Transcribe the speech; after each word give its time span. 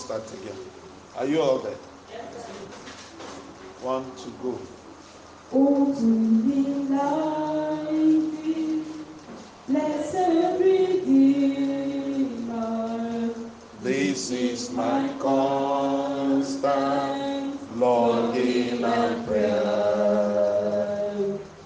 start 0.00 0.22
again. 0.32 0.56
Are 1.16 1.26
you 1.26 1.40
all 1.42 1.58
there? 1.58 1.76
One 3.82 4.04
to 4.16 4.30
go. 4.42 4.58
Oh, 5.52 5.94
to 5.94 6.42
be 6.46 6.62
like 6.88 7.90
thee, 7.90 8.82
blessed 9.68 10.28
Redeemer. 10.60 11.90
This 13.82 14.30
is 14.30 14.70
my 14.70 15.08
constant 15.18 16.64
longing 17.76 18.84
and 18.84 19.26
prayer. 19.26 19.62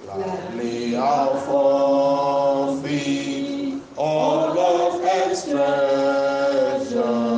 Gladly 0.04 0.96
I'll 0.96 1.36
forfeit 2.76 3.82
all 3.96 4.58
of 4.58 5.04
expressions. 5.04 7.33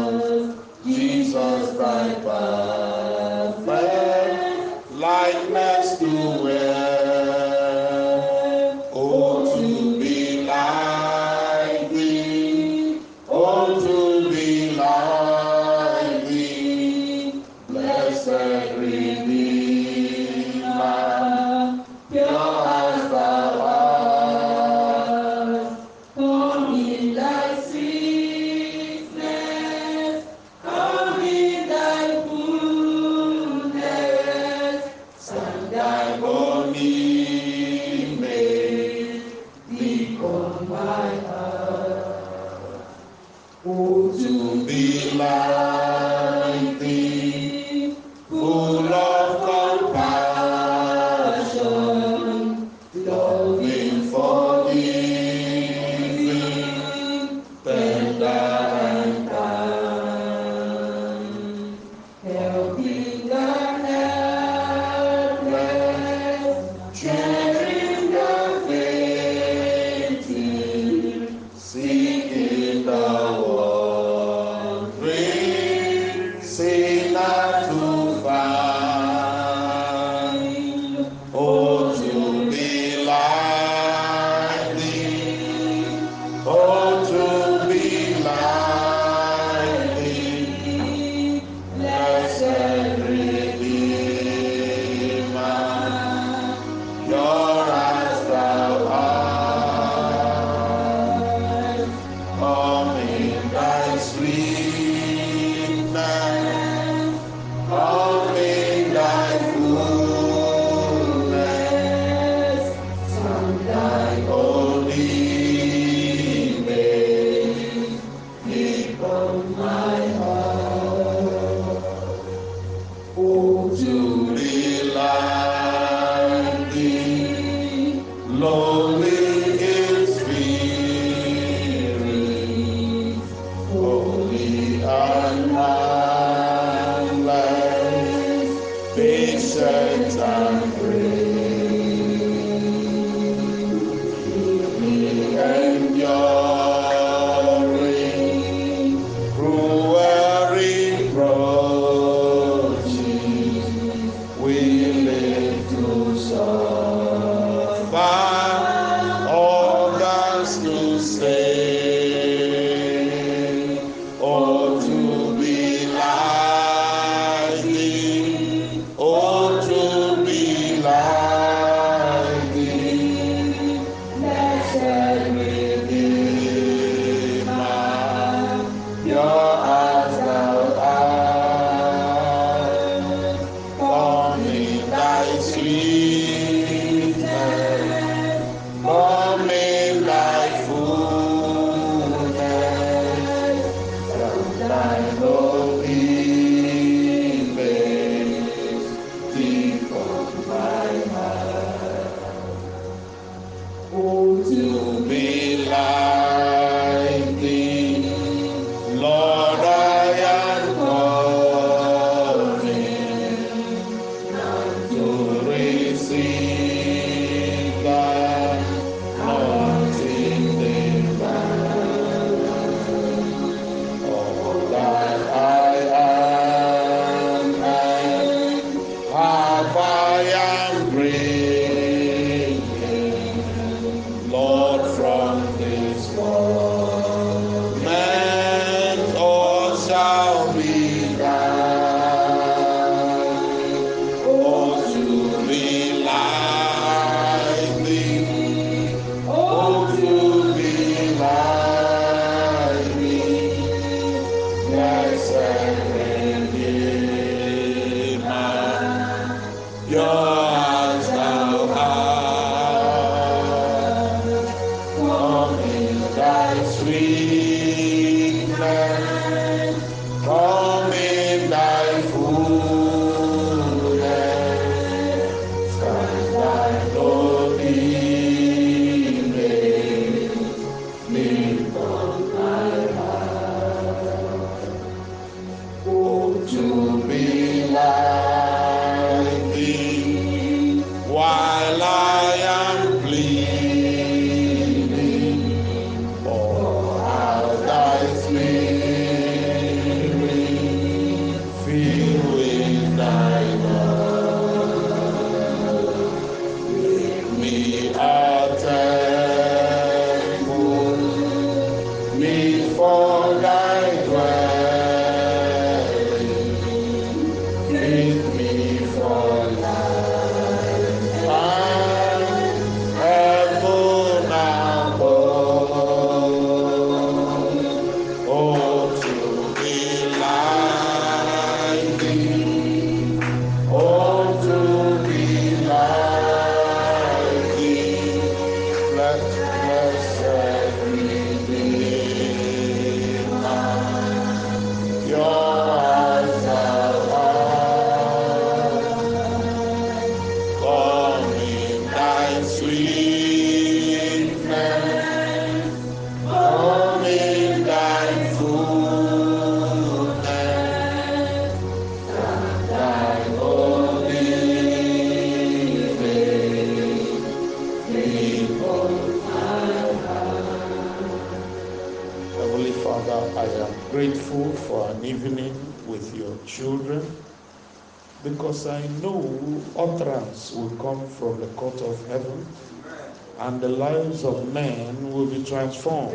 The 383.67 383.73
lives 383.73 384.25
of 384.25 384.53
men 384.53 385.13
will 385.13 385.27
be 385.27 385.43
transformed. 385.43 386.15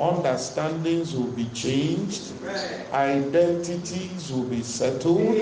Understandings 0.00 1.14
will 1.14 1.30
be 1.30 1.48
changed. 1.50 2.32
Identities 2.92 4.32
will 4.32 4.44
be 4.44 4.60
settled 4.62 5.36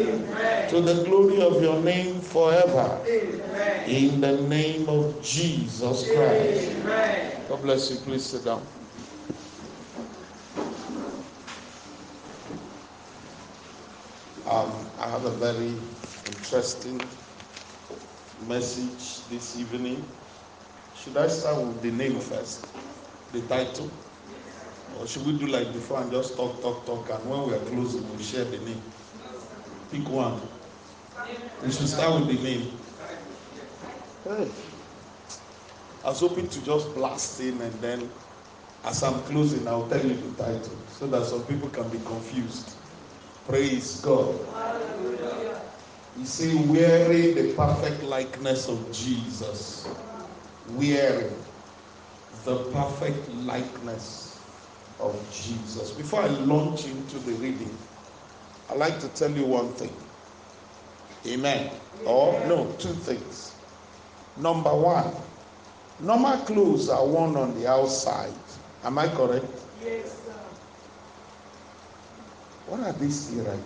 to 0.68 0.80
the 0.82 1.04
glory 1.04 1.40
of 1.40 1.62
your 1.62 1.80
name 1.80 2.20
forever. 2.20 3.00
In 3.86 4.20
the 4.20 4.42
name 4.42 4.86
of 4.86 5.22
Jesus 5.22 6.12
Christ. 6.12 7.48
God 7.48 7.62
bless 7.62 7.90
you. 7.90 7.96
Please 8.04 8.26
sit 8.26 8.44
down. 8.44 8.66
Um, 14.46 14.72
I 14.98 15.08
have 15.08 15.24
a 15.24 15.30
very 15.30 15.72
interesting 16.26 17.00
message 18.46 19.26
this 19.28 19.58
evening. 19.58 20.04
Should 21.04 21.16
I 21.16 21.28
start 21.28 21.62
with 21.64 21.80
the 21.80 21.90
name 21.92 22.18
first? 22.18 22.66
The 23.32 23.40
title? 23.42 23.90
Or 24.98 25.06
should 25.06 25.24
we 25.24 25.38
do 25.38 25.46
like 25.46 25.72
before 25.72 26.00
and 26.02 26.10
just 26.10 26.36
talk, 26.36 26.60
talk, 26.60 26.84
talk, 26.86 27.08
and 27.10 27.30
when 27.30 27.46
we 27.48 27.54
are 27.54 27.60
closing, 27.70 28.04
we 28.16 28.22
share 28.22 28.44
the 28.44 28.58
name? 28.58 28.82
Pick 29.92 30.08
one. 30.08 30.40
We 31.64 31.70
should 31.70 31.88
start 31.88 32.20
with 32.20 32.36
the 32.36 32.42
name. 32.42 32.72
Hey. 34.24 34.50
I 36.04 36.08
was 36.08 36.20
hoping 36.20 36.48
to 36.48 36.64
just 36.64 36.94
blast 36.94 37.40
in 37.40 37.60
and 37.60 37.72
then 37.74 38.10
as 38.84 39.02
I'm 39.02 39.20
closing, 39.22 39.66
I'll 39.68 39.88
tell 39.88 40.04
you 40.04 40.14
the 40.14 40.42
title 40.42 40.76
so 40.88 41.06
that 41.08 41.24
some 41.26 41.44
people 41.44 41.68
can 41.68 41.88
be 41.90 41.98
confused. 41.98 42.76
Praise 43.46 44.00
God. 44.00 44.34
You 46.16 46.26
see, 46.26 46.56
wearing 46.66 47.34
the 47.34 47.54
perfect 47.54 48.02
likeness 48.02 48.68
of 48.68 48.90
Jesus. 48.92 49.88
Wearing 50.74 51.34
the 52.44 52.56
perfect 52.72 53.28
likeness 53.34 54.38
of 55.00 55.14
Jesus. 55.32 55.90
Before 55.92 56.22
I 56.22 56.28
launch 56.28 56.86
into 56.86 57.18
the 57.18 57.32
reading, 57.32 57.76
I'd 58.70 58.78
like 58.78 59.00
to 59.00 59.08
tell 59.08 59.30
you 59.30 59.44
one 59.44 59.72
thing. 59.74 59.92
Amen. 61.26 61.70
Or, 62.04 62.32
no, 62.46 62.70
two 62.78 62.92
things. 62.92 63.54
Number 64.36 64.74
one, 64.74 65.12
normal 66.00 66.38
clothes 66.44 66.88
are 66.88 67.04
worn 67.04 67.36
on 67.36 67.58
the 67.60 67.68
outside. 67.68 68.32
Am 68.84 68.98
I 68.98 69.08
correct? 69.08 69.46
Yes, 69.84 70.12
sir. 70.24 70.32
What 72.66 72.80
are 72.80 72.92
they 72.92 73.08
still 73.08 73.44
writing? 73.44 73.62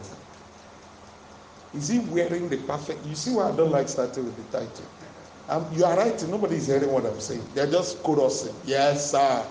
Is 1.75 1.89
he 1.89 1.99
wearing 1.99 2.49
the 2.49 2.59
perfect? 2.59 3.05
You 3.07 3.15
see 3.15 3.33
why 3.35 3.51
I 3.51 3.57
don't 3.57 3.71
like 3.71 3.89
starting 3.89 4.25
with 4.25 4.51
the 4.51 4.59
title? 4.59 4.85
Um, 5.53 5.67
you 5.75 5.85
are 5.85 5.95
right. 5.95 6.29
Nobody 6.29 6.57
is 6.57 6.67
hearing 6.67 6.91
what 6.91 7.05
I'm 7.05 7.21
saying. 7.21 7.47
They're 7.53 7.71
just 7.71 8.03
chorusing. 8.03 8.55
Yes, 8.65 9.11
sir. 9.11 9.45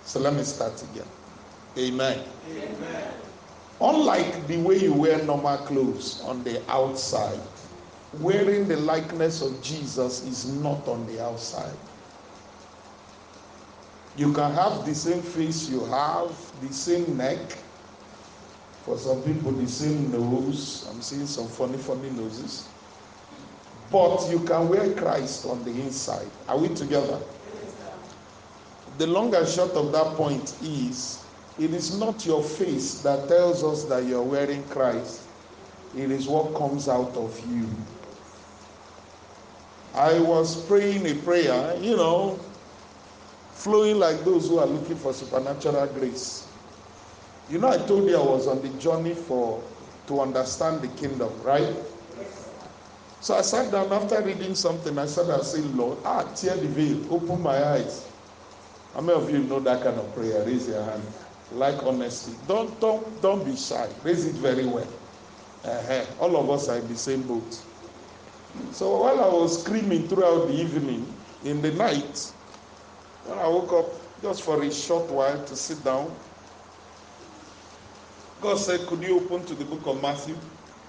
So 0.00 0.20
let 0.20 0.32
me 0.32 0.42
start 0.42 0.82
again. 0.82 1.06
Amen. 1.76 2.24
Amen. 2.48 3.14
Unlike 3.78 4.46
the 4.46 4.56
way 4.62 4.78
you 4.78 4.94
wear 4.94 5.22
normal 5.22 5.58
clothes 5.58 6.22
on 6.22 6.42
the 6.44 6.62
outside, 6.70 7.40
wearing 8.14 8.66
the 8.66 8.76
likeness 8.78 9.42
of 9.42 9.62
Jesus 9.62 10.24
is 10.24 10.46
not 10.62 10.88
on 10.88 11.06
the 11.08 11.22
outside. 11.22 11.76
You 14.16 14.32
can 14.32 14.50
have 14.52 14.86
the 14.86 14.94
same 14.94 15.20
face 15.20 15.68
you 15.68 15.84
have, 15.84 16.34
the 16.62 16.72
same 16.72 17.18
neck. 17.18 17.58
For 18.86 18.96
some 18.96 19.22
people, 19.24 19.52
the 19.52 19.68
same 19.68 20.10
nose. 20.10 20.86
I'm 20.90 21.02
seeing 21.02 21.26
some 21.26 21.48
funny, 21.48 21.76
funny 21.76 22.08
noses. 22.08 22.73
But 23.90 24.28
you 24.30 24.40
can 24.40 24.68
wear 24.68 24.92
Christ 24.94 25.46
on 25.46 25.64
the 25.64 25.70
inside. 25.70 26.28
Are 26.48 26.58
we 26.58 26.68
together? 26.68 27.20
The 28.98 29.06
long 29.06 29.34
and 29.34 29.46
short 29.46 29.72
of 29.72 29.92
that 29.92 30.16
point 30.16 30.54
is 30.62 31.24
it 31.58 31.72
is 31.72 31.98
not 31.98 32.24
your 32.26 32.42
face 32.42 33.02
that 33.02 33.28
tells 33.28 33.62
us 33.62 33.84
that 33.84 34.04
you're 34.04 34.22
wearing 34.22 34.62
Christ, 34.64 35.22
it 35.96 36.10
is 36.10 36.26
what 36.26 36.54
comes 36.56 36.88
out 36.88 37.14
of 37.16 37.40
you. 37.50 37.68
I 39.94 40.18
was 40.18 40.64
praying 40.66 41.06
a 41.06 41.14
prayer, 41.22 41.76
you 41.80 41.96
know, 41.96 42.38
flowing 43.52 43.98
like 43.98 44.24
those 44.24 44.48
who 44.48 44.58
are 44.58 44.66
looking 44.66 44.96
for 44.96 45.12
supernatural 45.12 45.86
grace. 45.86 46.48
You 47.50 47.58
know, 47.58 47.68
I 47.68 47.78
told 47.78 48.08
you 48.08 48.16
I 48.16 48.22
was 48.22 48.48
on 48.48 48.60
the 48.62 48.70
journey 48.80 49.14
for 49.14 49.62
to 50.08 50.20
understand 50.20 50.82
the 50.82 50.88
kingdom, 50.88 51.30
right? 51.42 51.74
So 53.24 53.34
I 53.34 53.40
sat 53.40 53.72
down 53.72 53.90
after 53.90 54.20
reading 54.20 54.54
something. 54.54 54.98
I 54.98 55.06
said, 55.06 55.30
I 55.30 55.40
said, 55.40 55.64
Lord, 55.74 55.96
ah, 56.04 56.24
tear 56.34 56.56
the 56.58 56.68
veil, 56.68 57.10
open 57.10 57.40
my 57.40 57.56
eyes. 57.68 58.06
How 58.92 59.00
many 59.00 59.18
of 59.18 59.30
you 59.30 59.38
know 59.38 59.60
that 59.60 59.82
kind 59.82 59.98
of 59.98 60.14
prayer? 60.14 60.44
Raise 60.44 60.68
your 60.68 60.84
hand. 60.84 61.02
Like 61.50 61.82
honesty. 61.84 62.34
Don't 62.46 62.78
don't 62.82 63.22
don't 63.22 63.42
be 63.42 63.56
shy. 63.56 63.88
Raise 64.02 64.26
it 64.26 64.34
very 64.34 64.66
well. 64.66 64.86
Uh-huh. 65.64 66.04
All 66.20 66.36
of 66.36 66.50
us 66.50 66.68
are 66.68 66.76
in 66.76 66.86
the 66.86 66.98
same 66.98 67.22
boat. 67.22 67.58
So 68.72 68.98
while 68.98 69.18
I 69.18 69.28
was 69.28 69.62
screaming 69.62 70.06
throughout 70.06 70.48
the 70.48 70.60
evening, 70.60 71.06
in 71.44 71.62
the 71.62 71.72
night, 71.72 72.30
when 73.24 73.38
I 73.38 73.48
woke 73.48 73.72
up 73.72 74.20
just 74.20 74.42
for 74.42 74.62
a 74.62 74.70
short 74.70 75.10
while 75.10 75.42
to 75.42 75.56
sit 75.56 75.82
down, 75.82 76.14
God 78.42 78.58
said, 78.58 78.86
Could 78.86 79.02
you 79.02 79.16
open 79.16 79.46
to 79.46 79.54
the 79.54 79.64
book 79.64 79.86
of 79.86 80.02
Matthew? 80.02 80.36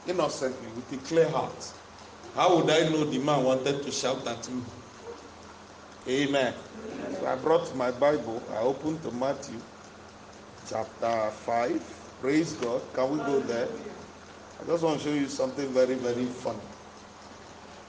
Innocently, 0.06 0.68
with 0.76 0.92
a 0.92 0.98
clear 1.08 1.30
heart. 1.30 1.75
How 2.36 2.58
would 2.58 2.70
I 2.70 2.90
know 2.90 3.06
the 3.06 3.18
man 3.18 3.46
wanted 3.46 3.82
to 3.84 3.92
shout 3.92 4.28
at 4.28 4.50
me? 4.50 4.62
Amen. 6.06 6.54
So 7.18 7.28
I 7.28 7.36
brought 7.36 7.74
my 7.78 7.92
Bible. 7.92 8.44
I 8.52 8.58
opened 8.58 9.02
to 9.04 9.12
Matthew 9.12 9.62
chapter 10.68 11.32
5. 11.32 11.82
Praise 12.20 12.52
God. 12.52 12.82
Can 12.94 13.12
we 13.12 13.18
go 13.20 13.40
there? 13.40 13.70
I 14.62 14.66
just 14.66 14.84
want 14.84 15.00
to 15.00 15.06
show 15.06 15.14
you 15.14 15.30
something 15.30 15.70
very, 15.70 15.96
very 15.96 16.26
funny. 16.26 16.60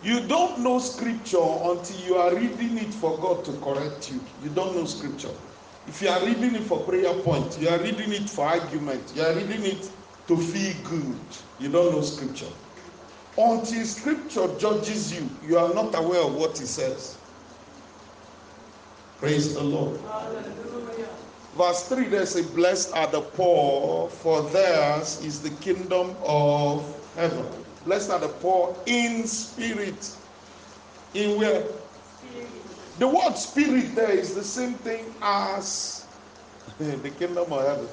You 0.04 0.20
don't 0.28 0.60
know 0.60 0.78
scripture 0.78 1.38
until 1.38 1.98
you 2.06 2.14
are 2.14 2.32
reading 2.32 2.78
it 2.78 2.94
for 2.94 3.18
God 3.18 3.44
to 3.46 3.52
correct 3.54 4.12
you. 4.12 4.20
You 4.44 4.50
don't 4.50 4.76
know 4.76 4.84
scripture. 4.84 5.34
If 5.88 6.00
you 6.00 6.08
are 6.08 6.24
reading 6.24 6.54
it 6.54 6.62
for 6.62 6.84
prayer 6.84 7.12
point, 7.14 7.58
you 7.58 7.68
are 7.68 7.78
reading 7.78 8.12
it 8.12 8.30
for 8.30 8.44
argument, 8.46 9.12
you 9.16 9.22
are 9.22 9.34
reading 9.34 9.64
it 9.64 9.90
to 10.28 10.36
feel 10.36 10.74
good. 10.84 11.18
You 11.58 11.68
don't 11.68 11.92
know 11.92 12.02
scripture. 12.02 12.46
Until 13.38 13.84
scripture 13.84 14.48
judges 14.58 15.12
you, 15.12 15.28
you 15.42 15.58
are 15.58 15.72
not 15.74 15.94
aware 15.94 16.22
of 16.22 16.34
what 16.34 16.60
it 16.60 16.66
says. 16.66 17.18
Praise 19.18 19.54
the 19.54 19.62
Lord. 19.62 20.00
Hallelujah. 20.02 21.08
Verse 21.56 21.88
3 21.88 22.08
they 22.08 22.24
say, 22.26 22.42
Blessed 22.42 22.94
are 22.94 23.10
the 23.10 23.20
poor, 23.22 24.10
for 24.10 24.42
theirs 24.50 25.22
is 25.24 25.42
the 25.42 25.50
kingdom 25.50 26.16
of 26.22 26.84
heaven. 27.14 27.46
Blessed 27.84 28.10
are 28.10 28.20
the 28.20 28.28
poor 28.28 28.82
in 28.86 29.26
spirit. 29.26 30.16
In 31.14 31.38
where? 31.38 31.66
The 32.98 33.08
word 33.08 33.36
spirit 33.36 33.94
there 33.94 34.10
is 34.10 34.34
the 34.34 34.44
same 34.44 34.74
thing 34.74 35.14
as 35.22 36.06
the 36.78 37.10
kingdom 37.10 37.52
of 37.52 37.66
heaven. 37.66 37.88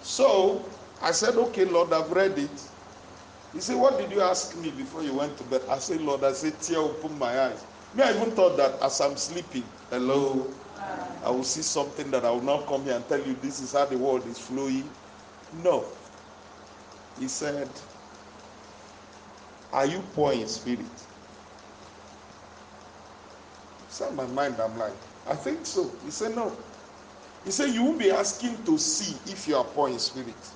So 0.00 0.64
I 1.00 1.12
said, 1.12 1.36
Okay, 1.36 1.64
Lord, 1.64 1.92
I've 1.92 2.10
read 2.12 2.38
it. 2.38 2.71
He 3.52 3.60
said, 3.60 3.76
What 3.76 3.98
did 3.98 4.10
you 4.10 4.20
ask 4.22 4.56
me 4.56 4.70
before 4.70 5.02
you 5.02 5.14
went 5.14 5.36
to 5.38 5.44
bed? 5.44 5.62
I 5.68 5.78
said, 5.78 6.00
Lord, 6.00 6.24
I 6.24 6.32
said, 6.32 6.60
Tear 6.60 6.78
open 6.78 7.18
my 7.18 7.38
eyes. 7.40 7.64
Me, 7.94 8.02
I 8.02 8.12
even 8.16 8.30
thought 8.32 8.56
that 8.56 8.80
as 8.82 9.00
I'm 9.00 9.16
sleeping, 9.16 9.64
hello, 9.90 10.54
I 11.22 11.30
will 11.30 11.44
see 11.44 11.62
something 11.62 12.10
that 12.10 12.24
I 12.24 12.30
will 12.30 12.42
not 12.42 12.66
come 12.66 12.84
here 12.84 12.96
and 12.96 13.06
tell 13.08 13.20
you 13.20 13.34
this 13.34 13.60
is 13.60 13.72
how 13.72 13.84
the 13.84 13.98
world 13.98 14.26
is 14.26 14.38
flowing. 14.38 14.90
No. 15.52 15.98
He 17.18 17.28
said, 17.28 17.68
Are 19.72 19.86
you 19.86 20.00
poor 20.14 20.32
in 20.32 20.48
spirit? 20.48 21.06
So 23.88 24.08
in 24.08 24.16
my 24.16 24.26
mind, 24.26 24.56
I'm 24.60 24.78
like, 24.78 24.96
I 25.26 25.34
think 25.34 25.66
so. 25.66 25.98
He 26.02 26.10
said, 26.10 26.34
No. 26.34 26.56
He 27.44 27.50
said, 27.50 27.70
You 27.70 27.84
won't 27.84 27.98
be 27.98 28.10
asking 28.10 28.64
to 28.64 28.78
see 28.78 29.18
if 29.30 29.46
you 29.46 29.56
are 29.56 29.64
poor 29.64 29.90
in 29.90 29.98
spirit. 29.98 30.52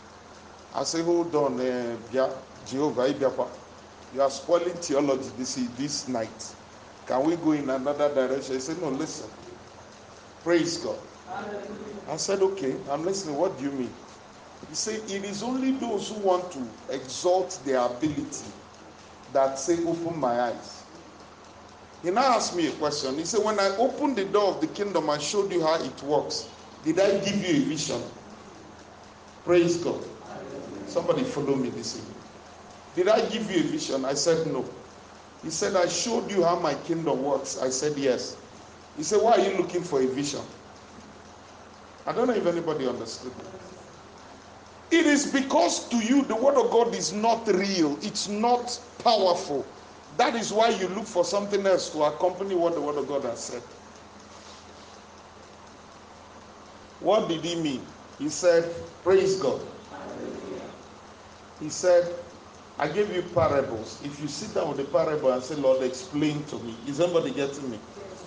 I 0.72 0.84
said, 0.84 1.04
Hold 1.04 1.34
on, 1.34 1.60
uh, 1.60 1.96
Bia, 2.10 2.30
Jehovah, 2.66 3.12
Ibiapa. 3.12 3.48
You 4.12 4.22
are 4.22 4.30
spoiling 4.30 4.74
theology 4.74 5.30
this, 5.36 5.54
this 5.76 6.08
night. 6.08 6.54
Can 7.06 7.24
we 7.24 7.36
go 7.36 7.52
in 7.52 7.70
another 7.70 8.12
direction? 8.12 8.54
He 8.54 8.60
said, 8.60 8.80
No, 8.80 8.88
listen. 8.90 9.30
Praise 10.42 10.78
God. 10.78 10.98
I 12.08 12.16
said, 12.16 12.40
Okay, 12.42 12.76
I'm 12.90 13.04
listening. 13.04 13.36
What 13.36 13.58
do 13.58 13.64
you 13.64 13.70
mean? 13.70 13.94
He 14.68 14.74
said, 14.74 15.00
It 15.08 15.24
is 15.24 15.42
only 15.42 15.72
those 15.72 16.08
who 16.08 16.16
want 16.20 16.50
to 16.52 16.68
exalt 16.90 17.60
their 17.64 17.80
ability 17.80 18.46
that 19.32 19.58
say, 19.58 19.84
Open 19.84 20.18
my 20.18 20.40
eyes. 20.40 20.84
He 22.02 22.10
now 22.10 22.34
asked 22.36 22.56
me 22.56 22.68
a 22.68 22.72
question. 22.72 23.16
He 23.16 23.24
said, 23.24 23.44
When 23.44 23.58
I 23.60 23.76
opened 23.76 24.16
the 24.16 24.24
door 24.24 24.54
of 24.54 24.60
the 24.60 24.66
kingdom, 24.68 25.08
and 25.08 25.20
showed 25.22 25.52
you 25.52 25.62
how 25.62 25.82
it 25.82 26.02
works. 26.02 26.48
Did 26.84 27.00
I 27.00 27.18
give 27.18 27.36
you 27.36 27.62
a 27.62 27.66
vision? 27.68 28.02
Praise 29.44 29.76
God. 29.78 30.02
Somebody 30.86 31.24
follow 31.24 31.56
me 31.56 31.70
this 31.70 31.96
evening. 31.98 32.15
Did 32.96 33.08
I 33.08 33.20
give 33.28 33.50
you 33.50 33.60
a 33.60 33.62
vision? 33.62 34.06
I 34.06 34.14
said 34.14 34.46
no. 34.46 34.64
He 35.42 35.50
said, 35.50 35.76
I 35.76 35.86
showed 35.86 36.30
you 36.30 36.42
how 36.42 36.58
my 36.58 36.74
kingdom 36.74 37.22
works. 37.22 37.58
I 37.58 37.68
said 37.68 37.96
yes. 37.96 38.38
He 38.96 39.02
said, 39.02 39.22
Why 39.22 39.32
are 39.32 39.40
you 39.40 39.56
looking 39.58 39.82
for 39.82 40.00
a 40.00 40.06
vision? 40.06 40.40
I 42.06 42.12
don't 42.12 42.26
know 42.26 42.34
if 42.34 42.46
anybody 42.46 42.88
understood. 42.88 43.32
It 44.90 45.04
is 45.04 45.30
because 45.30 45.88
to 45.90 45.96
you 45.98 46.24
the 46.24 46.36
word 46.36 46.56
of 46.56 46.70
God 46.70 46.94
is 46.94 47.12
not 47.12 47.46
real, 47.48 47.98
it's 48.00 48.28
not 48.28 48.80
powerful. 49.00 49.66
That 50.16 50.34
is 50.34 50.52
why 50.52 50.70
you 50.70 50.88
look 50.88 51.04
for 51.04 51.24
something 51.24 51.66
else 51.66 51.90
to 51.90 52.04
accompany 52.04 52.54
what 52.54 52.74
the 52.74 52.80
word 52.80 52.96
of 52.96 53.06
God 53.08 53.24
has 53.24 53.44
said. 53.44 53.62
What 57.00 57.28
did 57.28 57.44
he 57.44 57.56
mean? 57.56 57.84
He 58.18 58.30
said, 58.30 58.72
Praise 59.04 59.36
God. 59.36 59.60
He 61.60 61.68
said, 61.68 62.25
I 62.78 62.88
gave 62.88 63.14
you 63.14 63.22
parables. 63.22 64.00
If 64.04 64.20
you 64.20 64.28
sit 64.28 64.54
down 64.54 64.68
with 64.68 64.76
the 64.76 64.84
parable 64.84 65.32
and 65.32 65.42
say, 65.42 65.54
Lord, 65.54 65.82
explain 65.82 66.44
to 66.44 66.56
me, 66.58 66.76
is 66.86 67.00
anybody 67.00 67.30
getting 67.30 67.70
me? 67.70 67.80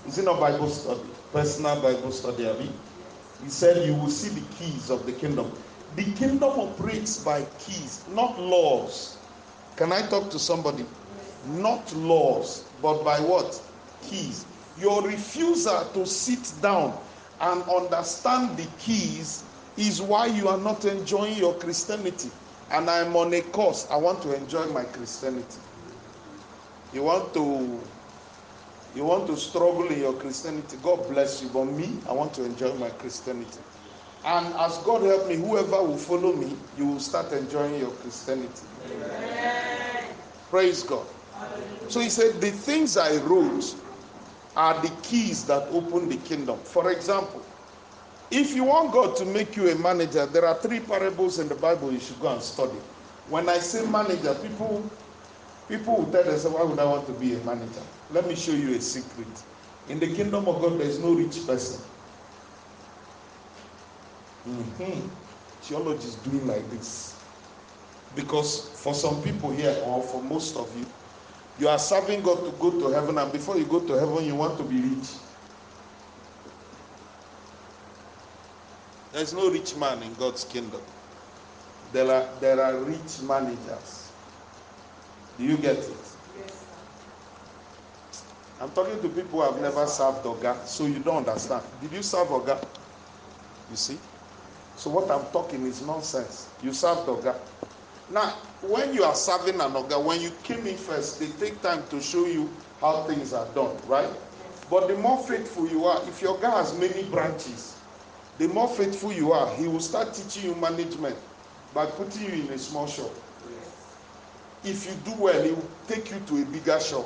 Is 0.08 0.18
it 0.18 0.26
not 0.26 0.40
Bible 0.40 0.70
study? 0.70 1.02
Personal 1.32 1.80
Bible 1.82 2.12
study, 2.12 2.48
Abi? 2.48 2.70
He 3.44 3.50
said, 3.50 3.86
You 3.86 3.94
will 3.94 4.10
see 4.10 4.30
the 4.30 4.46
keys 4.56 4.90
of 4.90 5.06
the 5.06 5.12
kingdom. 5.12 5.52
The 5.96 6.04
kingdom 6.14 6.50
operates 6.60 7.24
by 7.24 7.46
keys, 7.60 8.04
not 8.10 8.40
laws. 8.40 9.18
Can 9.76 9.92
I 9.94 10.02
talk 10.08 10.32
to 10.32 10.40
somebody? 10.40 10.86
Not 11.46 11.94
laws, 11.96 12.66
but 12.82 13.04
by 13.04 13.20
what? 13.20 13.62
Keys. 14.02 14.46
Your 14.80 15.04
refusal 15.04 15.86
to 15.94 16.06
sit 16.08 16.54
down 16.62 16.98
and 17.40 17.62
understand 17.64 18.58
the 18.58 18.66
keys 18.80 19.44
is 19.78 20.02
why 20.02 20.26
you 20.26 20.48
are 20.48 20.58
not 20.58 20.86
enjoying 20.86 21.38
your 21.38 21.54
Christianity. 21.56 22.32
And 22.72 22.90
I'm 22.90 23.16
on 23.16 23.34
a 23.34 23.42
course. 23.42 23.88
I 23.90 23.98
want 23.98 24.22
to 24.24 24.36
enjoy 24.36 24.68
my 24.68 24.86
Christianity. 24.86 25.62
You 26.92 27.04
want 27.04 27.34
to 27.36 27.88
you 28.94 29.06
want 29.06 29.28
to 29.28 29.38
struggle 29.38 29.88
in 29.88 30.00
your 30.00 30.14
Christianity. 30.14 30.78
God 30.82 31.08
bless 31.10 31.42
you. 31.44 31.50
But 31.50 31.66
me, 31.66 32.02
I 32.08 32.14
want 32.14 32.34
to 32.36 32.44
enjoy 32.46 32.74
my 32.76 32.90
Christianity. 32.92 33.60
And 34.24 34.48
as 34.56 34.78
God 34.80 35.04
help 35.04 35.28
me, 35.28 35.36
whoever 35.38 35.84
will 35.84 35.98
follow 35.98 36.34
me, 36.36 36.60
you 36.76 36.86
will 36.88 37.00
start 37.00 37.32
enjoying 37.34 37.80
your 37.80 37.92
Christianity. 37.92 38.68
Amen. 38.86 40.16
Praise 40.50 40.84
God. 40.84 41.08
So 41.90 42.00
he 42.02 42.10
said, 42.10 42.42
The 42.42 42.52
things 42.52 42.98
I 42.98 43.18
wrote 43.18 43.64
are 44.56 44.82
the 44.82 44.90
keys 45.04 45.46
that 45.48 45.64
open 45.70 46.10
the 46.10 46.18
kingdom. 46.18 46.64
For 46.66 46.92
example, 46.92 47.49
if 48.32 48.54
you 48.56 48.64
want 48.64 48.92
God 48.92 49.16
to 49.18 49.26
make 49.26 49.56
you 49.56 49.70
a 49.70 49.76
manager, 49.76 50.26
there 50.26 50.46
are 50.46 50.62
three 50.62 50.80
parables 50.80 51.40
in 51.40 51.48
the 51.50 51.56
Bible 51.56 51.92
you 51.92 52.00
should 52.00 52.20
go 52.20 52.30
and 52.34 52.42
study. 52.42 52.78
When 53.28 53.50
I 53.50 53.60
say 53.60 53.86
manager, 53.90 54.36
people 54.36 54.92
people 55.68 55.98
will 55.98 56.12
tell 56.12 56.24
themselves, 56.24 56.56
Why 56.58 56.64
would 56.64 56.80
I 56.80 56.86
want 56.86 57.08
to 57.08 57.14
be 57.14 57.36
a 57.36 57.40
manager? 57.44 57.82
Let 58.10 58.28
me 58.28 58.36
show 58.36 58.52
you 58.52 58.76
a 58.76 58.82
secret. 58.82 59.44
In 59.88 60.00
the 60.00 60.08
kingdom 60.16 60.48
of 60.48 60.62
God, 60.62 60.80
there 60.80 60.88
is 60.88 61.00
no 61.00 61.14
rich 61.14 61.46
person. 61.48 61.82
Mm-hmm. 64.48 65.08
Theology 65.62 66.08
is 66.08 66.16
doing 66.16 66.48
like 66.48 66.70
this. 66.70 67.24
Because 68.16 68.82
for 68.82 68.94
some 68.94 69.22
people 69.24 69.52
here, 69.52 69.76
or 69.86 70.02
for 70.04 70.22
most 70.24 70.56
of 70.58 70.76
you, 70.78 70.86
you 71.60 71.68
are 71.68 71.80
serving 71.80 72.22
God 72.24 72.46
to 72.46 72.52
go 72.58 72.72
to 72.80 72.88
heaven, 72.94 73.18
and 73.18 73.32
before 73.32 73.58
you 73.58 73.66
go 73.66 73.82
to 73.82 73.94
heaven, 73.94 74.24
you 74.26 74.36
want 74.36 74.58
to 74.58 74.64
be 74.64 74.82
rich. 74.82 75.18
There's 79.12 79.34
no 79.34 79.50
rich 79.50 79.76
man 79.76 80.04
in 80.04 80.14
God's 80.16 80.44
kingdom. 80.46 80.82
There 81.92 82.10
are, 82.12 82.30
there 82.40 82.62
are 82.62 82.78
rich 82.78 83.22
managers. 83.24 84.12
Do 85.38 85.46
you 85.46 85.58
get 85.58 85.78
it? 85.78 85.88
Yes, 86.38 86.66
I'm 88.62 88.70
talking 88.72 89.02
to 89.02 89.10
people 89.10 89.42
who 89.42 89.52
have 89.52 89.62
never 89.62 89.88
served 89.88 90.24
Oga, 90.26 90.66
so 90.68 90.86
you 90.86 91.00
don't 91.00 91.28
understand. 91.28 91.64
Did 91.82 91.94
you 91.94 92.04
serve 92.04 92.28
Oga? 92.28 92.64
You 93.72 93.76
see? 93.76 93.98
So 94.76 94.90
what 94.92 95.10
I'm 95.10 95.26
talking 95.32 95.66
is 95.66 95.82
nonsense. 95.82 96.50
You 96.62 96.74
served 96.74 97.08
Oga. 97.08 97.36
Now, 98.12 98.30
when 98.62 98.94
you 98.94 99.04
are 99.04 99.16
serving 99.16 99.56
an 99.56 99.72
Oga, 99.72 100.04
when 100.04 100.22
you 100.22 100.32
came 100.44 100.68
in 100.68 100.78
first, 100.78 101.20
they 101.20 101.28
take 101.44 101.62
time 101.64 101.84
to 101.90 102.02
show 102.02 102.26
you 102.28 102.50
how 102.82 103.04
things 103.04 103.34
are 103.34 103.48
done, 103.56 103.76
right? 103.88 104.10
But 104.70 104.88
the 104.88 104.96
more 104.96 105.18
faithful 105.24 105.68
you 105.68 105.86
are, 105.86 106.02
if 106.08 106.22
your 106.22 106.38
guy 106.40 106.52
has 106.58 106.78
many 106.78 107.04
branches, 107.04 107.79
the 108.40 108.48
more 108.48 108.70
faithful 108.70 109.12
you 109.12 109.34
are, 109.34 109.54
he 109.56 109.68
will 109.68 109.82
start 109.82 110.14
teaching 110.14 110.50
you 110.50 110.56
management 110.56 111.16
by 111.74 111.86
putting 111.86 112.24
you 112.24 112.46
in 112.46 112.50
a 112.54 112.58
small 112.58 112.88
shop. 112.88 113.12
If 114.64 114.86
you 114.86 114.94
do 115.04 115.22
well, 115.22 115.44
he 115.44 115.52
will 115.52 115.70
take 115.88 116.10
you 116.10 116.20
to 116.28 116.42
a 116.42 116.46
bigger 116.46 116.80
shop. 116.80 117.06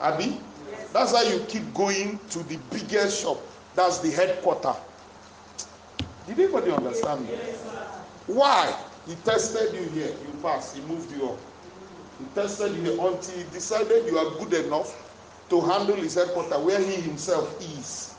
Abi? 0.00 0.40
That's 0.94 1.12
why 1.12 1.24
you 1.24 1.40
keep 1.46 1.72
going 1.74 2.18
to 2.30 2.38
the 2.44 2.58
biggest 2.70 3.22
shop. 3.22 3.38
That's 3.76 3.98
the 3.98 4.10
headquarter. 4.10 4.74
Did 6.26 6.40
anybody 6.40 6.70
understand 6.70 7.22
me? 7.28 7.34
Why? 8.26 8.74
He 9.06 9.14
tested 9.16 9.74
you 9.74 9.88
here, 9.90 10.08
you 10.08 10.40
passed, 10.42 10.74
he 10.76 10.82
moved 10.82 11.14
you 11.16 11.28
up. 11.30 11.38
He 12.18 12.24
tested 12.34 12.74
you 12.76 12.82
here 12.82 12.92
until 13.06 13.36
he 13.36 13.44
decided 13.52 14.06
you 14.06 14.18
are 14.18 14.30
good 14.42 14.64
enough 14.64 14.94
to 15.50 15.60
handle 15.60 15.96
his 15.96 16.14
headquarter 16.14 16.58
where 16.58 16.78
he 16.78 16.94
himself 17.00 17.60
is. 17.60 18.09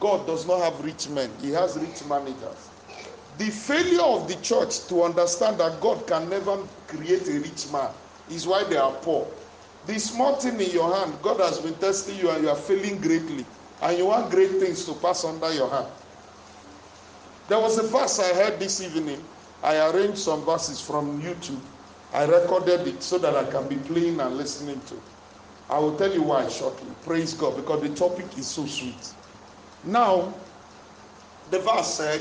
God 0.00 0.26
does 0.26 0.46
not 0.46 0.60
have 0.60 0.84
rich 0.84 1.08
men, 1.10 1.30
he 1.40 1.50
has 1.50 1.76
rich 1.78 2.04
managers. 2.08 2.70
The 3.38 3.50
failure 3.50 4.02
of 4.02 4.28
the 4.28 4.36
church 4.36 4.86
to 4.88 5.02
understand 5.02 5.58
that 5.60 5.80
God 5.80 6.06
can 6.06 6.28
never 6.28 6.56
create 6.88 7.28
a 7.28 7.40
rich 7.40 7.70
man 7.70 7.90
is 8.30 8.46
why 8.46 8.64
they 8.64 8.76
are 8.76 8.92
poor. 9.02 9.26
The 9.86 9.98
small 9.98 10.36
thing 10.36 10.60
in 10.60 10.70
your 10.70 10.94
hand, 10.94 11.14
God 11.22 11.40
has 11.40 11.58
been 11.58 11.74
testing 11.74 12.16
you 12.18 12.30
and 12.30 12.42
you 12.42 12.50
are 12.50 12.56
failing 12.56 13.00
greatly, 13.00 13.44
and 13.82 13.98
you 13.98 14.06
want 14.06 14.30
great 14.30 14.52
things 14.60 14.84
to 14.86 14.94
pass 14.94 15.24
under 15.24 15.52
your 15.52 15.70
hand. 15.70 15.88
There 17.48 17.58
was 17.58 17.78
a 17.78 17.82
verse 17.82 18.18
I 18.20 18.34
heard 18.34 18.60
this 18.60 18.80
evening. 18.80 19.24
I 19.62 19.90
arranged 19.90 20.18
some 20.18 20.44
verses 20.44 20.80
from 20.80 21.20
YouTube. 21.20 21.60
I 22.12 22.24
recorded 22.24 22.86
it 22.86 23.02
so 23.02 23.18
that 23.18 23.34
I 23.36 23.44
can 23.50 23.68
be 23.68 23.76
playing 23.76 24.20
and 24.20 24.36
listening 24.36 24.80
to. 24.82 24.94
I 25.68 25.78
will 25.78 25.96
tell 25.96 26.12
you 26.12 26.22
why 26.22 26.48
shortly. 26.48 26.90
Praise 27.04 27.34
God, 27.34 27.56
because 27.56 27.82
the 27.82 27.94
topic 27.94 28.38
is 28.38 28.46
so 28.46 28.66
sweet. 28.66 29.14
Now, 29.84 30.34
the 31.50 31.58
verse 31.60 31.94
said, 31.94 32.20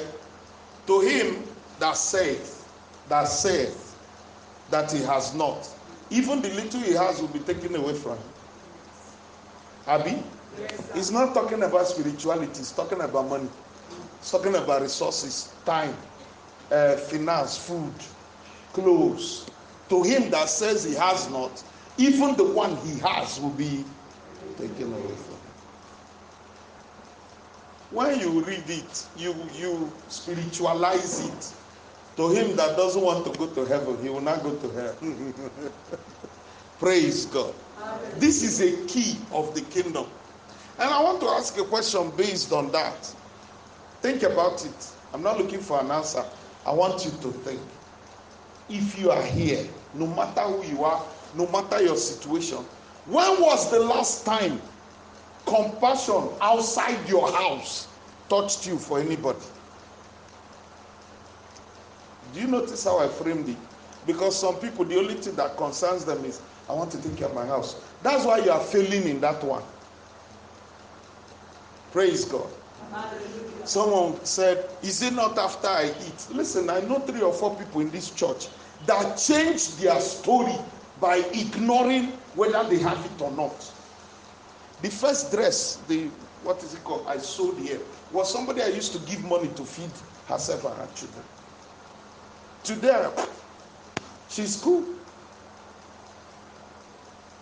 To 0.88 1.02
him 1.02 1.43
that 1.80 1.98
saith, 1.98 2.67
that 3.10 3.26
saith 3.26 3.98
that 4.69 4.91
he 4.91 5.02
has 5.04 5.34
not, 5.36 5.67
even 6.10 6.41
the 6.41 6.50
little 6.50 6.80
he 6.82 6.93
has 6.93 7.22
will 7.22 7.28
be 7.28 7.39
taken 7.39 7.76
away 7.76 7.93
from 7.93 8.17
him. 8.17 8.24
Abi? 9.88 10.24
Yes, 10.60 10.91
He's 10.93 11.12
not 11.12 11.34
talking 11.34 11.63
about 11.63 11.88
spirituality, 11.88 12.58
he's 12.58 12.72
talking 12.72 13.02
about 13.02 13.28
money. 13.28 13.50
He's 14.19 14.32
talking 14.32 14.56
about 14.56 14.82
resources, 14.82 15.54
time, 15.65 15.95
uh, 16.72 16.95
finance, 16.95 17.58
food, 17.58 17.93
clothes. 18.74 19.45
To 19.89 20.04
him 20.04 20.30
that 20.32 20.50
says 20.50 20.84
he 20.84 20.93
has 20.95 21.30
not, 21.30 21.63
even 21.98 22.36
the 22.36 22.43
one 22.43 22.76
he 22.78 23.00
has 23.00 23.39
will 23.39 23.50
be 23.52 23.84
taken 24.58 24.93
away. 24.93 25.28
When 27.91 28.19
you 28.19 28.41
read 28.41 28.69
it, 28.69 29.08
you 29.17 29.34
you 29.54 29.91
spiritualize 30.08 31.25
it. 31.28 31.54
To 32.17 32.30
him 32.30 32.56
that 32.58 32.75
doesn't 32.75 33.02
want 33.02 33.25
to 33.25 33.38
go 33.39 33.47
to 33.47 33.65
heaven, 33.65 33.97
he 34.04 34.10
will 34.10 34.21
not 34.21 34.43
go 34.43 34.54
to 34.56 34.69
hell. 34.71 34.95
Praise 36.80 37.25
God. 37.25 37.54
This 38.17 38.43
is 38.43 38.62
a 38.62 38.86
key 38.88 39.17
of 39.32 39.56
the 39.56 39.62
kingdom. 39.62 40.06
And 40.78 40.89
I 40.89 41.02
want 41.02 41.21
to 41.21 41.28
ask 41.28 41.58
a 41.58 41.63
question 41.63 42.12
based 42.15 42.52
on 42.52 42.71
that. 42.71 43.06
Think 44.02 44.23
about 44.23 44.65
it. 44.65 44.91
I'm 45.13 45.23
not 45.23 45.38
looking 45.38 45.60
for 45.60 45.80
an 45.80 45.91
answer. 45.91 46.23
I 46.65 46.73
want 46.73 47.06
you 47.06 47.12
to 47.12 47.32
think. 47.32 47.60
If 48.69 48.99
you 48.99 49.12
are 49.12 49.23
here, 49.23 49.65
no 49.93 50.06
matter 50.08 50.41
who 50.41 50.63
you 50.65 50.84
are, 50.84 51.02
no 51.36 51.47
matter 51.47 51.82
your 51.82 51.97
situation, 51.97 52.58
when 53.06 53.41
was 53.41 53.71
the 53.71 53.80
last 53.80 54.25
time 54.25 54.62
compassion 55.45 56.30
outside 56.41 57.08
your 57.08 57.32
house 57.32 57.88
touched 58.30 58.67
you 58.67 58.78
for 58.78 58.99
anybody? 58.99 59.39
Do 62.34 62.41
you 62.41 62.47
notice 62.47 62.84
how 62.84 62.99
I 62.99 63.08
framed 63.08 63.49
it? 63.49 63.58
Because 64.06 64.39
some 64.39 64.56
people, 64.56 64.86
the 64.86 64.97
only 64.97 65.15
thing 65.15 65.36
that 65.36 65.58
concerns 65.58 66.06
them 66.06 66.23
is, 66.25 66.41
I 66.69 66.73
want 66.73 66.91
to 66.91 67.02
take 67.02 67.17
care 67.17 67.28
of 67.28 67.34
my 67.36 67.45
house. 67.45 67.82
That's 68.04 68.25
why 68.25 68.39
you 68.39 68.52
are 68.52 68.60
failing 68.60 69.08
in 69.08 69.19
that 69.21 69.43
one. 69.43 69.63
Praise 71.91 72.25
God. 72.25 72.47
Someone 73.65 74.23
said, 74.25 74.69
Is 74.82 75.02
it 75.02 75.13
not 75.13 75.38
after 75.38 75.67
I 75.67 75.93
eat? 76.06 76.28
Listen, 76.32 76.69
I 76.69 76.80
know 76.82 76.99
three 76.99 77.21
or 77.21 77.34
four 77.34 77.56
people 77.56 77.82
in 77.82 77.89
this 77.91 78.12
church 78.12 78.47
that 78.86 79.17
changed 79.17 79.80
their 79.80 79.99
story 79.99 80.56
by 80.99 81.17
ignoring 81.34 82.08
whether 82.36 82.63
they 82.69 82.80
have 82.80 83.04
it 83.06 83.21
or 83.21 83.32
not. 83.32 83.73
The 84.81 84.89
first 84.89 85.31
dress 85.31 85.77
they 85.87 86.09
what 86.43 86.63
is 86.63 86.73
it 86.73 86.83
called? 86.83 87.05
I 87.07 87.17
sewed 87.17 87.59
here. 87.59 87.79
Was 88.11 88.31
somebody 88.31 88.61
I 88.61 88.67
used 88.67 88.93
to 88.93 88.99
give 88.99 89.23
money 89.25 89.49
to 89.49 89.65
feed 89.65 89.91
herself 90.27 90.63
and 90.65 90.75
her 90.75 90.87
children. 90.95 91.23
Today, 92.63 93.09
she's 94.29 94.55
cool. 94.61 94.85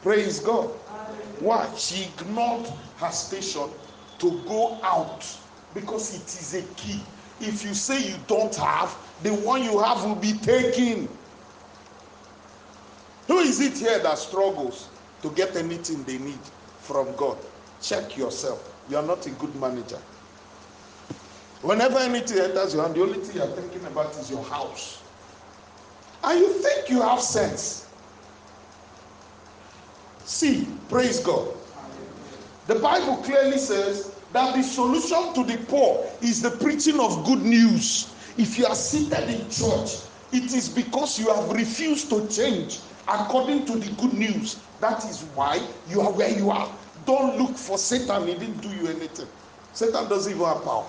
Praise 0.01 0.39
God. 0.39 0.69
Why? 1.39 1.69
She 1.75 2.05
ignored 2.05 2.67
her 2.97 3.11
station 3.11 3.69
to 4.19 4.41
go 4.47 4.79
out 4.83 5.25
because 5.73 6.15
it 6.15 6.23
is 6.23 6.55
a 6.55 6.61
key. 6.75 7.01
If 7.39 7.63
you 7.63 7.73
say 7.73 8.09
you 8.09 8.15
don't 8.25 8.55
have, 8.55 8.95
the 9.21 9.33
one 9.33 9.63
you 9.63 9.79
have 9.79 10.03
will 10.03 10.15
be 10.15 10.33
taken. 10.33 11.07
Who 13.27 13.39
is 13.39 13.59
it 13.59 13.77
here 13.77 13.99
that 13.99 14.17
struggles 14.17 14.89
to 15.21 15.29
get 15.31 15.55
anything 15.55 16.03
they 16.03 16.17
need 16.17 16.39
from 16.87 17.15
God? 17.17 17.37
Check 17.81 18.17
yourself. 18.17 18.73
You 18.89 18.97
are 18.97 19.03
not 19.03 19.25
a 19.27 19.29
good 19.31 19.53
manager. 19.55 19.99
Whenever 21.61 21.99
anything 21.99 22.39
enters 22.39 22.73
your 22.73 22.83
hand, 22.83 22.95
the 22.95 23.01
only 23.01 23.19
thing 23.19 23.35
you 23.35 23.43
are 23.43 23.55
thinking 23.55 23.85
about 23.85 24.15
is 24.15 24.31
your 24.31 24.43
house. 24.43 25.03
And 26.23 26.39
you 26.39 26.53
think 26.53 26.89
you 26.89 27.01
have 27.01 27.21
sense. 27.21 27.87
See, 30.23 30.67
praise 30.89 31.19
God. 31.19 31.53
The 32.67 32.75
Bible 32.75 33.17
clearly 33.17 33.57
says 33.57 34.15
that 34.33 34.55
the 34.55 34.63
solution 34.63 35.33
to 35.33 35.43
the 35.43 35.57
poor 35.65 36.05
is 36.21 36.41
the 36.41 36.51
preaching 36.51 36.99
of 36.99 37.25
good 37.25 37.41
news. 37.43 38.13
If 38.37 38.57
you 38.57 38.65
are 38.65 38.75
seated 38.75 39.29
in 39.29 39.49
church, 39.49 39.91
it 40.31 40.53
is 40.53 40.69
because 40.69 41.19
you 41.19 41.33
have 41.33 41.49
refused 41.51 42.09
to 42.09 42.27
change 42.27 42.79
according 43.07 43.65
to 43.65 43.77
the 43.77 43.89
good 44.01 44.13
news. 44.13 44.66
That 44.79 45.03
is 45.05 45.23
why 45.35 45.61
you 45.89 46.01
are 46.01 46.11
where 46.11 46.29
you 46.29 46.51
are. 46.51 46.69
Don't 47.05 47.37
look 47.37 47.55
for 47.55 47.77
Satan, 47.77 48.27
he 48.27 48.33
didn't 48.33 48.61
do 48.61 48.69
you 48.69 48.87
anything. 48.87 49.27
Satan 49.73 50.07
doesn't 50.09 50.31
even 50.31 50.45
have 50.45 50.63
power. 50.63 50.85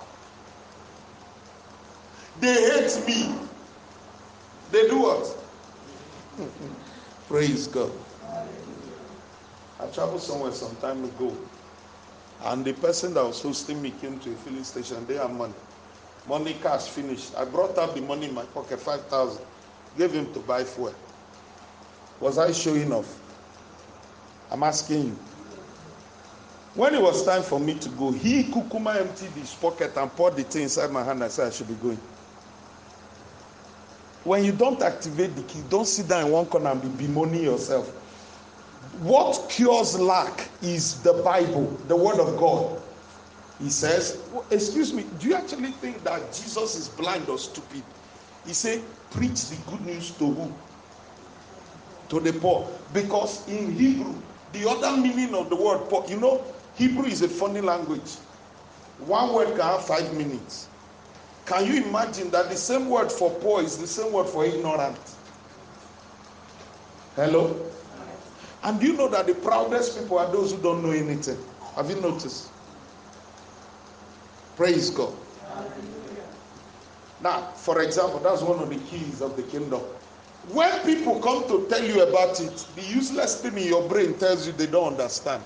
They 2.40 2.52
hate 2.54 3.06
me. 3.06 3.34
They 4.70 4.88
do 4.88 4.98
what? 4.98 5.36
Praise 7.28 7.66
God. 7.66 7.90
I 9.80 9.86
traveled 9.86 10.20
somewhere 10.22 10.52
some 10.52 10.74
time 10.76 11.04
ago, 11.04 11.36
and 12.44 12.64
the 12.64 12.72
person 12.74 13.14
that 13.14 13.24
was 13.24 13.40
hosting 13.42 13.80
me 13.80 13.90
came 13.90 14.18
to 14.20 14.32
a 14.32 14.34
filling 14.34 14.64
station. 14.64 15.06
They 15.06 15.14
had 15.14 15.30
money. 15.30 15.54
Money 16.26 16.56
cash 16.62 16.88
finished. 16.88 17.34
I 17.36 17.44
brought 17.44 17.78
out 17.78 17.94
the 17.94 18.02
money 18.02 18.26
in 18.26 18.34
my 18.34 18.44
pocket, 18.44 18.80
5,000. 18.80 19.42
Gave 19.96 20.12
him 20.12 20.32
to 20.34 20.40
buy 20.40 20.64
fuel. 20.64 20.94
Was 22.20 22.38
I 22.38 22.52
showing 22.52 22.92
off? 22.92 23.27
I'm 24.50 24.62
asking 24.62 25.06
you. 25.06 25.18
When 26.74 26.94
it 26.94 27.02
was 27.02 27.24
time 27.24 27.42
for 27.42 27.58
me 27.58 27.78
to 27.78 27.88
go, 27.90 28.12
he 28.12 28.44
kukuma 28.44 29.00
emptied 29.00 29.30
his 29.30 29.54
pocket 29.54 29.96
and 29.96 30.10
poured 30.12 30.36
the 30.36 30.44
thing 30.44 30.62
inside 30.62 30.90
my 30.92 31.02
hand. 31.02 31.24
I 31.24 31.28
said 31.28 31.48
I 31.48 31.50
should 31.50 31.68
be 31.68 31.74
going. 31.74 31.98
When 34.24 34.44
you 34.44 34.52
don't 34.52 34.80
activate 34.82 35.34
the 35.34 35.42
key, 35.42 35.62
don't 35.68 35.86
sit 35.86 36.08
down 36.08 36.26
in 36.26 36.32
one 36.32 36.46
corner 36.46 36.70
and 36.70 36.82
be 36.82 37.06
bemoaning 37.06 37.42
yourself. 37.42 37.88
What 39.00 39.48
cures 39.50 39.98
lack 39.98 40.48
is 40.60 41.02
the 41.02 41.14
Bible, 41.14 41.80
the 41.86 41.96
Word 41.96 42.20
of 42.20 42.36
God. 42.38 42.82
He 43.58 43.70
says, 43.70 44.22
Excuse 44.50 44.92
me, 44.92 45.04
do 45.18 45.28
you 45.28 45.34
actually 45.34 45.72
think 45.72 46.04
that 46.04 46.32
Jesus 46.32 46.76
is 46.76 46.88
blind 46.88 47.28
or 47.28 47.38
stupid? 47.38 47.82
He 48.44 48.52
said, 48.52 48.84
Preach 49.10 49.48
the 49.48 49.56
good 49.70 49.80
news 49.80 50.10
to 50.12 50.26
who? 50.26 50.54
To 52.08 52.20
the 52.20 52.32
poor. 52.38 52.70
Because 52.92 53.48
in 53.48 53.72
Hebrew, 53.72 54.14
the 54.52 54.68
other 54.68 54.96
meaning 54.96 55.34
of 55.34 55.50
the 55.50 55.56
word 55.56 55.88
poor, 55.88 56.04
you 56.08 56.18
know, 56.18 56.44
Hebrew 56.76 57.04
is 57.04 57.22
a 57.22 57.28
funny 57.28 57.60
language. 57.60 58.16
One 58.98 59.34
word 59.34 59.48
can 59.48 59.60
have 59.60 59.84
five 59.84 60.12
meanings. 60.14 60.68
Can 61.46 61.66
you 61.66 61.84
imagine 61.84 62.30
that 62.30 62.50
the 62.50 62.56
same 62.56 62.88
word 62.88 63.10
for 63.10 63.30
poor 63.40 63.62
is 63.62 63.78
the 63.78 63.86
same 63.86 64.12
word 64.12 64.26
for 64.26 64.44
ignorant? 64.44 64.98
Hello? 67.16 67.68
And 68.62 68.80
do 68.80 68.86
you 68.86 68.92
know 68.94 69.08
that 69.08 69.26
the 69.26 69.34
proudest 69.34 69.98
people 69.98 70.18
are 70.18 70.30
those 70.30 70.52
who 70.52 70.58
don't 70.62 70.82
know 70.82 70.90
anything? 70.90 71.38
Have 71.74 71.88
you 71.90 72.00
noticed? 72.00 72.48
Praise 74.56 74.90
God. 74.90 75.12
Now, 77.20 77.52
for 77.52 77.82
example, 77.82 78.20
that's 78.20 78.42
one 78.42 78.58
of 78.58 78.68
the 78.68 78.76
keys 78.76 79.20
of 79.20 79.36
the 79.36 79.42
kingdom. 79.42 79.80
When 80.48 80.84
people 80.86 81.20
come 81.20 81.48
to 81.48 81.68
tell 81.68 81.84
you 81.84 82.02
about 82.08 82.40
it, 82.40 82.68
the 82.74 82.82
useless 82.82 83.42
thing 83.42 83.58
in 83.58 83.68
your 83.68 83.88
brain 83.88 84.18
tells 84.18 84.46
you 84.46 84.54
they 84.54 84.66
don't 84.68 84.92
understand. 84.92 85.44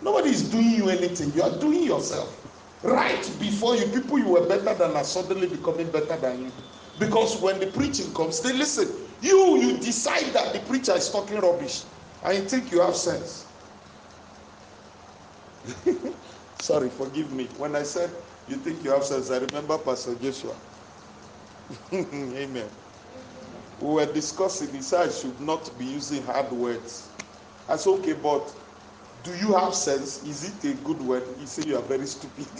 Nobody 0.00 0.30
is 0.30 0.50
doing 0.50 0.70
you 0.70 0.90
anything. 0.90 1.32
You 1.32 1.42
are 1.42 1.58
doing 1.60 1.84
yourself. 1.84 2.46
Right 2.82 3.22
before 3.40 3.76
you, 3.76 3.86
people 3.92 4.18
you 4.18 4.28
were 4.28 4.48
better 4.48 4.74
than 4.74 4.96
are 4.96 5.04
suddenly 5.04 5.48
becoming 5.48 5.90
better 5.90 6.16
than 6.16 6.42
you. 6.42 6.52
Because 6.98 7.40
when 7.42 7.60
the 7.60 7.70
preaching 7.72 8.14
comes, 8.14 8.42
they 8.42 8.52
listen. 8.54 9.16
You, 9.20 9.58
you 9.58 9.78
decide 9.78 10.32
that 10.34 10.54
the 10.54 10.60
preacher 10.68 10.94
is 10.94 11.10
talking 11.10 11.38
rubbish. 11.38 11.86
You 12.26 12.42
think 12.48 12.72
you 12.72 12.80
have 12.82 12.96
sense. 12.96 13.54
Sorry, 16.54 16.90
forgive 16.90 17.32
me. 17.32 17.48
When 17.56 17.76
I 17.76 17.84
said 17.84 18.24
you 18.46 18.56
think 18.58 18.84
you 18.84 18.90
have 18.92 19.04
sense, 19.04 19.30
I 19.30 19.38
remember 19.38 19.78
Pastor 19.78 20.16
Joshua. 20.16 20.56
Amen. 21.92 22.70
We 23.80 23.94
were 23.94 24.12
discussing, 24.12 24.68
he 24.74 24.82
said 24.82 25.08
I 25.08 25.12
should 25.12 25.40
not 25.40 25.70
be 25.78 25.84
using 25.86 26.22
hard 26.24 26.50
words. 26.52 27.08
I 27.68 27.76
said, 27.76 27.90
okay, 27.90 28.12
but 28.14 28.52
do 29.24 29.34
you 29.36 29.54
have 29.54 29.74
sense? 29.74 30.22
Is 30.24 30.64
it 30.64 30.70
a 30.70 30.74
good 30.82 31.00
word? 31.00 31.24
He 31.38 31.46
said, 31.46 31.66
You 31.66 31.76
are 31.76 31.82
very 31.82 32.06
stupid. 32.06 32.46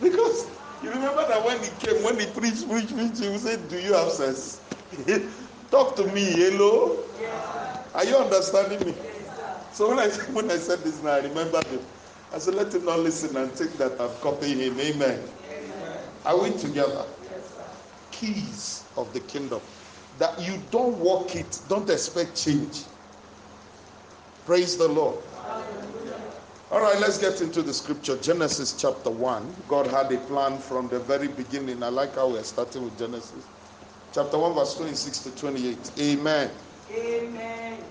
because 0.00 0.50
you 0.82 0.90
remember 0.90 1.26
that 1.28 1.44
when 1.44 1.58
he 1.62 1.68
came, 1.78 2.02
when 2.02 2.18
he 2.18 2.26
preached, 2.26 2.68
preached, 2.68 2.94
preached, 2.94 3.18
he 3.22 3.38
said, 3.38 3.68
Do 3.68 3.78
you 3.78 3.94
have 3.94 4.10
sense? 4.10 4.60
Talk 5.70 5.96
to 5.96 6.06
me, 6.12 6.24
hello? 6.24 7.04
Are 7.94 8.04
you 8.04 8.16
understanding 8.16 8.84
me? 8.86 8.94
So 9.72 9.88
when 9.90 9.98
I 9.98 10.08
when 10.32 10.50
I 10.50 10.56
said 10.56 10.80
this 10.80 11.02
now, 11.02 11.12
I 11.12 11.20
remember 11.20 11.62
him. 11.68 11.80
I 12.32 12.38
said, 12.38 12.54
Let 12.54 12.74
him 12.74 12.84
not 12.84 13.00
listen 13.00 13.36
and 13.36 13.52
think 13.52 13.72
that 13.78 14.00
I'm 14.00 14.14
copying 14.20 14.58
him. 14.58 14.78
Amen. 14.80 15.28
Amen. 15.50 15.98
Are 16.24 16.42
we 16.42 16.50
together? 16.58 17.04
Keys 18.20 18.84
of 18.96 19.12
the 19.12 19.20
kingdom. 19.20 19.60
That 20.18 20.40
you 20.40 20.58
don't 20.70 20.98
walk 20.98 21.36
it, 21.36 21.60
don't 21.68 21.88
expect 21.90 22.36
change. 22.36 22.84
Praise 24.46 24.78
the 24.78 24.88
Lord. 24.88 25.24
All 26.70 26.80
right, 26.80 26.98
let's 26.98 27.18
get 27.18 27.40
into 27.42 27.62
the 27.62 27.74
scripture. 27.74 28.16
Genesis 28.16 28.72
chapter 28.72 29.10
1. 29.10 29.64
God 29.68 29.86
had 29.86 30.10
a 30.10 30.18
plan 30.26 30.58
from 30.58 30.88
the 30.88 30.98
very 30.98 31.28
beginning. 31.28 31.82
I 31.82 31.88
like 31.88 32.14
how 32.14 32.30
we're 32.30 32.42
starting 32.42 32.84
with 32.84 32.98
Genesis. 32.98 33.48
Chapter 34.12 34.38
1, 34.38 34.54
verse 34.54 34.74
26 34.76 35.18
to 35.20 35.30
28. 35.32 35.92
Amen. 36.00 36.50
Amen. 36.90 37.84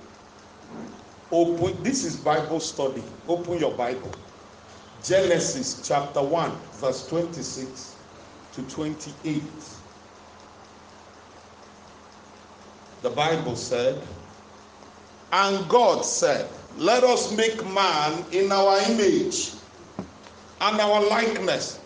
Open, 1.31 1.83
this 1.83 2.03
is 2.03 2.17
Bible 2.17 2.59
study. 2.59 3.03
Open 3.27 3.59
your 3.59 3.75
Bible. 3.77 4.11
Genesis 5.03 5.87
chapter 5.87 6.21
1, 6.21 6.51
verse 6.79 7.07
26 7.07 7.95
to 8.53 8.63
28. 8.63 9.74
The 13.05 13.11
Bible 13.11 13.55
said, 13.55 14.01
and 15.31 15.69
God 15.69 16.03
said, 16.03 16.49
Let 16.75 17.03
us 17.03 17.31
make 17.37 17.63
man 17.69 18.25
in 18.31 18.51
our 18.51 18.79
image 18.89 19.51
and 20.59 20.81
our 20.81 21.05
likeness, 21.05 21.79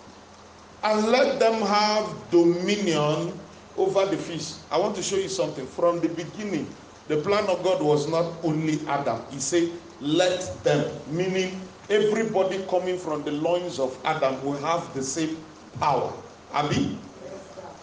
and 0.81 1.07
let 1.07 1.37
them 1.37 1.55
have 1.55 2.07
dominion 2.31 3.37
over 3.75 4.05
the 4.05 4.15
fish. 4.15 4.53
I 4.71 4.77
want 4.77 4.95
to 4.95 5.03
show 5.03 5.17
you 5.17 5.27
something. 5.27 5.67
From 5.67 5.99
the 5.99 6.07
beginning, 6.07 6.65
the 7.09 7.17
plan 7.17 7.47
of 7.47 7.63
God 7.65 7.83
was 7.83 8.07
not 8.07 8.31
only 8.41 8.79
Adam. 8.87 9.21
He 9.29 9.39
said, 9.41 9.73
Let 9.99 10.39
them, 10.63 10.89
meaning 11.11 11.59
everybody 11.89 12.63
coming 12.69 12.97
from 12.97 13.23
the 13.25 13.33
loins 13.33 13.77
of 13.77 13.99
Adam 14.05 14.41
will 14.45 14.55
have 14.59 14.93
the 14.93 15.03
same 15.03 15.35
power. 15.81 16.13
Abi? 16.53 16.97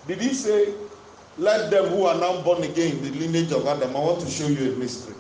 Did 0.08 0.22
he 0.22 0.32
say, 0.32 0.72
Let 1.38 1.70
them 1.70 1.88
who 1.88 2.04
are 2.06 2.18
now 2.18 2.40
born 2.42 2.62
again, 2.62 2.96
in 2.96 3.02
the 3.02 3.10
lineage 3.10 3.52
of 3.52 3.66
Adam? 3.66 3.94
I 3.94 4.00
want 4.00 4.20
to 4.20 4.30
show 4.30 4.46
you 4.46 4.72
a 4.72 4.76
mystery. 4.76 5.14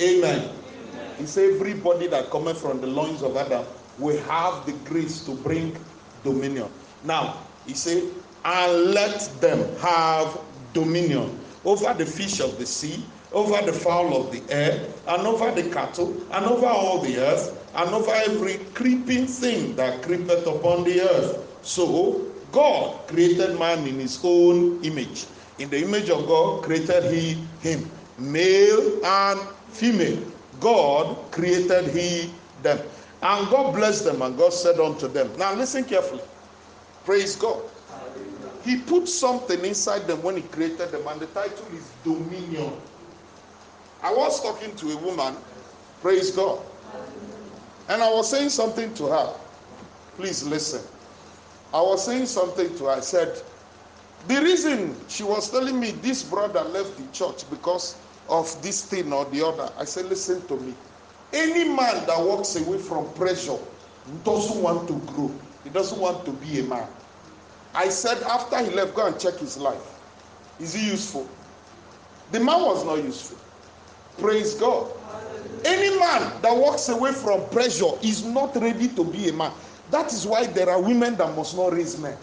Amen. 0.00 0.48
Amen. 0.48 1.14
He 1.18 1.26
said, 1.26 1.50
Everybody 1.54 2.08
that 2.08 2.30
cometh 2.30 2.60
from 2.60 2.80
the 2.80 2.88
loins 2.88 3.22
of 3.22 3.36
Adam 3.36 3.64
will 3.98 4.20
have 4.24 4.66
the 4.66 4.72
grace 4.84 5.24
to 5.26 5.32
bring 5.32 5.76
dominion. 6.24 6.68
Now, 7.04 7.36
he 7.66 7.74
said, 7.74 8.02
And 8.44 8.92
let 8.92 9.20
them 9.40 9.76
have 9.76 10.40
dominion 10.72 11.38
over 11.64 11.94
the 11.94 12.06
fish 12.06 12.40
of 12.40 12.58
the 12.58 12.66
sea, 12.66 13.04
over 13.32 13.64
the 13.64 13.72
fowl 13.72 14.16
of 14.16 14.32
the 14.32 14.42
air, 14.52 14.88
and 15.06 15.22
over 15.26 15.52
the 15.52 15.70
cattle, 15.70 16.16
and 16.32 16.44
over 16.46 16.66
all 16.66 17.00
the 17.00 17.16
earth, 17.18 17.70
and 17.76 17.90
over 17.90 18.10
every 18.10 18.58
creeping 18.74 19.26
thing 19.26 19.76
that 19.76 20.02
creepeth 20.02 20.46
upon 20.48 20.82
the 20.82 21.00
earth. 21.00 21.38
So, 21.62 22.31
God 22.52 23.08
created 23.08 23.58
man 23.58 23.86
in 23.86 23.98
his 23.98 24.20
own 24.22 24.82
image. 24.84 25.26
In 25.58 25.70
the 25.70 25.82
image 25.82 26.10
of 26.10 26.26
God 26.26 26.62
created 26.62 27.12
he 27.12 27.38
him, 27.60 27.90
male 28.18 29.04
and 29.04 29.40
female. 29.68 30.22
God 30.60 31.16
created 31.32 31.88
he 31.88 32.30
them. 32.62 32.78
And 33.22 33.48
God 33.50 33.74
blessed 33.74 34.04
them, 34.04 34.20
and 34.22 34.36
God 34.36 34.52
said 34.52 34.80
unto 34.80 35.08
them, 35.08 35.30
Now 35.38 35.54
listen 35.54 35.84
carefully. 35.84 36.22
Praise 37.04 37.36
God. 37.36 37.62
He 38.64 38.78
put 38.78 39.08
something 39.08 39.64
inside 39.64 40.06
them 40.06 40.22
when 40.22 40.36
He 40.36 40.42
created 40.42 40.90
them, 40.90 41.06
and 41.08 41.20
the 41.20 41.26
title 41.26 41.66
is 41.72 41.90
Dominion. 42.04 42.72
I 44.02 44.12
was 44.12 44.42
talking 44.42 44.74
to 44.76 44.90
a 44.92 44.96
woman, 44.96 45.36
praise 46.00 46.30
God, 46.32 46.60
and 47.88 48.02
I 48.02 48.10
was 48.10 48.28
saying 48.30 48.50
something 48.50 48.92
to 48.94 49.06
her. 49.06 49.34
Please 50.16 50.44
listen. 50.44 50.82
I 51.74 51.80
was 51.80 52.04
saying 52.04 52.26
something 52.26 52.76
to 52.78 52.84
her. 52.84 52.90
I 52.90 53.00
said, 53.00 53.40
The 54.28 54.40
reason 54.42 54.94
she 55.08 55.22
was 55.22 55.50
telling 55.50 55.80
me 55.80 55.92
this 55.92 56.22
brother 56.22 56.62
left 56.62 56.96
the 56.98 57.06
church 57.12 57.48
because 57.50 57.96
of 58.28 58.60
this 58.62 58.84
thing 58.84 59.12
or 59.12 59.24
the 59.26 59.46
other, 59.46 59.70
I 59.78 59.84
said, 59.84 60.06
Listen 60.06 60.46
to 60.48 60.56
me. 60.58 60.74
Any 61.32 61.64
man 61.64 62.06
that 62.06 62.20
walks 62.20 62.56
away 62.56 62.78
from 62.78 63.10
pressure 63.14 63.56
doesn't 64.24 64.62
want 64.62 64.86
to 64.88 64.94
grow, 65.12 65.30
he 65.64 65.70
doesn't 65.70 65.98
want 65.98 66.24
to 66.26 66.32
be 66.32 66.60
a 66.60 66.64
man. 66.64 66.86
I 67.74 67.88
said, 67.88 68.22
After 68.24 68.62
he 68.62 68.70
left, 68.70 68.94
go 68.94 69.06
and 69.06 69.18
check 69.18 69.34
his 69.34 69.56
life. 69.56 69.80
Is 70.60 70.74
he 70.74 70.90
useful? 70.90 71.26
The 72.32 72.40
man 72.40 72.60
was 72.62 72.84
not 72.84 73.02
useful. 73.02 73.38
Praise 74.18 74.54
God. 74.54 74.90
Any 75.64 75.98
man 75.98 76.32
that 76.42 76.54
walks 76.54 76.88
away 76.88 77.12
from 77.12 77.48
pressure 77.50 77.90
is 78.02 78.24
not 78.24 78.54
ready 78.56 78.88
to 78.88 79.04
be 79.04 79.28
a 79.28 79.32
man. 79.32 79.52
That 79.92 80.10
is 80.10 80.26
why 80.26 80.46
there 80.46 80.70
are 80.70 80.80
women 80.80 81.16
that 81.16 81.36
must 81.36 81.54
not 81.54 81.74
raise 81.74 82.00
men. 82.00 82.16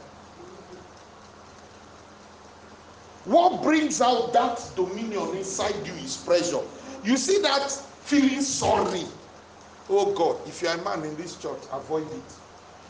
What 3.25 3.61
brings 3.61 4.01
out 4.01 4.33
that 4.33 4.59
dominion 4.75 5.37
inside 5.37 5.75
you 5.85 5.93
is 5.93 6.17
pressure. 6.17 6.61
You 7.03 7.15
see 7.15 7.39
that 7.43 7.69
feeling 7.69 8.41
sorry. 8.41 9.03
Oh 9.87 10.11
God, 10.15 10.47
if 10.47 10.63
you 10.63 10.67
are 10.67 10.77
a 10.79 10.83
man 10.83 11.05
in 11.05 11.15
this 11.15 11.37
church, 11.37 11.61
avoid 11.71 12.11
it. 12.11 12.33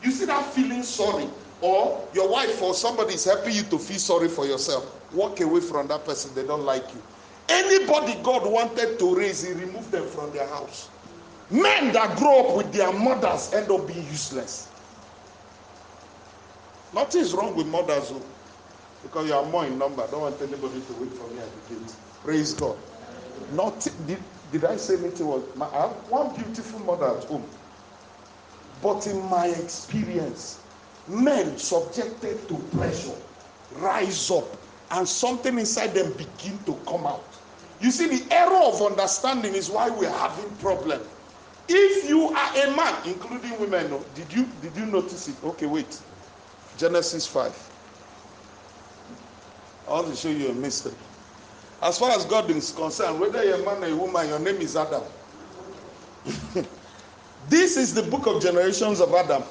You 0.02 0.12
see 0.12 0.24
that 0.26 0.46
feeling 0.54 0.84
sorry, 0.84 1.28
or 1.60 2.08
your 2.14 2.30
wife 2.30 2.62
or 2.62 2.74
somebody 2.74 3.16
is 3.16 3.26
helping 3.26 3.56
you 3.56 3.64
to 3.64 3.78
feel 3.78 4.00
sorry 4.00 4.30
for 4.30 4.46
yourself. 4.46 4.86
Walk 5.14 5.42
away 5.42 5.60
from 5.60 5.90
that 5.90 6.06
person, 6.06 6.34
they 6.36 6.48
don't 6.48 6.64
like 6.64 6.86
you. 6.94 7.02
Anybody 7.50 8.16
God 8.24 8.50
wanted 8.50 8.98
to 8.98 9.14
raise, 9.16 9.46
He 9.46 9.52
removed 9.52 9.92
them 9.92 10.08
from 10.08 10.32
their 10.32 10.48
house. 10.48 10.90
Men 11.50 11.92
that 11.92 12.18
grow 12.18 12.48
up 12.48 12.56
with 12.58 12.72
their 12.72 12.94
mothers 12.94 13.52
end 13.54 13.70
up 13.70 13.86
being 13.88 14.06
useless. 14.06 14.69
Nothing 16.94 17.22
is 17.22 17.34
wrong 17.34 17.56
with 17.56 17.68
mothers, 17.68 18.10
though, 18.10 18.24
because 19.04 19.28
you 19.28 19.34
are 19.34 19.46
more 19.46 19.66
in 19.66 19.78
number. 19.78 20.04
I 20.04 20.08
don't 20.08 20.22
want 20.22 20.42
anybody 20.42 20.82
to 20.82 20.94
wait 20.94 21.14
for 21.14 21.28
me 21.30 21.40
at 21.40 21.68
the 21.68 21.76
gate. 21.76 21.96
Praise 22.24 22.54
God. 22.54 22.78
Not 23.54 23.88
did, 24.08 24.24
did 24.52 24.66
I 24.66 24.78
say 24.78 24.96
anything? 24.98 25.28
Was 25.28 25.44
my, 25.56 25.68
I 25.68 25.82
have 25.88 25.92
one 26.10 26.36
beautiful 26.36 26.80
mother 26.80 27.18
at 27.18 27.24
home, 27.26 27.50
but 28.82 29.08
in 29.08 29.22
my 29.30 29.48
experience, 29.48 30.64
men 31.08 31.58
subjected 31.58 32.48
to 32.48 32.58
pressure 32.76 33.16
rise 33.76 34.32
up, 34.32 34.58
and 34.92 35.08
something 35.08 35.58
inside 35.60 35.94
them 35.94 36.12
begin 36.14 36.58
to 36.66 36.76
come 36.88 37.06
out. 37.06 37.24
You 37.80 37.92
see, 37.92 38.08
the 38.08 38.34
error 38.34 38.62
of 38.64 38.82
understanding 38.82 39.54
is 39.54 39.70
why 39.70 39.90
we're 39.90 40.10
having 40.12 40.50
problem. 40.58 41.02
If 41.68 42.10
you 42.10 42.30
are 42.30 42.58
a 42.58 42.76
man, 42.76 42.96
including 43.06 43.60
women, 43.60 43.90
oh, 43.94 44.04
did 44.16 44.34
you 44.34 44.46
did 44.62 44.76
you 44.76 44.88
notice 44.88 45.28
it? 45.28 45.36
Okay, 45.44 45.68
wait. 45.68 46.02
Genesis 46.80 47.28
5. 47.28 47.70
I 49.90 49.92
want 49.92 50.08
to 50.08 50.16
show 50.16 50.30
you 50.30 50.48
a 50.48 50.54
mystery. 50.54 50.94
As 51.84 52.00
far 52.00 52.12
as 52.12 52.24
God 52.24 52.50
is 52.52 52.72
concerned, 52.72 53.20
whether 53.20 53.44
you're 53.44 53.62
a 53.62 53.66
man 53.66 53.84
or 53.84 53.88
a 53.88 53.96
woman, 53.96 54.30
your 54.30 54.40
name 54.40 54.56
is 54.58 54.78
Adam. 54.78 55.04
this 57.50 57.76
is 57.76 57.94
the 57.94 58.04
book 58.04 58.28
of 58.28 58.42
generations 58.42 59.02
of 59.02 59.14
Adam. 59.14 59.44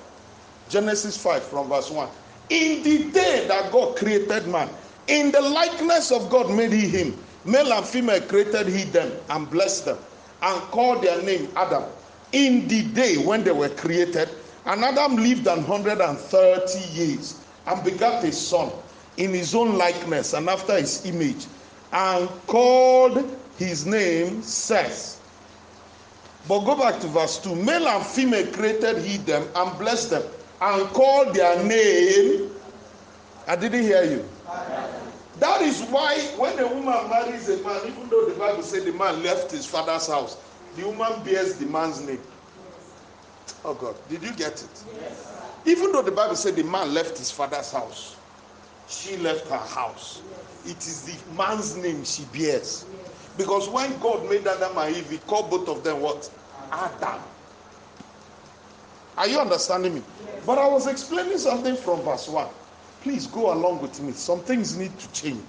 Genesis 0.70 1.22
5 1.22 1.42
from 1.42 1.68
verse 1.68 1.90
1. 1.90 2.08
In 2.48 2.82
the 2.82 3.10
day 3.12 3.44
that 3.46 3.70
God 3.72 3.96
created 3.96 4.48
man, 4.48 4.70
in 5.06 5.30
the 5.30 5.40
likeness 5.42 6.10
of 6.10 6.30
God 6.30 6.50
made 6.50 6.72
he 6.72 6.88
him. 6.88 7.18
Male 7.44 7.74
and 7.74 7.84
female 7.86 8.22
created 8.22 8.68
he 8.68 8.84
them 8.84 9.12
and 9.28 9.50
blessed 9.50 9.84
them 9.84 9.98
and 10.42 10.60
called 10.70 11.02
their 11.02 11.20
name 11.22 11.48
Adam. 11.56 11.84
In 12.32 12.66
the 12.68 12.84
day 12.84 13.16
when 13.18 13.44
they 13.44 13.52
were 13.52 13.68
created, 13.70 14.30
and 14.68 14.84
Adam 14.84 15.16
lived 15.16 15.46
an 15.46 15.64
hundred 15.64 16.00
and 16.00 16.18
thirty 16.18 16.80
years 16.92 17.40
and 17.66 17.82
begat 17.82 18.22
a 18.22 18.30
son 18.30 18.70
in 19.16 19.32
his 19.32 19.54
own 19.54 19.76
likeness 19.76 20.34
and 20.34 20.48
after 20.48 20.78
his 20.78 21.04
image, 21.06 21.46
and 21.92 22.28
called 22.46 23.36
his 23.56 23.86
name 23.86 24.42
Seth. 24.42 25.16
But 26.46 26.60
go 26.60 26.76
back 26.76 27.00
to 27.00 27.08
verse 27.08 27.38
2. 27.38 27.54
Male 27.56 27.88
and 27.88 28.04
female 28.06 28.46
created 28.52 28.98
he 28.98 29.16
them 29.16 29.46
and 29.54 29.78
blessed 29.78 30.10
them 30.10 30.22
and 30.60 30.86
called 30.90 31.34
their 31.34 31.62
name. 31.64 32.50
I 33.46 33.56
didn't 33.56 33.82
hear 33.82 34.04
you. 34.04 34.28
That 35.40 35.62
is 35.62 35.82
why 35.84 36.18
when 36.36 36.58
a 36.58 36.66
woman 36.66 37.08
marries 37.08 37.48
a 37.48 37.62
man, 37.64 37.80
even 37.86 38.08
though 38.08 38.26
the 38.26 38.34
Bible 38.38 38.62
said 38.62 38.84
the 38.84 38.92
man 38.92 39.22
left 39.22 39.50
his 39.50 39.66
father's 39.66 40.08
house, 40.08 40.36
the 40.76 40.86
woman 40.86 41.22
bears 41.24 41.54
the 41.54 41.66
man's 41.66 42.00
name. 42.00 42.20
Oh 43.64 43.74
God, 43.74 43.96
did 44.08 44.22
you 44.22 44.32
get 44.32 44.62
it? 44.62 44.84
Yes. 45.00 45.60
Even 45.66 45.92
though 45.92 46.02
the 46.02 46.10
Bible 46.12 46.36
said 46.36 46.56
the 46.56 46.64
man 46.64 46.94
left 46.94 47.18
his 47.18 47.30
father's 47.30 47.72
house, 47.72 48.16
she 48.88 49.16
left 49.18 49.48
her 49.48 49.56
house. 49.58 50.22
It 50.64 50.78
is 50.78 51.04
the 51.04 51.34
man's 51.34 51.76
name 51.76 52.04
she 52.04 52.24
bears. 52.24 52.86
Because 53.36 53.68
when 53.68 53.96
God 54.00 54.28
made 54.28 54.46
Adam 54.46 54.76
and 54.76 54.96
Eve, 54.96 55.10
he 55.10 55.18
called 55.18 55.50
both 55.50 55.68
of 55.68 55.84
them 55.84 56.00
what? 56.00 56.30
Adam. 56.72 57.20
Are 59.16 59.28
you 59.28 59.38
understanding 59.38 59.94
me? 59.94 60.02
But 60.46 60.58
I 60.58 60.68
was 60.68 60.86
explaining 60.86 61.38
something 61.38 61.76
from 61.76 62.00
verse 62.02 62.28
1. 62.28 62.46
Please 63.02 63.26
go 63.26 63.52
along 63.52 63.82
with 63.82 64.00
me. 64.00 64.12
Some 64.12 64.40
things 64.40 64.76
need 64.76 64.96
to 64.98 65.12
change. 65.12 65.44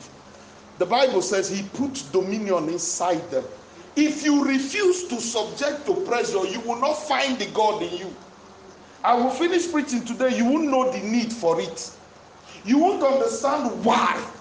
The 0.78 0.86
Bible 0.86 1.22
says 1.22 1.50
he 1.50 1.68
put 1.74 2.04
dominion 2.12 2.70
inside 2.70 3.30
them. 3.32 3.44
If 3.96 4.24
you 4.24 4.46
refuse 4.46 5.08
to 5.10 5.22
subject 5.22 5.86
to 5.88 5.96
pressure, 6.06 6.46
you 6.46 6.62
will 6.62 6.80
not 6.82 6.96
find 6.96 7.40
the 7.40 7.48
God 7.48 7.84
in 7.84 7.98
you. 7.98 8.16
I 9.04 9.16
will 9.16 9.32
finish 9.32 9.72
preaching 9.72 10.06
today. 10.06 10.38
You 10.38 10.46
won't 10.46 10.70
know 10.70 10.92
the 10.92 11.00
need 11.00 11.34
for 11.34 11.62
it. 11.62 11.92
You 12.64 12.80
won't 12.80 13.04
understand 13.04 13.84
why. 13.86 14.32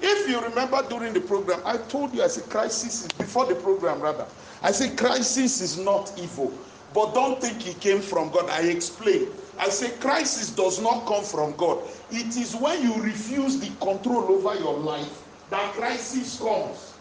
If 0.00 0.28
you 0.28 0.40
remember 0.42 0.82
during 0.88 1.12
the 1.12 1.20
program, 1.20 1.62
I 1.64 1.78
told 1.78 2.14
you, 2.14 2.22
I 2.22 2.28
said, 2.28 2.50
crisis 2.50 3.02
is 3.02 3.08
before 3.12 3.46
the 3.46 3.54
program, 3.54 4.00
rather. 4.00 4.26
I 4.62 4.72
said, 4.72 4.98
crisis 4.98 5.60
is 5.60 5.78
not 5.78 6.12
evil, 6.18 6.58
but 6.92 7.14
don't 7.14 7.40
think 7.40 7.66
it 7.66 7.80
came 7.80 8.00
from 8.00 8.30
God. 8.30 8.50
I 8.50 8.62
explained. 8.62 9.28
I 9.58 9.68
say, 9.70 9.96
crisis 9.98 10.50
does 10.54 10.80
not 10.82 11.06
come 11.06 11.24
from 11.24 11.56
God. 11.56 11.88
It 12.10 12.36
is 12.36 12.56
when 12.56 12.82
you 12.82 12.96
refuse 13.02 13.60
the 13.60 13.70
control 13.84 14.24
over 14.32 14.54
your 14.58 14.78
life 14.78 15.21
that 15.52 15.74
crisis 15.74 16.38
comes. 16.38 16.94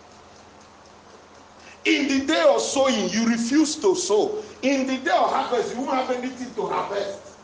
In 1.86 2.08
the 2.08 2.26
day 2.26 2.46
of 2.48 2.62
sowing, 2.62 3.10
you 3.10 3.28
refuse 3.28 3.76
to 3.78 3.96
sow. 3.96 4.44
In 4.62 4.86
the 4.86 4.98
day 4.98 5.12
of 5.12 5.32
harvest, 5.32 5.74
you 5.76 5.82
won't 5.82 5.96
have 5.96 6.12
anything 6.12 6.54
to 6.56 6.68
harvest. 6.68 7.38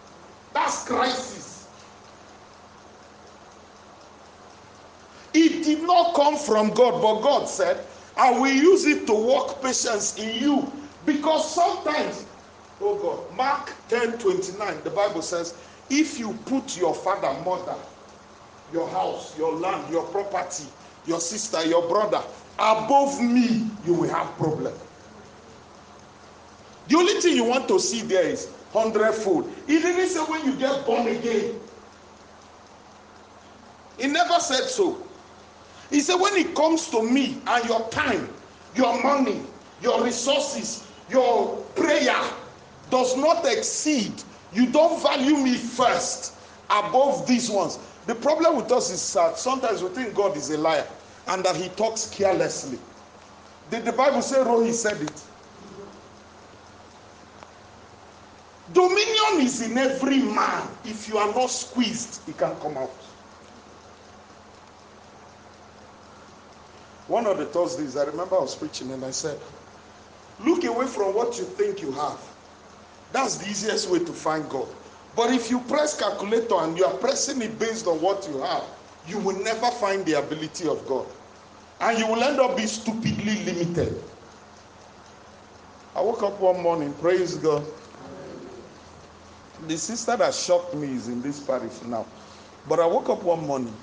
That's 0.54 0.86
crisis. 0.86 1.68
It 5.34 5.64
did 5.64 5.84
not 5.84 6.14
come 6.16 6.38
from 6.38 6.72
God, 6.72 7.02
but 7.02 7.22
God 7.22 7.48
said, 7.48 7.86
I 8.16 8.32
will 8.32 8.52
use 8.52 8.86
it 8.86 9.08
to 9.08 9.14
work 9.14 9.62
patience 9.62 10.18
in 10.18 10.42
you. 10.42 10.72
Because 11.06 11.54
sometimes, 11.54 12.26
oh 12.82 12.98
God, 13.00 13.36
Mark 13.36 13.74
10 13.88 14.18
29, 14.18 14.84
the 14.84 14.90
Bible 14.90 15.22
says, 15.22 15.56
if 15.90 16.20
you 16.20 16.34
put 16.46 16.78
your 16.78 16.94
father, 16.94 17.40
mother, 17.44 17.76
your 18.72 18.90
house, 18.90 19.38
your 19.38 19.54
land, 19.54 19.92
your 19.92 20.04
property, 20.08 20.66
your 21.08 21.22
sister, 21.22 21.66
your 21.66 21.88
brother 21.88 22.22
above 22.60 23.22
me, 23.22 23.68
you 23.86 23.94
will 23.94 24.10
have 24.10 24.28
problem. 24.38 24.74
The 26.90 26.98
only 26.98 27.20
thing 27.22 27.36
you 27.36 27.46
want 27.46 27.68
to 27.70 27.80
see 27.80 28.02
there 28.02 28.24
is 28.24 28.50
hundredfold. 28.74 29.52
He 29.66 29.80
didn't 29.80 30.10
say 30.10 30.20
when 30.20 30.46
you 30.46 30.56
get 30.58 30.86
born 30.86 31.08
again. 31.08 31.60
He 33.98 34.08
never 34.08 34.40
said 34.40 34.68
so. 34.70 35.02
He 35.90 36.02
said 36.02 36.16
when 36.16 36.36
it 36.36 36.54
comes 36.56 36.90
to 36.90 37.02
me 37.02 37.38
and 37.48 37.68
your 37.68 37.88
time, 37.90 38.30
your 38.76 39.02
money, 39.02 39.42
your 39.82 40.04
resources, 40.04 40.86
your 41.10 41.58
prayer 41.76 42.22
does 42.90 43.16
not 43.18 43.46
exceed, 43.46 44.14
you 44.54 44.68
don't 44.68 45.02
value 45.02 45.38
me 45.38 45.56
first 45.56 46.34
above 46.70 47.26
these 47.28 47.50
ones. 47.50 47.80
The 48.06 48.16
problem 48.16 48.56
with 48.56 48.72
us 48.72 48.90
is 48.92 49.14
that 49.14 49.38
sometimes 49.38 49.84
we 49.84 49.90
think 49.90 50.14
God 50.14 50.38
is 50.38 50.50
a 50.50 50.58
liar 50.58 50.86
and 51.28 51.44
that 51.44 51.56
he 51.56 51.70
talks 51.70 52.10
carelessly. 52.10 52.80
Did 53.70 53.86
the 53.86 53.92
Bible 53.92 54.22
say 54.22 54.38
oh 54.40 54.64
he 54.64 54.72
said 54.72 55.02
it? 55.02 55.24
Dominion 58.74 59.46
is 59.46 59.62
in 59.62 59.78
every 59.78 60.20
man. 60.20 60.68
If 60.84 61.08
you 61.08 61.18
are 61.18 61.34
not 61.34 61.50
squeezed, 61.50 62.28
it 62.28 62.38
can 62.38 62.56
come 62.58 62.78
out. 62.78 62.92
One 67.08 67.26
of 67.26 67.38
the 67.38 67.46
Thursdays, 67.46 67.96
I 67.96 68.04
remember 68.04 68.36
I 68.36 68.42
was 68.42 68.56
preaching 68.56 68.92
and 68.92 69.04
I 69.06 69.12
said, 69.12 69.40
Look 70.46 70.64
away 70.66 70.86
from 70.88 71.16
what 71.16 71.38
you 71.40 71.46
think 71.46 71.82
you 71.82 71.92
have. 71.94 72.20
That's 73.12 73.38
the 73.38 73.50
easiest 73.50 73.90
way 73.90 74.00
to 74.00 74.14
find 74.14 74.48
God. 74.50 74.68
But 75.16 75.32
if 75.34 75.50
you 75.50 75.60
press 75.62 75.98
calculator 76.00 76.56
and 76.60 76.78
you 76.78 76.86
are 76.86 76.94
pressing 76.96 77.42
it 77.42 77.58
based 77.58 77.88
on 77.88 78.00
what 78.02 78.28
you 78.30 78.40
have, 78.42 78.64
you 79.08 79.18
will 79.20 79.38
never 79.44 79.72
find 79.72 80.06
the 80.06 80.14
ability 80.20 80.68
of 80.68 80.86
God. 80.88 81.06
And 81.80 81.98
you 81.98 82.08
will 82.08 82.22
end 82.22 82.40
up 82.40 82.56
being 82.56 82.68
stupidly 82.68 83.44
limited. 83.46 84.04
I 85.96 86.02
woke 86.02 86.22
up 86.24 86.40
one 86.40 86.62
morning, 86.62 86.94
praise 86.96 87.36
God. 87.38 87.66
The 89.68 89.78
sister 89.78 90.16
that 90.18 90.34
shocked 90.34 90.76
me 90.76 90.94
is 90.94 91.08
in 91.08 91.22
this 91.22 91.40
parish 91.40 91.82
now. 91.84 92.06
But 92.68 92.80
I 92.80 92.86
woke 92.86 93.10
up 93.10 93.24
one 93.24 93.48
morning. 93.48 93.76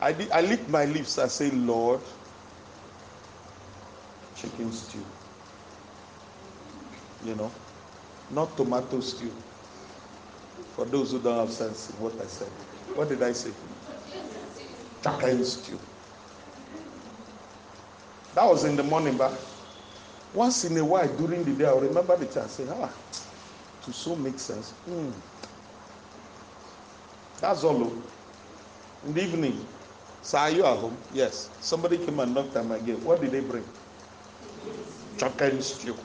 I, 0.00 0.12
did, 0.12 0.30
I 0.30 0.40
licked 0.42 0.68
my 0.68 0.84
lips. 0.84 1.18
I 1.18 1.28
say, 1.28 1.50
Lord, 1.50 2.00
chicken 4.34 4.72
stew. 4.72 5.04
You 7.24 7.34
know, 7.36 7.52
not 8.30 8.56
tomato 8.56 9.00
stew. 9.00 9.32
For 10.76 10.84
those 10.84 11.12
who 11.12 11.20
don't 11.20 11.38
have 11.38 11.50
sense 11.50 11.90
in 11.90 11.96
what 11.96 12.20
I 12.20 12.26
said. 12.26 12.48
What 12.94 13.08
did 13.08 13.22
I 13.22 13.32
say? 13.32 13.50
Chicken 15.04 15.44
stew. 15.44 15.78
That 18.34 18.44
was 18.46 18.64
in 18.64 18.74
the 18.74 18.82
morning, 18.82 19.18
but 19.18 19.38
once 20.32 20.64
in 20.64 20.78
a 20.78 20.84
while 20.84 21.06
during 21.18 21.44
the 21.44 21.52
day, 21.52 21.66
I'll 21.66 21.78
remember 21.78 22.16
the 22.16 22.24
chance. 22.24 22.52
Say, 22.52 22.66
ah, 22.70 22.90
to 23.84 23.92
so 23.92 24.16
make 24.16 24.38
sense. 24.38 24.72
Mm. 24.88 25.12
That's 27.38 27.64
all. 27.64 27.92
In 29.04 29.12
the 29.12 29.22
evening, 29.22 29.66
sir, 30.22 30.38
are 30.38 30.50
you 30.50 30.64
at 30.64 30.78
home? 30.78 30.96
Yes. 31.12 31.50
Somebody 31.60 31.98
came 31.98 32.18
and 32.20 32.34
knocked 32.34 32.56
at 32.56 32.64
my 32.64 32.78
gate. 32.78 32.98
What 33.00 33.20
did 33.20 33.32
they 33.32 33.40
bring? 33.40 33.64
Chicken 35.18 35.60
stew. 35.60 35.96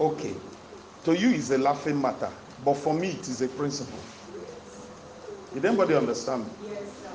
Okay. 0.00 0.34
To 1.04 1.12
you, 1.14 1.30
it's 1.32 1.50
a 1.50 1.58
laughing 1.58 2.00
matter, 2.00 2.30
but 2.64 2.74
for 2.74 2.94
me, 2.94 3.10
it 3.10 3.28
is 3.28 3.42
a 3.42 3.48
principle. 3.48 3.98
Did 5.54 5.64
anybody 5.64 5.94
understand? 5.94 6.44
Me? 6.44 6.68
Yes, 6.70 6.82
sir. 7.02 7.10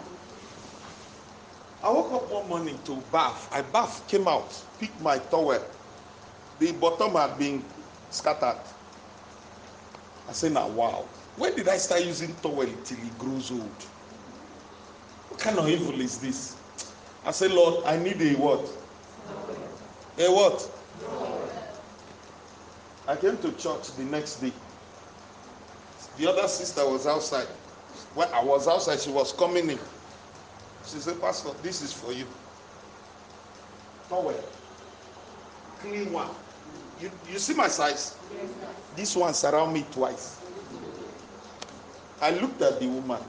I 1.83 1.89
woke 1.89 2.11
up 2.13 2.31
one 2.31 2.49
morning 2.49 2.79
to 2.85 2.95
bath. 3.11 3.47
I 3.53 3.61
bath, 3.61 4.07
came 4.07 4.27
out, 4.27 4.59
picked 4.79 4.99
my 5.01 5.17
towel. 5.19 5.59
The 6.59 6.71
bottom 6.73 7.11
had 7.13 7.37
been 7.37 7.63
scattered. 8.09 8.59
I 10.27 10.33
said, 10.33 10.53
now 10.53 10.67
wow. 10.67 11.05
When 11.37 11.55
did 11.55 11.67
I 11.67 11.77
start 11.77 12.03
using 12.03 12.33
towel 12.35 12.65
till 12.83 12.97
it 12.97 13.19
grows 13.19 13.51
old? 13.51 13.83
What 15.29 15.39
kind 15.39 15.59
of 15.59 15.67
evil 15.69 15.99
is 16.01 16.17
this? 16.17 16.55
I 17.25 17.31
said, 17.31 17.51
Lord, 17.51 17.85
I 17.85 17.97
need 17.97 18.21
a 18.21 18.33
what? 18.35 18.67
A 20.17 20.31
what? 20.31 20.71
I 23.07 23.15
came 23.15 23.37
to 23.37 23.51
church 23.53 23.91
the 23.95 24.03
next 24.05 24.37
day. 24.37 24.51
The 26.17 26.29
other 26.29 26.47
sister 26.47 26.89
was 26.89 27.05
outside. 27.05 27.47
When 28.15 28.29
I 28.29 28.41
was 28.41 28.67
outside, 28.67 28.99
she 29.01 29.11
was 29.11 29.33
coming 29.33 29.69
in. 29.69 29.79
She 30.85 30.97
said, 30.99 31.19
Pastor, 31.19 31.49
this 31.61 31.81
is 31.81 31.91
for 31.91 32.13
you. 32.13 32.25
Towel. 34.09 34.33
Clean 35.79 36.11
one. 36.13 36.29
You, 37.01 37.11
you 37.29 37.39
see 37.39 37.53
my 37.53 37.67
size? 37.67 38.17
Yes. 38.33 38.49
This 38.95 39.15
one 39.17 39.33
surround 39.33 39.73
me 39.73 39.85
twice. 39.91 40.39
I 42.21 42.31
looked 42.31 42.61
at 42.61 42.79
the 42.79 42.87
woman. 42.87 43.21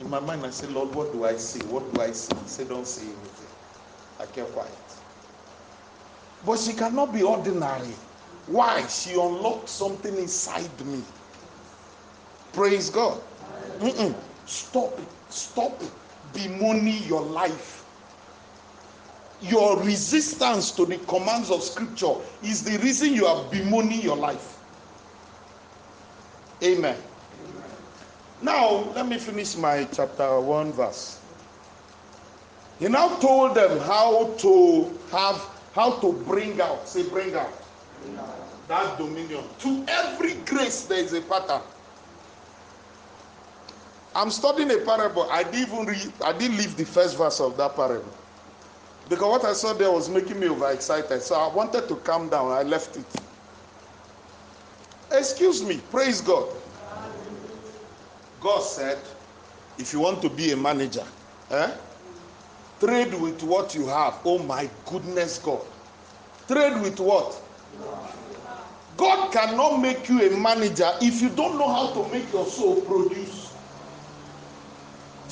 In 0.00 0.08
my 0.08 0.18
mind, 0.20 0.46
I 0.46 0.50
said, 0.50 0.70
Lord, 0.72 0.88
what 0.88 1.12
do 1.12 1.24
I 1.24 1.36
say? 1.36 1.60
What 1.66 1.92
do 1.92 2.00
I 2.00 2.12
say? 2.12 2.32
He 2.42 2.48
said, 2.48 2.68
Don't 2.70 2.86
say 2.86 3.02
anything. 3.02 3.48
I 4.18 4.24
kept 4.24 4.52
quiet. 4.52 4.72
But 6.46 6.58
she 6.58 6.72
cannot 6.72 7.12
be 7.12 7.22
ordinary. 7.22 7.94
Why? 8.46 8.86
She 8.86 9.12
unlocked 9.12 9.68
something 9.68 10.16
inside 10.16 10.80
me. 10.86 11.04
Praise 12.52 12.90
God. 12.90 13.20
Mm-mm. 13.78 14.14
Stop 14.46 14.98
it. 14.98 15.08
Stop 15.30 15.80
bemoaning 16.34 17.02
your 17.04 17.22
life. 17.22 17.84
Your 19.42 19.80
resistance 19.82 20.70
to 20.72 20.84
the 20.84 20.98
commands 20.98 21.50
of 21.50 21.62
Scripture 21.62 22.14
is 22.42 22.62
the 22.62 22.78
reason 22.78 23.14
you 23.14 23.26
are 23.26 23.44
bemoaning 23.50 24.00
your 24.02 24.16
life. 24.16 24.58
Amen. 26.62 26.96
Now, 28.42 28.90
let 28.94 29.06
me 29.08 29.18
finish 29.18 29.56
my 29.56 29.84
chapter 29.84 30.40
1 30.40 30.72
verse. 30.72 31.20
He 32.78 32.88
now 32.88 33.16
told 33.16 33.54
them 33.54 33.78
how 33.80 34.32
to 34.38 34.90
have, 35.10 35.36
how 35.74 35.92
to 36.00 36.12
bring 36.26 36.60
out, 36.60 36.88
say, 36.88 37.02
bring 37.08 37.34
out 37.34 37.52
that 38.68 38.96
dominion. 38.98 39.44
To 39.60 39.84
every 39.88 40.34
grace, 40.46 40.84
there 40.84 40.98
is 40.98 41.12
a 41.12 41.20
pattern. 41.20 41.60
I'm 44.14 44.30
studying 44.30 44.70
a 44.70 44.78
parable. 44.78 45.28
I 45.30 45.44
didn't 45.44 45.72
even 45.72 45.86
read, 45.86 46.12
I 46.24 46.32
didn't 46.32 46.56
leave 46.56 46.76
the 46.76 46.84
first 46.84 47.16
verse 47.16 47.40
of 47.40 47.56
that 47.56 47.76
parable. 47.76 48.12
Because 49.08 49.28
what 49.28 49.44
I 49.44 49.52
saw 49.52 49.72
there 49.72 49.90
was 49.90 50.08
making 50.08 50.38
me 50.38 50.48
overexcited. 50.48 51.22
So 51.22 51.34
I 51.34 51.52
wanted 51.52 51.88
to 51.88 51.96
calm 51.96 52.28
down. 52.28 52.50
I 52.52 52.62
left 52.62 52.96
it. 52.96 53.04
Excuse 55.12 55.64
me. 55.64 55.80
Praise 55.90 56.20
God. 56.20 56.48
God 58.40 58.60
said, 58.60 58.98
if 59.78 59.92
you 59.92 60.00
want 60.00 60.22
to 60.22 60.30
be 60.30 60.52
a 60.52 60.56
manager, 60.56 61.04
eh, 61.50 61.70
trade 62.78 63.12
with 63.14 63.42
what 63.42 63.74
you 63.74 63.86
have. 63.86 64.18
Oh 64.24 64.38
my 64.38 64.68
goodness, 64.86 65.38
God. 65.38 65.60
Trade 66.48 66.80
with 66.80 66.98
what? 67.00 67.40
God 68.96 69.32
cannot 69.32 69.78
make 69.78 70.08
you 70.08 70.20
a 70.26 70.36
manager 70.36 70.90
if 71.00 71.22
you 71.22 71.30
don't 71.30 71.58
know 71.58 71.68
how 71.68 71.92
to 71.94 72.12
make 72.12 72.32
your 72.32 72.46
soul 72.46 72.80
produce. 72.82 73.49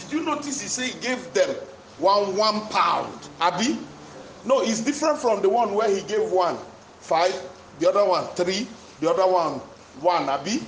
Did 0.09 0.21
you 0.21 0.25
notice 0.25 0.61
he 0.63 0.69
said 0.69 0.87
he 0.87 1.01
gave 1.01 1.33
them 1.35 1.51
one 1.99 2.35
one 2.35 2.61
pound? 2.69 3.29
Abi? 3.41 3.79
No, 4.47 4.61
it's 4.63 4.81
different 4.81 5.19
from 5.19 5.43
the 5.43 5.51
one 5.51 5.75
where 5.75 5.91
he 5.95 6.01
gave 6.03 6.31
one 6.33 6.57
five, 7.01 7.35
the 7.79 7.91
other 7.91 8.09
one 8.09 8.25
three, 8.29 8.67
the 9.01 9.11
other 9.11 9.31
one 9.31 9.61
one. 10.01 10.29
Abi? 10.31 10.63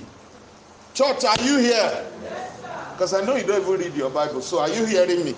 Church, 0.93 1.23
are 1.23 1.41
you 1.41 1.57
here? 1.57 2.05
Because 2.93 3.15
I 3.15 3.25
know 3.25 3.35
you 3.35 3.43
don't 3.43 3.61
even 3.61 3.79
read 3.79 3.95
your 3.95 4.11
Bible. 4.11 4.41
So 4.41 4.59
are 4.59 4.69
you 4.69 4.85
hearing 4.85 5.25
me? 5.25 5.33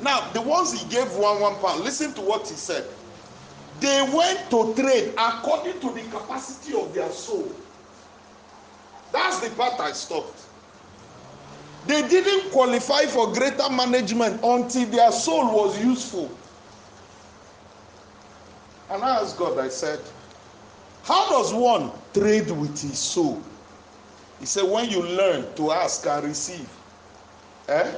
Now, 0.00 0.30
the 0.32 0.42
ones 0.42 0.72
he 0.72 0.88
gave 0.88 1.10
one 1.16 1.40
one 1.40 1.56
pound, 1.56 1.82
listen 1.82 2.12
to 2.14 2.20
what 2.20 2.46
he 2.48 2.54
said. 2.54 2.86
They 3.80 4.02
went 4.14 4.50
to 4.50 4.72
trade 4.74 5.14
according 5.18 5.80
to 5.80 5.90
the 5.90 6.02
capacity 6.16 6.78
of 6.78 6.94
their 6.94 7.10
soul. 7.10 7.50
That's 9.12 9.40
the 9.40 9.50
part 9.56 9.80
I 9.80 9.90
stopped. 9.92 10.42
They 11.86 12.06
didn't 12.08 12.50
qualify 12.50 13.02
for 13.06 13.32
greater 13.32 13.68
management 13.70 14.40
until 14.42 14.86
their 14.86 15.12
soul 15.12 15.54
was 15.54 15.78
useful. 15.82 16.30
And 18.90 19.02
I 19.02 19.20
asked 19.20 19.36
God, 19.36 19.58
I 19.58 19.68
said, 19.68 20.00
How 21.02 21.28
does 21.30 21.52
one 21.52 21.90
trade 22.14 22.50
with 22.50 22.80
his 22.80 22.98
soul? 22.98 23.42
He 24.40 24.46
said, 24.46 24.64
When 24.64 24.88
you 24.88 25.02
learn 25.02 25.54
to 25.56 25.72
ask 25.72 26.06
and 26.06 26.24
receive, 26.24 26.68
eh? 27.68 27.92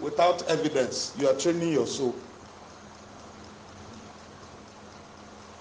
Without 0.00 0.48
evidence, 0.48 1.14
you 1.18 1.28
are 1.28 1.34
training 1.34 1.72
your 1.72 1.86
soul. 1.86 2.14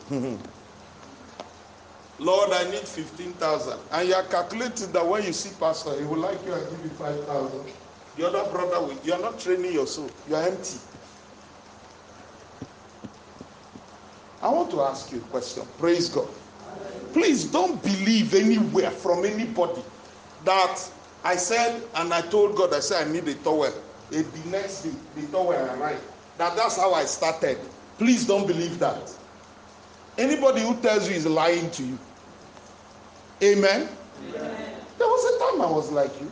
Lord, 2.20 2.51
I 2.51 2.70
need 2.70 2.88
15,000. 2.88 3.80
And 3.91 4.07
you 4.07 4.14
are 4.16 4.24
calculating 4.24 4.91
that 4.91 5.05
when 5.07 5.24
you 5.24 5.34
see 5.34 5.55
pastor, 5.59 5.99
he 5.99 6.05
will 6.05 6.20
like 6.20 6.43
you 6.45 6.53
and 6.53 6.70
give 6.70 6.84
you 6.84 6.91
5,000. 6.91 7.74
The 8.16 8.28
other 8.28 8.49
brother, 8.51 8.80
will, 8.82 8.97
you 9.03 9.14
are 9.14 9.20
not 9.20 9.39
training 9.39 9.74
your 9.74 9.88
soul. 9.88 10.09
You 10.30 10.36
are 10.36 10.43
empty. 10.43 10.78
I 14.41 14.49
want 14.49 14.70
to 14.72 14.82
ask 14.82 15.11
you 15.11 15.20
a 15.20 15.22
question. 15.22 15.64
Praise 15.78 16.09
God. 16.09 16.28
Please 17.14 17.45
don't 17.45 17.82
believe 17.82 18.34
anywhere 18.34 18.91
from 18.91 19.26
anybody 19.26 19.82
that 20.45 20.91
I 21.24 21.36
said 21.36 21.82
and 21.95 22.14
I 22.14 22.22
told 22.22 22.55
God, 22.55 22.74
I 22.74 22.80
said 22.80 23.07
I 23.07 23.11
need 23.11 23.28
a 23.28 23.36
towel. 23.36 23.72
And 24.11 24.26
the 24.26 24.49
next 24.49 24.84
day, 24.84 24.91
the 25.16 25.28
towel 25.28 25.51
arrived. 25.51 26.03
That 26.38 26.55
that's 26.55 26.78
how 26.78 26.93
I 26.93 27.05
started. 27.05 27.57
Please 27.97 28.26
don't 28.26 28.45
believe 28.47 28.80
that. 28.80 29.11
Anybody 30.18 30.61
who 30.61 30.80
tells 30.82 31.09
you 31.09 31.16
is 31.16 31.26
lying 31.26 31.72
to 31.72 31.84
you. 31.84 31.99
Amen. 33.41 33.89
Amen. 34.30 34.76
There 34.97 35.07
was 35.07 35.36
a 35.36 35.39
time 35.51 35.61
I 35.61 35.72
was 35.72 35.91
like 35.91 36.20
you, 36.22 36.32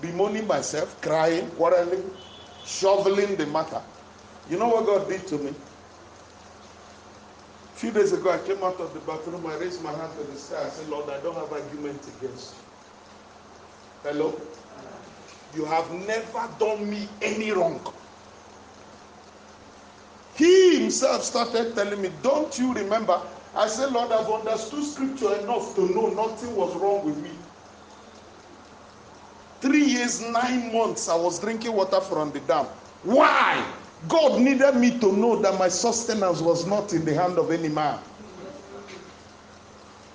bemoaning 0.00 0.46
myself, 0.46 1.00
crying, 1.00 1.50
quarreling, 1.52 2.08
shoveling 2.64 3.36
the 3.36 3.46
matter. 3.46 3.82
You 4.50 4.58
know 4.58 4.68
what 4.68 4.86
God 4.86 5.08
did 5.08 5.26
to 5.28 5.38
me? 5.38 5.50
A 5.50 5.78
few 7.78 7.90
days 7.90 8.12
ago, 8.12 8.30
I 8.30 8.38
came 8.38 8.62
out 8.62 8.78
of 8.80 8.94
the 8.94 9.00
bathroom. 9.00 9.46
I 9.46 9.56
raised 9.56 9.82
my 9.82 9.92
hand 9.92 10.12
to 10.18 10.24
the 10.24 10.38
sky. 10.38 10.64
I 10.64 10.68
said, 10.68 10.88
Lord, 10.88 11.10
I 11.10 11.20
don't 11.20 11.34
have 11.34 11.52
argument 11.52 12.06
against 12.06 12.54
you. 12.54 12.60
Hello? 14.02 14.40
You 15.54 15.64
have 15.64 15.90
never 15.92 16.48
done 16.58 16.88
me 16.88 17.08
any 17.20 17.50
wrong. 17.52 17.80
Himself 20.44 21.22
started 21.22 21.74
telling 21.74 22.00
me, 22.00 22.10
Don't 22.22 22.58
you 22.58 22.72
remember? 22.74 23.20
I 23.54 23.68
said, 23.68 23.92
Lord, 23.92 24.12
I've 24.12 24.28
understood 24.30 24.84
scripture 24.84 25.34
enough 25.36 25.74
to 25.76 25.82
know 25.94 26.08
nothing 26.08 26.54
was 26.54 26.74
wrong 26.76 27.04
with 27.04 27.16
me. 27.16 27.30
Three 29.60 29.84
years, 29.84 30.20
nine 30.20 30.72
months, 30.72 31.08
I 31.08 31.16
was 31.16 31.40
drinking 31.40 31.72
water 31.72 32.00
from 32.00 32.30
the 32.32 32.40
dam. 32.40 32.66
Why? 33.02 33.64
God 34.08 34.40
needed 34.40 34.76
me 34.76 34.98
to 35.00 35.12
know 35.16 35.40
that 35.40 35.58
my 35.58 35.68
sustenance 35.68 36.42
was 36.42 36.66
not 36.66 36.92
in 36.92 37.04
the 37.04 37.14
hand 37.14 37.38
of 37.38 37.50
any 37.50 37.68
man. 37.68 37.98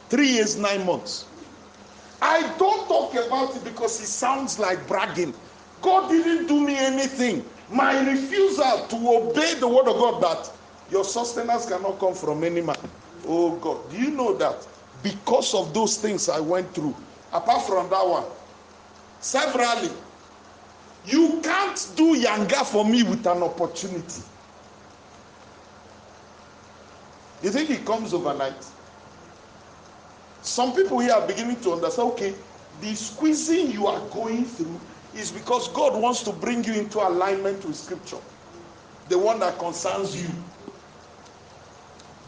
Three 0.09 0.27
years, 0.27 0.57
nine 0.57 0.85
months. 0.85 1.25
I 2.21 2.41
don't 2.57 2.87
talk 2.87 3.15
about 3.15 3.55
it 3.55 3.63
because 3.63 3.99
it 3.99 4.05
sounds 4.05 4.59
like 4.59 4.87
bragging. 4.87 5.33
God 5.81 6.09
didn't 6.09 6.45
do 6.45 6.61
me 6.63 6.77
anything. 6.77 7.43
My 7.71 7.99
refusal 8.05 8.85
to 8.87 8.95
obey 8.95 9.53
the 9.55 9.67
word 9.67 9.87
of 9.87 9.95
God 9.95 10.21
that 10.21 10.51
your 10.91 11.05
sustenance 11.05 11.65
cannot 11.67 11.99
come 11.99 12.13
from 12.13 12.43
any 12.43 12.61
man. 12.61 12.75
Oh 13.25 13.55
God, 13.57 13.89
do 13.89 13.97
you 13.97 14.11
know 14.11 14.35
that? 14.37 14.67
Because 15.01 15.53
of 15.53 15.73
those 15.73 15.97
things 15.97 16.27
I 16.27 16.39
went 16.39 16.73
through, 16.73 16.95
apart 17.31 17.65
from 17.65 17.89
that 17.89 18.07
one, 18.07 18.25
severally, 19.21 19.89
you 21.05 21.39
can't 21.41 21.91
do 21.95 22.15
yanga 22.19 22.65
for 22.65 22.83
me 22.83 23.03
with 23.03 23.25
an 23.25 23.41
opportunity. 23.41 24.21
You 27.41 27.49
think 27.49 27.69
it 27.69 27.85
comes 27.85 28.13
overnight? 28.13 28.65
Some 30.41 30.73
people 30.75 30.99
here 30.99 31.13
are 31.13 31.25
beginning 31.25 31.59
to 31.61 31.71
understand 31.73 32.11
okay, 32.11 32.35
the 32.81 32.93
squeezing 32.95 33.71
you 33.71 33.87
are 33.87 33.99
going 34.09 34.45
through 34.45 34.79
is 35.15 35.31
because 35.31 35.67
God 35.69 35.99
wants 35.99 36.23
to 36.23 36.31
bring 36.31 36.63
you 36.63 36.73
into 36.73 36.99
alignment 36.99 37.65
with 37.65 37.75
Scripture, 37.75 38.17
the 39.09 39.17
one 39.17 39.39
that 39.39 39.57
concerns 39.59 40.21
you. 40.21 40.29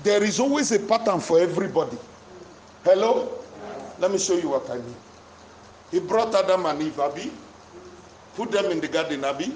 There 0.04 0.24
is 0.24 0.40
always 0.40 0.72
a 0.72 0.80
pattern 0.80 1.20
for 1.20 1.40
everybody. 1.40 1.98
Hello? 2.84 3.40
Let 4.00 4.12
me 4.12 4.18
show 4.18 4.38
you 4.38 4.50
what 4.50 4.70
I 4.70 4.76
mean. 4.76 4.96
He 5.92 6.00
brought 6.00 6.36
Adam 6.36 6.66
and 6.66 6.82
Eve, 6.82 7.00
Abby, 7.00 7.32
put 8.36 8.52
them 8.52 8.66
in 8.72 8.82
the 8.82 8.88
garden, 8.88 9.24
Abby, 9.24 9.54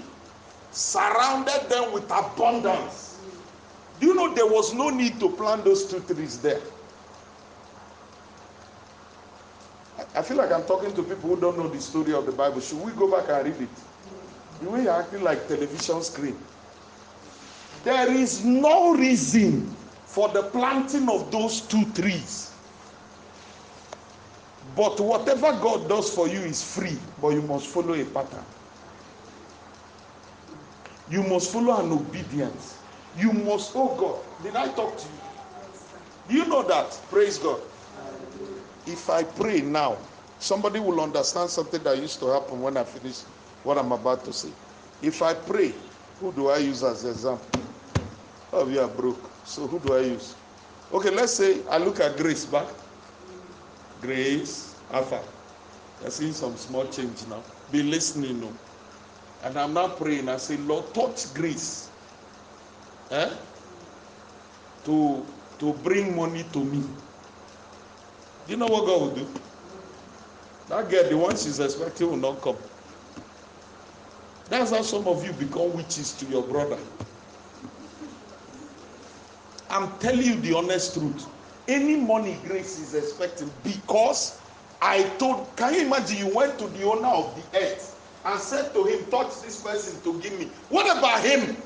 surrounded 0.71 1.67
them 1.69 1.91
with 1.91 2.05
abundance. 2.11 3.19
Do 3.99 4.07
you 4.07 4.13
know 4.13 4.33
there 4.33 4.45
was 4.45 4.73
no 4.73 4.89
need 4.89 5.19
to 5.19 5.29
plant 5.31 5.65
those 5.65 5.85
two 5.85 5.99
trees 6.01 6.39
there? 6.39 6.61
I 10.15 10.21
feel 10.23 10.37
like 10.37 10.51
I'm 10.51 10.65
talking 10.65 10.93
to 10.93 11.03
people 11.03 11.29
who 11.29 11.39
don't 11.41 11.57
know 11.57 11.69
the 11.69 11.81
story 11.81 12.13
of 12.13 12.25
the 12.25 12.31
Bible. 12.31 12.61
Should 12.61 12.79
we 12.79 12.93
go 12.93 13.11
back 13.11 13.29
and 13.29 13.45
read 13.59 13.69
it? 13.69 13.83
The 14.61 14.69
way 14.69 14.83
you're 14.83 14.91
acting 15.01 15.23
like 15.23 15.47
television 15.47 16.03
screen. 16.03 16.47
There 17.83 18.11
is 18.11 18.45
no 18.45 18.95
reason 18.95 19.75
for 20.05 20.29
the 20.29 20.43
planting 20.43 21.09
of 21.09 21.31
those 21.31 21.61
two 21.67 21.91
trees. 21.93 22.57
But 24.75 24.99
whatever 24.99 25.53
God 25.53 25.89
does 25.89 26.13
for 26.13 26.27
you 26.27 26.41
is 26.41 26.63
free, 26.63 26.99
but 27.19 27.29
you 27.29 27.41
must 27.43 27.67
follow 27.67 27.93
a 27.93 28.05
pattern. 28.05 28.45
You 31.07 31.23
must 31.23 31.51
follow 31.53 31.83
an 31.83 31.91
obedience. 31.91 32.83
You 33.15 33.33
must, 33.33 33.73
oh 33.75 33.95
God, 33.95 34.43
did 34.43 34.55
I 34.55 34.69
talk 34.73 34.97
to 34.97 35.07
you? 35.09 35.21
Do 36.27 36.35
you 36.35 36.47
know 36.47 36.63
that? 36.67 36.99
Praise 37.09 37.37
God. 37.39 37.61
If 38.87 39.09
I 39.09 39.23
pray 39.23 39.61
now, 39.61 39.97
somebody 40.39 40.79
will 40.79 41.01
understand 41.01 41.49
something 41.49 41.83
that 41.83 41.97
used 41.97 42.19
to 42.19 42.27
happen 42.27 42.61
when 42.61 42.77
I 42.77 42.83
finish 42.83 43.21
what 43.63 43.77
I'm 43.77 43.91
about 43.91 44.23
to 44.25 44.33
say. 44.33 44.49
If 45.01 45.21
I 45.21 45.33
pray, 45.33 45.73
who 46.19 46.31
do 46.31 46.47
I 46.49 46.57
use 46.59 46.83
as 46.83 47.03
example? 47.05 47.61
Oh, 48.53 48.67
you 48.67 48.79
are 48.79 48.87
broke. 48.87 49.29
So 49.45 49.67
who 49.67 49.79
do 49.79 49.93
I 49.93 49.99
use? 50.01 50.35
Okay, 50.93 51.09
let's 51.11 51.33
say 51.33 51.59
I 51.69 51.77
look 51.77 51.99
at 51.99 52.15
Grace 52.17 52.45
back. 52.45 52.67
Grace, 54.01 54.73
Alpha. 54.91 55.21
I 56.05 56.09
see 56.09 56.31
some 56.31 56.55
small 56.55 56.85
change 56.87 57.27
now. 57.29 57.43
Be 57.71 57.83
listening. 57.83 58.41
And 59.43 59.57
I'm 59.57 59.73
now 59.73 59.89
praying. 59.89 60.29
I 60.29 60.37
say, 60.37 60.57
Lord, 60.57 60.93
touch 60.93 61.33
Grace. 61.33 61.89
Eh? 63.11 63.29
To 64.85 65.25
to 65.59 65.73
bring 65.83 66.15
money 66.15 66.45
to 66.53 66.63
me. 66.63 66.83
Do 68.47 68.53
you 68.53 68.57
know 68.57 68.67
what 68.67 68.85
God 68.85 69.01
will 69.01 69.15
do? 69.15 69.27
That 70.69 70.89
girl, 70.89 71.09
the 71.09 71.17
one 71.17 71.35
she's 71.35 71.59
expecting, 71.59 72.09
will 72.09 72.15
not 72.15 72.41
come. 72.41 72.55
That's 74.49 74.71
how 74.71 74.81
some 74.83 75.05
of 75.05 75.25
you 75.25 75.33
become 75.33 75.75
witches 75.75 76.13
to 76.13 76.25
your 76.27 76.43
brother. 76.43 76.77
I'm 79.69 79.97
telling 79.99 80.25
you 80.25 80.35
the 80.35 80.55
honest 80.55 80.93
truth. 80.93 81.27
Any 81.67 81.97
money 81.97 82.37
Grace 82.47 82.79
is 82.79 82.95
expecting 82.95 83.51
because 83.65 84.39
I 84.81 85.03
told, 85.17 85.53
can 85.57 85.73
you 85.73 85.81
imagine 85.81 86.25
you 86.25 86.33
went 86.33 86.57
to 86.59 86.67
the 86.67 86.83
owner 86.83 87.07
of 87.09 87.35
the 87.35 87.59
earth 87.59 87.99
and 88.23 88.39
said 88.39 88.73
to 88.73 88.85
him, 88.85 89.11
touch 89.11 89.41
this 89.41 89.61
person 89.61 90.01
to 90.03 90.21
give 90.21 90.39
me. 90.39 90.45
What 90.69 90.97
about 90.97 91.21
him? 91.21 91.57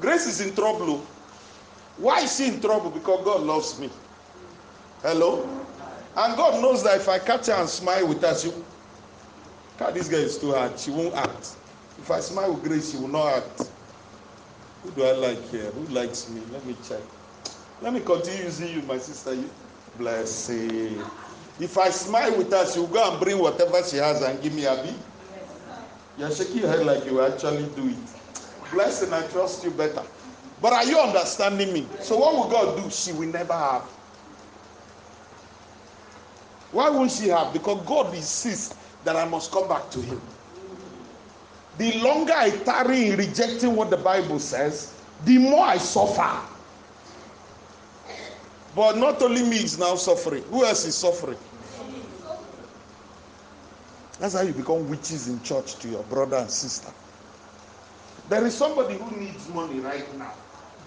Grace 0.00 0.26
is 0.26 0.40
in 0.40 0.52
trouble. 0.56 0.90
Oh. 0.90 1.06
Why 1.98 2.22
is 2.22 2.36
she 2.36 2.48
in 2.48 2.60
trouble? 2.60 2.90
Because 2.90 3.24
God 3.24 3.42
loves 3.42 3.78
me. 3.78 3.88
Hello? 5.02 5.42
And 6.16 6.36
God 6.36 6.62
knows 6.62 6.84
that 6.84 6.98
if 6.98 7.08
I 7.08 7.18
catch 7.18 7.46
her 7.46 7.54
and 7.54 7.68
smile 7.68 8.06
with 8.06 8.22
her, 8.22 8.34
she, 8.36 8.52
God, 9.78 9.94
this 9.94 10.08
girl 10.08 10.20
is 10.20 10.38
too 10.38 10.52
hard. 10.52 10.78
She 10.78 10.92
won't 10.92 11.14
act. 11.14 11.56
If 11.98 12.10
I 12.10 12.20
smile 12.20 12.54
with 12.54 12.62
Grace, 12.62 12.92
she 12.92 12.98
will 12.98 13.08
not 13.08 13.38
act. 13.38 13.70
Who 14.84 14.90
do 14.92 15.04
I 15.04 15.12
like 15.12 15.42
here? 15.50 15.70
Who 15.72 15.92
likes 15.92 16.28
me? 16.28 16.40
Let 16.52 16.64
me 16.66 16.76
check. 16.86 17.00
Let 17.80 17.92
me 17.92 18.00
continue 18.00 18.44
using 18.44 18.68
you, 18.74 18.82
my 18.82 18.98
sister. 18.98 19.34
You 19.34 19.50
bless 19.98 20.48
If 20.50 21.78
I 21.78 21.90
smile 21.90 22.36
with 22.38 22.52
her, 22.52 22.64
she 22.70 22.78
will 22.78 22.86
go 22.86 23.10
and 23.10 23.20
bring 23.20 23.38
whatever 23.38 23.82
she 23.82 23.96
has 23.96 24.22
and 24.22 24.40
give 24.40 24.54
me 24.54 24.66
a 24.66 24.76
bit. 24.76 24.94
You're 26.16 26.30
shaking 26.30 26.58
your 26.58 26.68
head 26.68 26.86
like 26.86 27.04
you 27.06 27.20
actually 27.22 27.66
do 27.74 27.88
it. 27.88 28.70
Blessing, 28.70 29.12
I 29.12 29.26
trust 29.28 29.64
you 29.64 29.70
better. 29.70 30.02
But 30.60 30.72
are 30.74 30.84
you 30.84 30.98
understanding 30.98 31.72
me? 31.72 31.88
So 32.00 32.18
what 32.18 32.34
will 32.34 32.48
God 32.48 32.82
do? 32.82 32.90
She 32.90 33.10
will 33.12 33.28
never 33.28 33.52
have. 33.52 33.82
Why 36.72 36.90
won't 36.90 37.10
she 37.12 37.28
have? 37.28 37.52
Because 37.52 37.86
God 37.86 38.14
insists 38.14 38.74
that 39.04 39.16
I 39.16 39.26
must 39.26 39.52
come 39.52 39.68
back 39.68 39.90
to 39.90 40.00
Him. 40.00 40.20
The 41.78 41.98
longer 42.00 42.32
I 42.34 42.50
tarry 42.50 43.08
in 43.08 43.16
rejecting 43.18 43.76
what 43.76 43.90
the 43.90 43.96
Bible 43.96 44.38
says, 44.38 44.94
the 45.24 45.38
more 45.38 45.64
I 45.64 45.78
suffer. 45.78 46.48
But 48.74 48.96
not 48.96 49.20
only 49.22 49.42
me 49.42 49.56
is 49.56 49.78
now 49.78 49.96
suffering. 49.96 50.42
Who 50.44 50.64
else 50.64 50.86
is 50.86 50.94
suffering? 50.96 51.38
That's 54.18 54.34
how 54.34 54.42
you 54.42 54.52
become 54.52 54.88
witches 54.88 55.28
in 55.28 55.42
church 55.42 55.76
to 55.80 55.88
your 55.88 56.02
brother 56.04 56.36
and 56.38 56.50
sister. 56.50 56.92
There 58.28 58.46
is 58.46 58.54
somebody 58.56 58.94
who 58.96 59.16
needs 59.16 59.48
money 59.48 59.80
right 59.80 60.06
now, 60.16 60.32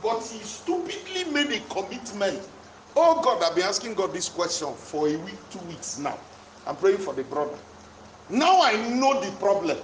but 0.02 0.22
he 0.24 0.40
stupidly 0.40 1.26
made 1.26 1.52
a 1.52 1.60
commitment. 1.74 2.48
Oh 2.96 3.22
God, 3.22 3.44
I've 3.44 3.56
been 3.56 3.66
asking 3.66 3.94
God 3.96 4.14
this 4.14 4.30
question 4.30 4.74
for 4.74 5.08
a 5.08 5.18
week, 5.18 5.38
two 5.50 5.60
weeks 5.60 5.98
now. 6.00 6.18
I'm 6.66 6.76
praying 6.78 7.00
for 7.00 7.14
the 7.14 7.24
brother. 7.24 7.58
Now 8.30 8.62
I 8.62 8.76
know 8.90 9.20
the 9.22 9.32
problem. 9.38 9.78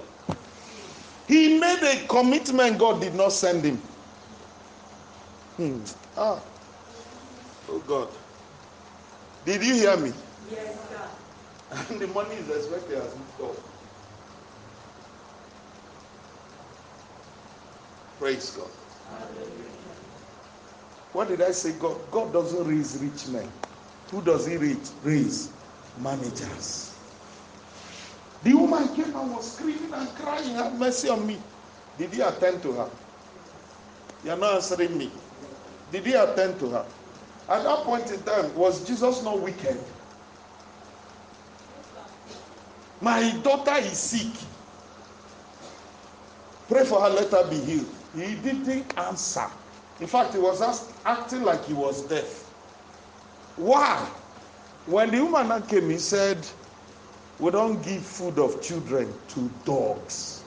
He 1.28 1.58
made 1.58 1.82
a 1.82 2.06
commitment 2.08 2.78
God 2.78 3.00
did 3.00 3.14
not 3.14 3.32
send 3.32 3.64
him. 3.64 3.76
Hmm. 5.56 5.80
Ah. 6.16 6.40
Oh 7.68 7.78
God. 7.86 8.08
Did 9.44 9.64
you 9.64 9.74
hear 9.74 9.96
me? 9.96 10.12
Yes, 10.50 10.76
sir. 10.88 11.86
And 11.90 12.00
the 12.00 12.06
money 12.08 12.34
is 12.34 12.48
expected 12.48 12.98
as 12.98 13.14
God. 13.38 13.56
Praise 18.18 18.50
God. 18.50 18.70
What 21.12 21.28
did 21.28 21.42
I 21.42 21.50
say? 21.52 21.72
God, 21.72 22.10
God 22.10 22.32
doesn't 22.32 22.64
raise 22.66 22.98
rich 23.02 23.28
men. 23.28 23.50
Who 24.10 24.22
does 24.22 24.46
he 24.46 24.56
raise? 24.56 24.92
Raise 25.02 25.52
managers. 26.00 26.98
The 28.42 28.54
woman 28.54 28.88
came 28.94 29.14
and 29.14 29.30
was 29.30 29.56
screaming 29.56 29.92
and 29.92 30.08
crying, 30.16 30.54
have 30.54 30.78
mercy 30.78 31.08
on 31.08 31.26
me. 31.26 31.38
Did 31.98 32.12
he 32.14 32.20
attend 32.20 32.62
to 32.62 32.72
her? 32.72 32.90
You're 34.24 34.36
not 34.36 34.54
answering 34.54 34.96
me. 34.98 35.12
Did 35.90 36.06
he 36.06 36.14
attend 36.14 36.58
to 36.60 36.70
her? 36.70 36.86
At 37.48 37.64
that 37.64 37.84
point 37.84 38.10
in 38.10 38.22
time, 38.22 38.54
was 38.54 38.86
Jesus 38.86 39.22
not 39.22 39.40
wicked? 39.40 39.78
My 43.00 43.30
daughter 43.42 43.76
is 43.78 43.98
sick. 43.98 44.32
Pray 46.68 46.84
for 46.84 47.00
her, 47.00 47.08
let 47.10 47.30
her 47.30 47.48
be 47.50 47.58
healed. 47.58 47.88
He 48.14 48.36
didn't 48.36 48.86
answer. 48.98 49.50
In 50.02 50.08
fact, 50.08 50.34
he 50.34 50.40
was 50.40 50.60
acting 51.06 51.44
like 51.44 51.64
he 51.64 51.74
was 51.74 52.02
deaf. 52.08 52.50
Why? 53.54 54.04
When 54.86 55.12
the 55.12 55.24
woman 55.24 55.62
came, 55.62 55.90
he 55.90 55.98
said, 55.98 56.44
We 57.38 57.52
don't 57.52 57.80
give 57.84 58.02
food 58.04 58.36
of 58.40 58.60
children 58.60 59.14
to 59.28 59.48
dogs. 59.64 60.42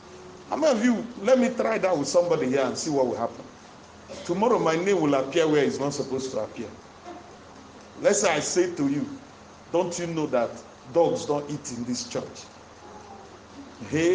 How 0.49 0.57
many 0.57 0.77
of 0.77 0.83
you, 0.83 1.07
let 1.21 1.39
me 1.39 1.47
try 1.55 1.77
that 1.77 1.97
with 1.97 2.09
somebody 2.09 2.47
here 2.47 2.63
and 2.65 2.77
see 2.77 2.89
what 2.89 3.07
will 3.07 3.15
happen. 3.15 3.45
Tomorrow 4.25 4.59
my 4.59 4.75
name 4.75 4.99
will 4.99 5.13
appear 5.13 5.47
where 5.47 5.63
it's 5.63 5.79
not 5.79 5.93
supposed 5.93 6.31
to 6.31 6.39
appear. 6.39 6.67
Let's 8.01 8.19
say 8.23 8.33
I 8.35 8.41
say 8.41 8.75
to 8.75 8.89
you, 8.89 9.07
don't 9.71 9.97
you 9.97 10.07
know 10.07 10.25
that 10.27 10.51
dogs 10.93 11.25
don't 11.25 11.49
eat 11.49 11.71
in 11.71 11.85
this 11.85 12.09
church? 12.09 12.43
Hey, 13.89 14.11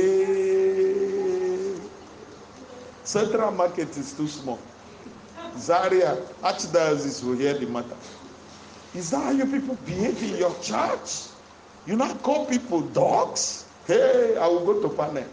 Central 3.04 3.52
Market 3.52 3.96
is 3.96 4.12
too 4.12 4.28
small. 4.28 4.58
Zaria, 5.58 6.16
Archdiocese 6.42 7.22
will 7.24 7.36
hear 7.36 7.54
the 7.54 7.66
matter. 7.66 7.96
Is 8.94 9.10
that 9.10 9.22
how 9.22 9.30
you 9.30 9.46
people 9.46 9.76
behave 9.86 10.22
in 10.22 10.36
your 10.36 10.54
church? 10.60 11.28
You 11.86 11.96
not 11.96 12.22
call 12.22 12.46
people 12.46 12.80
dogs? 12.80 13.64
Hey, 13.86 14.36
I 14.36 14.46
will 14.46 14.64
go 14.64 14.82
to 14.88 14.88
panel. 14.96 15.24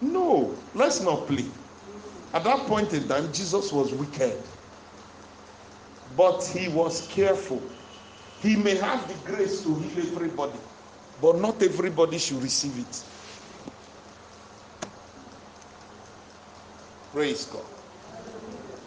No, 0.00 0.56
let's 0.74 1.00
not 1.00 1.26
play. 1.26 1.46
At 2.32 2.44
that 2.44 2.66
point 2.66 2.92
in 2.92 3.06
time, 3.08 3.32
Jesus 3.32 3.72
was 3.72 3.92
wicked. 3.92 4.38
But 6.16 6.44
he 6.44 6.68
was 6.68 7.06
careful. 7.08 7.62
He 8.42 8.56
may 8.56 8.76
have 8.76 9.06
the 9.06 9.14
grace 9.30 9.62
to 9.62 9.74
heal 9.74 10.06
everybody, 10.14 10.58
but 11.20 11.38
not 11.38 11.62
everybody 11.62 12.18
should 12.18 12.42
receive 12.42 12.78
it. 12.78 13.04
Praise 17.12 17.46
God. 17.46 17.64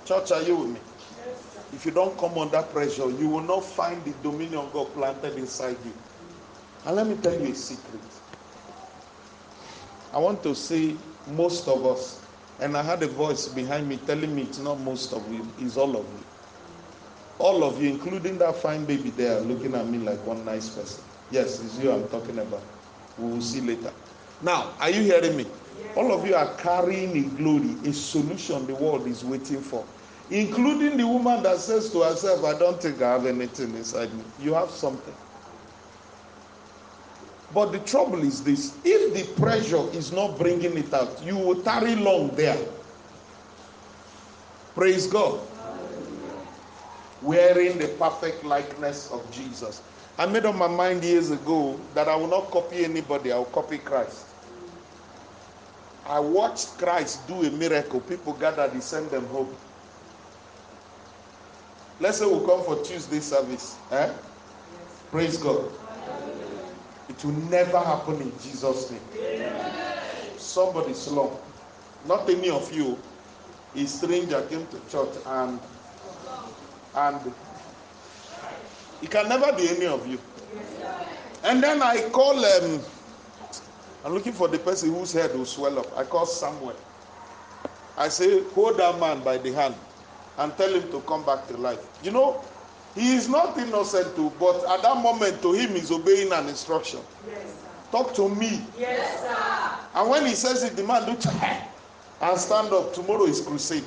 Church, 0.06 0.32
are 0.32 0.42
you 0.42 0.56
with 0.56 0.70
me? 0.70 0.80
If 1.74 1.86
you 1.86 1.92
don't 1.92 2.18
come 2.18 2.38
under 2.38 2.62
pressure, 2.62 3.10
you 3.10 3.28
will 3.28 3.42
not 3.42 3.66
find 3.66 4.04
the 4.06 4.12
dominion 4.24 4.68
God 4.72 4.94
planted 4.94 5.38
inside 5.38 5.78
you. 5.84 5.94
And 6.86 6.96
let 6.96 7.08
me 7.08 7.16
tell 7.16 7.34
you 7.34 7.52
a 7.52 7.56
secret. 7.56 8.02
I 10.14 10.20
want 10.20 10.44
to 10.44 10.54
say 10.56 10.96
most 11.32 11.68
of 11.68 11.86
us, 11.86 12.22
and 12.60 12.78
I 12.78 12.84
had 12.84 13.02
a 13.04 13.08
voice 13.08 13.48
behind 13.48 13.90
me 13.90 13.98
telling 14.06 14.34
me 14.36 14.44
it's 14.44 14.60
not 14.60 14.80
most 14.80 15.12
of 15.12 15.30
you, 15.34 15.46
it's 15.60 15.76
all 15.76 15.98
of 15.98 16.06
you. 16.06 16.24
All 17.40 17.64
of 17.64 17.82
you, 17.82 17.90
including 17.90 18.38
that 18.38 18.56
fine 18.56 18.86
baby 18.86 19.10
there, 19.10 19.40
looking 19.42 19.74
at 19.74 19.88
me 19.88 19.98
like 19.98 20.24
one 20.26 20.46
nice 20.46 20.70
person. 20.70 21.04
Yes, 21.32 21.64
it's 21.64 21.80
you 21.80 21.92
I'm 21.92 22.08
talking 22.10 22.38
about. 22.38 22.62
We 23.18 23.32
will 23.32 23.42
see 23.42 23.60
later. 23.62 23.92
Now, 24.42 24.72
are 24.80 24.90
you 24.90 25.02
hearing 25.02 25.36
me? 25.36 25.48
All 25.96 26.12
of 26.12 26.26
you 26.28 26.36
are 26.36 26.56
carrying 26.56 27.16
a 27.18 27.30
glory, 27.30 27.78
a 27.86 27.94
solution 27.94 28.68
the 28.68 28.76
world 28.76 29.08
is 29.08 29.24
waiting 29.24 29.62
for. 29.62 29.88
Including 30.30 30.98
the 30.98 31.08
woman 31.08 31.44
that 31.44 31.58
says 31.60 31.92
to 31.92 32.02
herself, 32.02 32.44
I 32.46 32.58
don't 32.58 32.82
think 32.82 33.02
I 33.02 33.14
have 33.14 33.26
anything 33.26 33.76
inside 33.76 34.14
me. 34.14 34.26
You 34.40 34.54
have 34.54 34.72
something. 34.72 35.16
But 37.54 37.72
the 37.72 37.80
trouble 37.80 38.24
is 38.24 38.44
this 38.44 38.80
if 38.84 39.14
the 39.14 39.42
pressure 39.42 39.88
is 39.94 40.12
not 40.12 40.40
bringing 40.40 40.78
it 40.78 40.94
out, 40.94 41.24
you 41.24 41.38
will 41.38 41.62
tarry 41.62 41.96
long 41.96 42.36
there. 42.36 42.58
Praise 44.76 45.06
God. 45.08 45.48
Wearing 47.22 47.78
the 47.78 47.90
perfect 47.90 48.44
likeness 48.44 49.12
of 49.12 49.30
Jesus. 49.32 49.84
I 50.18 50.26
made 50.26 50.46
up 50.46 50.56
my 50.56 50.68
mind 50.68 51.04
years 51.04 51.32
ago 51.32 51.80
that 51.94 52.08
I 52.08 52.16
will 52.16 52.28
not 52.28 52.52
copy 52.52 52.84
anybody, 52.84 53.32
I 53.32 53.38
will 53.38 53.46
copy 53.46 53.78
Christ. 53.78 54.33
I 56.06 56.20
watched 56.20 56.78
Christ 56.78 57.28
do 57.28 57.44
a 57.44 57.52
miracle. 57.52 58.02
People 58.02 58.34
gathered, 58.34 58.74
he 58.74 58.82
sent 58.82 59.10
them 59.12 59.26
home. 59.28 59.56
Let's 62.00 62.18
say 62.20 62.26
we'll 62.26 62.46
come 62.46 62.64
for 62.64 62.84
Tuesday 62.84 63.20
service. 63.20 63.78
Eh? 63.92 64.12
Praise 65.12 65.38
God. 65.38 65.72
It 67.08 67.24
will 67.24 67.34
never 67.34 67.80
happen 67.80 68.22
in 68.22 68.32
Jesus' 68.40 68.92
name. 68.92 69.02
Somebody 70.38 70.94
slump. 70.94 71.34
Not 72.06 72.30
any 72.30 72.50
of 72.50 72.72
you. 72.74 72.98
A 73.76 73.86
stranger 73.86 74.42
came 74.50 74.68
to 74.68 74.80
church 74.90 75.16
and 75.26 75.60
and 76.96 77.34
it 79.02 79.10
can 79.10 79.28
never 79.30 79.52
be 79.54 79.70
any 79.70 79.86
of 79.86 80.06
you. 80.08 80.20
And 81.44 81.64
then 81.64 81.82
I 81.82 82.10
call 82.10 82.44
um 82.44 82.82
I'm 84.04 84.14
looking 84.14 84.34
for 84.34 84.48
the 84.48 84.60
person 84.60 84.94
whose 84.94 85.14
head 85.14 85.34
will 85.36 85.46
swell 85.46 85.80
up. 85.80 85.98
I 85.98 86.04
call 86.04 86.26
Samuel. 86.26 86.76
I 87.98 88.10
say, 88.10 88.44
hold 88.50 88.78
that 88.78 89.00
man 89.00 89.24
by 89.24 89.38
the 89.38 89.54
hand 89.54 89.76
and 90.38 90.56
tell 90.58 90.74
him 90.74 90.90
to 90.92 91.00
come 91.02 91.26
back 91.26 91.48
to 91.48 91.58
life. 91.58 91.80
You 92.04 92.12
know, 92.12 92.44
he 92.96 93.16
is 93.16 93.30
not 93.30 93.58
innocent 93.58 94.16
too, 94.16 94.32
but 94.40 94.58
at 94.70 94.82
that 94.82 94.98
moment 94.98 95.42
to 95.42 95.54
him 95.54 95.72
he's 95.72 95.92
obeying 95.92 96.32
an 96.34 96.50
instruction. 96.50 97.00
Yes, 97.28 97.54
sir. 97.62 97.68
Talk 97.92 98.14
to 98.16 98.28
me. 98.28 98.66
Yes, 98.78 99.22
sir. 99.22 100.00
And 100.00 100.10
when 100.10 100.26
he 100.26 100.34
says 100.34 100.64
it, 100.64 100.76
the 100.76 100.84
man 100.84 101.06
do 101.06 101.30
and 102.22 102.40
stand 102.40 102.74
up. 102.74 102.94
Tomorrow 102.94 103.26
is 103.26 103.42
crusade. 103.42 103.84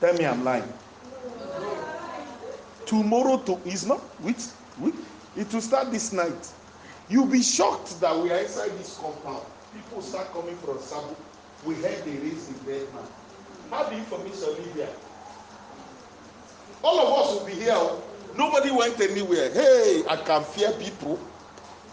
Tell 0.00 0.14
me 0.14 0.24
I'm 0.26 0.44
lying. 0.44 0.72
Tomorrow 2.86 3.38
to 3.38 3.60
is 3.64 3.86
not 3.86 4.00
which 4.20 4.42
which 4.78 4.94
it 5.36 5.52
will 5.52 5.60
start 5.60 5.92
this 5.92 6.12
night. 6.12 6.52
You'll 7.10 7.26
be 7.26 7.42
shocked 7.42 8.00
that 8.00 8.16
we 8.16 8.30
are 8.30 8.38
inside 8.38 8.70
this 8.78 8.96
compound. 8.98 9.42
People 9.74 10.00
start 10.00 10.32
coming 10.32 10.56
from 10.58 10.78
Sabu. 10.80 11.14
We 11.66 11.74
heard 11.74 12.04
they 12.04 12.16
raised 12.18 12.64
the 12.64 12.72
dead 12.72 12.94
man. 12.94 13.02
How 13.70 13.84
the 13.84 13.96
information 13.96 14.40
live 14.46 14.58
Olivia? 14.60 14.88
All 16.82 16.98
of 17.00 17.26
us 17.26 17.40
will 17.40 17.46
be 17.46 17.54
here. 17.60 17.74
Oh. 17.74 18.02
Nobody 18.38 18.70
went 18.70 19.00
anywhere. 19.00 19.50
Hey, 19.52 20.04
I 20.08 20.16
can 20.16 20.44
fear 20.44 20.70
people. 20.72 21.18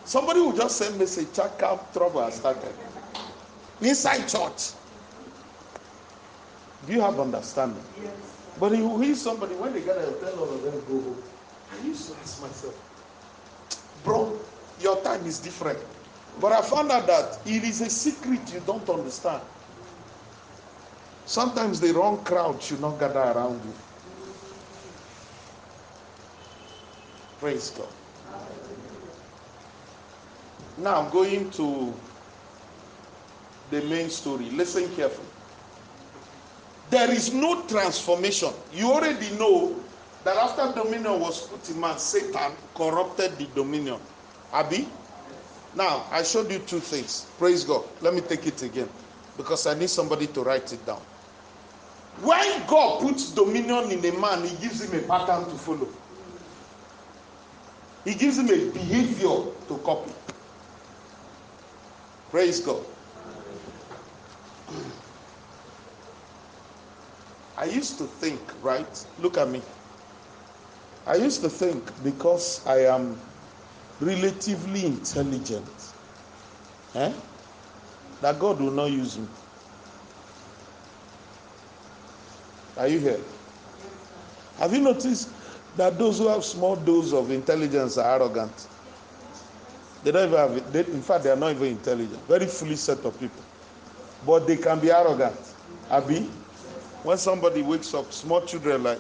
Somebody 0.06 0.40
will 0.40 0.54
just 0.56 0.78
send 0.78 0.94
me 0.94 1.00
message, 1.00 1.34
check 1.34 1.62
out 1.64 1.92
trouble 1.94 2.22
has 2.24 2.36
started. 2.36 2.74
Inside 3.82 4.28
church. 4.28 4.72
Do 6.86 6.94
you 6.94 7.02
have 7.02 7.20
understanding? 7.20 7.84
Yes, 8.02 8.14
But 8.60 8.72
you 8.78 9.00
hear 9.02 9.16
somebody 9.16 9.56
when 9.56 9.74
they 9.74 9.82
gather, 9.82 10.12
tell 10.22 10.40
all 10.40 10.54
of 10.54 10.62
them 10.62 10.80
go 10.88 11.02
home. 11.02 11.24
I 11.74 11.86
used 11.86 12.08
to 12.10 12.18
ask 12.20 12.42
myself, 12.42 12.74
bro, 14.06 14.40
your 14.80 15.02
time 15.04 15.26
is 15.26 15.40
different. 15.40 15.80
But 16.40 16.52
I 16.52 16.62
found 16.62 16.92
out 16.92 17.08
that 17.08 17.40
it 17.46 17.64
is 17.64 17.82
a 17.82 17.90
secret 17.90 18.54
you 18.54 18.60
don't 18.62 18.88
understand. 18.90 19.42
Sometimes 21.26 21.80
the 21.80 21.94
wrong 21.94 22.24
crowd 22.24 22.62
should 22.62 22.80
not 22.80 23.00
gather 23.00 23.20
around 23.20 23.64
you. 23.64 23.74
Praise 27.40 27.72
God. 27.72 27.88
Now 30.78 31.02
I'm 31.02 31.12
going 31.12 31.50
to 31.52 31.94
the 33.72 33.82
main 33.84 34.10
story. 34.10 34.50
Listen 34.52 34.88
carefully. 34.96 35.28
There 36.90 37.12
is 37.12 37.34
no 37.34 37.64
transformation. 37.64 38.54
You 38.72 38.92
already 38.92 39.30
know 39.32 39.84
that 40.24 40.38
after 40.38 40.72
dominion 40.82 41.20
was 41.20 41.48
put 41.48 41.70
in 41.70 41.80
man, 41.80 41.98
Satan 41.98 42.54
corrupted 42.76 43.38
the 43.38 43.48
dominion. 43.48 44.00
Abi? 44.54 44.88
Now, 45.76 46.06
I 46.12 46.24
showed 46.24 46.52
you 46.52 46.60
two 46.60 46.80
things. 46.80 47.28
Praise 47.38 47.64
God. 47.64 47.84
Let 48.02 48.14
me 48.14 48.22
take 48.22 48.48
it 48.48 48.62
again 48.64 48.90
because 49.38 49.68
I 49.68 49.74
need 49.78 49.90
somebody 49.90 50.28
to 50.28 50.42
write 50.44 50.74
it 50.74 50.84
down. 50.86 51.02
When 52.22 52.66
God 52.66 53.02
puts 53.02 53.30
dominion 53.32 53.92
in 53.92 54.04
a 54.04 54.12
man, 54.20 54.44
he 54.44 54.56
gives 54.58 54.82
him 54.82 54.98
a 55.00 55.04
pattern 55.08 55.46
to 55.46 55.56
follow. 55.56 55.88
He 58.04 58.16
gives 58.16 58.40
him 58.40 58.50
a 58.50 58.70
behavior 58.72 59.44
to 59.68 59.78
copy. 59.84 60.12
Praise 62.32 62.60
God. 62.60 62.84
I 67.58 67.66
used 67.66 67.98
to 68.00 68.06
think, 68.06 68.40
right? 68.64 69.06
Look 69.20 69.38
at 69.38 69.48
me. 69.50 69.62
I 71.06 71.16
used 71.16 71.42
to 71.42 71.50
think 71.50 71.92
because 72.04 72.66
I 72.66 72.86
am 72.86 73.18
relatively 74.00 74.86
intelligent, 74.86 75.94
eh, 76.96 77.12
that 78.22 78.40
God 78.40 78.60
will 78.60 78.72
not 78.72 78.92
use 78.92 79.18
me. 79.18 79.28
Are 82.78 82.88
you 82.88 83.00
here? 83.00 83.20
Have 84.58 84.74
you 84.74 84.82
noticed 84.82 85.30
that 85.78 85.98
those 85.98 86.20
who 86.20 86.28
have 86.28 86.44
small 86.44 86.76
dose 86.76 87.14
of 87.14 87.32
intelligence 87.32 87.98
are 87.98 88.20
arrogant? 88.20 88.68
They 90.04 90.12
don't 90.12 90.28
even 90.28 90.38
have. 90.38 90.74
They, 90.74 90.86
in 90.86 91.02
fact, 91.02 91.24
they 91.24 91.32
are 91.32 91.36
not 91.36 91.52
even 91.52 91.70
intelligent. 91.70 92.22
Very 92.28 92.46
foolish 92.46 92.80
set 92.80 93.00
of 93.00 93.20
people. 93.20 93.44
But 94.26 94.48
they 94.48 94.58
can 94.58 94.80
be 94.80 94.92
arrogant. 94.92 95.36
Abi, 95.90 96.22
when 97.04 97.18
somebody 97.18 97.62
wakes 97.62 97.94
up, 97.94 98.12
small 98.14 98.42
children 98.42 98.84
like, 98.84 99.00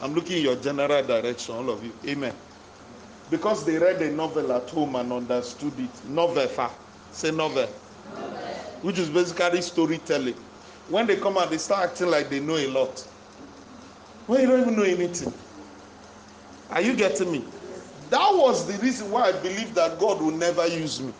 I'm 0.00 0.14
looking 0.14 0.38
in 0.38 0.42
your 0.42 0.56
general 0.56 1.02
direction, 1.02 1.54
all 1.54 1.70
of 1.70 1.84
you. 1.84 1.92
Amen. 2.06 2.34
Because 3.32 3.64
they 3.64 3.78
read 3.78 4.02
a 4.02 4.12
novel 4.12 4.52
at 4.52 4.68
home 4.68 4.94
and 4.94 5.10
understood 5.10 5.72
it. 5.80 6.04
Novel. 6.06 6.46
Say 7.12 7.30
novel. 7.30 7.64
Which 8.82 8.98
is 8.98 9.08
basically 9.08 9.62
storytelling. 9.62 10.34
When 10.90 11.06
they 11.06 11.16
come 11.16 11.38
out, 11.38 11.48
they 11.48 11.56
start 11.56 11.92
acting 11.92 12.08
like 12.08 12.28
they 12.28 12.40
know 12.40 12.58
a 12.58 12.68
lot. 12.68 13.02
When 14.26 14.42
you 14.42 14.46
don't 14.48 14.60
even 14.60 14.76
know 14.76 14.82
anything. 14.82 15.32
Are 16.68 16.82
you 16.82 16.94
getting 16.94 17.32
me? 17.32 17.42
That 18.10 18.28
was 18.34 18.66
the 18.66 18.78
reason 18.84 19.10
why 19.10 19.30
I 19.30 19.32
believe 19.32 19.74
that 19.76 19.98
God 19.98 20.20
will 20.20 20.30
never 20.30 20.66
use 20.66 21.00
me. 21.00 21.14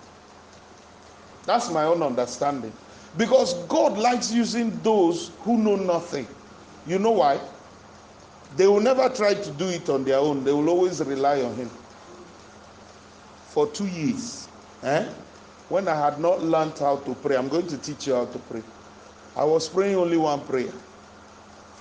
That's 1.47 1.71
my 1.71 1.85
own 1.85 2.03
understanding. 2.03 2.75
Because 3.17 3.55
God 3.69 3.97
likes 3.97 4.31
using 4.31 4.79
those 4.83 5.33
who 5.41 5.57
know 5.57 5.77
nothing. 5.77 6.27
You 6.87 6.99
know 6.99 7.13
why? 7.13 7.41
They 8.55 8.67
will 8.67 8.81
never 8.81 9.09
try 9.09 9.33
to 9.33 9.51
do 9.53 9.69
it 9.69 9.89
on 9.89 10.05
their 10.05 10.19
own, 10.19 10.45
they 10.45 10.53
will 10.53 10.69
always 10.69 11.03
rely 11.03 11.41
on 11.41 11.55
Him. 11.55 11.71
For 13.53 13.67
two 13.67 13.87
years, 13.87 14.49
eh? 14.83 15.05
when 15.69 15.87
I 15.87 15.95
had 15.95 16.19
not 16.19 16.43
learned 16.43 16.79
how 16.79 16.97
to 16.97 17.15
pray, 17.17 17.37
I'm 17.37 17.49
going 17.49 17.67
to 17.67 17.77
teach 17.77 18.07
you 18.07 18.15
how 18.15 18.25
to 18.25 18.39
pray. 18.39 18.63
I 19.37 19.45
was 19.45 19.69
praying 19.69 19.97
only 19.97 20.17
one 20.17 20.41
prayer 20.41 20.73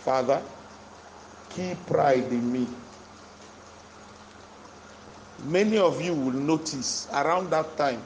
Father, 0.03 0.41
keep 1.51 1.77
pride 1.85 2.25
in 2.31 2.51
me. 2.51 2.67
Many 5.45 5.77
of 5.77 6.01
you 6.01 6.13
will 6.13 6.33
notice 6.33 7.07
around 7.13 7.51
that 7.51 7.77
time, 7.77 8.01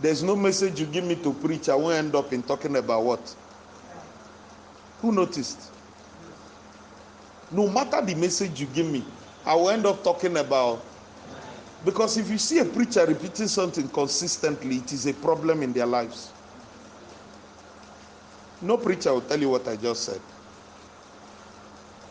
there's 0.00 0.22
no 0.22 0.36
message 0.36 0.80
you 0.80 0.86
give 0.86 1.04
me 1.04 1.14
to 1.16 1.32
preach. 1.32 1.68
I 1.68 1.74
won't 1.76 1.94
end 1.94 2.14
up 2.14 2.32
in 2.32 2.42
talking 2.42 2.76
about 2.76 3.04
what? 3.04 3.36
Who 5.00 5.12
noticed? 5.12 5.70
No 7.50 7.68
matter 7.68 8.00
the 8.04 8.14
message 8.16 8.60
you 8.60 8.66
give 8.66 8.86
me, 8.86 9.02
I 9.46 9.54
will 9.54 9.70
end 9.70 9.86
up 9.86 10.02
talking 10.04 10.36
about. 10.36 10.82
Because 11.84 12.16
if 12.16 12.30
you 12.30 12.38
see 12.38 12.58
a 12.58 12.64
preacher 12.64 13.04
repeating 13.04 13.48
something 13.48 13.88
consistently, 13.88 14.76
it 14.76 14.92
is 14.92 15.06
a 15.06 15.14
problem 15.14 15.62
in 15.62 15.72
their 15.72 15.86
lives. 15.86 16.30
No 18.60 18.76
preacher 18.76 19.12
will 19.12 19.22
tell 19.22 19.40
you 19.40 19.48
what 19.50 19.66
I 19.66 19.74
just 19.76 20.04
said. 20.04 20.20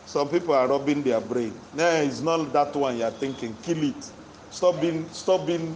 Some 0.04 0.28
people 0.28 0.52
are 0.52 0.68
rubbing 0.68 1.02
their 1.02 1.20
brain. 1.22 1.54
No, 1.74 1.86
it's 2.02 2.20
not 2.20 2.52
that 2.52 2.76
one 2.76 2.98
you're 2.98 3.10
thinking. 3.12 3.56
Kill 3.62 3.82
it. 3.82 4.10
Stop 4.50 4.78
being 4.78 5.08
stop 5.08 5.46
being 5.46 5.74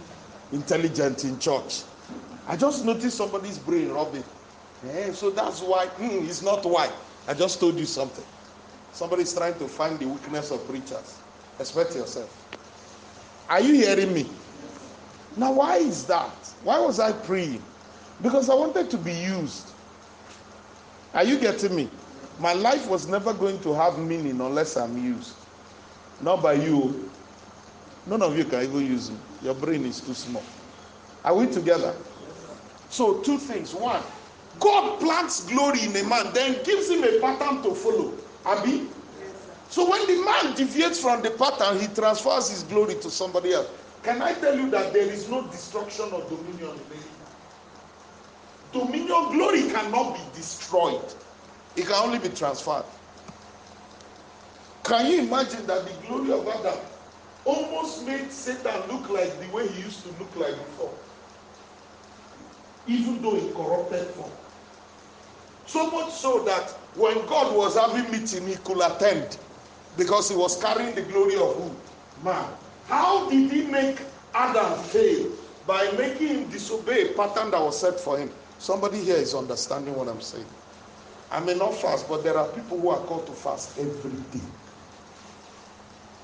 intelligent 0.51 1.23
in 1.23 1.39
church. 1.39 1.81
I 2.47 2.55
just 2.55 2.85
noticed 2.85 3.17
somebody's 3.17 3.57
brain 3.57 3.89
rubbing. 3.89 4.23
Eh, 4.87 5.11
so 5.11 5.31
that's 5.31 5.61
why 5.61 5.87
mm, 5.97 6.23
it's 6.29 6.43
not 6.43 6.63
why. 6.63 6.91
I 7.27 7.33
just 7.33 7.59
told 7.59 7.79
you 7.79 7.85
something. 7.85 8.23
Somebody's 8.93 9.33
trying 9.33 9.55
to 9.55 9.67
find 9.67 9.97
the 9.97 10.07
weakness 10.07 10.51
of 10.51 10.65
preachers. 10.67 11.17
Expect 11.59 11.95
yourself. 11.95 12.29
Are 13.49 13.61
you 13.61 13.75
hearing 13.75 14.13
me? 14.13 14.29
Now, 15.35 15.53
why 15.53 15.77
is 15.77 16.05
that? 16.07 16.53
Why 16.63 16.79
was 16.79 16.99
I 16.99 17.11
praying? 17.11 17.61
Because 18.21 18.49
I 18.49 18.55
wanted 18.55 18.89
to 18.89 18.97
be 18.97 19.13
used. 19.13 19.71
Are 21.13 21.23
you 21.23 21.39
getting 21.39 21.75
me? 21.75 21.89
My 22.39 22.53
life 22.53 22.89
was 22.89 23.07
never 23.07 23.33
going 23.33 23.59
to 23.61 23.73
have 23.73 23.97
meaning 23.99 24.41
unless 24.41 24.75
I'm 24.77 24.97
used. 25.03 25.33
Not 26.21 26.41
by 26.41 26.53
you. 26.53 27.11
None 28.07 28.21
of 28.21 28.37
you 28.37 28.45
can 28.45 28.63
even 28.63 28.85
use 28.85 29.11
me. 29.11 29.17
Your 29.43 29.53
brain 29.53 29.85
is 29.85 30.01
too 30.01 30.13
small. 30.13 30.43
Are 31.23 31.35
we 31.35 31.47
together? 31.47 31.93
So, 32.89 33.19
two 33.21 33.37
things. 33.37 33.73
One, 33.73 34.01
God 34.59 34.99
plants 34.99 35.45
glory 35.45 35.83
in 35.83 35.95
a 35.95 36.03
man, 36.03 36.33
then 36.33 36.63
gives 36.63 36.89
him 36.89 37.03
a 37.03 37.19
pattern 37.19 37.61
to 37.63 37.75
follow. 37.75 38.13
Abi? 38.45 38.87
So, 39.69 39.89
when 39.89 40.07
the 40.07 40.23
man 40.23 40.55
deviates 40.55 40.99
from 40.99 41.21
the 41.21 41.31
pattern, 41.31 41.79
he 41.79 41.87
transfers 41.87 42.49
his 42.49 42.63
glory 42.63 42.95
to 42.95 43.09
somebody 43.11 43.53
else. 43.53 43.67
Can 44.03 44.21
I 44.21 44.33
tell 44.33 44.57
you 44.57 44.69
that 44.71 44.93
there 44.93 45.11
is 45.11 45.29
no 45.29 45.45
destruction 45.47 46.05
of 46.13 46.29
dominion 46.29 46.71
in 46.71 46.97
it? 46.97 47.07
Dominion 48.71 49.33
glory 49.33 49.69
cannot 49.69 50.13
be 50.15 50.21
destroyed, 50.37 51.13
it 51.75 51.85
can 51.85 51.95
only 51.95 52.19
be 52.19 52.29
transferred. 52.29 52.85
Can 54.83 55.07
you 55.11 55.19
imagine 55.23 55.67
that 55.67 55.85
the 55.85 56.07
glory 56.07 56.31
of 56.31 56.47
Adam 56.47 56.79
almost 57.43 58.05
made 58.05 58.31
Satan 58.31 58.87
look 58.87 59.09
like 59.09 59.37
the 59.41 59.53
way 59.53 59.67
he 59.67 59.81
used 59.81 60.03
to 60.03 60.09
look 60.11 60.33
like 60.37 60.55
before? 60.55 60.97
Even 62.87 63.21
though 63.21 63.35
in 63.35 63.53
corrupted 63.53 64.07
form. 64.11 64.31
So 65.65 65.91
much 65.91 66.13
so 66.13 66.43
that 66.45 66.69
when 66.95 67.25
God 67.25 67.53
was 67.53 67.75
having 67.75 68.09
meeting, 68.09 68.47
he 68.47 68.55
could 68.55 68.79
attend 68.81 69.37
because 69.97 70.29
he 70.29 70.35
was 70.35 70.61
carrying 70.61 70.95
the 70.95 71.01
glory 71.01 71.35
of 71.35 71.55
who? 71.55 71.71
Man. 72.23 72.45
How 72.85 73.29
did 73.29 73.51
he 73.51 73.63
make 73.63 73.99
Adam 74.33 74.77
fail? 74.83 75.31
By 75.65 75.91
making 75.97 76.27
him 76.27 76.49
disobey 76.49 77.09
a 77.09 77.13
pattern 77.13 77.51
that 77.51 77.61
was 77.61 77.77
set 77.77 77.99
for 77.99 78.17
him. 78.17 78.31
Somebody 78.59 78.99
here 79.03 79.17
is 79.17 79.33
understanding 79.35 79.95
what 79.95 80.07
I'm 80.07 80.21
saying. 80.21 80.45
I 81.29 81.41
may 81.41 81.55
not 81.55 81.73
fast, 81.73 82.07
but 82.07 82.23
there 82.23 82.37
are 82.37 82.47
people 82.47 82.79
who 82.79 82.89
are 82.89 82.99
called 82.99 83.25
to 83.27 83.33
fast 83.33 83.77
every 83.77 84.11
day. 84.31 84.45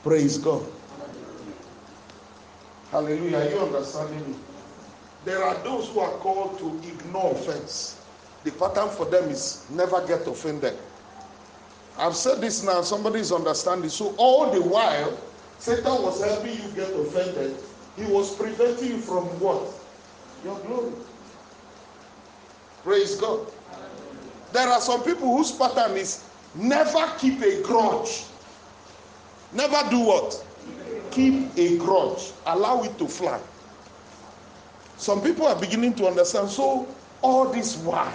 Praise 0.01 0.37
God. 0.37 0.65
Hallelujah. 2.89 3.37
Are 3.37 3.49
you 3.49 3.59
understanding 3.59 4.31
me? 4.31 4.35
There 5.25 5.43
are 5.43 5.55
those 5.63 5.89
who 5.89 5.99
are 5.99 6.11
called 6.19 6.57
to 6.59 6.89
ignore 6.89 7.31
offense. 7.31 7.99
The 8.43 8.51
pattern 8.51 8.89
for 8.89 9.05
them 9.05 9.29
is 9.29 9.65
never 9.71 10.05
get 10.07 10.27
offended. 10.27 10.77
I've 11.97 12.15
said 12.15 12.41
this 12.41 12.63
now, 12.63 12.81
somebody 12.81 13.19
is 13.19 13.31
understanding. 13.31 13.89
So, 13.89 14.15
all 14.17 14.49
the 14.51 14.61
while, 14.61 15.17
Satan 15.59 16.01
was 16.01 16.23
helping 16.23 16.53
you 16.53 16.69
get 16.75 16.91
offended. 16.91 17.55
He 17.95 18.05
was 18.05 18.35
preventing 18.35 18.89
you 18.89 18.97
from 18.97 19.25
what? 19.39 19.69
Your 20.43 20.57
glory. 20.59 20.91
Praise 22.83 23.15
God. 23.15 23.47
There 24.51 24.67
are 24.67 24.81
some 24.81 25.03
people 25.03 25.35
whose 25.37 25.51
pattern 25.51 25.95
is 25.95 26.23
never 26.55 27.11
keep 27.17 27.41
a 27.41 27.61
grudge. 27.61 28.25
Never 29.53 29.89
do 29.89 29.99
what? 29.99 30.45
Keep 31.11 31.57
a 31.57 31.77
grudge. 31.77 32.31
Allow 32.47 32.83
it 32.83 32.97
to 32.97 33.07
fly. 33.07 33.39
Some 34.97 35.21
people 35.21 35.47
are 35.47 35.55
beginning 35.55 35.93
to 35.95 36.07
understand. 36.07 36.49
So, 36.49 36.87
all 37.21 37.49
this 37.49 37.77
why? 37.77 38.13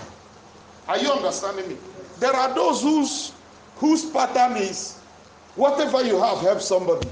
Are 0.89 0.99
you 0.99 1.11
understanding 1.11 1.69
me? 1.69 1.77
There 2.19 2.35
are 2.35 2.55
those 2.55 2.83
whose 2.83 3.33
whose 3.79 4.05
pattern 4.11 4.57
is 4.57 4.99
whatever 5.55 6.03
you 6.05 6.21
have, 6.21 6.39
help 6.39 6.61
somebody. 6.61 7.09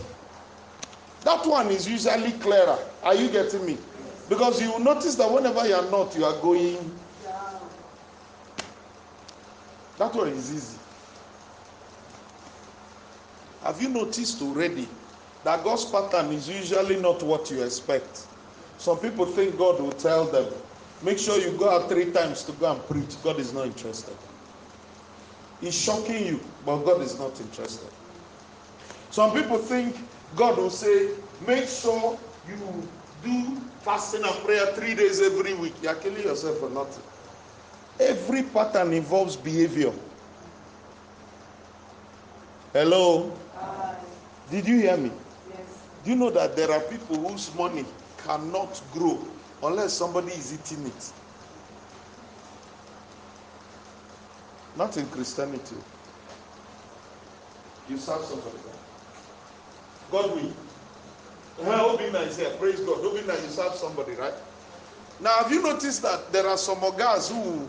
That 1.25 1.45
one 1.47 1.69
is 1.69 1.89
usually 1.89 2.33
clearer. 2.33 2.79
Are 3.03 3.15
you 3.15 3.29
getting 3.29 3.65
me? 3.67 3.77
Because 4.29 4.61
you 4.61 4.71
will 4.73 4.81
notice 4.81 5.15
that 5.17 5.31
whenever 5.31 5.67
you 5.67 5.75
are 5.75 5.91
not, 5.91 6.17
you 6.17 6.25
are 6.25 6.41
going. 6.41 6.99
That 9.99 10.15
one 10.15 10.29
is 10.29 10.53
easy. 10.53 10.79
Have 13.63 13.81
you 13.83 13.89
noticed 13.89 14.41
already 14.43 14.87
that 15.43 15.65
God's 15.65 15.85
pattern 15.87 16.33
is 16.33 16.49
usually 16.49 17.01
not 17.01 17.23
what 17.23 17.51
you 17.51 17.63
expect? 17.63 18.27
Some 18.79 18.99
people 18.99 19.27
think 19.27 19.57
God 19.59 19.81
will 19.81 19.93
tell 19.93 20.27
them, 20.27 20.53
make 21.03 21.19
sure 21.19 21.41
you 21.41 21.57
go 21.59 21.71
out 21.71 21.89
three 21.89 22.13
times 22.13 22.45
to 22.45 22.53
go 22.53 22.73
and 22.73 22.81
preach. 22.87 23.21
God 23.23 23.41
is 23.41 23.53
not 23.53 23.67
interested. 23.67 24.15
He's 25.61 25.75
shocking 25.75 26.27
you, 26.27 26.41
but 26.65 26.79
God 26.85 27.03
is 27.03 27.19
not 27.19 27.41
interested. 27.41 27.89
Some 29.11 29.33
people 29.33 29.59
think 29.59 29.97
God 30.35 30.59
will 30.59 30.71
say, 30.71 31.11
make 31.47 31.69
sure 31.69 32.19
you 32.49 32.89
do 33.25 33.61
fasting 33.81 34.23
and 34.25 34.35
prayer 34.45 34.67
three 34.75 34.95
days 34.95 35.21
every 35.23 35.55
week. 35.55 35.73
You're 35.83 35.95
killing 35.95 36.23
yourself 36.23 36.59
for 36.59 36.69
nothing. 36.69 37.03
Every 37.99 38.43
pattern 38.43 38.93
involves 38.93 39.37
behavior. 39.37 39.93
Hello? 42.73 43.33
Did 44.51 44.69
you 44.69 44.81
hear 44.81 44.97
me? 44.97 45.11
Yes. 45.49 45.59
Do 46.05 46.11
you 46.11 46.17
know 46.17 46.31
that 46.31 46.57
there 46.57 46.71
are 46.71 46.81
people 46.81 47.17
whose 47.17 47.55
money 47.55 47.87
cannot 48.19 48.81
grow 48.93 49.27
unless 49.63 49.95
somebody 49.95 50.33
is 50.33 50.53
eating 50.53 50.87
it? 50.87 51.13
Not 54.77 54.97
in 54.99 55.07
Christianity. 55.07 55.77
You 57.89 57.97
serve 57.97 58.25
somebody. 58.25 58.59
God 60.11 60.35
will. 60.35 60.53
Well, 61.65 61.97
Obinna 61.97 62.27
is 62.27 62.37
here. 62.37 62.51
Praise 62.59 62.81
God. 62.81 62.99
Obinna, 62.99 63.43
you 63.43 63.49
serve 63.49 63.75
somebody, 63.75 64.13
right? 64.13 64.35
Now, 65.21 65.39
have 65.39 65.51
you 65.51 65.63
noticed 65.63 66.03
that 66.03 66.31
there 66.31 66.47
are 66.47 66.59
some 66.59 66.81
guys 66.99 67.31
who, 67.31 67.67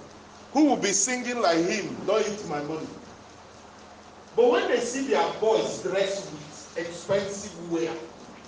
who 0.51 0.65
will 0.65 0.75
be 0.77 0.91
singing 0.91 1.41
like 1.41 1.59
him, 1.59 1.95
don't 2.05 2.27
eat 2.27 2.47
my 2.49 2.61
money. 2.63 2.87
But 4.35 4.51
when 4.51 4.67
they 4.67 4.79
see 4.81 5.07
their 5.07 5.31
boys 5.39 5.81
dressed 5.81 6.31
with 6.31 6.77
expensive 6.77 7.71
wear, 7.71 7.91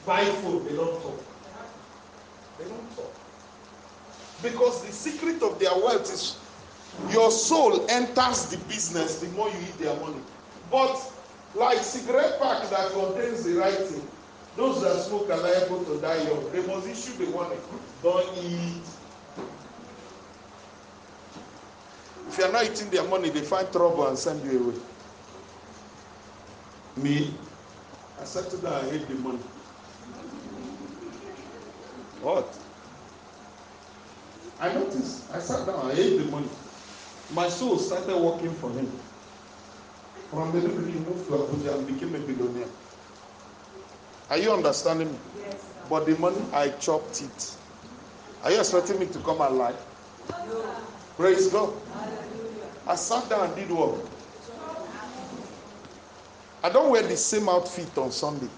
buy 0.05 0.25
food, 0.25 0.65
they 0.65 0.75
don't 0.75 1.01
talk. 1.01 1.23
They 2.57 2.65
don't 2.65 2.95
talk. 2.95 3.11
Because 4.43 4.85
the 4.85 4.91
secret 4.91 5.41
of 5.41 5.59
their 5.59 5.73
wealth 5.75 6.13
is 6.13 6.37
your 7.11 7.31
soul 7.31 7.85
enters 7.89 8.45
the 8.45 8.57
business 8.67 9.19
the 9.19 9.27
more 9.29 9.49
you 9.49 9.57
eat 9.61 9.77
their 9.77 9.95
money. 9.99 10.21
But 10.71 10.99
like 11.55 11.79
cigarette 11.79 12.39
pack 12.39 12.69
that 12.69 12.91
contains 12.91 13.43
the 13.43 13.55
right 13.55 13.73
thing, 13.73 14.07
those 14.55 14.81
that 14.81 15.01
smoke 15.03 15.29
are 15.29 15.37
liable 15.37 15.83
to 15.85 16.01
die 16.01 16.21
young. 16.23 16.51
They 16.51 16.65
must 16.65 16.87
issue 16.87 17.13
the 17.23 17.31
warning. 17.31 17.59
Don't 18.03 18.37
eat. 18.37 18.83
If 22.27 22.37
you 22.37 22.43
are 22.43 22.51
not 22.51 22.65
eating 22.65 22.89
their 22.89 23.07
money, 23.07 23.29
they 23.29 23.41
find 23.41 23.71
trouble 23.71 24.07
and 24.07 24.17
send 24.17 24.43
you 24.43 24.65
away. 24.65 24.75
Me, 26.97 27.33
I 28.19 28.23
settled 28.25 28.61
down, 28.61 28.73
I 28.73 28.89
hate 28.89 29.07
the 29.07 29.15
money. 29.15 29.39
What? 32.21 32.57
I 34.59 34.73
noticed. 34.73 35.31
I 35.33 35.39
sat 35.39 35.65
down, 35.65 35.89
I 35.89 35.95
hate 35.95 36.17
the 36.17 36.25
money. 36.25 36.49
My 37.33 37.47
soul 37.49 37.77
started 37.77 38.17
working 38.17 38.53
for 38.55 38.71
him. 38.71 38.91
From 40.31 40.51
the 40.51 40.59
he 40.61 40.99
moved 40.99 41.25
to 41.27 41.31
Abuja 41.33 41.75
and 41.77 41.87
became 41.87 42.13
a 42.15 42.19
billionaire. 42.19 42.67
Are 44.29 44.37
you 44.37 44.51
understanding 44.51 45.11
me? 45.11 45.17
Yes, 45.39 45.61
sir. 45.61 45.67
But 45.89 46.05
the 46.05 46.15
money 46.17 46.41
I 46.53 46.69
chopped 46.69 47.21
it. 47.21 47.55
Are 48.43 48.51
you 48.51 48.59
expecting 48.59 48.99
me 48.99 49.07
to 49.07 49.19
come 49.19 49.41
alive? 49.41 49.75
Praise 51.17 51.47
God. 51.47 51.73
I 52.87 52.95
sat 52.95 53.27
down 53.29 53.47
and 53.47 53.55
did 53.55 53.69
what? 53.71 53.99
I 56.63 56.69
don't 56.69 56.91
wear 56.91 57.01
the 57.03 57.17
same 57.17 57.49
outfit 57.49 57.97
on 57.97 58.11
Sunday. 58.11 58.49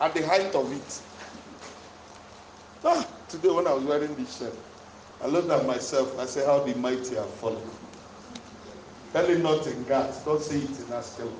At 0.00 0.14
the 0.14 0.26
height 0.26 0.54
of 0.54 0.72
it. 0.72 1.02
Ah, 2.84 3.06
today 3.28 3.50
when 3.50 3.66
I 3.66 3.74
was 3.74 3.84
wearing 3.84 4.14
this 4.14 4.38
shirt, 4.38 4.54
I 5.22 5.26
looked 5.26 5.50
at 5.50 5.66
myself. 5.66 6.18
I 6.18 6.26
said, 6.26 6.46
How 6.46 6.60
the 6.60 6.74
mighty 6.76 7.14
have 7.16 7.30
fallen. 7.34 7.62
Tell 9.12 9.28
it 9.28 9.42
not 9.42 9.66
in 9.66 9.84
God. 9.84 10.14
Don't 10.24 10.42
say 10.42 10.56
it 10.56 10.68
in 10.70 10.86
Askel. 10.86 11.30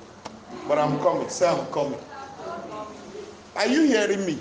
But 0.67 0.77
I'm 0.77 0.99
coming. 0.99 1.29
Say 1.29 1.47
I'm 1.47 1.65
coming. 1.71 1.99
Are 3.55 3.67
you 3.67 3.83
hearing 3.83 4.25
me? 4.25 4.39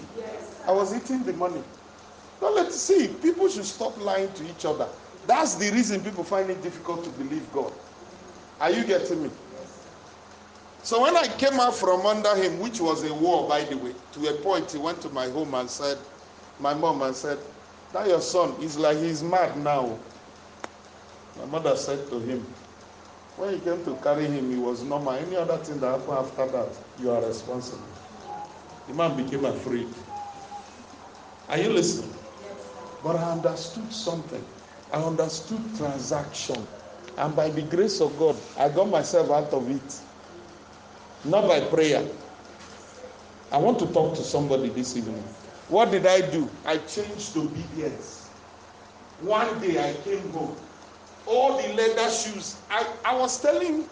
I 0.67 0.73
was 0.73 0.95
eating 0.95 1.23
the 1.25 1.33
money. 1.33 1.63
Now 2.43 2.55
let's 2.55 2.77
see. 2.77 3.09
People 3.09 3.49
should 3.49 3.65
stop 3.65 3.99
lying 3.99 4.33
to 4.35 4.49
each 4.51 4.65
other. 4.65 4.89
That's 5.27 5.55
the 5.55 5.71
reason 5.71 6.03
people 6.03 6.25
find 6.25 6.51
it 6.51 6.63
difficult 6.63 7.05
to 7.05 7.11
believe 7.11 7.47
Gath. 7.53 7.73
Are 8.61 8.71
you 8.71 8.85
getting 8.85 9.23
me? 9.23 9.31
So 10.83 11.03
when 11.03 11.17
I 11.17 11.27
came 11.37 11.61
out 11.61 11.75
from 11.75 12.07
under 12.07 12.35
him, 12.35 12.59
which 12.59 12.81
was 12.81 13.05
a 13.05 13.13
war, 13.15 13.49
by 13.49 13.65
the 13.65 13.77
way, 13.77 13.95
to 14.13 14.29
a 14.29 14.33
point 14.43 14.71
he 14.73 14.79
went 14.79 15.01
to 15.03 15.11
my 15.11 15.29
home 15.29 15.55
and 15.55 15.69
said, 15.69 15.99
my 16.59 16.75
mom 16.75 17.03
and 17.03 17.15
said, 17.15 17.39
that 17.93 18.07
your 18.09 18.21
son 18.21 18.55
is 18.63 18.79
like 18.79 18.99
he's 18.99 19.23
mad 19.23 19.57
now. 19.59 19.99
My 21.39 21.45
mother 21.47 21.77
said 21.77 22.09
to 22.11 22.19
him, 22.21 22.45
when 23.37 23.55
he 23.55 23.61
came 23.61 23.85
to 23.85 23.95
carry 24.03 24.27
him, 24.27 24.51
he 24.51 24.57
was 24.57 24.83
normal. 24.83 25.15
Any 25.15 25.37
other 25.37 25.57
thing 25.59 25.81
that 25.81 25.99
happened 25.99 26.19
after 26.19 26.47
that, 26.47 26.69
you 27.01 27.11
are 27.11 27.25
responsible. 27.25 27.87
The 28.87 28.95
man 28.95 29.17
became 29.17 29.45
afraid. 29.45 29.89
Are 31.49 31.59
you 31.59 31.71
listening? 31.71 32.13
But 33.03 33.17
I 33.17 33.33
understood 33.33 33.93
something. 33.93 34.45
I 34.93 35.03
understood 35.03 35.63
transaction. 35.77 36.67
And 37.17 37.35
by 37.35 37.49
the 37.49 37.63
grace 37.63 38.01
of 38.01 38.17
God, 38.19 38.37
I 38.59 38.69
got 38.69 38.89
myself 38.91 39.31
out 39.31 39.53
of 39.53 39.71
it. 39.71 40.01
Not 41.25 41.49
by 41.49 41.61
prayer. 41.61 42.07
I 43.53 43.59
want 43.59 43.79
to 43.81 43.87
talk 43.87 44.17
to 44.17 44.23
somebody 44.23 44.69
this 44.69 44.97
evening. 44.97 45.25
What 45.71 45.93
did 45.93 46.05
I 46.05 46.21
do? 46.21 46.51
I 46.67 46.79
changed 46.79 47.37
obedience. 47.37 48.27
One 49.21 49.61
day 49.61 49.79
I 49.79 49.95
came 50.03 50.29
home. 50.31 50.57
All 51.27 51.63
the 51.63 51.73
leather 51.75 52.11
shoes. 52.11 52.57
I, 52.69 52.85
I 53.05 53.17
was 53.17 53.41
telling, 53.41 53.85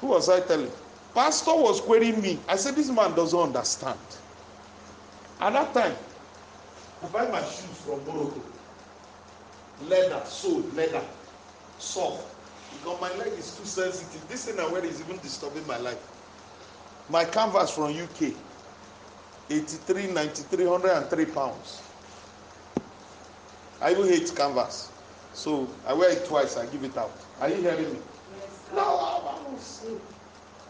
who 0.00 0.06
was 0.08 0.28
I 0.28 0.40
telling? 0.40 0.70
Pastor 1.14 1.54
was 1.54 1.80
querying 1.80 2.20
me. 2.20 2.38
I 2.46 2.56
said, 2.56 2.74
This 2.76 2.90
man 2.90 3.14
doesn't 3.14 3.38
understand. 3.38 3.98
At 5.40 5.54
that 5.54 5.72
time, 5.72 5.94
I 7.02 7.06
buy 7.08 7.26
my 7.30 7.40
shoes 7.40 7.80
from 7.86 8.04
Morocco. 8.04 8.42
Leather, 9.88 10.22
soled 10.26 10.74
leather, 10.74 11.02
soft. 11.78 12.22
Because 12.72 13.00
my 13.00 13.14
leg 13.16 13.32
is 13.38 13.56
too 13.56 13.64
sensitive. 13.64 14.28
This 14.28 14.44
thing 14.44 14.60
I 14.60 14.70
wear 14.70 14.84
is 14.84 15.00
even 15.00 15.16
disturbing 15.18 15.66
my 15.66 15.78
life. 15.78 16.02
My 17.08 17.24
canvas 17.24 17.70
from 17.70 17.96
UK, 17.96 18.34
83, 19.50 20.06
93, 20.12 20.66
103 20.66 21.24
pounds. 21.26 21.82
I 23.80 23.90
even 23.92 24.08
hate 24.08 24.34
canvas. 24.34 24.90
So 25.34 25.68
I 25.86 25.92
wear 25.92 26.10
it 26.10 26.26
twice, 26.26 26.56
I 26.56 26.66
give 26.66 26.84
it 26.84 26.96
out. 26.96 27.10
Are 27.40 27.48
you 27.48 27.56
hearing 27.56 27.92
me? 27.92 27.98
Yes. 28.40 28.64
No, 28.74 28.80
I 28.80 29.52
was, 29.52 29.84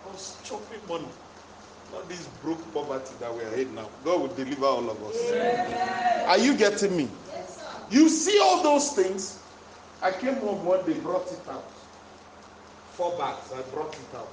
I 0.05 0.11
was 0.11 0.37
chopping 0.43 0.81
money. 0.89 1.07
Not 1.93 2.09
this 2.09 2.27
broke 2.43 2.73
poverty 2.73 3.15
that 3.21 3.33
we 3.35 3.43
are 3.45 3.55
in 3.55 3.75
now. 3.75 3.89
God 4.05 4.21
will 4.23 4.35
deliver 4.35 4.65
all 4.65 4.91
of 4.91 5.03
us. 5.05 6.27
Are 6.27 6.39
you 6.39 6.57
getting 6.57 6.97
me? 6.97 7.09
Yes, 7.33 7.59
sir. 7.59 7.67
You 7.91 8.09
see 8.09 8.41
all 8.43 8.63
those 8.63 8.93
things? 8.93 9.39
I 10.03 10.11
came 10.11 10.35
home 10.37 10.65
one 10.65 10.85
day, 10.85 10.95
brought 10.95 11.31
it 11.31 11.49
out. 11.49 11.65
Four 12.93 13.17
bags, 13.19 13.53
I 13.53 13.63
brought 13.73 13.95
it 13.95 14.17
out. 14.17 14.29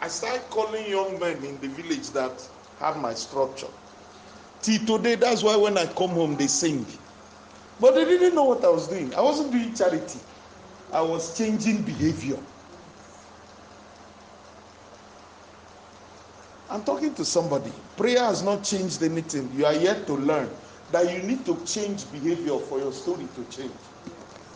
I 0.00 0.08
started 0.08 0.42
calling 0.50 0.88
young 0.88 1.18
men 1.20 1.36
in 1.44 1.60
the 1.60 1.68
village 1.68 2.10
that 2.10 2.32
have 2.80 2.96
my 2.98 3.14
structure. 3.14 3.68
Till 4.62 4.84
today, 4.86 5.14
that's 5.16 5.42
why 5.42 5.56
when 5.56 5.76
I 5.78 5.86
come 5.86 6.10
home, 6.10 6.36
they 6.36 6.46
sing. 6.46 6.86
But 7.80 7.94
they 7.94 8.04
didn't 8.04 8.34
know 8.34 8.44
what 8.44 8.64
I 8.64 8.68
was 8.68 8.88
doing. 8.88 9.14
I 9.14 9.20
wasn't 9.20 9.52
doing 9.52 9.74
charity, 9.74 10.20
I 10.92 11.02
was 11.02 11.36
changing 11.36 11.82
behavior. 11.82 12.38
I'm 16.70 16.82
talking 16.82 17.14
to 17.14 17.24
somebody. 17.24 17.72
Prayer 17.96 18.20
has 18.20 18.42
not 18.42 18.64
changed 18.64 19.02
anything. 19.02 19.50
You 19.52 19.66
are 19.66 19.74
yet 19.74 20.06
to 20.06 20.14
learn 20.14 20.50
that 20.90 21.12
you 21.12 21.22
need 21.22 21.44
to 21.46 21.62
change 21.64 22.10
behavior 22.10 22.58
for 22.58 22.78
your 22.80 22.92
story 22.92 23.28
to 23.34 23.44
change. 23.44 23.72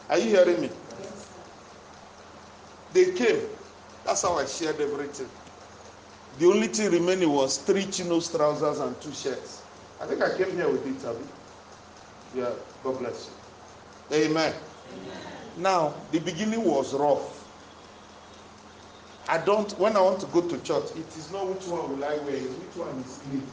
Are 0.08 0.18
you 0.18 0.30
hearing 0.30 0.60
me? 0.60 0.70
They 2.92 3.12
came. 3.12 3.42
That's 4.04 4.22
how 4.22 4.34
I 4.38 4.46
shared 4.46 4.80
everything. 4.80 5.28
The 6.39 6.47
only 6.47 6.68
thing 6.68 6.93
remaining 6.93 7.30
was 7.30 7.59
three 7.59 7.84
chinos, 7.86 8.30
trousers, 8.30 8.78
and 8.78 9.01
two 9.01 9.12
shirts. 9.12 9.64
I 10.01 10.07
think 10.07 10.22
I 10.22 10.36
came 10.36 10.53
here 10.53 10.68
with 10.70 10.86
it, 10.86 11.05
Abby. 11.05 11.24
Yeah, 12.32 12.53
God 12.84 13.01
bless 13.01 13.28
you. 14.11 14.16
Amen. 14.16 14.55
Amen. 14.55 15.20
Now, 15.57 15.95
the 16.12 16.20
beginning 16.20 16.64
was 16.64 16.95
rough. 16.95 17.45
I 19.28 19.39
don't, 19.39 19.76
when 19.80 19.97
I 19.97 20.01
want 20.01 20.20
to 20.20 20.26
go 20.26 20.41
to 20.43 20.59
church, 20.62 20.91
it 20.97 21.16
is 21.16 21.32
not 21.32 21.49
which 21.49 21.66
one 21.66 21.91
will 21.97 22.05
I 22.05 22.16
wear, 22.18 22.36
it's 22.36 22.55
which 22.55 22.76
one 22.76 22.97
is 23.01 23.18
clean. 23.18 23.47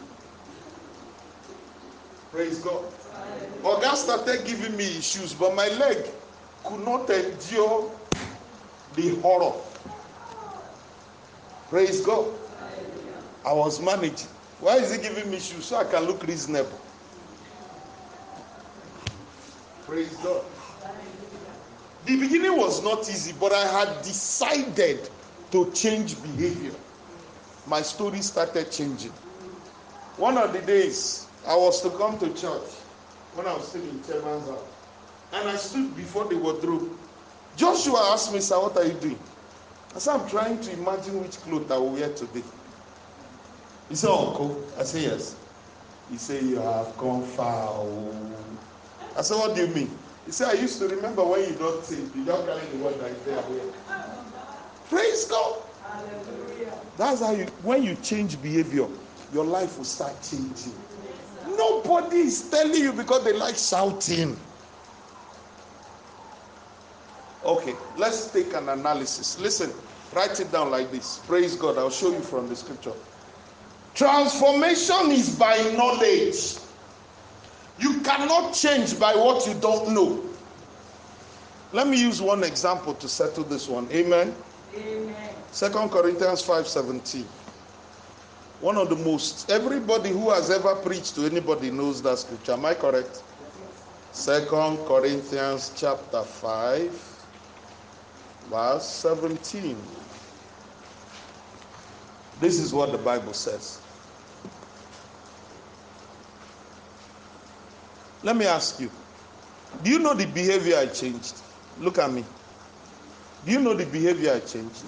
Praise 2.32 2.60
God. 2.60 2.86
Oga 3.64 3.96
started 3.96 4.46
giving 4.46 4.78
me 4.78 4.86
shoes, 5.02 5.34
but 5.34 5.56
my 5.56 5.68
leg 5.70 6.06
could 6.64 6.82
not 6.82 7.10
endure 7.10 7.92
the 8.96 9.16
horror. 9.22 9.60
Praise 11.70 12.02
God. 12.06 12.45
I 13.46 13.54
was 13.54 13.80
managing. 13.80 14.28
Why 14.60 14.78
is 14.78 14.93
he 14.93 15.02
giving 15.02 15.30
me 15.30 15.39
shoes? 15.39 15.66
So 15.66 15.78
I 15.78 15.84
can 15.84 16.04
look 16.04 16.24
reasonable. 16.24 16.80
Praise 19.86 20.16
God. 20.18 20.43
The 22.06 22.20
beginning 22.20 22.58
was 22.58 22.84
not 22.84 23.02
easy, 23.10 23.34
but 23.39 23.54
I 23.54 23.66
had 23.68 24.02
decided 24.02 25.10
to 25.52 25.72
change 25.72 26.22
behavior. 26.24 26.74
My 27.68 27.82
story 27.82 28.22
started 28.22 28.72
changing. 28.72 29.12
One 30.18 30.38
of 30.38 30.54
the 30.54 30.62
days, 30.62 31.28
I 31.48 31.56
was 31.56 31.82
to 31.82 31.89
come 31.91 32.18
to 32.20 32.28
church 32.34 32.70
when 33.36 33.46
I 33.46 33.54
was 33.54 33.68
still 33.68 33.84
in 33.84 34.04
Chairman's 34.04 34.48
house. 34.48 34.60
And 35.34 35.50
I 35.50 35.56
stood 35.56 35.96
before 35.96 36.26
the 36.26 36.38
wardrobe. 36.38 36.89
Joshua 37.56 38.12
asked 38.14 38.34
me, 38.34 38.39
Sir, 38.39 38.60
what 38.60 38.78
are 38.78 38.86
you 38.86 38.93
doing? 38.93 39.20
I 39.96 40.00
said, 40.00 40.20
I'm 40.20 40.28
trying 40.30 40.60
to 40.62 40.74
imagine 40.74 41.22
which 41.22 41.38
clothes 41.41 41.70
I 41.70 41.78
will 41.78 41.91
wear 41.91 42.10
today. 42.14 42.43
He 43.90 43.96
said, 43.96 44.10
Uncle. 44.10 44.72
I 44.78 44.84
said, 44.84 45.04
Yes. 45.04 45.36
He 46.10 46.18
said, 46.18 46.44
You 46.44 46.58
have 46.58 46.98
gone 46.98 47.24
far. 47.24 47.70
Oh. 47.70 48.36
I 49.18 49.22
said, 49.22 49.36
What 49.38 49.56
do 49.56 49.66
you 49.68 49.74
mean? 49.74 49.98
He 50.26 50.32
said, 50.32 50.50
I 50.50 50.60
used 50.60 50.80
to 50.80 50.88
remember 50.88 51.24
when 51.24 51.42
you 51.42 51.56
don't 51.56 51.84
sing, 51.86 52.12
you 52.16 52.26
don't 52.26 52.46
carry 52.48 52.66
the 52.68 52.78
word 52.84 53.00
that 53.00 53.12
is 53.12 53.24
there. 53.26 53.44
Praise 54.90 55.26
God. 55.26 55.62
Hallelujah. 55.84 56.74
That's 56.98 57.22
how 57.22 57.32
you, 57.32 57.46
when 57.62 57.84
you 57.84 57.96
change 57.96 58.42
behavior, 58.42 58.88
your 59.34 59.46
life 59.46 59.78
will 59.78 59.86
start 59.86 60.14
changing. 60.24 60.74
Nobody 61.48 62.18
is 62.18 62.50
telling 62.50 62.82
you 62.82 62.92
because 62.92 63.24
they 63.24 63.34
like 63.34 63.56
shouting. 63.56 64.38
Okay, 67.44 67.76
let's 67.98 68.32
take 68.32 68.54
an 68.56 68.70
analysis. 68.70 69.40
Listen, 69.40 69.72
write 70.16 70.40
it 70.40 70.52
down 70.52 70.72
like 70.72 70.90
this. 70.92 71.20
Praise 71.20 71.56
God. 71.56 71.78
I'll 71.78 71.92
show 71.92 72.12
you 72.12 72.22
from 72.22 72.50
the 72.50 72.56
scripture. 72.56 72.94
Transformation 73.96 75.12
is 75.12 75.39
by 75.39 75.58
knowledge. 75.72 76.58
You 77.80 78.02
cannot 78.02 78.54
change 78.54 79.00
by 79.00 79.16
what 79.16 79.48
you 79.48 79.54
don't 79.56 79.93
know. 79.93 80.22
Let 81.72 81.88
me 81.88 82.00
use 82.00 82.22
one 82.22 82.43
example 82.43 82.93
to 82.93 83.08
settle 83.08 83.46
this 83.46 83.68
one. 83.68 83.88
Amen. 83.91 84.36
Amen. 84.76 85.36
Second 85.52 85.89
Corinthians 85.91 86.41
5:17. 86.43 87.24
One 88.60 88.78
of 88.78 88.89
the 88.89 88.98
most 88.98 89.50
everybody 89.50 90.10
who 90.10 90.30
has 90.30 90.52
ever 90.52 90.76
preached 90.76 91.16
to 91.16 91.26
anybody 91.26 91.72
knows 91.72 92.02
that 92.02 92.20
scripture. 92.20 92.54
Am 92.54 92.66
I 92.66 92.74
correct? 92.74 93.24
Second 94.12 94.78
Corinthians 94.86 95.72
chapter 95.76 96.24
5 96.24 96.91
verse 98.50 98.86
17. 98.86 99.78
This 102.39 102.60
is 102.60 102.74
what 102.74 102.91
the 102.91 102.98
Bible 102.98 103.34
says. 103.34 103.85
Let 108.26 108.36
me 108.36 108.48
ask 108.48 108.80
you. 108.80 108.90
Do 109.84 109.92
you 109.92 110.00
know 110.00 110.16
the 110.16 110.26
behavior 110.26 110.78
I 110.78 110.88
changed? 110.88 111.36
Look 111.80 112.00
at 112.00 112.12
me. 112.12 112.26
Do 113.46 113.52
you 113.52 113.60
know 113.60 113.76
the 113.76 113.86
behavior 113.86 114.34
I 114.34 114.40
changed? 114.40 114.84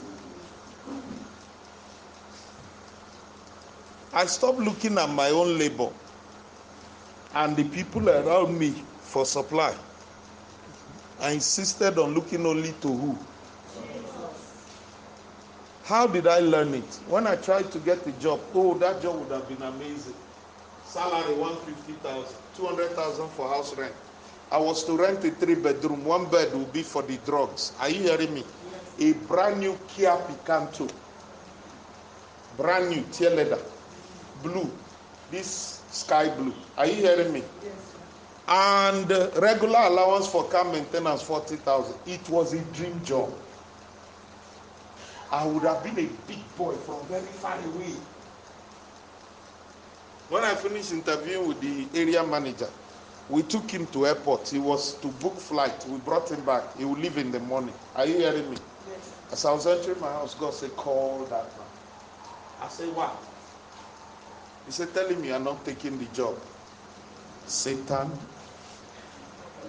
I 4.12 4.26
stopped 4.26 4.58
looking 4.58 4.98
at 4.98 5.08
my 5.12 5.30
own 5.30 5.60
labor 5.60 5.90
and 7.36 7.56
the 7.56 7.66
people 7.66 8.10
around 8.10 8.58
me 8.58 8.74
for 9.02 9.24
supply. 9.24 9.76
I 11.20 11.32
insisted 11.34 12.00
on 12.00 12.16
looking 12.16 12.44
only 12.44 12.72
to 12.82 12.88
who? 12.88 13.18
How 15.84 16.08
did 16.08 16.26
I 16.26 16.40
learn 16.40 16.74
it? 16.74 17.00
When 17.08 17.28
I 17.28 17.36
tried 17.36 17.72
to 17.72 17.78
get 17.80 18.06
a 18.08 18.12
job, 18.14 18.40
oh, 18.56 18.74
that 18.80 19.00
job 19.00 19.20
would 19.20 19.32
have 19.32 19.48
been 19.48 19.62
amazing. 19.62 20.16
Salary 20.88 21.36
150,000, 21.36 22.36
200,000 22.58 23.30
for 23.30 23.48
house 23.48 23.78
rent. 23.78 23.94
I 24.52 24.58
was 24.58 24.84
to 24.86 24.98
rent 24.98 25.24
a 25.24 25.32
three 25.32 25.56
bedroom, 25.56 26.04
one 26.04 26.26
bed 26.26 26.54
will 26.54 26.66
be 26.66 26.82
for 26.82 27.04
the 27.04 27.18
drugs. 27.26 27.74
Are 27.80 27.90
you 27.90 28.02
hearing 28.04 28.34
me? 28.34 28.44
A 29.00 29.14
brand 29.28 29.60
new 29.60 29.78
Kia 29.88 30.18
Picanto, 30.28 30.90
brand 32.58 32.90
new 32.90 33.04
tear 33.12 33.30
leather, 33.32 33.60
blue, 34.42 34.70
this 35.32 35.82
sky 35.92 36.30
blue. 36.36 36.54
Are 36.78 36.88
you 36.88 36.94
hearing 36.96 37.32
me? 37.32 37.44
Yes. 37.64 37.94
And 38.48 39.10
regular 39.44 39.80
allowance 39.80 40.28
for 40.28 40.46
car 40.46 40.64
maintenance 40.64 41.22
40,000. 41.22 41.96
It 42.08 42.28
was 42.30 42.54
a 42.54 42.62
dream 42.74 43.00
job. 43.04 43.32
I 45.32 45.46
would 45.46 45.64
have 45.64 45.84
been 45.84 46.00
a 46.00 46.10
big 46.28 46.56
boy 46.58 46.74
from 46.74 47.06
very 47.08 47.22
far 47.26 47.58
away. 47.60 47.94
When 50.30 50.44
I 50.44 50.56
finished 50.56 50.92
interviewing 50.92 51.48
with 51.48 51.62
the 51.62 51.88
area 52.00 52.26
manager, 52.26 52.70
we 53.30 53.44
took 53.44 53.70
him 53.70 53.88
to 53.88 54.08
airport. 54.08 54.50
He 54.50 54.60
was 54.60 54.96
to 55.00 55.08
book 55.08 55.38
flight. 55.40 55.86
We 55.88 55.98
brought 56.00 56.30
him 56.30 56.44
back. 56.46 56.78
He 56.78 56.86
will 56.86 56.98
leave 56.98 57.18
in 57.18 57.32
the 57.32 57.40
morning. 57.40 57.74
Are 57.96 58.06
you 58.06 58.18
hearing 58.18 58.50
me? 58.50 58.58
Yes. 58.90 59.14
As 59.32 59.46
I 59.46 59.52
was 59.54 59.68
entering 59.68 60.00
my 60.00 60.12
house, 60.12 60.36
God 60.36 60.54
said, 60.54 60.76
call 60.76 61.20
that 61.26 61.58
man. 61.58 61.68
I 62.62 62.68
said, 62.68 62.94
what? 62.96 63.16
He 64.66 64.72
said, 64.72 64.94
telling 64.94 65.22
me 65.22 65.30
you 65.30 65.34
are 65.34 65.40
not 65.40 65.64
taking 65.64 65.98
the 65.98 66.06
job. 66.06 66.36
Satan, 67.46 68.12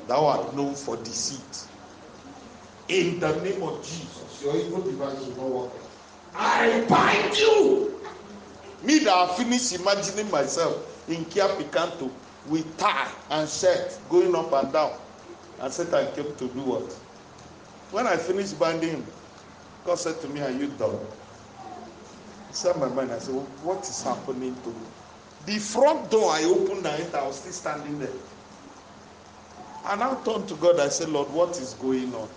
thou 0.07 0.27
art 0.27 0.57
known 0.57 0.75
for 0.75 0.97
deceit. 0.97 1.67
In 2.89 3.21
the 3.21 3.33
name 3.43 3.63
of 3.63 3.85
Jesus, 3.85 4.43
your 4.43 4.57
evil 4.57 4.83
device 4.83 5.21
will 5.21 5.37
not 5.37 5.51
work. 5.51 5.73
I 6.35 6.85
bind 6.89 7.37
you. 7.39 8.01
Me 8.83 8.99
that 9.01 9.13
I 9.15 9.35
finish 9.37 9.73
imagining 9.73 10.31
myself 10.31 11.09
in 11.09 11.25
Kia 11.27 11.49
Picanto 11.49 12.11
with 12.49 12.77
tie 12.79 13.11
and 13.31 13.49
shirt 13.49 13.99
going 14.09 14.35
up 14.35 14.53
and 14.53 14.73
down. 14.73 14.93
And 15.61 15.73
Satan 15.73 16.15
came 16.15 16.35
to 16.37 16.49
do 16.49 16.61
what? 16.61 16.93
When 17.91 18.07
I 18.07 18.17
finished 18.17 18.59
binding 18.59 19.05
God 19.89 19.99
said 19.99 20.21
to 20.21 20.29
me, 20.29 20.41
Are 20.41 20.51
you 20.51 20.67
done? 20.69 20.99
He 22.49 22.55
said 22.55 22.77
my 22.77 22.89
mind. 22.89 23.11
I 23.11 23.19
said, 23.19 23.35
What 23.63 23.89
is 23.89 24.03
happening 24.03 24.55
to 24.63 24.69
me? 24.69 24.87
The 25.47 25.59
front 25.59 26.11
door 26.11 26.31
I 26.31 26.45
opened 26.45 26.87
and 26.87 27.15
I 27.15 27.27
was 27.27 27.41
still 27.41 27.53
standing 27.53 27.99
there. 27.99 28.13
And 29.87 30.03
I 30.03 30.15
turned 30.25 30.47
to 30.49 30.55
God. 30.57 30.79
I 30.79 30.89
said, 30.91 31.09
Lord, 31.09 31.31
what 31.31 31.59
is 31.59 31.73
going 31.75 32.15
on? 32.15 32.29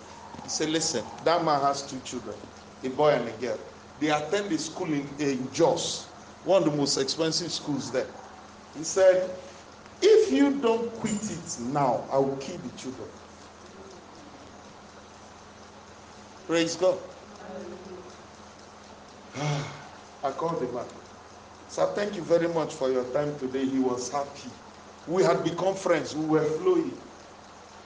He 0.44 0.50
said, 0.50 0.70
Listen, 0.70 1.04
that 1.26 1.44
man 1.44 1.60
has 1.62 1.84
two 1.84 2.00
children, 2.00 2.38
a 2.84 2.89
boy 2.89 3.10
and 3.10 3.28
a 3.28 3.32
girl. 3.34 3.60
They 4.00 4.10
attend 4.10 4.50
the 4.50 4.58
school 4.58 4.92
in, 4.94 5.08
in 5.20 5.52
Jos, 5.52 6.11
one 6.44 6.64
of 6.64 6.72
the 6.72 6.78
most 6.78 6.98
expensive 6.98 7.52
schools 7.52 7.92
there. 7.92 8.08
He 8.76 8.84
said, 8.84 9.38
If 10.02 10.32
you 10.32 10.60
don't 10.60 10.92
quit 10.94 11.32
it 11.32 11.60
now, 11.60 12.08
I 12.12 12.18
will 12.18 12.38
kill 12.38 12.58
the 12.58 12.70
children. 12.78 13.08
Praise 16.48 16.76
God. 16.76 16.98
I 20.24 20.32
called 20.32 20.60
the 20.62 20.72
man. 20.74 20.86
Sir, 21.68 21.86
thank 21.96 22.16
you 22.16 22.22
very 22.22 22.48
much 22.50 22.74
for 22.74 22.92
your 22.92 23.06
time 23.14 23.38
today. 23.39 23.66
He 23.66 23.80
was 23.80 24.12
happy. 24.12 24.50
We 25.08 25.24
had 25.24 25.44
become 25.44 25.76
friends. 25.76 26.16
We 26.16 26.26
were 26.26 26.44
flowing. 26.44 26.98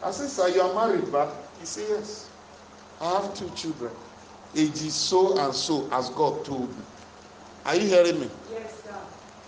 I 0.02 0.12
said, 0.12 0.30
Sir, 0.30 0.50
you 0.50 0.62
are 0.62 0.74
married, 0.88 1.12
but 1.12 1.52
he 1.60 1.66
said, 1.66 1.86
Yes. 1.90 2.30
I 3.02 3.22
have 3.22 3.34
two 3.34 3.50
children. 3.52 3.92
Ages 4.56 4.94
so 4.96 5.38
and 5.38 5.54
so, 5.54 5.90
as 5.92 6.10
God 6.12 6.46
told 6.46 6.76
me. 6.78 6.84
Are 7.66 7.76
you 7.76 7.88
hearing 7.88 8.20
me? 8.20 8.30
Yes, 8.52 8.84
sir. 8.84 8.96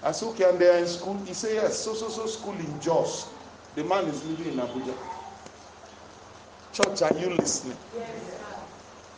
I 0.03 0.11
said, 0.11 0.27
Okay, 0.29 0.49
and 0.49 0.57
they 0.59 0.67
are 0.69 0.79
in 0.79 0.87
school. 0.87 1.17
He 1.25 1.33
said, 1.33 1.53
Yes, 1.53 1.77
so 1.77 1.93
so 1.93 2.09
so 2.09 2.25
school 2.25 2.53
in 2.53 2.81
Jos. 2.81 3.27
The 3.75 3.83
man 3.83 4.05
is 4.05 4.25
living 4.25 4.53
in 4.53 4.59
Abuja. 4.59 4.95
Church, 6.73 7.01
are 7.03 7.17
you 7.19 7.29
listening? 7.29 7.77
Yes, 7.95 8.09
sir. 8.09 8.33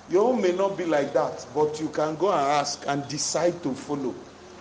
Your 0.10 0.34
own 0.34 0.41
may 0.41 0.52
not 0.52 0.78
be 0.78 0.86
like 0.86 1.14
that, 1.14 1.45
but 1.54 1.80
you 1.80 1.88
can 1.89 2.16
go 2.16 2.32
and 2.32 2.41
ask 2.41 2.84
and 2.88 3.08
decide 3.08 3.62
to 3.64 3.74
follow. 3.74 4.14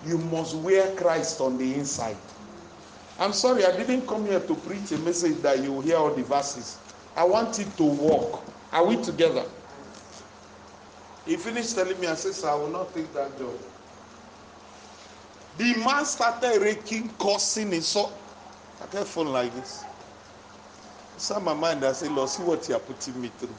You 0.06 0.18
must 0.18 0.54
wear 0.56 0.94
Christ 0.94 1.40
on 1.40 1.58
the 1.58 1.74
inside. 1.74 2.16
I'm 3.18 3.32
sorry, 3.32 3.64
I 3.64 3.76
didn't 3.76 4.06
come 4.06 4.26
here 4.26 4.38
to 4.40 4.54
preach 4.54 4.92
a 4.92 4.98
message 4.98 5.38
that 5.38 5.60
you 5.64 5.72
will 5.72 5.80
hear 5.80 5.96
all 5.96 6.14
the 6.14 6.22
verses. 6.22 6.78
I 7.16 7.24
want 7.24 7.58
it 7.58 7.76
to 7.78 7.84
work. 7.84 8.40
Are 8.72 8.84
we 8.86 9.02
together? 9.02 9.44
He 11.26 11.36
finished 11.36 11.74
telling 11.74 11.98
me, 11.98 12.06
I 12.06 12.14
said, 12.14 12.34
Sir, 12.34 12.48
I 12.50 12.54
will 12.54 12.68
not 12.68 12.94
take 12.94 13.12
that 13.14 13.36
job. 13.38 13.58
The 15.58 15.74
man 15.84 16.04
started 16.04 16.62
raking, 16.62 17.10
cursing, 17.18 17.72
and 17.74 17.82
so 17.82 18.12
I 18.80 18.86
kept 18.86 19.08
phone 19.08 19.26
like 19.26 19.52
this. 19.56 19.84
Inside 21.14 21.42
my 21.42 21.52
mind, 21.52 21.84
I 21.84 21.90
said, 21.92 22.12
Lord, 22.12 22.28
see 22.28 22.44
what 22.44 22.68
you 22.68 22.76
are 22.76 22.80
putting 22.80 23.20
me 23.20 23.28
through. 23.38 23.52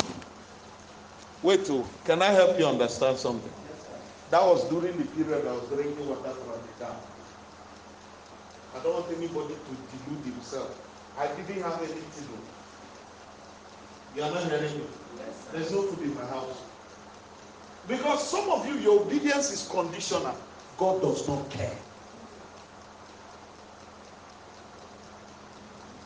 Wait, 1.43 1.67
oh, 1.69 1.85
can 2.05 2.21
I 2.21 2.27
help 2.27 2.57
you 2.57 2.65
understand 2.65 3.17
something? 3.17 3.51
That 4.31 4.41
was 4.43 4.63
during 4.69 4.97
the 4.97 5.03
period 5.07 5.45
I 5.45 5.51
was 5.51 5.67
drinking 5.67 6.07
water 6.07 6.29
from 6.29 6.61
the 6.61 6.85
dam. 6.85 6.95
I 8.75 8.79
don't 8.81 8.93
want 8.93 9.17
anybody 9.17 9.55
to 9.55 9.71
delude 10.07 10.23
himself. 10.23 10.71
I 11.17 11.27
didn't 11.27 11.61
have 11.63 11.81
anything. 11.81 12.27
oh. 12.31 12.39
You 14.15 14.23
are 14.23 14.31
not 14.31 14.43
hearing 14.45 14.77
me? 14.77 14.83
Yes. 15.17 15.47
There's 15.51 15.71
no 15.71 15.81
food 15.81 16.05
in 16.05 16.15
my 16.15 16.25
house. 16.27 16.61
Because 17.89 18.25
some 18.25 18.49
of 18.51 18.65
you, 18.65 18.75
your 18.75 19.01
obedience 19.01 19.51
is 19.51 19.67
conditional. 19.67 20.35
God 20.77 21.01
does 21.01 21.27
not 21.27 21.49
care. 21.49 21.75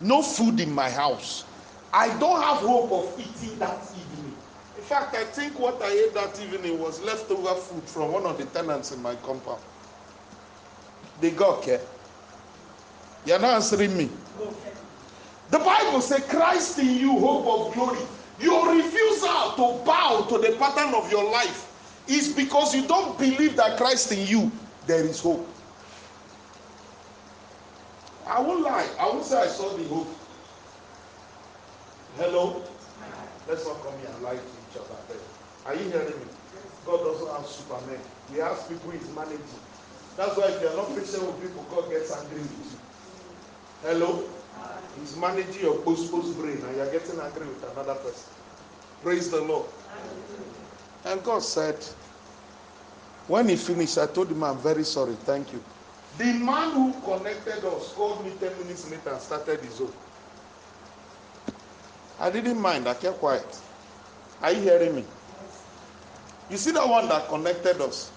No 0.04 0.22
food 0.22 0.60
in 0.60 0.72
my 0.72 0.90
house. 0.90 1.46
I 1.94 2.10
don't 2.20 2.42
have 2.42 2.58
hope 2.58 2.92
of 2.92 3.20
eating 3.20 3.58
that 3.60 3.82
evening. 3.96 4.36
In 4.76 4.84
fact, 4.84 5.16
I 5.16 5.24
think 5.24 5.58
what 5.58 5.82
I 5.82 5.92
ate 5.92 6.14
that 6.14 6.38
evening 6.42 6.78
was 6.78 7.02
leftover 7.02 7.56
food 7.56 7.84
from 7.84 8.12
one 8.12 8.26
of 8.26 8.38
the 8.38 8.46
tenants 8.46 8.92
in 8.92 9.02
my 9.02 9.16
compound. 9.16 9.62
They 11.22 11.32
got 11.32 11.64
care. 11.64 11.80
You're 13.26 13.40
not 13.40 13.54
answering 13.56 13.98
me. 13.98 14.10
The 15.50 15.60
Bible 15.60 16.02
says, 16.02 16.26
Christ 16.28 16.80
in 16.80 16.96
you, 16.98 17.18
hope 17.18 17.70
of 17.70 17.74
glory. 17.74 18.00
Your 18.42 18.76
refusal 18.76 19.54
to 19.56 19.86
bow 19.86 20.26
to 20.30 20.38
the 20.40 20.58
pattern 20.58 20.94
of 20.96 21.10
your 21.10 21.32
life 21.32 22.04
is 22.08 22.34
because 22.34 22.76
you 22.76 22.86
don't 22.88 23.18
believe 23.18 23.56
that 23.56 23.78
Christ 23.78 24.12
in 24.12 24.28
you, 24.28 24.52
there 24.86 25.06
is 25.06 25.22
hope. 25.22 25.53
I 28.26 28.40
won't 28.42 28.62
lie. 28.62 28.88
I 29.00 29.08
won't 29.08 29.26
say 29.26 29.42
I 29.42 29.48
saw 29.48 29.76
the 29.76 29.84
hope. 29.86 30.08
Hello? 32.18 32.62
Let's 33.48 33.66
not 33.66 33.82
come 33.84 33.98
here 34.00 34.10
and 34.14 34.24
lie 34.24 34.36
to 34.36 34.40
each 34.40 34.78
other. 34.78 35.20
Are 35.66 35.76
you 35.76 35.90
hearing 35.90 36.20
me? 36.20 36.26
God 36.86 36.98
doesn't 37.04 37.28
have 37.28 37.46
supermen. 37.46 38.00
He 38.32 38.40
has 38.40 38.68
people 38.68 38.92
he's 38.92 39.10
managing. 39.16 39.40
That's 40.16 40.38
why 40.38 40.46
if 40.50 40.62
you're 40.62 40.76
not 40.76 40.90
patient 40.90 41.26
with 41.26 41.42
people, 41.42 41.66
God 41.72 41.90
gets 41.90 42.16
angry 42.16 42.40
with 42.40 42.52
you. 42.52 43.90
Hello? 43.90 44.24
He's 45.00 45.18
managing 45.18 45.62
your 45.62 45.76
post 45.80 46.12
post 46.12 46.38
brain 46.38 46.58
and 46.58 46.78
you're 46.78 46.92
getting 46.92 47.20
angry 47.20 47.48
with 47.48 47.64
another 47.72 47.96
person. 47.96 48.32
Praise 49.02 49.30
the 49.30 49.42
Lord. 49.42 49.66
And 51.06 51.22
God 51.24 51.44
said, 51.44 51.84
when 53.28 53.50
he 53.50 53.56
finished, 53.56 53.98
I 53.98 54.06
told 54.06 54.30
him, 54.30 54.44
I'm 54.44 54.58
very 54.60 54.84
sorry, 54.84 55.14
thank 55.26 55.52
you. 55.52 55.62
The 56.18 56.26
man 56.34 56.72
who 56.72 56.94
connected 57.02 57.66
us 57.66 57.94
called 57.94 58.24
me 58.24 58.32
10 58.40 58.58
minutes 58.60 58.90
later 58.92 59.10
and 59.12 59.22
started 59.22 59.60
his 59.62 59.82
own. 59.82 59.92
I 62.20 62.30
didn't 62.30 62.60
mind, 62.60 62.88
I 62.88 62.94
kept 62.94 63.20
quiet. 63.20 63.60
Are 64.42 64.52
you 64.52 64.62
hearing 64.62 64.96
me? 64.96 65.06
You 66.50 66.58
see 66.58 66.72
that 66.72 66.88
one 66.88 67.08
that 67.10 67.28
connected 67.30 67.82
us? 67.82 68.12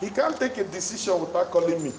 He 0.00 0.10
can't 0.10 0.38
take 0.38 0.58
a 0.58 0.64
decision 0.64 1.20
without 1.20 1.50
calling 1.50 1.82
me. 1.82 1.92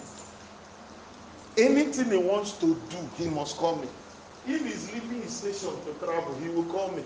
Anything 1.58 2.12
he 2.12 2.18
wants 2.18 2.52
to 2.60 2.76
do, 2.90 2.98
he 3.18 3.28
must 3.30 3.58
call 3.58 3.78
me. 3.78 3.88
If 4.46 4.64
he's 4.64 4.94
leaving 4.94 5.22
his 5.24 5.36
station 5.36 5.72
to 5.86 6.06
travel, 6.06 6.36
he 6.36 6.50
will 6.50 6.66
call 6.66 6.92
me. 6.92 7.02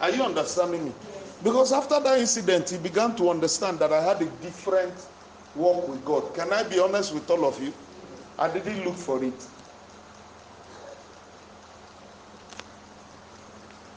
Are 0.00 0.10
you 0.10 0.22
understanding 0.24 0.86
me? 0.86 0.92
Because 1.42 1.72
after 1.72 2.00
that 2.00 2.18
incident, 2.18 2.70
he 2.70 2.78
began 2.78 3.14
to 3.16 3.30
understand 3.30 3.78
that 3.78 3.92
I 3.92 4.02
had 4.02 4.20
a 4.22 4.26
different 4.42 4.94
walk 5.54 5.88
with 5.88 6.04
God. 6.04 6.34
Can 6.34 6.52
I 6.52 6.62
be 6.64 6.78
honest 6.78 7.14
with 7.14 7.30
all 7.30 7.44
of 7.44 7.62
you? 7.62 7.72
I 8.38 8.48
didn't 8.52 8.84
look 8.84 8.96
for 8.96 9.22
it. 9.22 9.46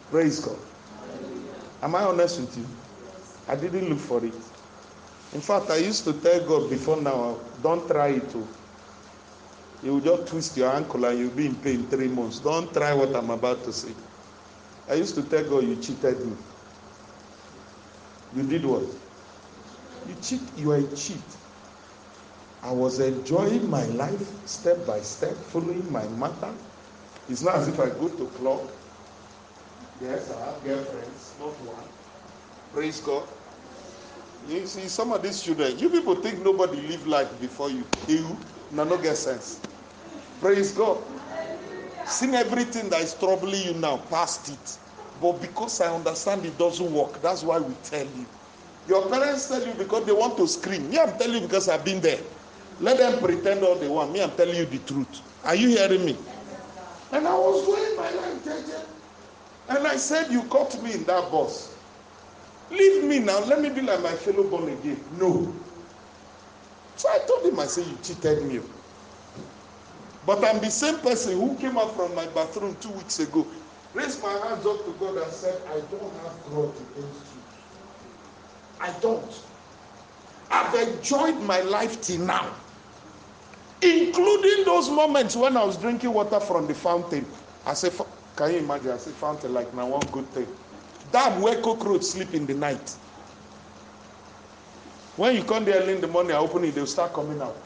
Praise 0.10 0.39
God. 0.39 0.60
Am 1.82 1.95
I 1.95 2.03
honest 2.03 2.39
with 2.39 2.58
you? 2.58 2.66
I 3.47 3.55
didn't 3.55 3.89
look 3.89 3.99
for 3.99 4.24
it. 4.26 4.34
In 5.34 5.41
fact, 5.41 5.70
I 5.70 5.78
used 5.78 6.03
to 6.05 6.14
tell 6.14 6.45
God 6.47 6.70
before 6.70 6.97
now, 6.97 7.39
don't 7.62 7.88
try 7.88 8.10
it. 8.10 8.30
Too. 8.30 8.47
You 9.84 9.93
will 9.93 10.01
just 10.01 10.28
twist 10.32 10.58
your 10.58 10.72
ankle 10.72 11.05
and 11.05 11.20
you'll 11.20 11.30
be 11.32 11.45
in 11.45 11.55
pain 11.55 11.88
three 11.88 12.08
months. 12.08 12.39
Don't 12.39 12.74
try 12.74 12.93
what 12.93 13.16
I'm 13.16 13.30
about 13.30 13.64
to 13.66 13.74
say. 13.74 13.93
I 14.89 14.95
used 14.95 15.16
to 15.16 15.24
tell 15.24 15.43
God, 15.49 15.64
you 15.66 15.76
cheated 15.76 16.26
me. 16.26 16.38
You 18.34 18.43
did 18.43 18.66
what? 18.66 18.84
You 20.08 20.16
cheat, 20.22 20.41
you 20.58 20.72
are 20.72 20.78
a 20.78 20.95
cheat. 20.95 21.37
I 22.68 22.72
was 22.72 22.99
enjoying 22.99 23.70
my 23.70 23.86
life 23.95 24.45
step 24.45 24.86
by 24.86 24.99
step, 24.99 25.38
following 25.38 25.89
my 25.89 26.05
mother. 26.09 26.53
It's 27.30 27.41
not 27.41 27.55
as 27.55 27.70
if 27.70 27.80
I 27.80 27.91
go 27.91 28.09
to 28.09 28.28
club. 28.36 28.70
Yes, 30.01 30.30
I 30.32 30.45
have 30.51 30.61
girlfriends, 30.65 31.39
not 31.39 31.57
one. 31.61 31.88
Praise 32.74 32.99
God. 32.99 33.30
You 34.47 34.68
see, 34.68 34.89
some 34.89 35.13
of 35.13 35.24
these 35.24 35.41
children, 35.41 35.80
you 35.80 35.89
people 35.89 36.15
think 36.22 36.43
nobody 36.43 36.82
live 36.82 37.07
life 37.07 37.39
before 37.39 37.70
you. 37.70 37.86
You, 38.05 38.38
no, 38.70 38.84
no 38.84 38.97
get 39.01 39.15
sense. 39.15 39.61
Praise 40.41 40.74
God. 40.74 41.01
Seen 42.05 42.36
everything 42.36 42.89
that 42.89 43.01
is 43.01 43.13
troubling 43.18 43.65
you 43.65 43.76
now, 43.76 43.95
past 44.09 44.49
it. 44.49 44.80
But 45.22 45.39
because 45.39 45.80
I 45.80 45.95
understand 45.95 46.45
it 46.45 46.57
doesn't 46.57 46.93
work, 46.93 47.22
that's 47.22 47.43
why 47.43 47.59
we 47.59 47.76
tell 47.76 48.07
you. 48.07 48.28
Your 48.88 49.09
parents 49.09 49.47
tell 49.47 49.65
you 49.65 49.74
because 49.76 50.05
they 50.05 50.11
want 50.11 50.36
to 50.36 50.45
scream. 50.49 50.89
Me, 50.89 50.99
I'm 50.99 51.18
telling 51.18 51.41
you 51.43 51.47
because 51.47 51.70
I've 51.70 51.86
been 51.86 52.01
there. 52.01 52.20
Let 52.80 52.98
them 52.98 53.20
pretend 53.20 53.64
all 53.64 53.76
they 53.76 53.88
want. 53.88 54.12
Me, 54.12 54.22
I'm 54.22 54.32
telling 54.32 54.56
you 54.56 54.66
the 54.66 54.80
truth. 54.80 55.22
Are 55.44 55.56
you 55.56 55.70
hearing 55.70 56.06
me? 56.06 56.18
And 57.12 57.28
I 57.28 57.36
was 57.36 57.66
going 57.66 57.96
my 57.98 58.12
life, 58.12 58.44
JJ. 58.44 58.86
And 59.70 59.88
I 59.88 59.98
said, 59.98 60.32
You 60.32 60.44
caught 60.44 60.82
me 60.84 60.94
in 60.94 61.04
that 61.06 61.32
bus. 61.32 61.78
Leave 62.70 63.04
me 63.06 63.20
now. 63.20 63.44
Let 63.46 63.62
me 63.62 63.70
be 63.70 63.82
like 63.82 64.02
my 64.02 64.12
fellow 64.12 64.44
born 64.50 64.70
again. 64.70 65.04
No. 65.12 65.56
So 66.96 67.10
I 67.10 67.20
told 67.28 67.46
him, 67.46 67.60
I 67.60 67.66
said, 67.66 67.88
You 67.88 67.98
cheated 68.04 68.44
me. 68.46 68.62
But 70.26 70.44
I'm 70.44 70.60
the 70.60 70.70
same 70.70 71.00
person 71.00 71.40
who 71.40 71.56
came 71.58 71.78
out 71.78 71.96
from 71.96 72.14
my 72.14 72.28
bathroom 72.28 72.76
two 72.82 72.92
weeks 72.92 73.20
ago, 73.20 73.48
raised 73.94 74.22
my 74.22 74.32
hands 74.34 74.66
up 74.66 74.86
to 74.86 74.94
God 75.00 75.18
and 75.18 75.32
said, 75.32 75.62
I 75.68 75.80
don't 75.90 76.14
have 76.18 76.44
grudge 76.44 76.76
against 76.82 77.34
you. 77.34 77.42
I 78.80 78.92
don't. 79.00 79.34
I've 80.52 80.76
enjoyed 80.76 81.42
my 81.42 81.62
life 81.62 82.02
till 82.02 82.22
now, 82.26 82.54
including 83.82 84.66
those 84.66 84.90
moments 84.90 85.36
when 85.36 85.58
I 85.58 85.64
was 85.64 85.78
drinking 85.78 86.14
water 86.14 86.40
from 86.40 86.68
the 86.68 86.74
fountain. 86.74 87.26
I 87.66 87.74
said, 87.74 87.94
Can 88.36 88.52
you 88.54 88.58
imagine? 88.60 88.92
I 88.92 88.98
said, 88.98 89.14
Fountain, 89.16 89.54
like 89.54 89.74
now, 89.74 89.88
one 89.88 90.08
good 90.12 90.32
thing. 90.34 90.48
Damn, 91.12 91.42
where 91.42 91.62
cockroach 91.62 92.04
sleep 92.04 92.34
in 92.34 92.46
the 92.46 92.54
night. 92.54 92.98
When 95.16 95.36
you 95.36 95.44
come 95.44 95.66
there 95.66 95.88
in 95.90 96.02
the 96.02 96.08
morning, 96.08 96.34
I 96.34 96.40
open 96.40 96.64
it, 96.66 96.76
they'll 96.76 96.86
start 96.86 97.14
coming 97.14 97.42
out. 97.42 97.58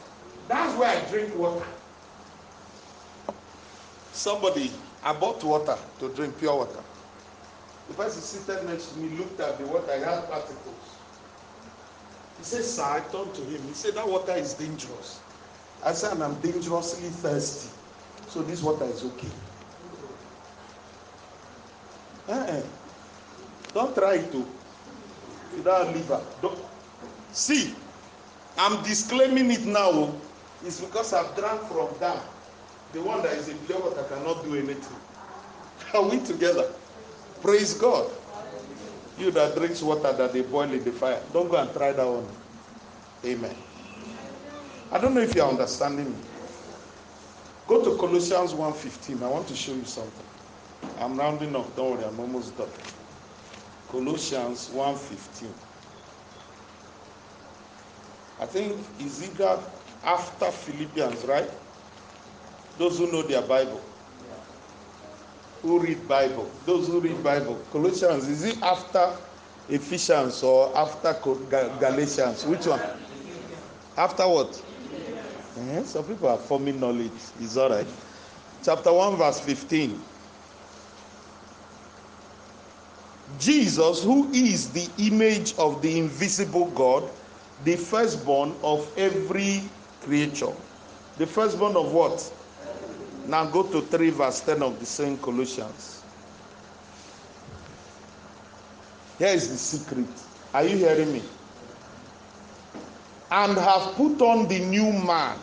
That's 0.48 0.76
where 0.78 0.88
I 0.88 1.10
drink 1.10 1.34
water. 1.36 1.66
Somebody, 4.10 4.70
I 5.02 5.12
bought 5.12 5.42
water 5.44 5.78
to 5.98 6.14
drink, 6.14 6.38
pure 6.38 6.56
water. 6.56 6.84
The 7.88 7.94
person 7.94 8.22
seated 8.22 8.64
next 8.66 8.88
to 8.92 8.98
me 8.98 9.10
looked 9.10 9.40
at 9.40 9.58
the 9.58 9.66
water, 9.66 9.90
I 9.92 9.98
had 9.98 10.28
particles. 10.30 11.00
He 12.38 12.44
said, 12.44 12.64
Sir, 12.64 12.82
I 12.82 13.00
turned 13.12 13.34
to 13.34 13.42
him. 13.42 13.62
He 13.62 13.74
said, 13.74 13.94
That 13.94 14.08
water 14.08 14.32
is 14.32 14.54
dangerous. 14.54 15.21
I 15.84 15.92
said, 15.92 16.20
I'm 16.20 16.34
dangerously 16.40 17.08
thirsty. 17.08 17.70
So 18.28 18.42
this 18.42 18.62
water 18.62 18.84
is 18.84 19.04
okay. 19.04 19.28
Uh-uh. 22.28 22.62
Don't 23.74 23.94
try 23.94 24.14
it 24.14 24.32
to. 24.32 24.46
Liver. 25.56 26.20
Don't. 26.40 26.58
See, 27.32 27.74
I'm 28.56 28.82
disclaiming 28.84 29.50
it 29.50 29.66
now. 29.66 29.90
Oh. 29.90 30.20
It's 30.64 30.80
because 30.80 31.12
I've 31.12 31.34
drank 31.36 31.60
from 31.62 31.88
that. 32.00 32.22
The 32.92 33.02
one 33.02 33.22
that 33.22 33.32
is 33.32 33.48
in 33.48 33.58
pure 33.66 33.80
water 33.80 34.04
cannot 34.04 34.44
do 34.44 34.54
anything. 34.54 34.96
Are 35.94 36.08
we 36.08 36.20
together? 36.20 36.70
Praise 37.42 37.74
God. 37.74 38.10
You 39.18 39.30
that 39.32 39.56
drinks 39.56 39.82
water 39.82 40.12
that 40.12 40.32
they 40.32 40.42
boil 40.42 40.70
in 40.70 40.82
the 40.84 40.92
fire, 40.92 41.20
don't 41.32 41.50
go 41.50 41.56
and 41.56 41.72
try 41.72 41.92
that 41.92 42.06
one. 42.06 42.26
Amen. 43.24 43.54
I 44.92 44.98
don't 44.98 45.14
know 45.14 45.22
if 45.22 45.34
you 45.34 45.42
are 45.42 45.48
understanding 45.50 46.10
me. 46.10 46.16
Go 47.66 47.82
to 47.82 47.96
Colossians 47.96 48.52
1:15. 48.52 49.22
I 49.22 49.28
want 49.28 49.48
to 49.48 49.56
show 49.56 49.72
you 49.72 49.86
something. 49.86 50.26
I'm 50.98 51.18
rounding 51.18 51.56
up. 51.56 51.74
Don't 51.74 51.92
worry, 51.92 52.04
I'm 52.04 52.20
almost 52.20 52.58
done. 52.58 52.68
Colossians 53.88 54.68
1:15. 54.68 55.48
I 58.38 58.44
think 58.44 58.84
is 59.00 59.30
after 60.04 60.50
Philippians, 60.50 61.24
right? 61.24 61.48
Those 62.76 62.98
who 62.98 63.10
know 63.10 63.22
their 63.22 63.42
Bible. 63.42 63.80
Who 65.62 65.78
read 65.78 66.06
Bible? 66.06 66.50
Those 66.66 66.88
who 66.88 67.00
read 67.00 67.22
Bible. 67.22 67.64
Colossians, 67.70 68.28
is 68.28 68.44
it 68.44 68.62
after 68.62 69.16
Ephesians 69.68 70.42
or 70.42 70.76
after 70.76 71.14
Galatians? 71.78 72.44
Which 72.44 72.66
one? 72.66 72.80
After 73.96 74.28
what? 74.28 74.62
Eh, 75.58 75.82
some 75.84 76.04
people 76.04 76.28
are 76.28 76.38
forming 76.38 76.80
knowledge. 76.80 77.10
It's 77.40 77.56
all 77.56 77.70
right. 77.70 77.86
Chapter 78.62 78.92
1, 78.92 79.16
verse 79.16 79.40
15. 79.40 80.00
Jesus, 83.38 84.02
who 84.02 84.30
is 84.32 84.70
the 84.70 84.88
image 85.06 85.54
of 85.58 85.82
the 85.82 85.98
invisible 85.98 86.66
God, 86.70 87.08
the 87.64 87.76
firstborn 87.76 88.54
of 88.62 88.88
every 88.96 89.62
creature. 90.04 90.52
The 91.18 91.26
firstborn 91.26 91.76
of 91.76 91.92
what? 91.92 92.32
Now 93.26 93.44
go 93.46 93.62
to 93.62 93.80
3 93.80 94.10
verse 94.10 94.40
10 94.40 94.62
of 94.62 94.78
the 94.80 94.86
same 94.86 95.16
Colossians. 95.18 96.02
Here 99.18 99.28
is 99.28 99.50
the 99.50 99.56
secret. 99.56 100.06
Are 100.52 100.64
you 100.64 100.76
hearing 100.76 101.12
me? 101.12 101.22
And 103.32 103.56
have 103.56 103.94
put 103.94 104.20
on 104.20 104.46
the 104.46 104.58
new 104.58 104.92
man. 104.92 105.38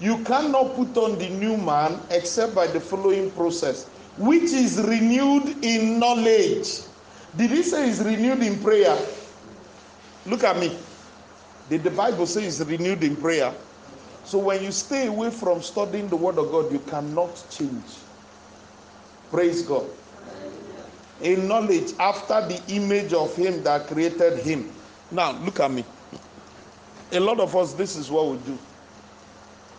You 0.00 0.24
cannot 0.24 0.74
put 0.74 0.96
on 0.96 1.18
the 1.18 1.28
new 1.28 1.58
man 1.58 2.00
except 2.08 2.54
by 2.54 2.66
the 2.66 2.80
following 2.80 3.30
process, 3.32 3.84
which 4.16 4.44
is 4.44 4.80
renewed 4.80 5.62
in 5.62 5.98
knowledge. 5.98 6.80
Did 7.36 7.50
he 7.50 7.62
say 7.62 7.90
is 7.90 8.00
renewed 8.02 8.42
in 8.42 8.58
prayer? 8.58 8.96
Look 10.24 10.44
at 10.44 10.58
me. 10.58 10.74
Did 11.68 11.84
the 11.84 11.90
Bible 11.90 12.26
say 12.26 12.46
is 12.46 12.64
renewed 12.64 13.04
in 13.04 13.16
prayer? 13.16 13.52
So 14.24 14.38
when 14.38 14.64
you 14.64 14.72
stay 14.72 15.06
away 15.06 15.28
from 15.30 15.60
studying 15.60 16.08
the 16.08 16.16
Word 16.16 16.38
of 16.38 16.50
God, 16.50 16.72
you 16.72 16.78
cannot 16.78 17.44
change. 17.50 17.98
Praise 19.30 19.60
God. 19.60 19.84
In 21.20 21.48
knowledge 21.48 21.92
after 22.00 22.40
the 22.48 22.62
image 22.68 23.12
of 23.12 23.36
Him 23.36 23.62
that 23.64 23.88
created 23.88 24.38
Him. 24.38 24.72
Now, 25.10 25.32
look 25.32 25.60
at 25.60 25.70
me. 25.70 25.84
A 27.14 27.20
lot 27.20 27.38
of 27.38 27.54
us, 27.54 27.72
this 27.74 27.94
is 27.96 28.10
what 28.10 28.26
we 28.26 28.36
do. 28.38 28.58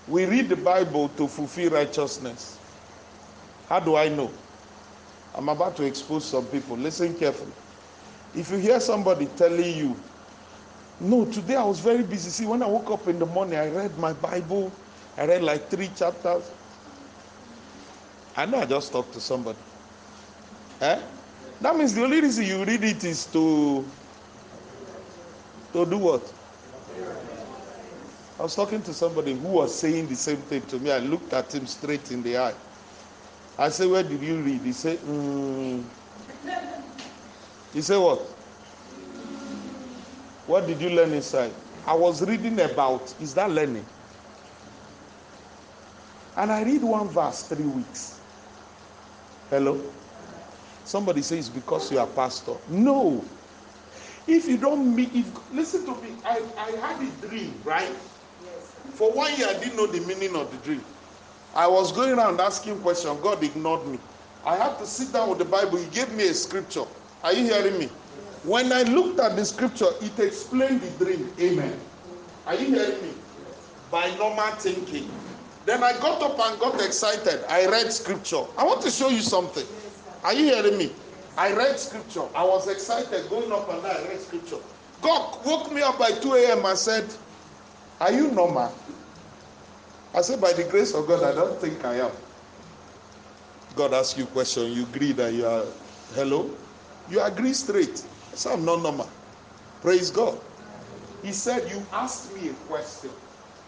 We 0.07 0.25
read 0.25 0.47
the 0.47 0.55
Bible 0.55 1.09
to 1.09 1.27
fulfill 1.27 1.71
righteousness. 1.71 2.57
How 3.67 3.81
do 3.81 3.97
I 3.97 4.07
know? 4.07 4.31
I'm 5.33 5.49
about 5.49 5.75
to 5.77 5.83
expose 5.83 6.23
some 6.23 6.45
people. 6.45 6.77
Listen 6.77 7.13
carefully. 7.13 7.51
If 8.35 8.51
you 8.51 8.57
hear 8.57 8.79
somebody 8.79 9.25
telling 9.37 9.75
you, 9.75 9.97
no, 11.01 11.25
today 11.25 11.55
I 11.55 11.63
was 11.63 11.79
very 11.79 12.03
busy. 12.03 12.29
See, 12.29 12.45
when 12.45 12.63
I 12.63 12.67
woke 12.67 12.89
up 12.89 13.07
in 13.09 13.19
the 13.19 13.25
morning, 13.25 13.59
I 13.59 13.69
read 13.69 13.97
my 13.97 14.13
Bible. 14.13 14.71
I 15.17 15.25
read 15.25 15.43
like 15.43 15.69
three 15.69 15.89
chapters. 15.95 16.49
I 18.37 18.45
know 18.45 18.59
I 18.59 18.65
just 18.65 18.93
talked 18.93 19.13
to 19.13 19.19
somebody. 19.19 19.59
Eh? 20.79 21.01
That 21.59 21.75
means 21.75 21.93
the 21.93 22.03
only 22.03 22.21
reason 22.21 22.45
you 22.45 22.63
read 22.63 22.83
it 22.83 23.03
is 23.03 23.25
to 23.27 23.83
to 25.73 25.85
do 25.85 25.97
what? 25.97 26.33
I 28.37 28.43
was 28.43 28.55
talking 28.55 28.81
to 28.83 28.93
somebody 28.93 29.33
who 29.33 29.47
was 29.47 29.77
saying 29.77 30.07
the 30.07 30.15
same 30.15 30.37
thing 30.37 30.61
to 30.63 30.79
me. 30.79 30.91
I 30.91 30.99
looked 30.99 31.33
at 31.33 31.53
him 31.53 31.65
straight 31.65 32.11
in 32.11 32.21
the 32.21 32.37
eye. 32.37 32.55
I 33.57 33.69
said, 33.69 33.89
Where 33.89 34.03
did 34.03 34.21
you 34.21 34.41
read? 34.41 34.61
He 34.61 34.73
said, 34.73 34.99
mm. 34.99 35.83
He 37.73 37.81
said, 37.81 37.97
What? 37.97 38.19
What 40.47 40.67
did 40.67 40.81
you 40.81 40.89
learn 40.89 41.13
inside? 41.13 41.53
I 41.87 41.93
was 41.93 42.21
reading 42.21 42.59
about, 42.59 43.13
is 43.21 43.33
that 43.35 43.49
learning? 43.49 43.85
And 46.35 46.51
I 46.51 46.63
read 46.63 46.83
one 46.83 47.07
verse 47.07 47.43
three 47.43 47.65
weeks. 47.65 48.19
Hello? 49.49 49.93
Somebody 50.83 51.21
says 51.21 51.49
because 51.49 51.91
you 51.91 51.99
are 51.99 52.07
pastor. 52.07 52.55
No. 52.67 53.23
If 54.27 54.47
you 54.47 54.57
don't 54.57 54.93
meet, 54.93 55.15
if 55.15 55.25
listen 55.51 55.85
to 55.85 55.95
me, 56.01 56.17
I, 56.25 56.41
I 56.57 56.71
had 56.71 57.01
a 57.01 57.27
dream, 57.27 57.53
right? 57.63 57.91
For 58.93 59.11
one 59.11 59.35
year, 59.37 59.47
I 59.47 59.53
didn't 59.59 59.75
know 59.75 59.87
the 59.87 60.01
meaning 60.01 60.35
of 60.35 60.51
the 60.51 60.57
dream. 60.57 60.83
I 61.53 61.67
was 61.67 61.91
going 61.91 62.13
around 62.13 62.39
asking 62.39 62.79
questions. 62.81 63.19
God 63.21 63.43
ignored 63.43 63.87
me. 63.87 63.99
I 64.45 64.55
had 64.57 64.77
to 64.79 64.85
sit 64.85 65.11
down 65.13 65.29
with 65.29 65.39
the 65.39 65.45
Bible. 65.45 65.77
He 65.77 65.85
gave 65.87 66.11
me 66.13 66.27
a 66.27 66.33
scripture. 66.33 66.83
Are 67.23 67.33
you 67.33 67.45
hearing 67.45 67.79
me? 67.79 67.87
When 68.43 68.71
I 68.71 68.83
looked 68.83 69.19
at 69.19 69.35
the 69.35 69.45
scripture, 69.45 69.87
it 70.01 70.19
explained 70.19 70.81
the 70.81 71.05
dream. 71.05 71.33
Amen. 71.39 71.79
Are 72.45 72.55
you 72.55 72.67
hearing 72.67 73.01
me? 73.01 73.13
By 73.89 74.13
normal 74.15 74.51
thinking. 74.59 75.09
Then 75.65 75.83
I 75.83 75.93
got 75.93 76.21
up 76.21 76.39
and 76.39 76.59
got 76.59 76.79
excited. 76.85 77.43
I 77.49 77.65
read 77.65 77.91
scripture. 77.91 78.43
I 78.57 78.65
want 78.65 78.81
to 78.83 78.91
show 78.91 79.09
you 79.09 79.21
something. 79.21 79.65
Are 80.23 80.33
you 80.33 80.45
hearing 80.45 80.77
me? 80.77 80.91
I 81.37 81.53
read 81.53 81.79
scripture. 81.79 82.23
I 82.35 82.43
was 82.43 82.67
excited 82.67 83.29
going 83.29 83.51
up 83.51 83.67
and. 83.69 83.85
I 83.85 84.07
read 84.07 84.21
scripture. 84.21 84.59
God 85.01 85.43
woke 85.45 85.71
me 85.71 85.81
up 85.81 85.97
by 85.97 86.11
2 86.11 86.33
a.m. 86.35 86.65
and 86.65 86.77
said, 86.77 87.05
Are 87.99 88.11
you 88.11 88.31
normal? 88.31 88.73
I 90.13 90.21
said, 90.21 90.41
By 90.41 90.53
the 90.53 90.63
grace 90.63 90.93
of 90.93 91.07
God, 91.07 91.23
I 91.23 91.33
don't 91.33 91.59
think 91.59 91.83
I 91.85 91.95
am. 91.95 92.11
God 93.75 93.93
asks 93.93 94.17
you 94.17 94.23
a 94.23 94.27
question, 94.27 94.71
you 94.71 94.83
agree 94.83 95.11
that 95.13 95.33
you 95.33 95.45
are, 95.45 95.65
hello? 96.13 96.49
You 97.09 97.21
agree 97.21 97.53
straight. 97.53 98.05
Said, 98.33 98.53
I'm 98.53 98.65
not 98.65 98.81
normal. 98.81 99.09
Praise 99.81 100.09
God. 100.09 100.39
He 101.23 101.31
said, 101.31 101.69
You 101.69 101.85
asked 101.91 102.33
me 102.35 102.49
a 102.49 102.53
question. 102.69 103.09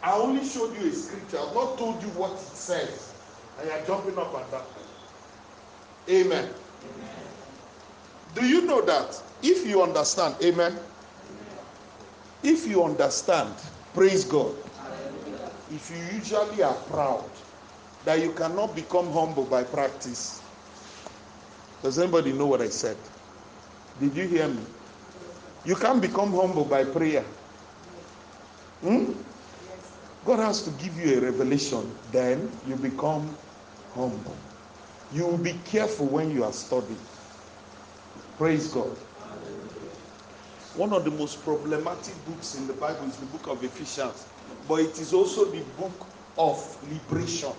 I 0.03 0.13
only 0.13 0.45
showed 0.45 0.77
you 0.77 0.89
a 0.89 0.91
scripture. 0.93 1.39
I've 1.39 1.53
not 1.53 1.77
told 1.77 2.01
you 2.01 2.09
what 2.09 2.33
it 2.33 2.39
says. 2.39 3.13
And 3.59 3.69
you're 3.69 3.85
jumping 3.85 4.17
up 4.17 4.33
and 4.33 4.51
down. 4.51 4.63
Amen. 6.09 6.49
Do 8.35 8.45
you 8.45 8.61
know 8.61 8.81
that 8.81 9.21
if 9.41 9.65
you 9.67 9.81
understand, 9.81 10.35
amen? 10.43 10.77
If 12.43 12.67
you 12.67 12.83
understand, 12.83 13.53
praise 13.97 14.25
God. 14.25 14.57
If 15.69 15.91
you 15.91 15.97
usually 15.97 16.63
are 16.63 16.75
proud, 16.75 17.31
that 18.03 18.21
you 18.21 18.33
cannot 18.33 18.75
become 18.75 19.11
humble 19.11 19.45
by 19.45 19.63
practice. 19.63 20.43
Does 21.83 21.99
anybody 21.99 22.33
know 22.33 22.47
what 22.47 22.61
I 22.61 22.69
said? 22.69 22.97
Did 23.99 24.15
you 24.15 24.27
hear 24.27 24.49
me? 24.49 24.65
You 25.65 25.75
can't 25.75 26.01
become 26.01 26.33
humble 26.33 26.65
by 26.65 26.85
prayer. 26.85 27.25
Hmm? 28.81 29.13
God 30.25 30.39
has 30.39 30.63
to 30.63 30.71
give 30.71 30.97
you 30.97 31.17
a 31.17 31.21
revelation, 31.21 31.99
then 32.11 32.59
you 32.65 32.77
become 32.77 33.37
humble. 33.93 34.37
You 35.11 35.27
will 35.27 35.39
be 35.39 35.53
careful 35.59 36.07
when 36.07 36.31
you 36.31 36.43
are 36.45 36.53
studying. 36.53 37.07
Praise 38.37 38.69
God. 38.69 38.97
One 40.77 40.93
of 40.93 41.03
the 41.03 41.11
most 41.11 41.43
problematic 41.43 42.13
books 42.27 42.55
in 42.55 42.67
the 42.67 42.73
Bible 42.73 43.05
is 43.07 43.17
the 43.17 43.25
book 43.25 43.47
of 43.47 43.63
Ephesians, 43.63 44.27
but 44.67 44.75
it 44.81 44.99
is 44.99 45.11
also 45.11 45.45
the 45.45 45.61
book 45.75 46.05
of 46.37 46.57
liberation. 46.91 47.51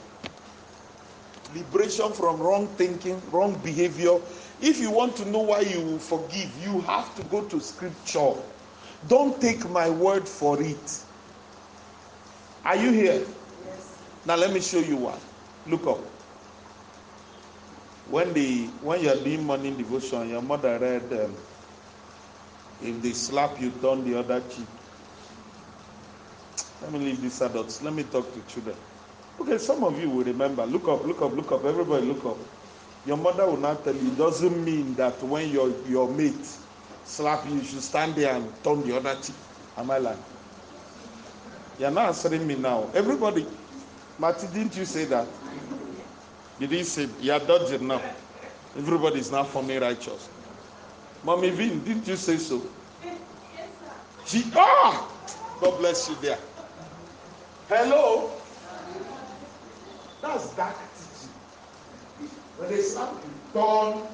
Liberation 1.53 2.13
from 2.13 2.39
wrong 2.39 2.69
thinking, 2.77 3.21
wrong 3.33 3.55
behavior. 3.65 4.21
If 4.61 4.79
you 4.79 4.93
want 4.93 5.17
to 5.17 5.29
know 5.29 5.41
why 5.41 5.61
you 5.63 5.99
forgive, 5.99 6.49
you 6.63 6.81
have 6.83 7.13
to 7.17 7.25
go 7.25 7.43
to 7.47 7.61
scripture. 7.61 8.35
Don't 9.09 9.41
take 9.41 9.69
my 9.71 9.91
word 9.91 10.29
for 10.29 10.63
it. 10.63 11.03
Are 12.65 12.77
you 12.77 12.93
here? 12.93 13.25
Yes. 13.67 13.99
Now 14.27 14.37
let 14.37 14.53
me 14.53 14.61
show 14.61 14.79
you 14.79 14.97
one. 14.97 15.19
Look 15.67 15.87
up. 15.89 15.99
When 18.11 18.33
the 18.33 18.67
when 18.81 19.03
you 19.03 19.11
are 19.11 19.17
doing 19.17 19.43
morning 19.45 19.77
devotion, 19.77 20.29
your 20.31 20.43
mother 20.43 20.79
read, 20.79 21.13
um, 21.25 21.35
"If 22.81 23.03
they 23.03 23.13
slap 23.13 23.61
you, 23.61 23.71
turn 23.73 24.05
the 24.05 24.19
other 24.19 24.41
cheek." 24.49 24.69
Let 26.81 26.93
me 26.93 27.01
leave 27.01 27.21
these 27.21 27.41
adults. 27.43 27.83
Let 27.83 27.93
me 27.95 28.05
talk 28.05 28.33
to 28.35 28.43
children. 28.43 28.77
Okay, 29.41 29.59
some 29.59 29.85
of 29.85 30.01
you 30.01 30.11
will 30.11 30.25
remember. 30.25 30.67
Look 30.67 30.89
up, 30.89 31.05
look 31.05 31.23
up, 31.23 31.33
look 31.35 31.53
up. 31.53 31.65
Everybody, 31.65 32.07
look 32.07 32.25
up. 32.25 32.39
Your 33.05 33.17
mother 33.17 33.47
will 33.47 33.57
not 33.59 33.85
tell 33.85 33.95
you. 33.97 34.09
It 34.09 34.17
doesn't 34.17 34.65
mean 34.65 34.95
that 34.97 35.23
when 35.23 35.51
your 35.51 35.71
your 35.87 36.09
mate 36.11 36.47
slap 37.05 37.47
you, 37.49 37.57
you 37.57 37.65
should 37.65 37.83
stand 37.83 38.15
there 38.17 38.35
and 38.35 38.63
turn 38.63 38.83
the 38.83 38.97
other 38.97 39.21
cheek. 39.21 39.37
Am 39.77 39.91
I 39.91 39.99
lying? 39.99 40.25
You're 41.79 41.91
not 41.91 42.09
answering 42.09 42.47
me 42.47 42.57
now. 42.57 42.91
Everybody, 42.95 43.47
Marty, 44.19 44.49
didn't 44.49 44.77
you 44.77 44.85
say 44.85 45.05
that? 45.07 45.29
You 46.59 46.67
didn't 46.67 46.87
say 46.87 47.09
you're 47.21 47.41
dodging 47.41 47.87
now. 47.87 48.03
Everybody 48.77 49.21
is 49.21 49.31
now 49.33 49.45
forming 49.45 49.81
righteous. 49.81 50.31
Mommy 51.23 51.51
Vin, 51.51 51.85
didn't 51.85 52.07
you 52.09 52.17
say 52.17 52.39
so? 52.39 52.75
She 54.25 54.51
ah 54.57 55.09
God 55.61 55.79
bless 55.79 56.09
you 56.09 56.17
there. 56.17 56.39
Hello? 57.69 58.43
That's 60.23 60.55
dark 60.57 60.77
teaching. 60.95 61.35
When 62.57 62.71
they 62.71 62.83
slap 62.83 63.25
you, 63.25 63.41
turn. 63.53 64.09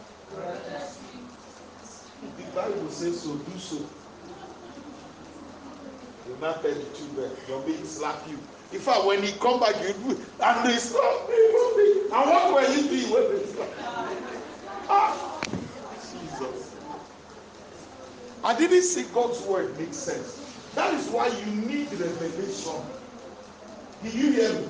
The 2.37 2.45
Bible 2.55 2.91
says 2.91 3.23
so, 3.23 3.39
do 3.39 3.59
so. 3.59 3.91
You 6.27 6.37
not 6.39 6.63
tell 6.63 6.75
the 6.75 6.91
children, 6.95 7.37
your 7.49 7.67
mate 7.67 7.87
slap 7.87 8.27
you. 8.29 8.39
In 8.73 8.81
fact, 8.81 9.05
when 9.07 9.23
he 9.23 9.33
come 9.39 9.61
back, 9.61 9.77
you 9.83 9.93
do 9.95 10.11
and 10.41 10.69
they 10.71 10.77
slap 10.79 11.29
me, 11.29 11.53
mommy. 11.53 12.03
And 12.13 12.31
what 12.31 12.55
were 12.55 12.75
you 12.75 12.89
doing 12.89 13.13
when 13.13 13.37
they 13.39 13.47
slap? 13.47 13.71
Ah, 14.89 15.44
I 18.45 18.55
didn't 18.55 18.83
see 18.83 19.05
God's 19.15 19.41
word 19.43 19.79
make 19.79 19.95
sense. 19.95 20.43
That 20.75 20.93
is 20.93 21.09
why 21.09 21.29
you 21.29 21.47
need 21.47 21.91
revelation. 21.93 22.75
Did 24.03 24.13
you 24.13 24.33
hear 24.33 24.53
me? 24.53 24.69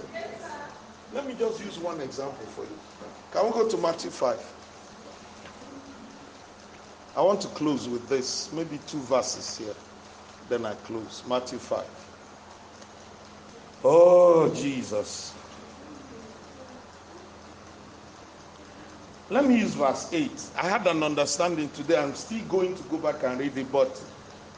Let 1.13 1.27
me 1.27 1.35
just 1.35 1.59
use 1.65 1.79
one 1.79 2.01
example 2.01 2.47
for 2.47 2.63
you. 2.63 2.79
Can 3.33 3.47
we 3.47 3.51
go 3.51 3.69
to 3.69 3.77
Matthew 3.77 4.11
5? 4.11 4.55
I 7.17 7.23
want 7.23 7.41
to 7.41 7.49
close 7.49 7.89
with 7.89 8.09
this, 8.09 8.53
maybe 8.53 8.79
two 8.87 9.01
verses 9.01 9.59
here. 9.59 9.75
Then 10.49 10.67
I 10.67 10.75
close. 10.75 11.25
Matthew 11.29 11.59
5. 11.59 11.85
Oh, 13.83 14.55
Jesus. 14.55 15.35
Let 19.31 19.47
me 19.47 19.59
use 19.59 19.75
verse 19.75 20.13
8. 20.13 20.51
I 20.57 20.69
had 20.69 20.87
an 20.87 21.03
understanding 21.03 21.71
today. 21.71 21.97
I'm 21.97 22.15
still 22.15 22.45
going 22.47 22.75
to 22.77 22.83
go 22.85 22.99
back 22.99 23.23
and 23.25 23.41
read 23.41 23.57
it, 23.57 23.73
but 23.73 24.03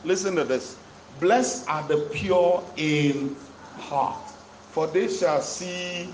listen 0.04 0.36
to 0.36 0.44
this. 0.44 0.78
Blessed 1.20 1.68
are 1.68 1.86
the 1.86 2.08
pure 2.12 2.64
in 2.76 3.36
heart, 3.76 4.28
for 4.70 4.86
they 4.88 5.08
shall 5.08 5.40
see. 5.40 6.10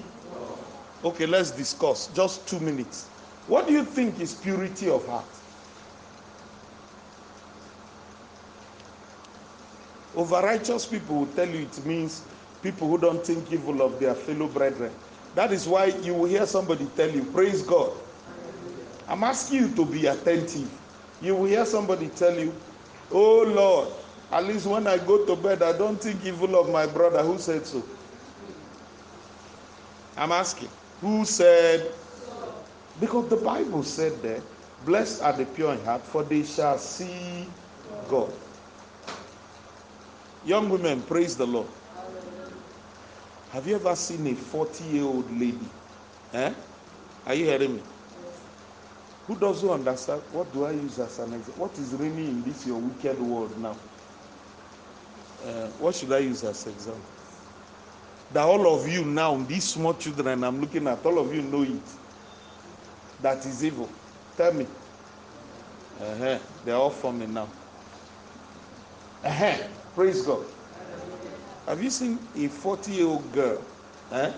Okay, 1.03 1.27
let's 1.27 1.51
discuss. 1.51 2.09
Just 2.09 2.47
two 2.47 2.61
minutes. 2.61 3.09
What 3.47 3.67
do 3.67 3.73
you 3.73 3.85
think 3.85 4.21
is 4.21 4.35
purity 4.35 4.89
of 4.91 5.07
heart? 5.07 5.25
Over 10.15 10.43
righteous 10.43 10.87
people 10.87 11.17
will 11.21 11.35
tell 11.35 11.49
you 11.49 11.63
it 11.63 11.85
means 11.87 12.29
people 12.63 12.89
who 12.89 12.99
don't 12.99 13.27
think 13.27 13.51
evil 13.53 13.83
of 13.83 13.99
their 13.99 14.15
fellow 14.15 14.49
brethren. 14.49 14.93
That 15.35 15.53
is 15.53 15.67
why 15.67 15.87
you 15.87 16.15
will 16.15 16.27
hear 16.29 16.47
somebody 16.47 16.87
tell 16.97 17.11
you, 17.11 17.25
Praise 17.25 17.63
God. 17.63 18.02
I'm 19.09 19.25
asking 19.25 19.59
you 19.59 19.75
to 19.75 19.85
be 19.85 20.07
attentive. 20.07 20.71
You 21.21 21.37
will 21.37 21.47
hear 21.47 21.65
somebody 21.67 22.09
tell 22.09 22.39
you, 22.39 22.55
Oh 23.11 23.43
Lord, 23.43 23.89
at 24.31 24.45
least 24.45 24.67
when 24.67 24.87
I 24.87 24.99
go 24.99 25.27
to 25.27 25.37
bed, 25.37 25.63
I 25.63 25.77
don't 25.77 26.01
think 26.01 26.25
evil 26.25 26.57
of 26.59 26.71
my 26.71 26.87
brother. 26.87 27.23
Who 27.23 27.39
said 27.39 27.67
so? 27.67 27.83
I'm 30.17 30.33
asking. 30.33 30.69
Who 31.01 31.25
said? 31.25 31.93
Because 33.01 33.29
the 33.29 33.37
Bible 33.37 33.83
said 33.83 34.23
there, 34.23 34.43
Blessed 34.85 35.23
are 35.23 35.33
the 35.33 35.45
pure 35.45 35.73
in 35.75 35.85
heart, 35.85 36.03
for 36.07 36.23
they 36.23 36.43
shall 36.43 36.79
see 36.79 37.47
God. 38.09 38.33
Young 40.45 40.69
women, 40.69 41.03
praise 41.03 41.37
the 41.37 41.47
Lord. 41.47 41.69
Have 43.53 43.67
you 43.67 43.77
ever 43.77 43.95
seen 43.95 44.27
a 44.27 44.35
40 44.35 44.85
year 44.85 45.05
old 45.05 45.31
lady? 45.39 45.69
Eh? 46.33 46.53
Are 47.27 47.35
you 47.35 47.45
hearing 47.45 47.77
me? 47.77 47.83
Who 49.33 49.39
doesn't 49.39 49.71
understand? 49.71 50.21
What 50.33 50.53
do 50.53 50.67
I 50.67 50.73
use 50.73 50.99
as 50.99 51.19
an 51.19 51.33
example? 51.33 51.65
What 51.65 51.79
is 51.79 51.95
reigning 51.95 52.29
in 52.29 52.43
this 52.43 52.67
your 52.67 52.77
wicked 52.77 53.19
world 53.19 53.59
now? 53.63 53.75
Uh, 55.43 55.69
what 55.81 55.95
should 55.95 56.13
I 56.13 56.19
use 56.19 56.45
as 56.45 56.67
example? 56.67 57.01
That 58.35 58.43
all 58.43 58.75
of 58.79 58.87
you 58.87 59.07
now, 59.07 59.39
these 59.39 59.65
small 59.65 59.95
children 59.95 60.45
I'm 60.45 60.61
looking 60.61 60.87
at, 60.87 61.03
all 61.07 61.19
of 61.19 61.35
you 61.35 61.41
know 61.41 61.63
it. 61.63 61.81
That 63.23 63.47
is 63.47 63.65
evil. 63.65 63.89
Tell 64.37 64.53
me. 64.53 64.67
Uh-huh. 65.99 66.39
They're 66.67 66.75
all 66.75 66.91
forming 66.91 67.33
now. 67.33 67.49
Uh-huh. 69.25 69.57
Praise 69.95 70.21
God. 70.27 70.45
Have 71.67 71.83
you 71.83 71.89
seen 71.89 72.19
a 72.37 72.49
40 72.49 72.93
year 72.93 73.07
old 73.07 73.33
girl 73.33 73.63
eh, 74.13 74.31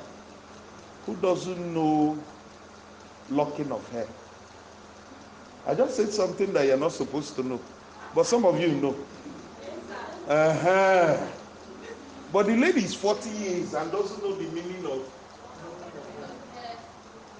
who 1.04 1.16
doesn't 1.16 1.74
know 1.74 2.16
locking 3.28 3.72
of 3.72 3.90
hair? 3.90 4.06
I 5.66 5.74
just 5.74 5.96
said 5.96 6.10
something 6.10 6.52
that 6.52 6.66
you're 6.66 6.76
not 6.76 6.92
supposed 6.92 7.34
to 7.36 7.42
know, 7.42 7.60
but 8.14 8.26
some 8.26 8.44
of 8.44 8.60
you 8.60 8.68
know. 8.68 8.94
Uh-huh. 10.28 11.26
But 12.32 12.46
the 12.46 12.56
lady 12.56 12.84
is 12.84 12.94
40 12.94 13.30
years 13.30 13.74
and 13.74 13.90
doesn't 13.92 14.22
know 14.22 14.34
the 14.34 14.48
meaning 14.50 14.84
of. 14.86 15.10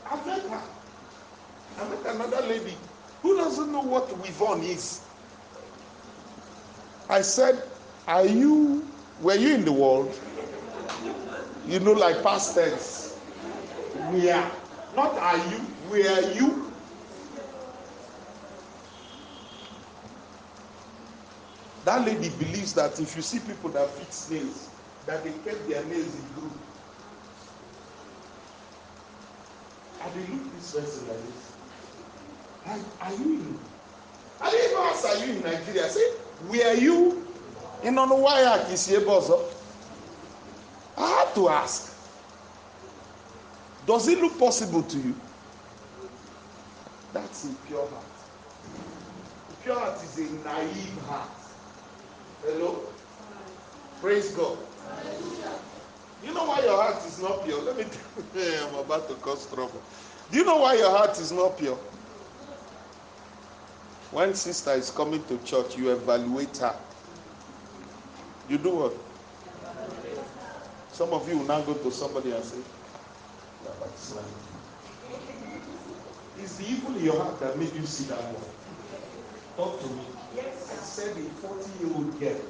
I 0.07 0.27
met 0.27 0.43
her. 0.43 0.63
another 2.15 2.47
lady 2.47 2.75
who 3.23 3.37
doesn't 3.37 3.73
know 3.73 3.83
what 3.83 4.17
weave-on 4.19 4.63
is. 4.63 5.01
I 7.09 7.23
said, 7.23 7.63
Are 8.07 8.25
you, 8.27 8.87
were 9.21 9.35
you 9.35 9.55
in 9.55 9.65
the 9.65 9.73
world? 9.73 10.19
You 11.67 11.81
know, 11.81 11.93
like 11.93 12.23
past 12.23 12.55
tense. 12.55 13.19
Are. 13.99 14.51
Not 14.95 15.15
are 15.15 15.37
you, 15.37 15.59
where 15.89 16.13
are 16.13 16.33
you? 16.33 16.64
That 21.85 22.07
lady 22.07 22.31
believes 22.31 22.73
that 22.75 22.99
if 22.99 23.15
you 23.15 23.21
see 23.23 23.41
people 23.41 23.69
that 23.71 23.89
fix 23.91 24.31
nails, 24.31 24.71
that 25.07 25.23
they 25.23 25.33
kept 25.49 25.69
their 25.69 25.85
nails 25.85 26.15
in 26.15 26.41
group. 26.41 26.53
And 30.03 30.15
they 30.15 30.33
look 30.33 30.55
this 30.57 30.73
person 30.75 31.09
like 31.09 31.19
this. 31.27 31.53
Are, 32.67 33.07
are 33.07 33.13
you 33.13 33.25
in? 33.35 33.59
I 34.41 34.51
didn't 34.51 34.71
even 34.71 34.83
ask, 34.83 35.05
are 35.07 35.27
you 35.27 35.33
in 35.35 35.43
Nigeria? 35.43 35.85
I 35.85 35.89
where 36.49 36.69
are 36.69 36.75
you? 36.75 37.27
In 37.83 37.99
on 37.99 38.09
why 38.09 38.45
I 38.45 38.59
I 40.97 41.09
had 41.09 41.35
to 41.35 41.49
ask. 41.51 41.95
Does 43.87 44.09
it 44.09 44.19
look 44.21 44.39
possible 44.39 44.83
to 44.83 44.97
you? 44.97 45.15
That's 47.13 47.45
a 47.45 47.55
pure 47.67 47.87
heart. 47.87 48.05
Pure 49.63 49.79
heart 49.79 50.03
is 50.03 50.19
a 50.19 50.33
naive 50.45 50.99
heart. 51.07 51.44
Hello? 52.45 52.81
Praise 54.01 54.31
God. 54.33 54.59
You 56.25 56.35
know 56.35 56.45
why 56.45 56.61
your 56.63 56.77
heart 56.83 57.05
is 57.07 57.21
not 57.21 57.45
pure? 57.45 57.63
Let 57.63 57.77
me 57.77 57.85
tell 57.85 58.43
you, 58.43 58.67
I'm 58.69 58.75
about 58.77 59.09
to 59.09 59.15
cause 59.17 59.47
trouble. 59.47 59.83
Do 60.31 60.39
you 60.39 60.45
know 60.45 60.59
why 60.59 60.75
your 60.77 60.91
heart 60.91 61.19
is 61.19 61.33
not 61.33 61.59
pure? 61.59 61.79
When 64.11 64.35
sister 64.35 64.73
is 64.73 64.91
coming 64.91 65.25
to 65.25 65.39
church, 65.39 65.77
you 65.77 65.91
evaluate 65.93 66.57
her. 66.59 66.75
You 68.49 68.59
do 68.59 68.71
what? 68.71 68.95
Some 70.93 71.13
of 71.13 71.29
you 71.29 71.39
will 71.39 71.47
now 71.47 71.63
go 71.63 71.75
to 71.75 71.91
somebody 71.91 72.33
and 72.33 72.45
say, 72.45 72.59
It's 76.41 76.57
the 76.57 76.67
evil 76.69 76.97
in 76.97 77.05
your 77.05 77.23
heart 77.23 77.41
that 77.41 77.59
made 77.59 77.75
you 77.75 77.87
see 77.87 78.05
that 78.05 78.19
one. 78.19 78.45
Talk 79.57 79.81
to 79.81 79.87
me. 79.89 80.14
Yes. 80.35 80.71
I 80.71 80.77
said 80.77 81.19
a 81.19 81.31
40 81.31 81.71
year 81.79 81.95
old 81.95 82.21
girl. 82.21 82.41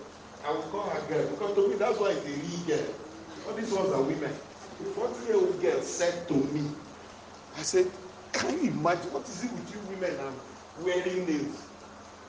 I 0.45 0.53
will 0.53 0.63
call 0.71 0.91
her 0.91 1.09
girl 1.09 1.31
because 1.31 1.55
to 1.57 1.69
me 1.69 1.77
that's 1.77 1.99
why 1.99 2.13
it's 2.13 2.27
a 2.27 2.29
real 2.31 2.67
girl. 2.67 2.95
All 3.49 3.55
these 3.55 3.73
ones 3.73 3.91
are 3.93 4.03
women. 4.03 4.41
A 4.81 4.85
40 4.85 5.25
year 5.27 5.37
old 5.37 5.61
girl 5.61 5.83
said 5.83 6.29
to 6.29 6.35
me, 6.35 6.77
I 7.55 7.63
said, 7.63 7.93
Can 8.33 8.53
you 8.55 8.71
imagine 8.71 9.13
what 9.13 9.29
is 9.29 9.45
it 9.45 9.53
with 9.53 9.73
you 9.73 9.81
women 9.83 10.19
and 10.21 10.41
wearing 10.77 11.27
nails? 11.27 11.71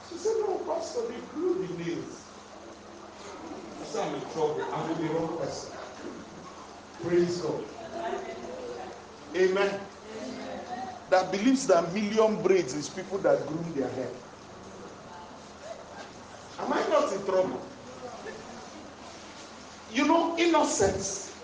She 0.10 0.18
said, 0.18 0.34
No, 0.40 0.60
Pastor, 0.70 1.08
they 1.10 1.22
grew 1.22 1.66
the 1.68 1.74
nails. 1.74 2.32
I 3.82 3.86
said, 3.86 4.08
I'm 4.08 4.16
in 4.16 4.22
trouble. 4.32 4.70
I'm 4.74 4.90
with 4.90 5.00
the 5.00 5.14
wrong 5.14 5.38
person. 5.38 5.74
Praise 7.02 7.42
God. 7.42 7.66
Amen. 9.36 9.88
That 11.10 11.32
believes 11.32 11.68
that 11.68 11.94
million 11.94 12.42
braids 12.44 12.74
is 12.76 12.90
people 12.90 13.20
that 13.20 13.48
groom 13.48 13.74
their 13.74 13.90
hair. 13.90 14.14
Am 17.16 17.22
I 17.22 17.22
not 17.22 17.22
in 17.22 17.26
trouble? 17.26 17.62
You 19.92 20.08
know, 20.08 20.38
innocence. 20.38 21.36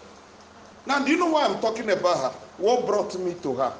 Now, 0.86 1.04
do 1.06 1.12
you 1.12 1.18
know 1.18 1.32
why 1.32 1.46
I'm 1.46 1.60
talking 1.62 1.90
about 1.90 2.18
her? 2.18 2.40
What 2.58 2.86
brought 2.86 3.18
me 3.20 3.36
to 3.44 3.56
her? 3.56 3.74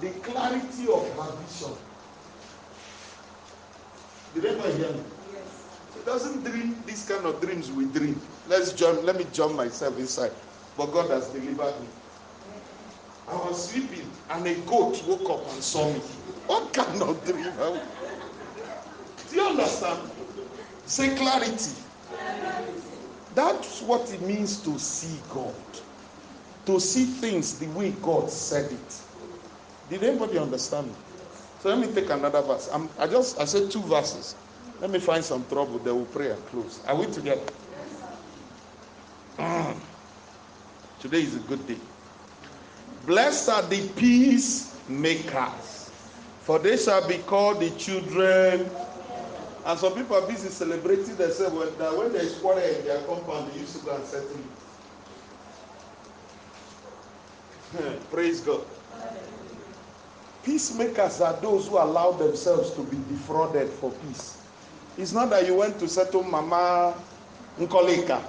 The 0.00 0.10
clarity 0.20 0.86
of 0.88 1.16
her 1.16 1.36
vision. 1.42 1.76
Did 4.34 4.44
anybody 4.46 4.72
hear 4.78 4.92
me? 4.92 5.04
Yes. 5.32 5.66
She 5.94 6.00
doesn't 6.04 6.44
dream 6.44 6.82
these 6.86 7.04
kind 7.08 7.26
of 7.26 7.40
dreams 7.40 7.72
we 7.72 7.86
dream. 7.86 8.20
Let's 8.46 8.72
jump, 8.72 9.02
let 9.04 9.16
me 9.16 9.26
jump 9.32 9.56
myself 9.56 9.98
inside. 9.98 10.32
But 10.76 10.86
God 10.86 11.10
has 11.10 11.28
delivered 11.30 11.80
me. 11.80 11.88
I 13.28 13.34
was 13.36 13.70
sleeping 13.70 14.10
and 14.30 14.46
a 14.46 14.54
goat 14.62 15.02
woke 15.06 15.30
up 15.30 15.52
and 15.52 15.62
saw 15.62 15.92
me. 15.92 16.00
What 16.46 16.72
kind 16.72 17.02
of 17.02 17.24
dream? 17.24 17.52
Do 19.30 19.36
you 19.36 19.42
understand? 19.42 20.10
Say 20.90 21.14
clarity. 21.14 21.70
That's 23.36 23.80
what 23.80 24.12
it 24.12 24.22
means 24.22 24.60
to 24.64 24.76
see 24.76 25.20
God. 25.28 25.54
To 26.66 26.80
see 26.80 27.04
things 27.04 27.60
the 27.60 27.68
way 27.68 27.92
God 28.02 28.28
said 28.28 28.72
it. 28.72 29.02
Did 29.88 30.02
anybody 30.02 30.36
understand 30.36 30.88
me? 30.88 30.94
So 31.60 31.68
let 31.68 31.78
me 31.78 31.94
take 31.94 32.10
another 32.10 32.42
verse. 32.42 32.68
I'm, 32.72 32.88
i 32.98 33.06
just 33.06 33.38
I 33.38 33.44
said 33.44 33.70
two 33.70 33.82
verses. 33.82 34.34
Let 34.80 34.90
me 34.90 34.98
find 34.98 35.24
some 35.24 35.46
trouble. 35.46 35.78
Then 35.78 35.94
we'll 35.94 36.06
pray 36.06 36.32
and 36.32 36.44
close. 36.46 36.84
Are 36.84 36.96
we 36.96 37.06
together? 37.06 37.46
Mm. 39.38 39.78
Today 40.98 41.22
is 41.22 41.36
a 41.36 41.40
good 41.40 41.68
day. 41.68 41.78
Blessed 43.06 43.48
are 43.48 43.62
the 43.62 43.88
peacemakers, 43.90 45.92
for 46.40 46.58
they 46.58 46.76
shall 46.76 47.06
be 47.06 47.18
called 47.18 47.60
the 47.60 47.70
children. 47.78 48.68
And 49.64 49.78
some 49.78 49.94
people 49.94 50.16
are 50.16 50.26
busy 50.26 50.48
celebrating 50.48 51.16
themselves 51.16 51.54
when, 51.54 51.78
that 51.78 51.96
when 51.96 52.12
there 52.12 52.22
is 52.22 52.38
quarrel 52.38 52.58
in 52.58 52.84
their 52.84 53.02
compound, 53.02 53.52
they 53.52 53.60
used 53.60 53.78
to 53.78 53.84
go 53.84 53.94
and 53.94 54.04
settle 54.04 54.30
it. 54.30 54.36
Hmm, 57.76 58.04
praise 58.10 58.40
God. 58.40 58.62
Peacemakers 60.42 61.20
are 61.20 61.34
those 61.34 61.68
who 61.68 61.76
allow 61.76 62.12
themselves 62.12 62.70
to 62.72 62.82
be 62.84 62.96
defrauded 63.10 63.68
for 63.68 63.90
peace. 63.90 64.42
It's 64.96 65.12
not 65.12 65.30
that 65.30 65.46
you 65.46 65.54
went 65.54 65.78
to 65.80 65.88
settle 65.88 66.22
Mama 66.22 66.94
Nkoleka 67.58 68.22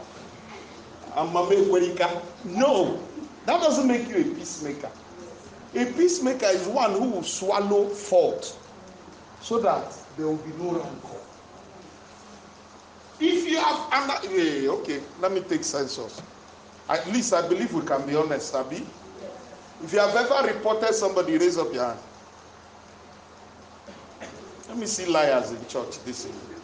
and 1.15 1.33
Mama 1.33 1.55
Ekwerika. 1.55 2.21
No, 2.45 3.01
that 3.45 3.61
doesn't 3.61 3.87
make 3.87 4.07
you 4.09 4.17
a 4.17 4.23
peacemaker. 4.35 4.89
A 5.75 5.85
peacemaker 5.85 6.47
is 6.47 6.67
one 6.67 6.91
who 6.91 7.09
will 7.09 7.23
swallow 7.23 7.87
fault 7.87 8.57
so 9.41 9.59
that 9.59 9.93
there 10.17 10.27
will 10.27 10.37
be 10.37 10.51
no 10.57 10.71
rancor. 10.71 11.21
If 13.19 13.47
you 13.49 13.59
have 13.59 13.93
under, 13.93 14.27
hey, 14.27 14.67
okay, 14.67 15.01
let 15.19 15.31
me 15.31 15.41
take 15.41 15.63
census. 15.63 16.21
At 16.89 17.05
least 17.11 17.33
I 17.33 17.47
believe 17.47 17.71
we 17.73 17.81
can 17.85 18.05
be 18.05 18.15
honest, 18.15 18.53
Abi. 18.55 18.85
If 19.83 19.93
you 19.93 19.99
have 19.99 20.15
ever 20.15 20.47
reported 20.53 20.93
somebody, 20.93 21.37
raise 21.37 21.57
up 21.57 21.73
your 21.73 21.85
hand. 21.85 21.99
Let 24.67 24.77
me 24.77 24.85
see 24.85 25.05
liars 25.05 25.51
in 25.51 25.65
church 25.67 26.03
this 26.03 26.25
evening. 26.25 26.61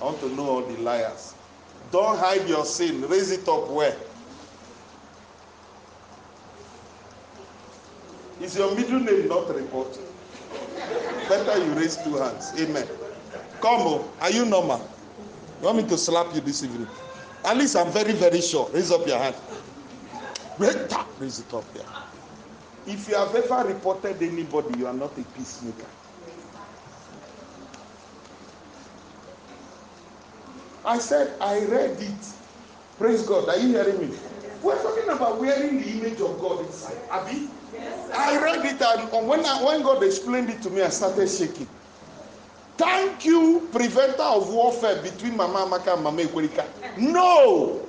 I 0.00 0.04
want 0.04 0.20
to 0.20 0.28
know 0.34 0.48
all 0.48 0.62
the 0.62 0.76
liars. 0.80 1.34
Don't 1.90 2.18
hide 2.18 2.48
your 2.48 2.64
sin. 2.64 3.02
Raise 3.08 3.30
it 3.30 3.48
up 3.48 3.68
where? 3.68 3.96
Is 8.40 8.56
your 8.56 8.74
middle 8.74 9.00
name 9.00 9.28
not 9.28 9.54
reported? 9.54 10.07
Better 11.28 11.64
you 11.64 11.72
raise 11.74 11.96
two 11.96 12.16
hands. 12.16 12.52
Amen. 12.60 12.88
Come 13.60 13.82
on. 13.82 14.16
Are 14.20 14.30
you 14.30 14.46
normal? 14.46 14.90
You 15.60 15.66
want 15.66 15.78
me 15.78 15.88
to 15.88 15.98
slap 15.98 16.34
you 16.34 16.40
this 16.40 16.62
evening? 16.62 16.88
At 17.44 17.56
least 17.56 17.76
I'm 17.76 17.90
very, 17.92 18.12
very 18.12 18.40
sure. 18.40 18.70
Raise 18.72 18.90
up 18.90 19.06
your 19.06 19.18
hand. 19.18 19.36
Raise 21.18 21.40
it 21.40 21.52
up 21.54 21.72
there. 21.74 21.84
If 22.86 23.08
you 23.08 23.16
have 23.16 23.34
ever 23.34 23.68
reported 23.68 24.22
anybody, 24.22 24.78
you 24.78 24.86
are 24.86 24.94
not 24.94 25.18
a 25.18 25.24
peacemaker. 25.24 25.86
I 30.84 30.98
said, 30.98 31.36
I 31.40 31.64
read 31.66 32.00
it. 32.00 32.32
Praise 32.98 33.22
God. 33.26 33.48
Are 33.48 33.58
you 33.58 33.68
hearing 33.68 33.98
me? 34.00 34.16
We're 34.62 34.82
talking 34.82 35.08
about 35.10 35.40
wearing 35.40 35.80
the 35.80 35.90
image 35.90 36.20
of 36.20 36.38
God 36.40 36.64
inside. 36.66 36.98
Abi? 37.10 37.50
I 38.14 38.42
read 38.42 38.64
it 38.64 38.80
and 38.82 39.28
when, 39.28 39.44
I, 39.44 39.62
when 39.64 39.82
God 39.82 40.02
explained 40.02 40.50
it 40.50 40.62
to 40.62 40.70
me, 40.70 40.82
I 40.82 40.88
started 40.88 41.28
shaking. 41.28 41.68
Thank 42.76 43.24
you, 43.24 43.68
preventer 43.72 44.22
of 44.22 44.52
warfare 44.52 45.02
between 45.02 45.36
Mama 45.36 45.66
Amaka 45.66 45.94
and 45.94 46.04
Mama 46.04 46.22
Ekwerika. 46.22 46.64
No! 46.98 47.88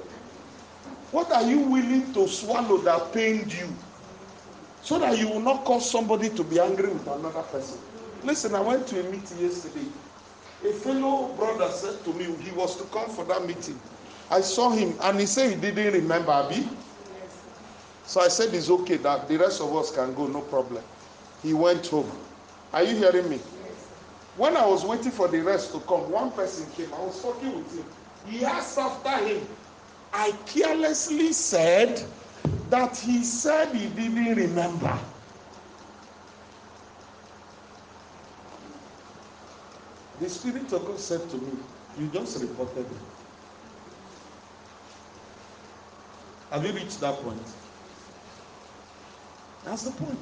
What 1.12 1.32
are 1.32 1.44
you 1.44 1.60
willing 1.60 2.14
to 2.14 2.28
swallow 2.28 2.78
that 2.80 3.14
pained 3.14 3.54
you? 3.54 3.68
So 4.82 5.00
that 5.00 5.18
you 5.18 5.28
will 5.28 5.42
not 5.42 5.66
cause 5.66 5.90
somebody 5.90 6.30
to 6.30 6.44
be 6.44 6.60
angry 6.60 6.90
with 6.90 7.06
another 7.08 7.44
person. 7.44 7.80
Listen, 8.24 8.56
I 8.56 8.62
went 8.62 8.88
to 8.88 9.00
a 9.00 9.12
meeting 9.12 9.40
yesterday. 9.40 9.86
A 10.66 10.74
fellow 10.74 11.36
brother 11.36 11.72
said 11.72 12.04
to 12.06 12.14
me 12.14 12.26
he 12.42 12.52
was 12.52 12.76
to 12.78 12.84
come 12.86 13.10
for 13.10 13.24
that 13.26 13.46
meeting. 13.46 13.80
I 14.30 14.42
saw 14.42 14.70
him 14.72 14.96
and 15.02 15.20
he 15.20 15.26
said 15.26 15.50
he 15.52 15.60
didn't 15.60 15.94
remember 15.94 16.32
Abi. 16.32 16.68
So 18.10 18.22
I 18.22 18.28
said 18.28 18.56
it's 18.56 18.72
okay 18.72 18.98
that 18.98 19.28
the 19.28 19.38
rest 19.38 19.62
of 19.62 19.76
us 19.76 19.92
can 19.92 20.16
go, 20.16 20.26
no 20.26 20.42
problem. 20.42 20.84
He 21.44 21.54
went 21.54 21.86
home. 21.86 22.10
Are 22.74 22.82
you 22.82 22.96
hearing 22.96 23.30
me? 23.30 23.38
When 24.36 24.58
I 24.58 24.66
was 24.66 24.84
waiting 24.84 25.12
for 25.12 25.28
the 25.28 25.40
rest 25.44 25.74
to 25.74 25.80
come, 25.82 26.10
one 26.10 26.32
person 26.32 26.68
came. 26.72 26.92
I 26.92 27.04
was 27.04 27.22
talking 27.22 27.56
with 27.56 27.78
him. 27.78 27.86
He 28.26 28.44
asked 28.44 28.80
after 28.80 29.16
him. 29.28 29.48
I 30.12 30.32
carelessly 30.48 31.34
said 31.34 32.04
that 32.72 32.98
he 32.98 33.24
said 33.24 33.76
he 33.76 33.90
didn't 33.90 34.36
remember. 34.38 34.98
The 40.20 40.30
Spirit 40.30 40.74
of 40.74 40.84
God 40.84 41.00
said 41.00 41.30
to 41.30 41.38
me, 41.38 41.60
You 41.96 42.08
just 42.08 42.42
reported 42.42 42.88
it. 42.88 42.98
Have 46.52 46.66
you 46.66 46.74
reached 46.74 47.00
that 47.02 47.14
point? 47.18 47.48
That's 49.64 49.84
the 49.84 49.92
point. 49.92 50.20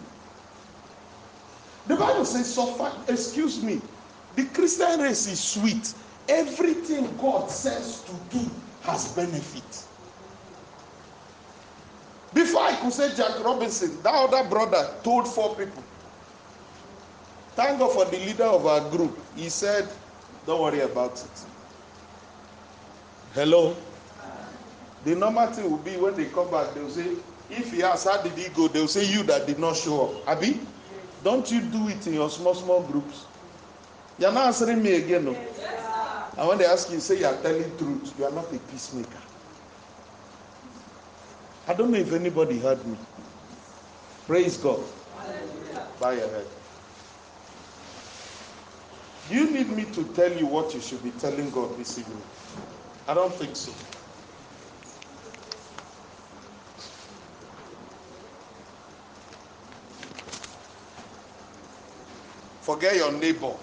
The 1.88 1.96
Bible 1.96 2.26
says, 2.26 2.54
suffer, 2.54 2.92
excuse 3.12 3.64
me, 3.64 3.82
the 4.36 4.46
Christian 4.46 5.00
race 5.00 5.28
is 5.28 5.40
sweet. 5.40 5.94
Everything 6.28 7.16
God 7.18 7.50
says 7.50 8.04
to 8.04 8.38
do 8.38 8.46
has 8.82 9.14
benefit. 9.14 9.64
Before 12.34 12.62
I 12.62 12.76
could 12.76 12.92
say 12.92 13.16
Jack 13.16 13.44
Robinson, 13.44 14.02
that 14.04 14.14
other 14.14 14.48
brother 14.50 14.94
told 15.04 15.28
four 15.28 15.56
people. 15.56 15.84
Thank 17.56 17.80
God 17.80 17.94
for 17.94 18.06
the 18.06 18.18
leader 18.20 18.44
of 18.44 18.66
our 18.68 18.88
group. 18.92 19.18
He 19.36 19.50
said, 19.50 19.90
Don't 20.46 20.62
worry 20.62 20.82
about 20.82 21.14
it. 21.14 21.46
Hello? 23.34 23.76
The 25.06 25.16
normal 25.16 25.48
thing 25.48 25.72
will 25.72 25.78
be 25.78 25.98
when 25.98 26.16
they 26.16 26.26
come 26.26 26.52
back, 26.52 26.74
they'll 26.76 26.90
say, 26.90 27.16
If 27.50 27.72
he 27.72 27.84
asks, 27.84 28.06
How 28.06 28.22
did 28.22 28.34
he 28.34 28.50
go? 28.50 28.68
They'll 28.68 28.88
say, 28.88 29.06
You 29.06 29.24
that 29.24 29.48
did 29.48 29.60
not 29.60 29.76
show 29.76 30.08
up. 30.08 30.28
Abi, 30.30 30.60
don't 31.24 31.50
you 31.52 31.62
do 31.62 31.88
it 31.88 32.06
in 32.08 32.14
your 32.14 32.30
small, 32.30 32.54
small 32.54 32.84
groups? 32.84 33.26
You're 34.20 34.32
not 34.32 34.48
answering 34.48 34.82
me 34.82 34.94
again. 34.96 35.26
No? 35.26 35.36
And 36.38 36.48
when 36.48 36.58
they 36.60 36.66
ask 36.66 36.92
you, 36.92 37.00
say 37.00 37.20
you 37.20 37.26
are 37.26 37.36
telling 37.42 37.76
truth. 37.78 38.14
You 38.18 38.26
are 38.26 38.32
not 38.32 38.54
a 38.54 38.60
peacemaker. 38.60 39.10
I 41.68 41.74
don't 41.74 41.92
know 41.92 41.98
if 41.98 42.14
anybody 42.14 42.60
heard 42.60 42.86
me. 42.86 42.98
Praise 44.28 44.58
God. 44.58 44.80
Bow 46.00 46.12
your 46.12 46.30
head. 46.30 46.46
Do 49.30 49.36
you 49.36 49.50
need 49.52 49.70
me 49.70 49.84
to 49.86 50.04
tell 50.14 50.32
you 50.32 50.46
what 50.46 50.74
you 50.74 50.80
should 50.80 51.04
be 51.04 51.12
telling 51.12 51.50
God 51.50 51.78
this 51.78 51.98
evening? 52.00 52.22
I 53.08 53.14
don't 53.14 53.34
think 53.34 53.56
so. 53.56 53.72
Forget 62.68 62.98
your 62.98 63.14
neighbor. 63.14 63.54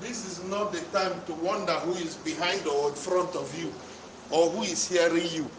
This 0.00 0.24
is 0.24 0.44
not 0.44 0.70
the 0.70 0.78
time 0.96 1.20
to 1.26 1.32
wonder 1.42 1.72
who 1.72 1.94
is 1.94 2.14
behind 2.14 2.64
or 2.68 2.90
in 2.90 2.94
front 2.94 3.34
of 3.34 3.52
you 3.60 3.72
or 4.30 4.48
who 4.50 4.62
is 4.62 4.86
hearing 4.88 5.26
you. 5.32 5.50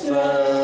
Of 0.00 0.61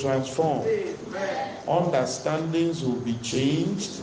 transformed. 0.00 0.66
Understandings 1.68 2.82
will 2.82 3.00
be 3.00 3.14
changed, 3.18 4.00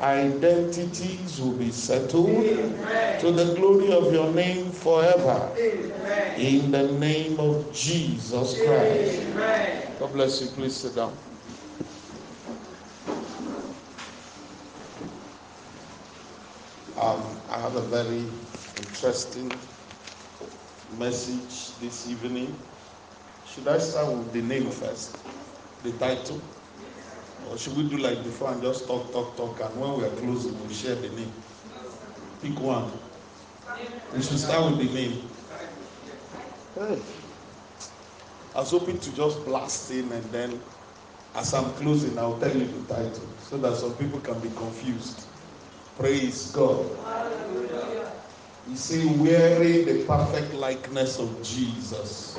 identities 0.00 1.40
will 1.40 1.52
be 1.52 1.70
settled 1.70 2.44
to 3.20 3.32
the 3.32 3.54
glory 3.56 3.92
of 3.92 4.12
your 4.12 4.32
name 4.32 4.70
forever. 4.70 5.50
In 6.36 6.70
the 6.70 6.92
name 6.92 7.38
of 7.40 7.72
Jesus 7.72 8.62
Christ. 8.64 9.98
God 9.98 10.12
bless 10.12 10.40
you. 10.40 10.48
Please 10.48 10.76
sit 10.76 10.94
down. 10.94 11.12
Um, 16.96 17.22
I 17.50 17.58
have 17.58 17.76
a 17.76 17.82
very 17.82 18.24
interesting 18.78 19.50
message 20.98 21.78
this 21.80 22.08
evening. 22.10 22.54
Should 23.46 23.68
I 23.68 23.78
start 23.78 24.12
with 24.12 24.32
the 24.32 24.42
name 24.42 24.70
first? 24.70 25.16
The 25.82 25.92
title? 25.92 26.40
Or 27.50 27.56
should 27.58 27.76
we 27.76 27.88
do 27.88 27.96
like 27.96 28.22
before 28.22 28.52
and 28.52 28.62
just 28.62 28.86
talk, 28.86 29.12
talk, 29.12 29.36
talk, 29.36 29.60
and 29.60 29.80
when 29.80 29.98
we 29.98 30.04
are 30.04 30.10
closing, 30.10 30.58
we'll 30.60 30.68
share 30.68 30.94
the 30.94 31.08
name? 31.08 31.32
Pick 32.42 32.58
one. 32.60 32.90
We 34.14 34.22
should 34.22 34.38
start 34.38 34.70
with 34.70 34.86
the 34.86 34.94
name. 34.94 35.30
Hey. 36.74 36.98
I 38.54 38.60
was 38.60 38.70
hoping 38.70 38.98
to 38.98 39.14
just 39.14 39.44
blast 39.44 39.90
in 39.90 40.10
and 40.12 40.24
then, 40.24 40.60
as 41.34 41.54
I'm 41.54 41.70
closing, 41.74 42.18
I'll 42.18 42.38
tell 42.38 42.54
you 42.54 42.66
the 42.66 42.94
title 42.94 43.28
so 43.38 43.56
that 43.58 43.76
some 43.76 43.94
people 43.94 44.20
can 44.20 44.38
be 44.40 44.50
confused. 44.50 45.26
Praise 45.96 46.50
God. 46.52 46.86
You 48.68 48.76
see, 48.76 49.06
wearing 49.16 49.86
the 49.86 50.04
perfect 50.04 50.54
likeness 50.54 51.18
of 51.18 51.42
Jesus. 51.42 52.38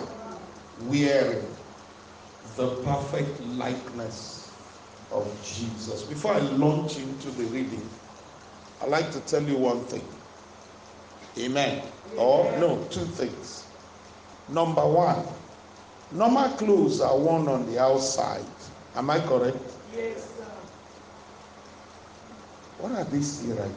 Wearing 0.82 1.46
the 2.62 2.68
perfect 2.84 3.42
likeness 3.58 4.52
of 5.12 5.26
Jesus. 5.44 6.04
Before 6.04 6.36
I 6.36 6.40
launch 6.40 6.98
into 6.98 7.32
the 7.32 7.46
reading, 7.46 7.82
I'd 8.84 8.90
like 8.90 9.12
to 9.14 9.20
tell 9.22 9.42
you 9.42 9.58
one 9.58 9.84
thing. 9.86 10.04
Amen. 11.40 11.82
Or, 12.18 12.56
no, 12.60 12.78
two 12.92 13.06
things. 13.06 13.66
Number 14.50 14.86
one, 14.86 15.26
normal 16.12 16.50
clothes 16.50 17.02
are 17.02 17.18
worn 17.18 17.48
on 17.48 17.66
the 17.66 17.82
outside. 17.82 18.46
Am 18.96 19.10
I 19.10 19.20
correct? 19.22 19.58
Yes, 19.96 20.24
sir. 20.24 20.46
What 22.78 22.92
are 22.92 23.06
they 23.06 23.22
still 23.22 23.56
writing? 23.56 23.76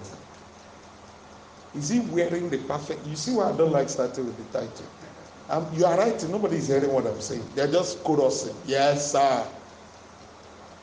Is 1.75 1.89
he 1.89 2.01
wearing 2.01 2.51
the 2.51 2.59
perfect? 2.59 3.07
You 3.07 3.17
see 3.17 3.33
why 3.33 3.51
I 3.51 3.57
don't 3.57 3.73
like 3.73 3.89
starting 3.89 4.27
with 4.27 4.53
the 4.53 4.59
title. 4.59 4.87
Um, 5.49 5.69
you 5.75 5.85
are 5.85 5.97
right. 5.99 6.29
Nobody 6.29 6.57
is 6.57 6.69
hearing 6.69 6.93
what 6.93 7.07
I'm 7.07 7.21
saying. 7.21 7.47
They're 7.55 7.71
just 7.71 8.03
chorusing. 8.03 8.57
Yes, 8.65 9.13
sir. 9.13 9.47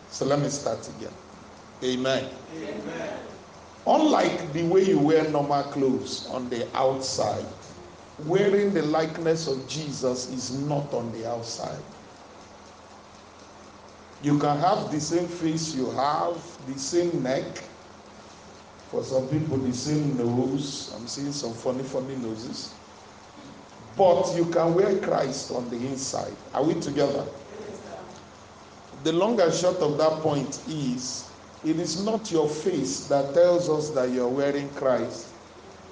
So 0.08 0.26
let 0.26 0.40
me 0.40 0.50
start 0.50 0.88
again. 0.90 1.14
Amen. 1.84 2.30
Amen. 2.56 3.20
Unlike 3.88 4.54
the 4.54 4.64
way 4.64 4.84
you 4.84 5.00
wear 5.00 5.28
normal 5.30 5.64
clothes 5.64 6.28
on 6.28 6.50
the 6.50 6.68
outside, 6.78 7.46
wearing 8.20 8.74
the 8.74 8.84
likeness 8.84 9.48
of 9.48 9.68
Jesus 9.68 10.30
is 10.30 10.52
not 10.52 10.94
on 10.94 11.12
the 11.12 11.28
outside. 11.28 11.84
You 14.22 14.38
can 14.38 14.60
have 14.60 14.92
the 14.92 15.02
same 15.02 15.28
face 15.28 15.74
you 15.74 15.90
have, 15.92 16.40
the 16.68 16.78
same 16.78 17.24
neck. 17.24 17.64
For 18.92 19.04
some 19.04 19.28
people, 19.30 19.58
the 19.58 19.74
same 19.74 20.16
nose. 20.18 20.92
I'm 20.96 21.08
seeing 21.08 21.32
some 21.32 21.54
funny, 21.54 21.84
funny 21.84 22.16
noses. 22.18 22.81
But 23.98 24.34
you 24.36 24.46
can 24.46 24.74
wear 24.74 24.98
Christ 25.00 25.52
on 25.52 25.70
the 25.70 25.76
inside. 25.76 26.36
Are 26.54 26.64
we 26.64 26.76
together? 26.76 27.26
The 29.04 29.12
long 29.12 29.40
and 29.42 29.54
short 29.54 29.78
of 29.78 29.98
that 29.98 30.22
point 30.22 30.62
is 30.68 31.30
it 31.64 31.80
is 31.80 32.04
not 32.06 32.32
your 32.32 32.48
face 32.48 33.08
that 33.08 33.34
tells 33.34 33.70
us 33.70 33.90
that 33.92 34.12
you're 34.12 34.28
wearing 34.28 34.70
Christ, 34.70 35.28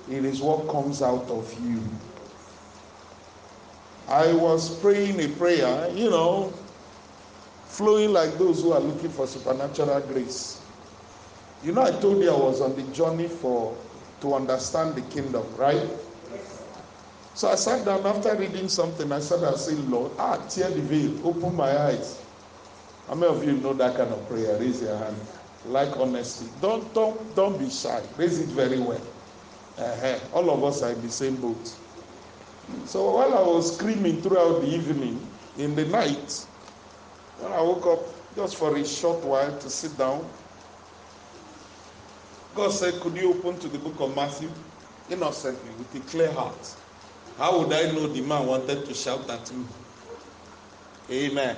it 0.10 0.26
is 0.26 0.42
what 0.42 0.68
comes 0.70 1.02
out 1.02 1.30
of 1.30 1.54
you. 1.64 1.82
I 4.08 4.34
was 4.34 4.76
praying 4.80 5.20
a 5.20 5.28
prayer, 5.28 5.92
you 5.96 6.10
know, 6.10 6.52
flowing 7.66 8.12
like 8.12 8.38
those 8.40 8.62
who 8.62 8.74
are 8.74 8.80
looking 8.80 9.10
for 9.10 9.28
supernatural 9.28 10.02
grace. 10.02 10.62
You 11.64 11.74
know, 11.74 11.84
I 11.84 11.92
told 11.92 12.24
you 12.24 12.32
I 12.32 12.38
was 12.38 12.62
on 12.62 12.76
the 12.76 12.84
journey 12.94 13.28
for 13.28 13.78
to 14.22 14.34
understand 14.34 14.96
the 14.96 15.02
kingdom, 15.02 15.44
right? 15.58 15.88
So 17.40 17.48
I 17.48 17.56
sat 17.56 17.86
down 17.86 18.06
after 18.06 18.36
reading 18.36 18.68
something. 18.68 19.10
I 19.14 19.22
said, 19.22 19.42
I 19.46 19.56
say, 19.56 19.72
Lord, 19.72 20.12
ah, 20.20 20.36
tear 20.50 20.70
the 20.72 20.82
veil, 20.82 21.26
open 21.26 21.56
my 21.56 21.72
eyes. 21.84 22.22
How 23.08 23.16
many 23.16 23.34
of 23.34 23.42
you 23.46 23.54
know 23.54 23.72
that 23.72 23.96
kind 23.96 24.12
of 24.12 24.28
prayer? 24.28 24.60
Raise 24.60 24.82
your 24.82 24.98
hand. 24.98 25.16
Like 25.64 25.96
honesty. 25.96 26.48
Don't 26.60 26.94
don't 26.94 27.34
don't 27.38 27.58
be 27.58 27.70
shy. 27.70 28.02
Raise 28.18 28.42
it 28.42 28.50
very 28.50 28.80
well. 28.80 29.00
Uh-huh. 29.78 30.20
All 30.34 30.50
of 30.50 30.66
us 30.66 30.82
are 30.84 30.92
in 30.92 31.02
the 31.02 31.10
same 31.10 31.38
boat. 31.38 31.74
So 32.84 33.10
while 33.10 33.34
I 33.34 33.42
was 33.42 33.78
screaming 33.78 34.22
throughout 34.22 34.60
the 34.60 34.68
evening, 34.68 35.26
in 35.58 35.76
the 35.76 35.86
night, 35.86 36.46
when 37.38 37.54
I 37.54 37.62
woke 37.62 37.88
up 37.88 38.36
just 38.36 38.58
for 38.58 38.76
a 38.76 38.86
short 38.86 39.24
while 39.24 39.58
to 39.58 39.70
sit 39.70 39.98
down, 39.98 40.30
God 42.54 42.74
said, 42.74 43.00
Could 43.00 43.16
you 43.16 43.30
open 43.34 43.58
to 43.60 43.70
the 43.70 43.80
book 43.80 43.96
of 44.02 44.14
Matthew? 44.14 44.52
Innocently, 45.10 45.72
with 45.78 45.96
a 45.96 46.02
clear 46.02 46.34
heart. 46.34 46.76
How 47.40 47.58
would 47.58 47.72
I 47.72 47.90
know 47.94 48.06
the 48.08 48.20
man 48.20 48.48
wanted 48.48 48.86
to 48.86 48.94
shout 48.94 49.30
at 49.30 49.50
me? 49.54 49.66
Amen. 51.10 51.56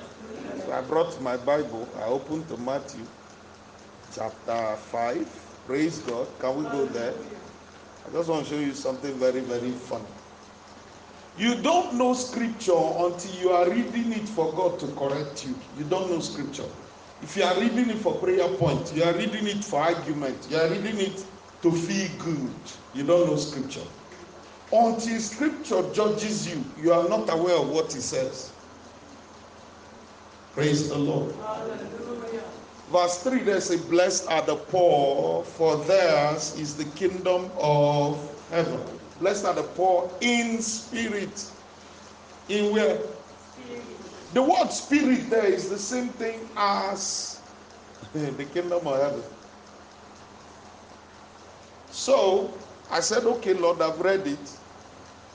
So 0.64 0.70
I 0.70 0.80
brought 0.80 1.20
my 1.20 1.36
Bible. 1.36 1.88
I 1.96 2.04
opened 2.04 2.46
to 2.50 2.56
Matthew 2.56 3.04
chapter 4.14 4.76
5. 4.76 5.26
Praise 5.66 5.98
God. 5.98 6.28
Can 6.38 6.56
we 6.58 6.62
go 6.70 6.86
there? 6.86 7.14
I 8.06 8.12
just 8.12 8.28
want 8.28 8.46
to 8.46 8.54
show 8.54 8.60
you 8.60 8.74
something 8.74 9.18
very, 9.18 9.40
very 9.40 9.72
funny. 9.72 10.06
You 11.36 11.56
don't 11.56 11.94
know 11.94 12.14
scripture 12.14 12.70
until 12.76 13.34
you 13.40 13.50
are 13.50 13.68
reading 13.68 14.12
it 14.12 14.28
for 14.28 14.52
God 14.52 14.78
to 14.78 14.86
correct 14.94 15.44
you. 15.44 15.56
You 15.76 15.82
don't 15.82 16.08
know 16.08 16.20
scripture. 16.20 16.68
If 17.20 17.36
you 17.36 17.42
are 17.42 17.58
reading 17.60 17.90
it 17.90 17.98
for 17.98 18.20
prayer 18.20 18.46
point, 18.50 18.94
you 18.94 19.02
are 19.02 19.14
reading 19.14 19.48
it 19.48 19.64
for 19.64 19.80
argument, 19.80 20.46
you 20.48 20.58
are 20.58 20.68
reading 20.68 21.00
it 21.00 21.24
to 21.62 21.72
feel 21.72 22.08
good. 22.20 22.54
You 22.94 23.02
don't 23.02 23.26
know 23.26 23.36
scripture. 23.36 23.88
Until 24.72 25.20
scripture 25.20 25.82
judges 25.92 26.48
you, 26.48 26.64
you 26.82 26.92
are 26.92 27.06
not 27.08 27.30
aware 27.32 27.56
of 27.56 27.68
what 27.68 27.94
it 27.94 28.00
says. 28.00 28.52
Praise 30.54 30.88
the 30.88 30.96
Lord. 30.96 31.34
Hallelujah. 31.36 32.42
Verse 32.90 33.22
3 33.22 33.40
they 33.40 33.60
say, 33.60 33.76
Blessed 33.88 34.30
are 34.30 34.42
the 34.42 34.56
poor, 34.56 35.44
for 35.44 35.76
theirs 35.84 36.58
is 36.58 36.76
the 36.76 36.84
kingdom 36.84 37.50
of 37.58 38.18
heaven. 38.50 38.80
Blessed 39.18 39.44
are 39.46 39.54
the 39.54 39.62
poor 39.62 40.10
in 40.22 40.60
spirit. 40.62 41.50
In 42.48 42.72
where? 42.72 42.98
The 44.32 44.42
word 44.42 44.70
spirit 44.70 45.28
there 45.28 45.46
is 45.46 45.68
the 45.68 45.78
same 45.78 46.08
thing 46.10 46.48
as 46.56 47.40
the 48.12 48.44
kingdom 48.52 48.86
of 48.86 49.00
heaven. 49.00 49.22
So 51.90 52.54
I 52.90 53.00
said, 53.00 53.24
Okay, 53.24 53.54
Lord, 53.54 53.80
I've 53.82 54.00
read 54.00 54.26
it. 54.26 54.58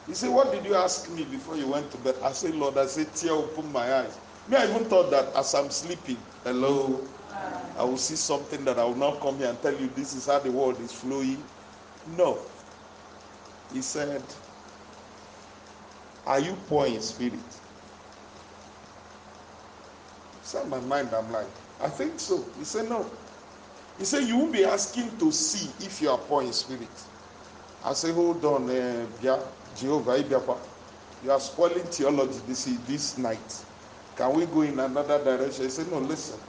He 0.07 0.13
said, 0.13 0.29
What 0.29 0.51
did 0.53 0.65
you 0.65 0.73
ask 0.75 1.09
me 1.11 1.25
before 1.25 1.57
you 1.57 1.67
went 1.67 1.91
to 1.91 1.97
bed? 1.97 2.15
I 2.23 2.31
said, 2.31 2.55
Lord, 2.55 2.77
I 2.77 2.85
said, 2.87 3.13
Tear 3.13 3.33
open 3.33 3.71
my 3.71 3.93
eyes. 3.93 4.17
Me, 4.47 4.55
I 4.55 4.69
even 4.69 4.85
thought 4.85 5.11
that 5.11 5.35
as 5.35 5.53
I'm 5.53 5.69
sleeping, 5.69 6.17
hello, 6.45 7.05
I 7.77 7.83
will 7.83 7.97
see 7.97 8.15
something 8.15 8.63
that 8.65 8.79
I 8.79 8.85
will 8.85 8.95
not 8.95 9.19
come 9.21 9.37
here 9.37 9.49
and 9.49 9.61
tell 9.61 9.73
you 9.75 9.87
this 9.89 10.13
is 10.13 10.25
how 10.25 10.39
the 10.39 10.51
world 10.51 10.79
is 10.79 10.93
flowing. 10.93 11.43
No. 12.05 12.45
He 13.73 13.81
said, 13.81 14.23
Are 16.25 16.39
you 16.39 16.53
poor 16.67 16.87
in 16.87 17.01
spirit? 17.01 17.59
So 20.41 20.63
in 20.63 20.69
my 20.69 20.79
mind, 20.79 21.09
I'm 21.13 21.29
like, 21.33 21.47
I 21.81 21.89
think 21.89 22.21
so. 22.21 22.45
He 22.57 22.63
said, 22.63 22.87
No. 22.87 23.11
He 23.97 24.05
said, 24.05 24.23
You 24.23 24.37
won't 24.37 24.53
be 24.53 24.63
asking 24.63 25.17
to 25.17 25.33
see 25.33 25.69
if 25.85 26.01
you 26.01 26.09
are 26.09 26.17
poor 26.17 26.43
in 26.43 26.53
spirit. 26.53 27.03
I 27.83 27.91
say, 27.93 28.13
Hold 28.13 28.45
on, 28.45 28.69
uh, 28.69 29.05
Bia, 29.21 29.39
Jehovah, 29.77 30.17
Ibiapa. 30.23 30.57
You 31.23 31.31
are 31.31 31.39
spoiling 31.39 31.83
theology 31.85 32.39
this, 32.47 32.65
this 32.85 33.17
night. 33.17 33.63
Can 34.15 34.33
we 34.33 34.45
go 34.47 34.61
in 34.61 34.79
another 34.79 35.23
direction? 35.23 35.65
He 35.65 35.69
said, 35.69 35.89
No, 35.91 35.99
listen. 35.99 36.39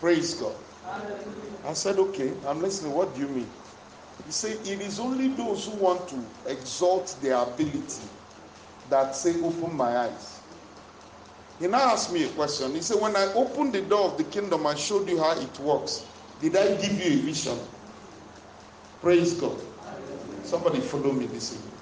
Praise 0.00 0.34
God. 0.34 0.56
I 1.64 1.72
said, 1.74 1.98
Okay, 1.98 2.32
I'm 2.46 2.60
listening. 2.60 2.92
What 2.92 3.14
do 3.14 3.20
you 3.20 3.28
mean? 3.28 3.52
He 4.24 4.32
said, 4.32 4.66
It 4.66 4.80
is 4.80 4.98
only 4.98 5.28
those 5.28 5.66
who 5.66 5.72
want 5.76 6.08
to 6.08 6.24
exalt 6.46 7.16
their 7.20 7.36
ability 7.36 8.02
that 8.88 9.14
say, 9.14 9.40
Open 9.42 9.74
my 9.76 9.96
eyes. 9.98 10.40
He 11.58 11.66
now 11.68 11.92
asked 11.92 12.12
me 12.12 12.24
a 12.24 12.28
question. 12.28 12.74
He 12.74 12.80
said, 12.80 13.00
When 13.00 13.16
I 13.16 13.32
opened 13.34 13.74
the 13.74 13.82
door 13.82 14.10
of 14.10 14.18
the 14.18 14.24
kingdom 14.24 14.66
and 14.66 14.78
showed 14.78 15.08
you 15.08 15.18
how 15.18 15.38
it 15.38 15.58
works, 15.58 16.06
did 16.40 16.56
I 16.56 16.74
give 16.76 16.92
you 16.92 17.12
a 17.20 17.22
vision? 17.22 17.58
Praise 19.00 19.34
God. 19.34 19.58
Somebody 20.42 20.80
follow 20.80 21.12
me 21.12 21.26
this 21.26 21.54
evening. 21.54 21.73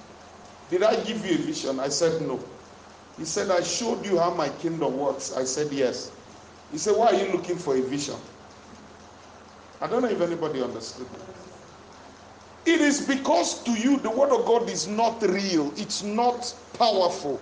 Did 0.73 0.83
I 0.83 0.97
give 1.05 1.27
you 1.27 1.35
a 1.35 1.39
vision? 1.39 1.79
I 1.79 1.89
said, 1.89 2.23
No. 2.23 2.43
He 3.19 3.27
said, 3.27 3.51
I 3.51 3.61
showed 3.63 4.07
you 4.07 4.19
how 4.19 4.33
my 4.33 4.49
kingdom 4.49 4.97
works. 4.97 5.37
I 5.37 5.45
said, 5.45 5.71
Yes. 5.71 6.13
He 6.71 6.79
said, 6.79 6.97
Why 6.97 7.09
are 7.09 7.15
you 7.15 7.31
looking 7.31 7.59
for 7.59 7.77
a 7.77 7.83
vision? 7.83 8.17
I 9.83 9.87
don't 9.87 10.01
know 10.01 10.09
if 10.09 10.19
anybody 10.23 10.63
understood. 10.63 11.07
It 12.65 12.81
is 12.81 13.07
because 13.07 13.63
to 13.65 13.73
you 13.73 13.99
the 13.99 14.09
word 14.09 14.31
of 14.31 14.47
God 14.47 14.71
is 14.71 14.89
not 14.89 15.21
real, 15.21 15.75
it's 15.77 16.03
not 16.03 16.55
powerful. 16.79 17.39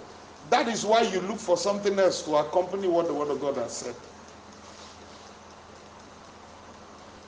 That 0.48 0.66
is 0.66 0.84
why 0.84 1.02
you 1.02 1.20
look 1.20 1.38
for 1.38 1.56
something 1.56 1.96
else 2.00 2.24
to 2.24 2.34
accompany 2.34 2.88
what 2.88 3.06
the 3.06 3.14
word 3.14 3.28
of 3.28 3.40
God 3.40 3.58
has 3.58 3.76
said. 3.76 3.94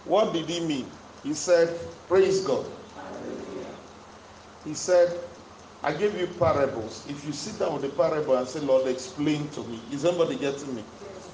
What 0.04 0.32
did 0.32 0.48
he 0.48 0.66
mean? 0.66 0.90
He 1.22 1.32
said, 1.32 1.78
Praise 2.08 2.40
God. 2.40 2.66
He 4.64 4.74
said, 4.74 5.20
I 5.84 5.92
gave 5.92 6.18
you 6.18 6.28
parables. 6.38 7.04
If 7.08 7.24
you 7.26 7.32
sit 7.32 7.58
down 7.58 7.72
with 7.74 7.82
the 7.82 7.88
parable 7.88 8.36
and 8.36 8.46
say, 8.46 8.60
Lord, 8.60 8.86
explain 8.86 9.48
to 9.50 9.60
me, 9.64 9.80
is 9.90 10.04
anybody 10.04 10.36
getting 10.36 10.74
me? 10.76 10.84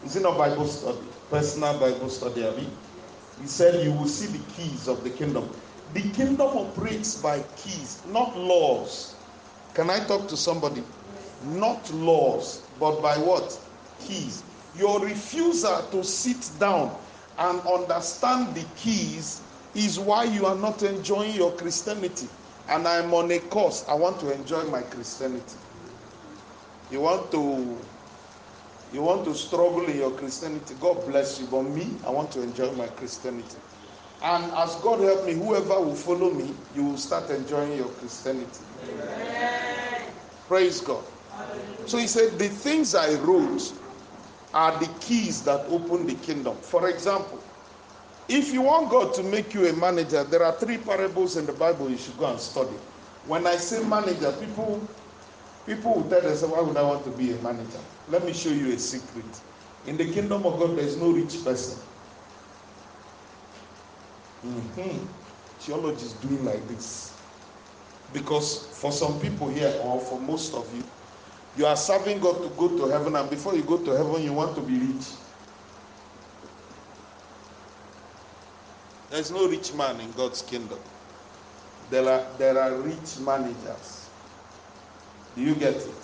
Is 0.05 0.16
it 0.16 0.23
not 0.23 0.39
Bible 0.39 0.66
study? 0.66 0.99
Personal 1.31 1.79
Bible 1.79 2.09
study, 2.09 2.47
Abi? 2.47 2.66
He 3.41 3.47
said, 3.47 3.85
You 3.85 3.93
will 3.93 4.09
see 4.09 4.27
the 4.27 4.45
keys 4.55 4.89
of 4.89 5.05
the 5.05 5.11
kingdom. 5.11 5.51
The 5.93 6.03
kingdom 6.12 6.49
operates 6.57 7.20
by 7.20 7.43
keys, 7.57 8.03
not 8.07 8.37
laws. 8.39 9.16
Can 9.75 9.91
I 9.91 10.01
talk 10.07 10.29
to 10.29 10.37
somebody? 10.37 10.83
Not 11.45 11.91
laws, 11.93 12.62
but 12.81 13.03
by 13.03 13.16
what? 13.19 13.59
Keys. 14.01 14.45
Your 14.77 15.01
refusal 15.01 15.83
to 15.91 16.03
sit 16.03 16.51
down 16.59 16.97
and 17.39 17.61
understand 17.61 18.55
the 18.55 18.65
keys 18.77 19.43
is 19.75 19.99
why 19.99 20.25
you 20.25 20.47
are 20.47 20.57
not 20.57 20.83
enjoying 20.83 21.35
your 21.35 21.53
Christianity. 21.53 22.29
And 22.69 22.86
I'm 22.86 23.12
on 23.15 23.31
a 23.31 23.39
course. 23.39 23.85
I 23.89 23.95
want 23.95 24.20
to 24.20 24.32
enjoy 24.32 24.65
my 24.65 24.82
Christianity. 24.82 25.57
You 26.90 27.01
want 27.01 27.31
to 27.32 27.78
you 28.93 29.03
want 29.03 29.24
to 29.27 29.35
struggle 29.35 29.85
in 29.86 29.97
your 29.99 30.11
Christianity. 30.12 30.74
God 30.81 31.07
bless 31.07 31.40
you. 31.40 31.47
But 31.47 31.62
me, 31.62 31.99
I 32.07 32.11
want 32.11 32.31
to 32.32 32.43
enjoy 32.43 32.73
my 32.73 32.86
Christianity. 32.86 33.57
And 34.23 34.51
as 34.53 34.74
God 34.77 35.01
help 35.01 35.27
me, 35.27 35.35
whoever 35.35 35.81
will 35.81 35.95
follow 35.95 36.31
me, 36.31 36.55
you 36.74 36.85
will 36.85 36.97
start 36.97 37.31
enjoying 37.31 37.77
your 37.77 37.89
Christianity. 37.89 38.61
Praise 40.49 40.81
God. 40.81 41.05
So 41.86 41.99
he 41.99 42.07
said, 42.07 42.39
The 42.39 42.49
things 42.49 42.95
I 42.95 43.15
wrote 43.20 43.74
are 44.55 44.78
the 44.78 44.89
keys 45.01 45.45
that 45.45 45.66
open 45.69 46.07
the 46.07 46.15
kingdom. 46.15 46.57
For 46.57 46.89
example, 46.89 47.43
if 48.29 48.53
you 48.53 48.63
want 48.63 48.91
God 48.91 49.15
to 49.15 49.23
make 49.23 49.55
you 49.55 49.67
a 49.69 49.73
manager, 49.75 50.25
there 50.25 50.45
are 50.45 50.59
three 50.59 50.79
parables 50.79 51.37
in 51.37 51.47
the 51.47 51.53
Bible 51.53 51.91
you 51.91 51.99
should 51.99 52.17
go 52.19 52.27
and 52.31 52.41
study. 52.41 52.77
When 53.25 53.47
I 53.47 53.57
say 53.57 53.83
manager, 53.87 54.33
people 54.33 54.89
people 55.67 55.95
will 55.95 56.11
tell 56.11 56.23
themselves, 56.23 56.55
Why 56.55 56.61
would 56.63 56.77
I 56.77 56.83
want 56.83 57.05
to 57.05 57.11
be 57.11 57.33
a 57.33 57.43
manager? 57.43 57.81
Let 58.09 58.25
me 58.25 58.33
show 58.33 58.51
you 58.51 58.73
a 58.73 58.79
secret. 58.79 59.41
In 59.87 59.97
the 59.97 60.11
kingdom 60.13 60.47
of 60.47 60.59
God, 60.59 60.77
there 60.79 60.85
is 60.87 60.97
no 60.97 61.11
rich 61.13 61.45
person. 61.45 61.79
Mhm. 64.45 65.09
Theology 65.61 66.05
is 66.07 66.15
doing 66.15 66.45
like 66.45 66.67
this. 66.69 67.15
Because 68.13 68.79
for 68.81 68.93
some 68.93 69.21
people 69.21 69.49
here, 69.49 69.75
or 69.83 70.01
for 70.01 70.21
most 70.21 70.55
of 70.55 70.73
you, 70.75 70.85
you 71.57 71.67
are 71.67 71.77
serving 71.77 72.21
God 72.21 72.43
to 72.43 72.49
go 72.51 72.69
to 72.79 72.87
heaven, 72.87 73.17
and 73.17 73.29
before 73.31 73.55
you 73.57 73.63
go 73.63 73.79
to 73.79 73.91
heaven, 73.93 74.23
you 74.23 74.33
want 74.33 74.55
to 74.57 74.63
be 74.63 74.79
rich. 74.79 75.07
There's 79.10 79.30
no 79.30 79.48
rich 79.48 79.72
man 79.74 80.01
in 80.01 80.12
God's 80.12 80.43
kingdom. 80.43 80.78
There 81.90 82.06
are 82.09 82.26
there 82.36 82.59
are 82.59 82.74
rich 82.74 83.18
managers. 83.20 84.09
Do 85.35 85.43
you 85.43 85.55
get 85.55 85.76
it? 85.76 85.94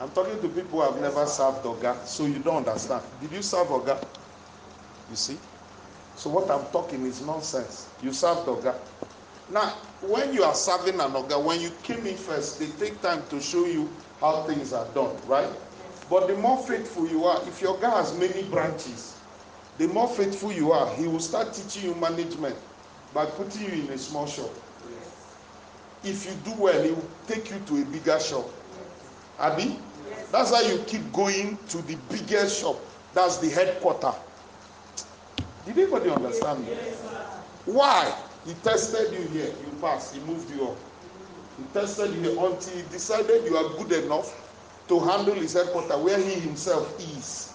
I'm 0.00 0.10
talking 0.10 0.40
to 0.40 0.48
people 0.48 0.80
who 0.80 0.90
have 0.90 1.00
never 1.00 1.26
served 1.26 1.62
Oga, 1.64 2.06
so 2.06 2.24
you 2.24 2.38
don't 2.38 2.66
understand. 2.66 3.02
Did 3.20 3.32
you 3.32 3.42
serve 3.42 3.68
Oga? 3.68 4.02
You 5.10 5.16
see? 5.16 5.36
So 6.16 6.30
what 6.30 6.50
I'm 6.50 6.64
talking 6.72 7.04
is 7.04 7.20
nonsense. 7.24 7.86
You 8.02 8.12
served 8.12 8.46
Oga. 8.46 8.74
Now, 9.50 9.68
when 10.00 10.32
you 10.32 10.42
are 10.42 10.54
serving 10.54 10.94
an 10.94 11.12
Oga, 11.12 11.44
when 11.44 11.60
you 11.60 11.70
came 11.82 12.06
in 12.06 12.16
first, 12.16 12.58
they 12.58 12.68
take 12.84 13.00
time 13.02 13.22
to 13.28 13.40
show 13.40 13.66
you 13.66 13.90
how 14.20 14.42
things 14.44 14.72
are 14.72 14.86
done, 14.94 15.14
right? 15.26 15.48
But 16.08 16.28
the 16.28 16.36
more 16.36 16.58
faithful 16.66 17.06
you 17.06 17.24
are, 17.24 17.40
if 17.46 17.60
your 17.60 17.78
guy 17.78 17.90
has 17.90 18.16
many 18.16 18.42
branches, 18.44 19.19
the 19.78 19.88
more 19.88 20.08
faithful 20.08 20.52
you 20.52 20.72
are, 20.72 20.92
he 20.96 21.06
will 21.06 21.20
start 21.20 21.52
teaching 21.54 21.88
you 21.90 21.94
management 21.96 22.56
by 23.14 23.26
putting 23.26 23.62
you 23.62 23.84
in 23.84 23.88
a 23.90 23.98
small 23.98 24.26
shop. 24.26 24.50
If 26.04 26.24
you 26.26 26.32
do 26.44 26.60
well, 26.60 26.82
he 26.82 26.90
will 26.90 27.08
take 27.26 27.50
you 27.50 27.58
to 27.66 27.82
a 27.82 27.84
bigger 27.86 28.18
shop. 28.20 28.48
Abi? 29.38 29.78
That's 30.32 30.50
how 30.54 30.60
you 30.62 30.78
keep 30.86 31.12
going 31.12 31.58
to 31.68 31.82
the 31.82 31.96
biggest 32.10 32.60
shop. 32.60 32.76
That's 33.14 33.38
the 33.38 33.48
headquarter. 33.48 34.12
Did 35.66 35.78
anybody 35.78 36.10
understand 36.10 36.66
me? 36.66 36.74
Why? 37.66 38.14
He 38.46 38.54
tested 38.54 39.12
you 39.12 39.22
here, 39.28 39.46
you 39.46 39.78
passed, 39.80 40.14
he 40.14 40.20
moved 40.20 40.50
you 40.54 40.68
up. 40.68 40.76
He 41.58 41.64
tested 41.74 42.14
you 42.14 42.20
here 42.20 42.46
until 42.46 42.74
he 42.76 42.82
decided 42.90 43.44
you 43.44 43.56
are 43.56 43.68
good 43.82 44.04
enough 44.04 44.34
to 44.88 44.98
handle 45.00 45.34
his 45.34 45.52
headquarter 45.52 45.98
where 45.98 46.18
he 46.18 46.40
himself 46.40 46.98
is. 47.16 47.49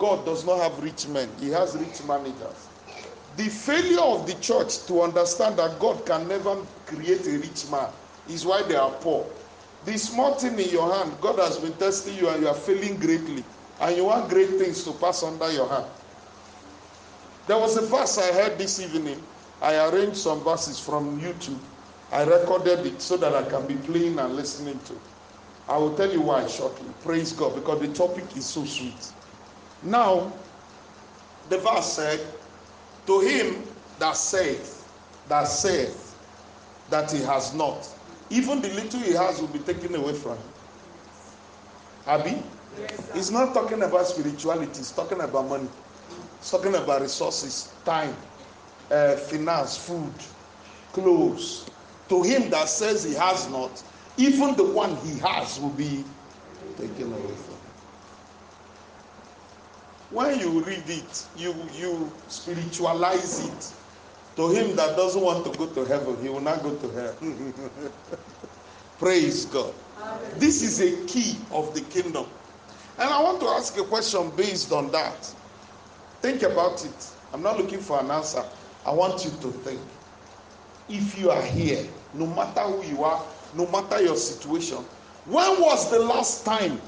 God 0.00 0.24
does 0.24 0.46
not 0.46 0.58
have 0.58 0.82
rich 0.82 1.06
men, 1.08 1.28
He 1.38 1.50
has 1.50 1.76
rich 1.76 2.02
managers. 2.08 2.70
The 3.36 3.48
failure 3.50 4.00
of 4.00 4.26
the 4.26 4.34
church 4.40 4.86
to 4.86 5.02
understand 5.02 5.58
that 5.58 5.78
God 5.78 6.06
can 6.06 6.26
never 6.26 6.56
create 6.86 7.26
a 7.26 7.38
rich 7.38 7.70
man 7.70 7.90
is 8.26 8.46
why 8.46 8.62
they 8.62 8.76
are 8.76 8.92
poor. 8.92 9.30
The 9.84 9.98
small 9.98 10.34
thing 10.36 10.58
in 10.58 10.70
your 10.70 10.92
hand, 10.92 11.12
God 11.20 11.38
has 11.38 11.58
been 11.58 11.74
testing 11.74 12.16
you 12.16 12.30
and 12.30 12.42
you 12.42 12.48
are 12.48 12.54
failing 12.54 12.98
greatly, 12.98 13.44
and 13.78 13.96
you 13.96 14.06
want 14.06 14.30
great 14.30 14.58
things 14.58 14.84
to 14.84 14.92
pass 14.94 15.22
under 15.22 15.52
your 15.52 15.68
hand. 15.68 15.86
There 17.46 17.58
was 17.58 17.76
a 17.76 17.82
verse 17.82 18.16
I 18.18 18.32
heard 18.32 18.58
this 18.58 18.80
evening. 18.80 19.22
I 19.60 19.86
arranged 19.88 20.16
some 20.16 20.42
verses 20.42 20.80
from 20.80 21.20
YouTube. 21.20 21.60
I 22.10 22.24
recorded 22.24 22.86
it 22.86 23.02
so 23.02 23.18
that 23.18 23.34
I 23.34 23.42
can 23.50 23.66
be 23.66 23.76
playing 23.76 24.18
and 24.18 24.34
listening 24.34 24.80
to. 24.80 25.00
I 25.68 25.76
will 25.76 25.94
tell 25.94 26.10
you 26.10 26.22
why 26.22 26.46
shortly. 26.46 26.88
Praise 27.02 27.32
God, 27.32 27.54
because 27.54 27.80
the 27.80 27.92
topic 27.92 28.36
is 28.36 28.46
so 28.46 28.64
sweet. 28.64 29.12
Now, 29.82 30.32
the 31.48 31.58
verse 31.58 31.86
said, 31.94 32.20
To 33.06 33.20
him 33.20 33.62
that 33.98 34.16
saith, 34.16 34.88
that 35.28 35.44
saith 35.44 36.16
that 36.90 37.10
he 37.10 37.22
has 37.22 37.54
not, 37.54 37.88
even 38.30 38.60
the 38.60 38.68
little 38.68 39.00
he 39.00 39.12
has 39.12 39.40
will 39.40 39.48
be 39.48 39.58
taken 39.60 39.94
away 39.94 40.12
from 40.12 40.32
him. 40.32 40.44
Abi? 42.06 42.42
Yes, 42.78 43.10
He's 43.14 43.30
not 43.30 43.52
talking 43.54 43.82
about 43.82 44.06
spirituality, 44.06 44.78
he's 44.78 44.92
talking 44.92 45.20
about 45.20 45.48
money. 45.48 45.68
He's 46.40 46.50
talking 46.50 46.74
about 46.74 47.02
resources, 47.02 47.72
time, 47.84 48.14
uh, 48.90 49.16
finance, 49.16 49.76
food, 49.76 50.12
clothes. 50.92 51.66
To 52.08 52.22
him 52.22 52.50
that 52.50 52.68
says 52.68 53.04
he 53.04 53.14
has 53.14 53.48
not, 53.50 53.82
even 54.16 54.54
the 54.56 54.64
one 54.64 54.96
he 54.96 55.18
has 55.18 55.58
will 55.60 55.70
be 55.70 56.04
taken 56.76 57.12
away 57.12 57.20
from 57.34 57.44
him. 57.44 57.49
When 60.10 60.40
you 60.40 60.60
read 60.62 60.88
it, 60.88 61.26
you 61.36 61.54
you 61.72 62.12
spiritualize 62.28 63.46
it. 63.46 63.74
To 64.36 64.48
him 64.48 64.74
that 64.76 64.96
doesn't 64.96 65.20
want 65.22 65.44
to 65.44 65.58
go 65.58 65.66
to 65.66 65.84
heaven, 65.84 66.20
he 66.22 66.28
will 66.28 66.40
not 66.40 66.62
go 66.62 66.74
to 66.74 66.88
hell. 66.88 67.14
Praise 68.98 69.44
God. 69.46 69.72
This 70.36 70.62
is 70.62 70.80
a 70.80 71.06
key 71.06 71.36
of 71.52 71.74
the 71.74 71.80
kingdom. 71.82 72.26
And 72.98 73.08
I 73.08 73.22
want 73.22 73.40
to 73.40 73.46
ask 73.46 73.76
a 73.78 73.84
question 73.84 74.30
based 74.36 74.72
on 74.72 74.90
that. 74.92 75.24
Think 76.20 76.42
about 76.42 76.84
it. 76.84 77.10
I'm 77.32 77.42
not 77.42 77.56
looking 77.58 77.80
for 77.80 78.00
an 78.00 78.10
answer. 78.10 78.42
I 78.84 78.92
want 78.92 79.24
you 79.24 79.30
to 79.30 79.48
think. 79.58 79.80
If 80.88 81.18
you 81.18 81.30
are 81.30 81.42
here, 81.42 81.86
no 82.14 82.26
matter 82.26 82.60
who 82.62 82.82
you 82.84 83.04
are, 83.04 83.22
no 83.54 83.66
matter 83.68 84.02
your 84.02 84.16
situation, 84.16 84.78
when 85.26 85.60
was 85.60 85.90
the 85.90 85.98
last 86.00 86.44
time 86.44 86.80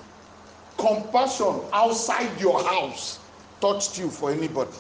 compassion 0.79 1.61
outside 1.73 2.41
your 2.41 2.63
house 2.63 3.21
touched 3.61 3.99
you 3.99 4.11
for 4.11 4.31
anybody? 4.31 4.77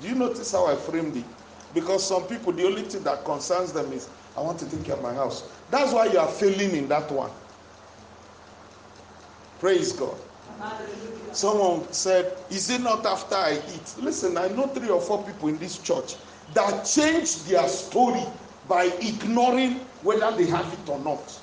Do 0.00 0.08
you 0.08 0.14
notice 0.14 0.52
how 0.52 0.66
I 0.66 0.76
framed 0.76 1.16
it? 1.16 1.24
Because 1.74 2.06
some 2.06 2.24
people, 2.24 2.52
the 2.52 2.64
only 2.64 2.82
thing 2.82 3.02
that 3.02 3.24
concerns 3.24 3.72
them 3.72 3.92
is, 3.92 4.08
I 4.36 4.40
want 4.40 4.58
to 4.60 4.70
take 4.70 4.84
care 4.84 4.94
of 4.94 5.02
my 5.02 5.12
house. 5.12 5.50
That's 5.70 5.92
why 5.92 6.06
you 6.06 6.18
are 6.18 6.28
failing 6.28 6.76
in 6.76 6.88
that 6.88 7.10
one. 7.10 7.30
Praise 9.58 9.92
God. 9.92 10.16
Someone 11.32 11.92
said, 11.92 12.36
Is 12.50 12.70
it 12.70 12.80
not 12.80 13.04
after 13.04 13.34
I 13.34 13.60
eat? 13.74 13.94
Listen, 13.98 14.36
I 14.38 14.48
know 14.48 14.66
three 14.68 14.88
or 14.88 15.00
four 15.00 15.22
people 15.24 15.48
in 15.48 15.58
this 15.58 15.78
church 15.78 16.14
that 16.54 16.84
changed 16.84 17.46
their 17.48 17.68
story 17.68 18.22
by 18.68 18.84
ignoring 19.00 19.74
whether 20.02 20.30
they 20.36 20.46
have 20.46 20.72
it 20.72 20.88
or 20.88 20.98
not. 21.00 21.37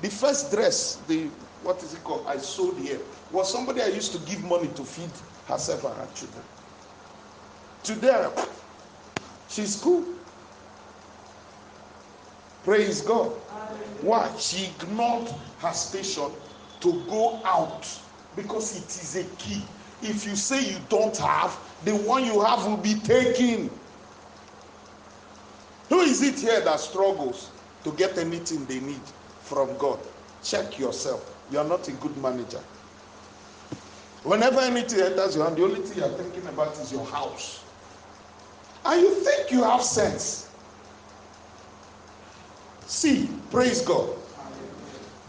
The 0.00 0.08
first 0.08 0.50
dress, 0.50 0.96
the 1.06 1.30
what 1.62 1.82
is 1.82 1.92
it 1.94 2.02
called? 2.02 2.26
I 2.26 2.38
sold 2.38 2.78
here 2.78 3.00
was 3.30 3.52
somebody 3.52 3.82
I 3.82 3.88
used 3.88 4.12
to 4.12 4.18
give 4.20 4.42
money 4.42 4.68
to 4.68 4.84
feed 4.84 5.10
herself 5.46 5.84
and 5.84 5.94
her 5.96 6.08
children. 6.14 6.44
Today, 7.82 8.30
she's 9.48 9.76
cool. 9.76 10.16
Praise 12.62 13.02
God. 13.02 13.32
Why? 14.00 14.34
She 14.38 14.66
ignored 14.66 15.28
her 15.58 15.72
station 15.72 16.30
to 16.80 17.04
go 17.08 17.42
out 17.44 17.86
because 18.36 18.76
it 18.76 18.86
is 18.86 19.16
a 19.16 19.24
key. 19.36 19.62
If 20.02 20.24
you 20.24 20.34
say 20.34 20.70
you 20.72 20.78
don't 20.88 21.16
have, 21.18 21.58
the 21.84 21.92
one 21.92 22.24
you 22.24 22.40
have 22.40 22.66
will 22.66 22.78
be 22.78 22.94
taken. 23.00 23.70
Who 25.90 26.00
is 26.00 26.22
it 26.22 26.38
here 26.38 26.60
that 26.60 26.80
struggles 26.80 27.50
to 27.84 27.92
get 27.92 28.16
anything 28.16 28.64
they 28.64 28.80
need 28.80 29.02
from 29.50 29.76
God? 29.78 29.98
Check 30.44 30.78
yourself. 30.78 31.36
You 31.50 31.58
are 31.58 31.64
not 31.64 31.88
a 31.88 31.92
good 31.92 32.16
manager. 32.18 32.60
Whenever 34.22 34.60
anything 34.60 35.00
enters 35.00 35.34
your 35.34 35.44
hand, 35.44 35.56
the 35.56 35.64
only 35.64 35.80
thing 35.80 35.98
you 35.98 36.04
are 36.04 36.16
thinking 36.16 36.46
about 36.46 36.78
is 36.78 36.92
your 36.92 37.04
house. 37.04 37.64
And 38.84 39.00
you 39.02 39.14
think 39.16 39.50
you 39.50 39.64
have 39.64 39.82
sense. 39.82 40.48
See, 42.86 43.28
praise 43.50 43.82
God. 43.82 44.08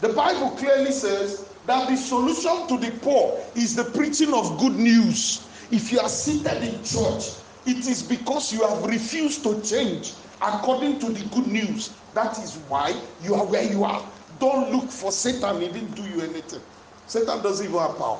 The 0.00 0.10
Bible 0.10 0.50
clearly 0.50 0.92
says 0.92 1.48
that 1.66 1.88
the 1.88 1.96
solution 1.96 2.68
to 2.68 2.78
the 2.78 2.92
poor 2.98 3.40
is 3.56 3.74
the 3.74 3.84
preaching 3.84 4.32
of 4.32 4.58
good 4.60 4.76
news. 4.76 5.48
If 5.72 5.90
you 5.90 5.98
are 5.98 6.08
seated 6.08 6.62
in 6.62 6.84
church, 6.84 7.30
it 7.66 7.88
is 7.88 8.02
because 8.02 8.52
you 8.52 8.66
have 8.66 8.84
refused 8.84 9.42
to 9.44 9.60
change 9.62 10.14
according 10.40 11.00
to 11.00 11.10
the 11.10 11.24
good 11.34 11.46
news. 11.46 11.94
That 12.14 12.38
is 12.38 12.56
why 12.68 12.94
you 13.22 13.34
are 13.34 13.44
where 13.44 13.62
you 13.62 13.84
are. 13.84 14.04
Don't 14.42 14.72
look 14.72 14.90
for 14.90 15.12
Satan, 15.12 15.60
he 15.60 15.68
didn't 15.68 15.94
do 15.94 16.02
you 16.02 16.20
anything. 16.20 16.60
Satan 17.06 17.40
doesn't 17.44 17.64
even 17.64 17.78
have 17.78 17.96
power. 17.96 18.18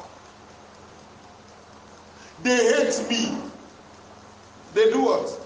They 2.44 2.54
hate 2.54 3.10
me. 3.10 3.38
They 4.72 4.92
do 4.92 5.02
what? 5.02 5.40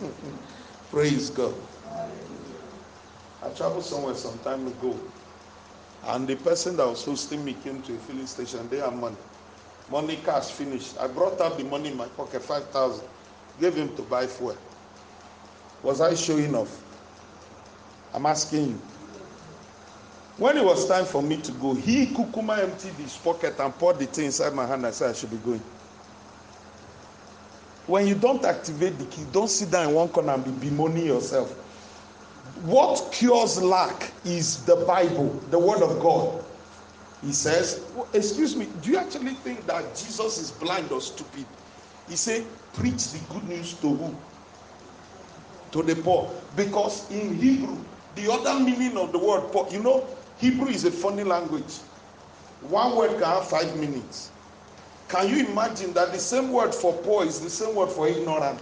Praise 0.92 1.30
God. 1.30 1.52
I 3.42 3.48
traveled 3.56 3.84
somewhere 3.84 4.14
some 4.14 4.38
time 4.44 4.68
ago, 4.68 4.96
and 6.04 6.28
the 6.28 6.36
person 6.36 6.76
that 6.76 6.86
was 6.86 7.04
hosting 7.04 7.44
me 7.44 7.54
came 7.64 7.82
to 7.82 7.94
a 7.94 7.98
filling 7.98 8.28
station. 8.28 8.68
They 8.68 8.76
had 8.76 8.94
money. 8.94 9.16
Money 9.90 10.20
cash 10.24 10.52
finished. 10.52 10.96
I 11.00 11.08
brought 11.08 11.40
out 11.40 11.58
the 11.58 11.64
money 11.64 11.90
in 11.90 11.96
my 11.96 12.06
pocket, 12.06 12.44
5,000. 12.44 13.04
Gave 13.60 13.74
him 13.74 13.96
to 13.96 14.02
buy 14.02 14.28
fuel. 14.28 14.56
Was 15.82 16.00
I 16.00 16.14
showing 16.14 16.54
off? 16.54 16.80
I'm 18.14 18.26
asking 18.26 18.68
you. 18.68 18.80
When 20.38 20.56
it 20.56 20.64
was 20.64 20.88
time 20.88 21.04
for 21.04 21.22
me 21.22 21.36
to 21.42 21.52
go, 21.52 21.74
he 21.74 22.06
kukuma 22.06 22.58
emptied 22.58 22.94
his 22.94 23.16
pocket 23.16 23.58
and 23.58 23.72
poured 23.74 23.98
the 23.98 24.06
thing 24.06 24.26
inside 24.26 24.54
my 24.54 24.66
hand. 24.66 24.86
I 24.86 24.90
said 24.90 25.10
I 25.10 25.12
should 25.12 25.30
be 25.30 25.36
going. 25.38 25.60
When 27.86 28.06
you 28.06 28.14
don't 28.14 28.44
activate 28.44 28.98
the 28.98 29.04
key, 29.06 29.24
don't 29.32 29.50
sit 29.50 29.70
down 29.70 29.90
in 29.90 29.94
one 29.94 30.08
corner 30.08 30.32
and 30.32 30.44
be 30.44 30.70
bemoaning 30.70 31.06
yourself. 31.06 31.50
What 32.64 33.12
cures 33.12 33.60
lack 33.60 34.10
is 34.24 34.64
the 34.64 34.76
Bible, 34.76 35.28
the 35.50 35.58
Word 35.58 35.82
of 35.82 36.00
God. 36.00 36.44
He 37.22 37.32
says, 37.32 37.84
Excuse 38.14 38.56
me, 38.56 38.68
do 38.82 38.90
you 38.90 38.98
actually 38.98 39.34
think 39.34 39.66
that 39.66 39.84
Jesus 39.96 40.38
is 40.38 40.50
blind 40.52 40.90
or 40.92 41.00
stupid? 41.00 41.44
He 42.08 42.16
said, 42.16 42.46
Preach 42.72 43.10
the 43.10 43.18
good 43.34 43.48
news 43.48 43.74
to 43.74 43.88
who? 43.94 44.16
To 45.72 45.82
the 45.82 46.00
poor. 46.02 46.32
Because 46.56 47.10
in 47.10 47.34
Hebrew, 47.34 47.76
the 48.14 48.32
other 48.32 48.58
meaning 48.58 48.96
of 48.96 49.12
the 49.12 49.18
word 49.18 49.52
poor, 49.52 49.68
you 49.70 49.82
know, 49.82 50.06
Hebrew 50.42 50.70
is 50.70 50.84
a 50.84 50.90
funny 50.90 51.22
language. 51.22 51.78
One 52.62 52.96
word 52.96 53.10
can 53.12 53.22
have 53.22 53.48
five 53.48 53.76
minutes. 53.76 54.32
Can 55.08 55.28
you 55.28 55.46
imagine 55.46 55.92
that 55.92 56.10
the 56.10 56.18
same 56.18 56.50
word 56.50 56.74
for 56.74 56.92
poor 56.94 57.24
is 57.24 57.40
the 57.40 57.48
same 57.48 57.76
word 57.76 57.90
for 57.90 58.08
ignorant? 58.08 58.60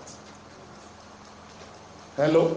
Hello? 2.17 2.55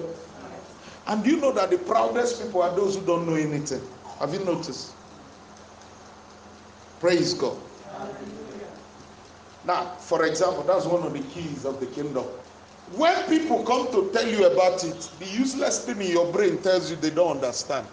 And 1.08 1.26
you 1.26 1.38
know 1.38 1.54
that 1.54 1.70
the 1.70 1.78
proudest 1.78 2.44
people 2.44 2.64
are 2.64 2.76
those 2.76 2.98
who 2.98 3.06
don't 3.06 3.26
know 3.26 3.36
anything? 3.36 3.82
Have 4.20 4.34
you 4.34 4.44
noticed? 4.44 4.92
Praise 7.00 7.34
God. 7.34 7.56
Now, 9.66 9.86
for 10.00 10.26
example, 10.26 10.64
that's 10.64 10.86
one 10.86 11.02
of 11.04 11.14
the 11.14 11.24
keys 11.34 11.64
of 11.64 11.80
the 11.80 11.86
kingdom. 11.86 12.26
When 12.98 13.24
people 13.30 13.64
come 13.64 13.90
to 13.94 14.12
tell 14.12 14.28
you 14.28 14.48
about 14.48 14.84
it, 14.84 15.10
the 15.20 15.28
useless 15.28 15.86
thing 15.86 16.02
in 16.02 16.12
your 16.12 16.30
brain 16.34 16.58
tells 16.58 16.90
you 16.90 16.98
they 16.98 17.10
don't 17.10 17.38
understand. 17.38 17.88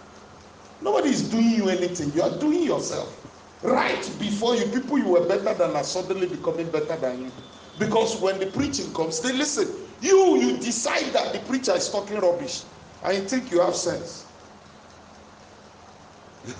Nobody 0.81 1.09
is 1.11 1.29
doing 1.29 1.51
you 1.51 1.69
anything. 1.69 2.11
You 2.13 2.23
are 2.23 2.39
doing 2.39 2.63
yourself. 2.63 3.19
Right 3.63 4.01
before 4.19 4.55
you, 4.55 4.71
people 4.71 4.99
you 4.99 5.09
were 5.09 5.27
better 5.27 5.53
than 5.55 5.75
are 5.75 5.83
suddenly 5.85 6.27
becoming 6.29 6.71
better 6.71 6.97
than 6.97 7.21
you. 7.25 7.33
Because 7.77 8.21
when 8.21 8.39
the 8.39 8.51
preaching 8.51 8.93
comes, 8.93 9.21
they 9.21 9.33
listen. 9.33 9.95
You, 10.01 10.37
you 10.37 10.57
decide 10.59 11.13
that 11.13 11.33
the 11.33 11.41
preacher 11.47 11.73
is 11.73 11.91
talking 11.91 12.17
rubbish. 12.19 12.65
I 13.03 13.21
think 13.21 13.51
you 13.51 13.61
have 13.61 13.75
sense. 13.75 14.33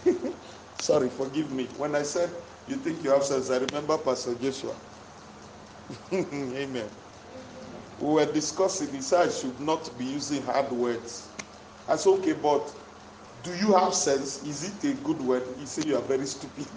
Sorry, 0.75 1.09
forgive 1.09 1.51
me. 1.51 1.67
When 1.77 1.95
I 1.95 2.03
said 2.03 2.43
you 2.67 2.77
think 2.77 3.03
you 3.03 3.11
have 3.11 3.23
sense, 3.25 3.49
I 3.51 3.57
remember 3.59 3.97
Pastor 3.99 4.35
Joshua. 4.35 4.77
Amen. 6.13 6.91
We 7.99 8.13
were 8.13 8.31
discussing, 8.31 8.89
he 8.93 9.01
said 9.01 9.27
I 9.27 9.31
should 9.31 9.59
not 9.59 9.97
be 9.97 10.05
using 10.05 10.43
hard 10.43 10.71
words. 10.71 11.35
I 11.87 11.97
said, 11.97 12.11
okay, 12.19 12.33
but 12.33 12.75
Do 13.43 13.55
you 13.55 13.73
have 13.73 13.93
sense? 13.93 14.43
Is 14.43 14.83
it 14.83 14.89
a 14.89 14.93
good 15.01 15.21
word? 15.21 15.43
He 15.57 15.65
said 15.65 15.85
you 15.85 15.95
are 15.95 16.01
very 16.01 16.25
stupid. 16.25 16.67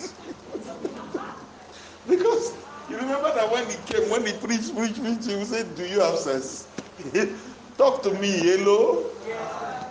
because 2.08 2.52
you 2.88 2.96
remember 2.96 3.34
that 3.34 3.50
when 3.50 3.68
he 3.68 3.76
came, 3.86 4.08
when 4.10 4.24
he 4.26 4.32
preached, 4.38 4.74
preached, 4.76 5.02
preached, 5.02 5.24
he 5.28 5.44
said, 5.44 5.74
Do 5.74 5.84
you 5.86 6.00
have 6.00 6.18
sense? 6.18 6.68
Talk 7.76 8.02
to 8.04 8.12
me, 8.14 8.30
hello. 8.30 9.10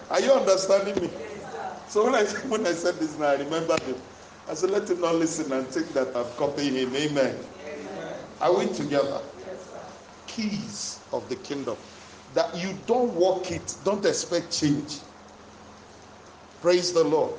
Are 0.09 0.21
you 0.21 0.31
understanding 0.31 1.01
me? 1.01 1.09
So 1.87 2.05
when 2.05 2.15
I 2.15 2.23
when 2.47 2.65
I 2.65 2.71
said 2.73 2.95
this 2.95 3.17
now, 3.17 3.27
I 3.27 3.35
remember 3.35 3.77
him. 3.83 4.01
I 4.47 4.55
said, 4.55 4.71
let 4.71 4.89
him 4.89 4.99
not 4.99 5.15
listen 5.15 5.51
and 5.53 5.67
think 5.67 5.93
that 5.93 6.13
I've 6.15 6.35
copied 6.35 6.73
him. 6.73 6.93
Amen. 6.95 7.37
Are 8.41 8.53
we 8.57 8.65
together? 8.73 9.21
Keys 10.27 11.03
of 11.13 11.29
the 11.29 11.35
kingdom. 11.37 11.77
That 12.33 12.53
you 12.57 12.73
don't 12.85 13.13
walk 13.13 13.51
it, 13.51 13.75
don't 13.85 14.05
expect 14.05 14.51
change. 14.51 14.99
Praise 16.64 16.94
the 16.94 17.03
Lord. 17.03 17.34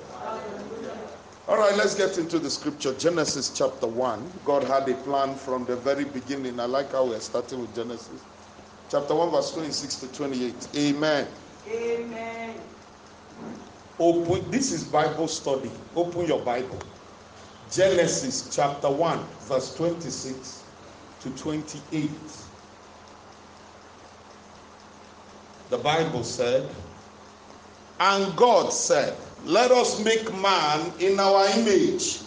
All 1.49 1.57
right, 1.57 1.75
let's 1.79 1.95
get 1.95 2.19
into 2.19 2.39
the 2.39 2.51
scripture. 2.51 2.93
Genesis 2.93 3.49
chapter 3.57 3.87
1. 3.87 4.41
God 4.45 4.65
had 4.65 4.87
a 4.87 4.93
plan 4.97 5.35
from 5.35 5.65
the 5.65 5.77
very 5.77 6.05
beginning. 6.05 6.61
I 6.61 6.67
like 6.67 6.93
how 6.93 7.07
we're 7.07 7.21
starting 7.21 7.63
with 7.63 7.75
Genesis. 7.75 8.21
Chapter 8.91 9.15
1, 9.15 9.31
verse 9.31 9.51
26 9.53 9.97
to 9.97 10.09
28. 10.09 10.69
Amen. 10.77 11.27
Amen. 11.71 12.55
Open, 13.99 14.51
this 14.51 14.73
is 14.73 14.85
Bible 14.85 15.27
study. 15.27 15.71
Open 15.97 16.27
your 16.27 16.45
Bible. 16.45 16.79
Genesis 17.71 18.55
chapter 18.55 18.91
1, 18.91 19.21
verse 19.49 19.75
26 19.75 20.65
to 21.21 21.31
28. 21.31 22.11
The 25.71 25.79
Bible 25.79 26.25
said, 26.25 26.69
And 28.01 28.35
God 28.37 28.73
said, 28.73 29.17
Let 29.45 29.71
us 29.71 30.03
make 30.05 30.33
man 30.41 30.93
in 31.01 31.21
our 31.21 31.47
image 31.59 32.21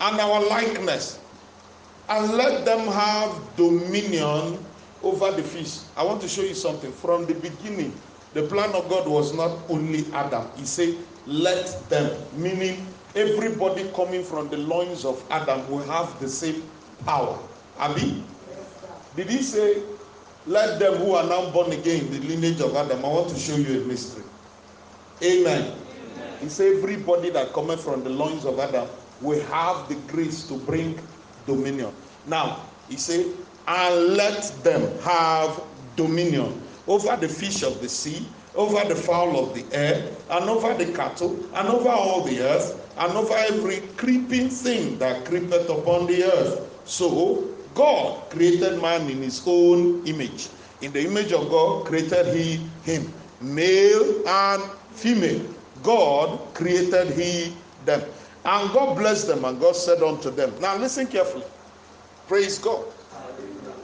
and 0.00 0.20
our 0.20 0.44
likeness, 0.48 1.18
and 2.08 2.32
let 2.34 2.64
them 2.64 2.86
have 2.88 3.32
dominion 3.56 4.58
over 5.02 5.30
the 5.32 5.42
fish. 5.42 5.78
I 5.96 6.04
want 6.04 6.20
to 6.22 6.28
show 6.28 6.42
you 6.42 6.54
something. 6.54 6.92
From 6.92 7.26
the 7.26 7.34
beginning, 7.34 7.92
the 8.34 8.42
plan 8.42 8.70
of 8.74 8.88
God 8.90 9.08
was 9.08 9.32
not 9.34 9.56
only 9.68 10.04
Adam. 10.12 10.46
He 10.56 10.64
said, 10.64 10.94
Let 11.26 11.66
them, 11.88 12.10
meaning 12.36 12.86
everybody 13.14 13.88
coming 13.94 14.22
from 14.22 14.48
the 14.50 14.58
loins 14.58 15.04
of 15.04 15.22
Adam 15.30 15.68
will 15.70 15.84
have 15.84 16.18
the 16.20 16.28
same 16.28 16.62
power. 17.04 17.38
Abi? 17.78 18.22
Did 19.16 19.30
he 19.30 19.42
say, 19.42 19.82
Let 20.46 20.78
them 20.78 20.96
who 20.96 21.14
are 21.14 21.24
now 21.26 21.50
born 21.50 21.72
again, 21.72 22.10
the 22.10 22.20
lineage 22.20 22.60
of 22.60 22.74
Adam? 22.76 23.04
I 23.04 23.08
want 23.08 23.30
to 23.30 23.38
show 23.38 23.56
you 23.56 23.82
a 23.82 23.84
mystery. 23.86 24.25
Amen. 25.22 25.72
He 26.40 26.48
said, 26.48 26.76
Everybody 26.76 27.30
that 27.30 27.52
cometh 27.52 27.82
from 27.82 28.04
the 28.04 28.10
loins 28.10 28.44
of 28.44 28.58
Adam 28.58 28.88
will 29.20 29.42
have 29.46 29.88
the 29.88 29.94
grace 30.12 30.46
to 30.48 30.54
bring 30.54 30.98
dominion. 31.46 31.92
Now, 32.26 32.60
he 32.88 32.96
said, 32.96 33.26
And 33.66 34.14
let 34.14 34.42
them 34.62 34.98
have 35.00 35.62
dominion 35.96 36.60
over 36.86 37.16
the 37.16 37.28
fish 37.28 37.62
of 37.62 37.80
the 37.80 37.88
sea, 37.88 38.26
over 38.54 38.86
the 38.86 38.94
fowl 38.94 39.38
of 39.38 39.54
the 39.54 39.64
air, 39.74 40.10
and 40.30 40.48
over 40.48 40.74
the 40.74 40.92
cattle, 40.92 41.34
and 41.54 41.68
over 41.68 41.88
all 41.88 42.22
the 42.22 42.40
earth, 42.40 42.94
and 42.98 43.12
over 43.12 43.34
every 43.34 43.80
creeping 43.96 44.48
thing 44.48 44.98
that 44.98 45.24
creepeth 45.24 45.68
upon 45.68 46.06
the 46.06 46.24
earth. 46.24 46.80
So 46.84 47.48
God 47.74 48.30
created 48.30 48.80
man 48.80 49.08
in 49.10 49.22
his 49.22 49.42
own 49.46 50.06
image. 50.06 50.48
In 50.82 50.92
the 50.92 51.04
image 51.04 51.32
of 51.32 51.48
God 51.50 51.86
created 51.86 52.34
he 52.34 52.56
him, 52.84 53.12
male 53.40 54.26
and 54.28 54.62
female. 54.96 55.44
God 55.82 56.40
created 56.54 57.10
he 57.10 57.54
them. 57.84 58.02
And 58.44 58.72
God 58.72 58.96
blessed 58.96 59.28
them, 59.28 59.44
and 59.44 59.60
God 59.60 59.76
said 59.76 60.02
unto 60.02 60.30
them, 60.30 60.52
Now 60.60 60.76
listen 60.76 61.06
carefully. 61.06 61.44
Praise 62.28 62.58
God. 62.58 62.84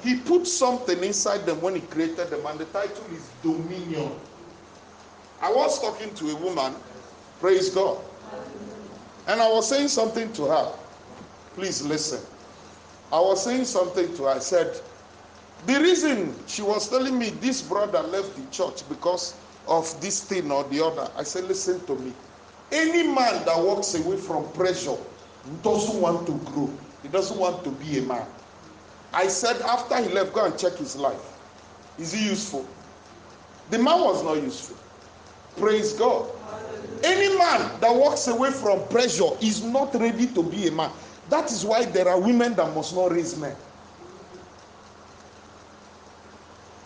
He 0.03 0.17
put 0.17 0.47
something 0.47 1.03
inside 1.03 1.47
them 1.47 1.61
when 1.61 1.75
he 1.75 1.81
created 1.81 2.31
them, 2.31 2.45
and 2.47 2.59
the 2.59 2.65
title 2.67 3.05
is 3.13 3.29
dominion. 3.43 4.11
I 5.41 5.53
was 5.53 5.81
talking 5.81 6.15
to 6.15 6.31
a 6.31 6.37
woman, 6.37 6.75
praise 7.41 7.71
God, 7.71 7.99
and 9.27 9.41
I 9.41 9.49
was 9.49 9.69
saying 9.69 9.89
something 9.89 10.33
to 10.35 10.45
her. 10.45 10.73
Please 11.55 11.83
listen. 11.83 12.21
I 13.13 13.21
was 13.21 13.43
saying 13.45 13.65
something 13.65 14.15
to 14.17 14.25
her. 14.25 14.31
I 14.31 14.39
said, 14.39 14.81
the 15.67 15.81
reason 15.81 16.35
she 16.47 16.63
was 16.63 16.89
telling 16.89 17.19
me 17.19 17.31
this 17.31 17.63
brother 17.63 18.03
left 18.03 18.35
the 18.37 18.43
church 18.51 18.89
because 18.89 19.35
of 19.69 20.01
this 20.01 20.23
thing 20.23 20.51
or 20.51 20.65
the 20.65 20.85
other. 20.85 21.09
I 21.17 21.23
said, 21.23 21.45
listen 21.45 21.85
to 21.87 21.97
me. 21.97 22.13
Any 22.71 23.03
man 23.03 23.45
that 23.45 23.59
walks 23.59 23.95
away 23.95 24.17
from 24.17 24.51
pressure 24.53 24.97
doesn't 25.63 26.01
want 26.01 26.27
to 26.27 26.33
grow. 26.51 26.71
He 27.03 27.09
doesn't 27.09 27.39
want 27.39 27.65
to 27.65 27.71
be 27.71 27.99
a 27.99 28.03
man. 28.03 28.27
I 29.13 29.29
said, 29.29 29.61
after 29.63 30.03
he 30.03 30.09
left, 30.09 30.33
go 30.33 30.45
and 30.47 30.59
check 30.59 30.75
his 30.75 30.97
life. 30.97 31.21
Is 31.99 32.13
he 32.13 32.29
useful? 32.29 32.67
The 33.71 33.79
man 33.79 34.01
was 34.01 34.25
not 34.25 34.43
useful. 34.43 34.77
Praise 35.57 35.93
God. 35.93 36.31
Any 37.05 37.37
man 37.37 37.81
that 37.81 37.95
walks 37.95 38.29
away 38.29 38.51
from 38.51 38.87
pressure 38.89 39.31
is 39.41 39.63
not 39.63 39.95
ready 39.95 40.27
to 40.29 40.43
be 40.43 40.69
a 40.69 40.73
man. 40.73 40.91
That 41.29 41.51
is 41.51 41.65
why 41.65 41.85
there 41.85 42.09
are 42.09 42.19
women 42.21 42.55
that 42.55 42.75
must 42.75 42.95
not 42.95 43.13
raise 43.13 43.37
men. 43.37 43.55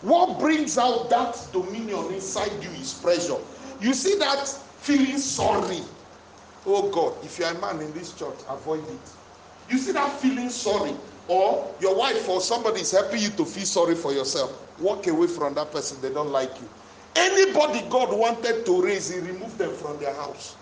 What 0.01 0.39
brings 0.39 0.77
out 0.77 1.09
that 1.09 1.35
dominion 1.51 2.13
inside 2.13 2.51
you 2.63 2.69
is 2.71 2.93
pressure. 2.93 3.37
You 3.81 3.93
see 3.93 4.17
that 4.19 4.47
feeling 4.47 5.17
sorry. 5.17 5.81
Oh 6.65 6.89
God, 6.89 7.23
if 7.23 7.39
you 7.39 7.45
are 7.45 7.53
a 7.53 7.59
man 7.59 7.81
in 7.81 7.93
this 7.93 8.13
church, 8.13 8.39
avoid 8.49 8.83
it. 8.89 9.11
You 9.69 9.77
see 9.77 9.91
that 9.93 10.11
feeling 10.19 10.49
sorry, 10.49 10.93
or 11.27 11.73
your 11.81 11.95
wife 11.95 12.27
or 12.29 12.41
somebody 12.41 12.81
is 12.81 12.91
helping 12.91 13.21
you 13.21 13.29
to 13.29 13.45
feel 13.45 13.65
sorry 13.65 13.95
for 13.95 14.13
yourself. 14.13 14.51
Walk 14.79 15.07
away 15.07 15.27
from 15.27 15.53
that 15.55 15.71
person, 15.71 15.99
they 16.01 16.13
don't 16.13 16.29
like 16.29 16.51
you. 16.61 16.69
Anybody 17.15 17.83
God 17.89 18.15
wanted 18.15 18.65
to 18.65 18.81
raise, 18.81 19.09
He 19.09 19.19
removed 19.19 19.57
them 19.57 19.73
from 19.73 19.97
their 19.99 20.13
house. 20.13 20.55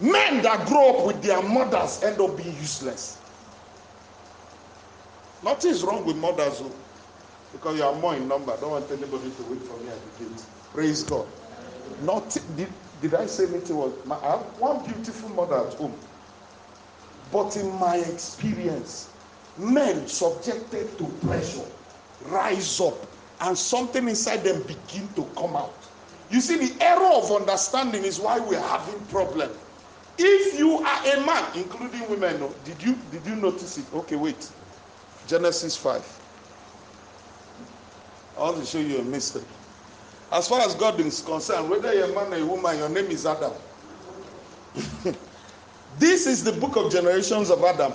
Men 0.00 0.42
that 0.42 0.66
grow 0.66 0.98
up 0.98 1.06
with 1.06 1.22
their 1.22 1.42
mothers 1.42 2.02
end 2.02 2.20
up 2.20 2.36
being 2.36 2.54
useless. 2.56 3.18
Nothing 5.44 5.70
is 5.70 5.82
wrong 5.82 6.04
with 6.06 6.16
mothers, 6.16 6.58
though, 6.58 6.72
because 7.52 7.78
you 7.78 7.84
are 7.84 7.94
more 7.94 8.14
in 8.14 8.28
number. 8.28 8.52
I 8.52 8.56
don't 8.56 8.70
want 8.70 8.90
anybody 8.90 9.30
to 9.30 9.42
wait 9.44 9.62
for 9.62 9.76
me 9.78 9.88
at 9.88 10.18
the 10.18 10.24
gate. 10.24 10.42
Praise 10.72 11.02
God. 11.02 11.26
Not 12.02 12.36
did, 12.56 12.72
did 13.00 13.14
I 13.14 13.26
say 13.26 13.46
anything 13.46 13.76
was 13.76 13.92
my, 14.04 14.16
I 14.16 14.30
have 14.38 14.40
one 14.58 14.84
beautiful 14.84 15.28
mother 15.30 15.66
at 15.66 15.74
home. 15.74 15.94
But 17.32 17.56
in 17.56 17.70
my 17.78 17.96
experience, 17.96 19.14
men 19.58 20.06
subjected 20.08 20.96
to 20.98 21.04
pressure 21.26 21.66
rise 22.26 22.80
up 22.80 23.06
and 23.40 23.56
something 23.56 24.08
inside 24.08 24.38
them 24.44 24.62
begin 24.62 25.08
to 25.14 25.24
come 25.36 25.56
out. 25.56 25.74
You 26.30 26.40
see, 26.40 26.56
the 26.58 26.82
error 26.84 27.10
of 27.14 27.32
understanding 27.32 28.04
is 28.04 28.20
why 28.20 28.38
we're 28.38 28.60
having 28.60 29.00
problem. 29.06 29.50
If 30.18 30.58
you 30.58 30.78
are 30.78 31.06
a 31.06 31.26
man, 31.26 31.44
including 31.56 32.08
women, 32.10 32.52
did 32.64 32.82
you 32.82 32.96
did 33.10 33.26
you 33.26 33.36
notice 33.36 33.78
it? 33.78 33.86
Okay, 33.92 34.16
wait. 34.16 34.50
Genesis 35.26 35.76
5. 35.76 36.19
I 38.40 38.44
want 38.44 38.56
to 38.56 38.64
show 38.64 38.78
you 38.78 39.00
a 39.00 39.02
mystery. 39.02 39.42
As 40.32 40.48
far 40.48 40.60
as 40.62 40.74
God 40.74 40.98
is 40.98 41.20
concerned, 41.20 41.68
whether 41.68 41.92
you're 41.92 42.10
a 42.10 42.14
man 42.14 42.32
or 42.32 42.42
a 42.42 42.46
woman, 42.46 42.78
your 42.78 42.88
name 42.88 43.10
is 43.10 43.26
Adam. 43.26 43.52
this 45.98 46.26
is 46.26 46.42
the 46.42 46.52
book 46.52 46.76
of 46.76 46.90
generations 46.90 47.50
of 47.50 47.62
Adam. 47.62 47.92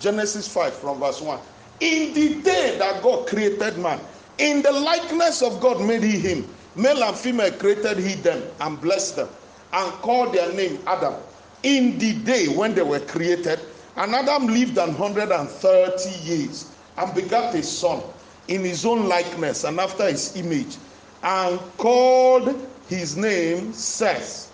Genesis 0.00 0.52
5 0.52 0.74
from 0.74 0.98
verse 0.98 1.20
1. 1.20 1.38
In 1.78 2.12
the 2.14 2.42
day 2.42 2.78
that 2.80 3.00
God 3.00 3.28
created 3.28 3.78
man, 3.78 4.00
in 4.38 4.60
the 4.60 4.72
likeness 4.72 5.40
of 5.40 5.60
God 5.60 5.80
made 5.80 6.02
he 6.02 6.18
him. 6.18 6.48
Male 6.74 7.04
and 7.04 7.16
female 7.16 7.52
created 7.52 7.98
he 7.98 8.14
them 8.14 8.42
and 8.60 8.80
blessed 8.80 9.14
them 9.16 9.28
and 9.72 9.92
called 10.02 10.34
their 10.34 10.52
name 10.52 10.80
Adam. 10.88 11.14
In 11.62 11.96
the 11.96 12.14
day 12.24 12.48
when 12.48 12.74
they 12.74 12.82
were 12.82 13.00
created, 13.00 13.60
and 13.94 14.16
Adam 14.16 14.48
lived 14.48 14.78
an 14.78 14.94
hundred 14.94 15.30
and 15.30 15.48
thirty 15.48 16.10
years 16.24 16.72
and 16.96 17.14
begat 17.14 17.54
a 17.54 17.62
son 17.62 18.02
in 18.50 18.64
his 18.64 18.84
own 18.84 19.08
likeness 19.08 19.64
and 19.64 19.80
after 19.80 20.06
his 20.10 20.36
image, 20.36 20.76
and 21.22 21.58
called 21.78 22.68
his 22.88 23.16
name 23.16 23.72
Seth. 23.72 24.48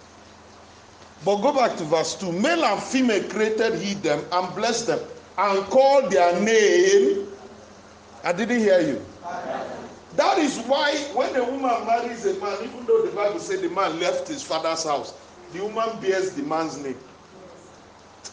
But 1.24 1.36
go 1.36 1.52
back 1.52 1.76
to 1.78 1.84
verse 1.84 2.14
2. 2.14 2.30
Male 2.30 2.64
and 2.64 2.82
female 2.82 3.22
created 3.30 3.74
he 3.80 3.94
them 3.94 4.22
and 4.30 4.54
blessed 4.54 4.88
them 4.88 5.00
and 5.38 5.64
called 5.66 6.12
their 6.12 6.38
name. 6.40 7.26
I 8.22 8.32
didn't 8.32 8.60
hear 8.60 8.80
you. 8.80 9.04
That 10.16 10.38
is 10.38 10.58
why 10.60 10.94
when 11.14 11.34
a 11.36 11.44
woman 11.44 11.86
marries 11.86 12.26
a 12.26 12.38
man, 12.40 12.56
even 12.62 12.84
though 12.86 13.02
the 13.04 13.12
Bible 13.14 13.38
said 13.38 13.60
the 13.60 13.70
man 13.70 13.98
left 13.98 14.28
his 14.28 14.42
father's 14.42 14.84
house, 14.84 15.14
the 15.52 15.62
woman 15.62 15.98
bears 16.00 16.32
the 16.32 16.42
man's 16.42 16.78
name. 16.78 16.96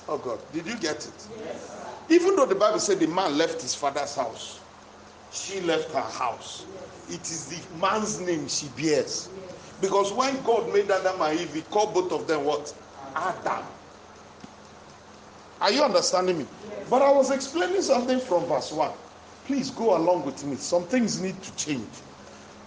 Oh 0.07 0.17
God, 0.17 0.39
did 0.51 0.65
you 0.65 0.75
get 0.77 1.05
it? 1.05 1.27
Yes. 1.39 1.85
Even 2.09 2.35
though 2.35 2.45
the 2.45 2.55
Bible 2.55 2.79
said 2.79 2.99
the 2.99 3.07
man 3.07 3.37
left 3.37 3.61
his 3.61 3.75
father's 3.75 4.15
house, 4.15 4.59
she 5.33 5.59
left 5.61 5.91
her 5.91 6.01
house. 6.01 6.65
It 7.09 7.21
is 7.29 7.47
the 7.47 7.77
man's 7.79 8.19
name 8.21 8.47
she 8.47 8.67
bears. 8.77 9.29
Because 9.81 10.13
when 10.13 10.41
God 10.43 10.71
made 10.71 10.89
Adam 10.89 11.21
and 11.21 11.39
Eve, 11.39 11.53
He 11.53 11.61
called 11.63 11.93
both 11.93 12.11
of 12.11 12.27
them 12.27 12.45
what? 12.45 12.73
Adam. 13.15 13.65
Are 15.59 15.71
you 15.71 15.83
understanding 15.83 16.37
me? 16.39 16.45
But 16.89 17.01
I 17.01 17.11
was 17.11 17.31
explaining 17.31 17.81
something 17.81 18.19
from 18.19 18.45
verse 18.45 18.71
1. 18.71 18.91
Please 19.45 19.71
go 19.71 19.97
along 19.97 20.25
with 20.25 20.45
me. 20.45 20.55
Some 20.55 20.83
things 20.83 21.21
need 21.21 21.41
to 21.41 21.55
change. 21.55 21.87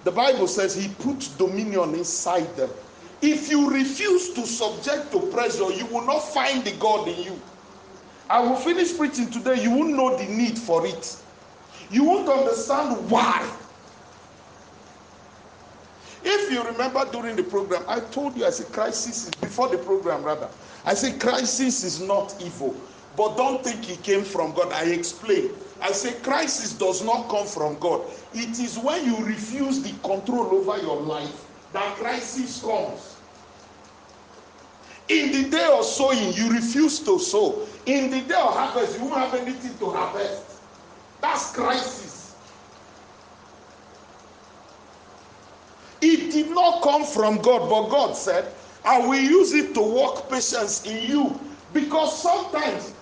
The 0.04 0.12
Bible 0.12 0.46
says 0.46 0.74
He 0.74 0.88
put 0.94 1.30
dominion 1.38 1.94
inside 1.94 2.54
them. 2.56 2.70
If 3.22 3.50
you 3.50 3.70
refuse 3.70 4.34
to 4.34 4.46
subject 4.46 5.12
to 5.12 5.20
pressure, 5.30 5.72
you 5.72 5.86
will 5.86 6.04
not 6.04 6.20
find 6.20 6.64
the 6.64 6.72
God 6.72 7.08
in 7.08 7.22
you. 7.22 7.40
I 8.28 8.40
will 8.40 8.56
finish 8.56 8.96
preaching 8.96 9.30
today. 9.30 9.62
You 9.62 9.70
won't 9.70 9.94
know 9.94 10.16
the 10.16 10.26
need 10.26 10.58
for 10.58 10.86
it. 10.86 11.16
You 11.90 12.04
won't 12.04 12.28
understand 12.28 13.10
why. 13.10 13.48
If 16.22 16.50
you 16.50 16.64
remember 16.64 17.08
during 17.12 17.36
the 17.36 17.44
program, 17.44 17.84
I 17.86 18.00
told 18.00 18.36
you, 18.36 18.46
I 18.46 18.50
said, 18.50 18.72
crisis 18.72 19.28
is 19.28 19.34
before 19.34 19.68
the 19.68 19.78
program, 19.78 20.22
rather. 20.24 20.50
I 20.84 20.94
said, 20.94 21.20
crisis 21.20 21.84
is 21.84 22.00
not 22.00 22.34
evil, 22.40 22.74
but 23.16 23.36
don't 23.36 23.62
think 23.62 23.88
it 23.88 24.02
came 24.02 24.24
from 24.24 24.52
God. 24.52 24.72
I 24.72 24.86
explained. 24.86 25.52
I 25.80 25.92
say, 25.92 26.20
crisis 26.22 26.72
does 26.72 27.04
not 27.04 27.28
come 27.28 27.46
from 27.46 27.78
God. 27.78 28.10
It 28.32 28.58
is 28.58 28.78
when 28.78 29.04
you 29.04 29.24
refuse 29.24 29.82
the 29.82 29.92
control 30.06 30.46
over 30.46 30.78
your 30.82 31.00
life 31.00 31.44
that 31.72 31.96
crisis 31.96 32.60
comes. 32.60 33.16
In 35.08 35.30
the 35.30 35.50
day 35.50 35.68
of 35.72 35.84
sowing, 35.84 36.32
you 36.32 36.50
refuse 36.50 37.00
to 37.04 37.18
sow. 37.18 37.66
In 37.86 38.10
the 38.10 38.22
day 38.22 38.34
of 38.34 38.54
harvest, 38.54 38.98
you 38.98 39.04
won't 39.04 39.18
have 39.18 39.34
anything 39.34 39.78
to 39.78 39.90
harvest. 39.90 40.55
That's 41.20 41.52
crisis. 41.52 42.36
It 46.00 46.30
did 46.32 46.50
not 46.50 46.82
come 46.82 47.04
from 47.04 47.38
God, 47.38 47.68
but 47.68 47.88
God 47.88 48.14
said, 48.16 48.52
I 48.84 49.00
will 49.00 49.20
use 49.20 49.52
it 49.52 49.74
to 49.74 49.82
work 49.82 50.28
patience 50.30 50.86
in 50.86 51.10
you. 51.10 51.40
Because 51.72 52.22
sometimes, 52.22 52.94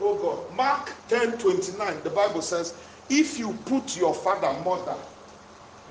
oh 0.00 0.16
God, 0.18 0.56
Mark 0.56 0.92
10 1.08 1.38
29, 1.38 2.02
the 2.04 2.10
Bible 2.10 2.42
says, 2.42 2.74
if 3.08 3.38
you 3.38 3.52
put 3.64 3.96
your 3.96 4.14
father, 4.14 4.52
mother, 4.64 4.96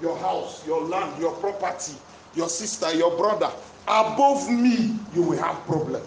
your 0.01 0.17
house, 0.17 0.65
your 0.67 0.83
land, 0.83 1.19
your 1.21 1.33
property, 1.35 1.93
your 2.35 2.49
sister, 2.49 2.93
your 2.93 3.15
brother 3.17 3.49
above 3.87 4.49
me, 4.49 4.99
you 5.13 5.23
will 5.23 5.37
have 5.37 5.55
problem. 5.65 6.03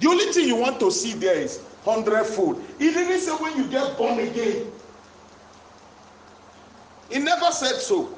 The 0.00 0.08
only 0.08 0.26
thing 0.32 0.48
you 0.48 0.56
want 0.56 0.80
to 0.80 0.90
see 0.90 1.12
there 1.14 1.36
is 1.36 1.64
hundredfold. 1.84 2.62
He 2.78 2.92
didn't 2.92 3.20
say 3.20 3.32
when 3.32 3.56
you 3.56 3.66
get 3.68 3.96
born 3.96 4.18
again. 4.18 4.70
He 7.10 7.18
never 7.18 7.50
said 7.50 7.80
so. 7.80 8.14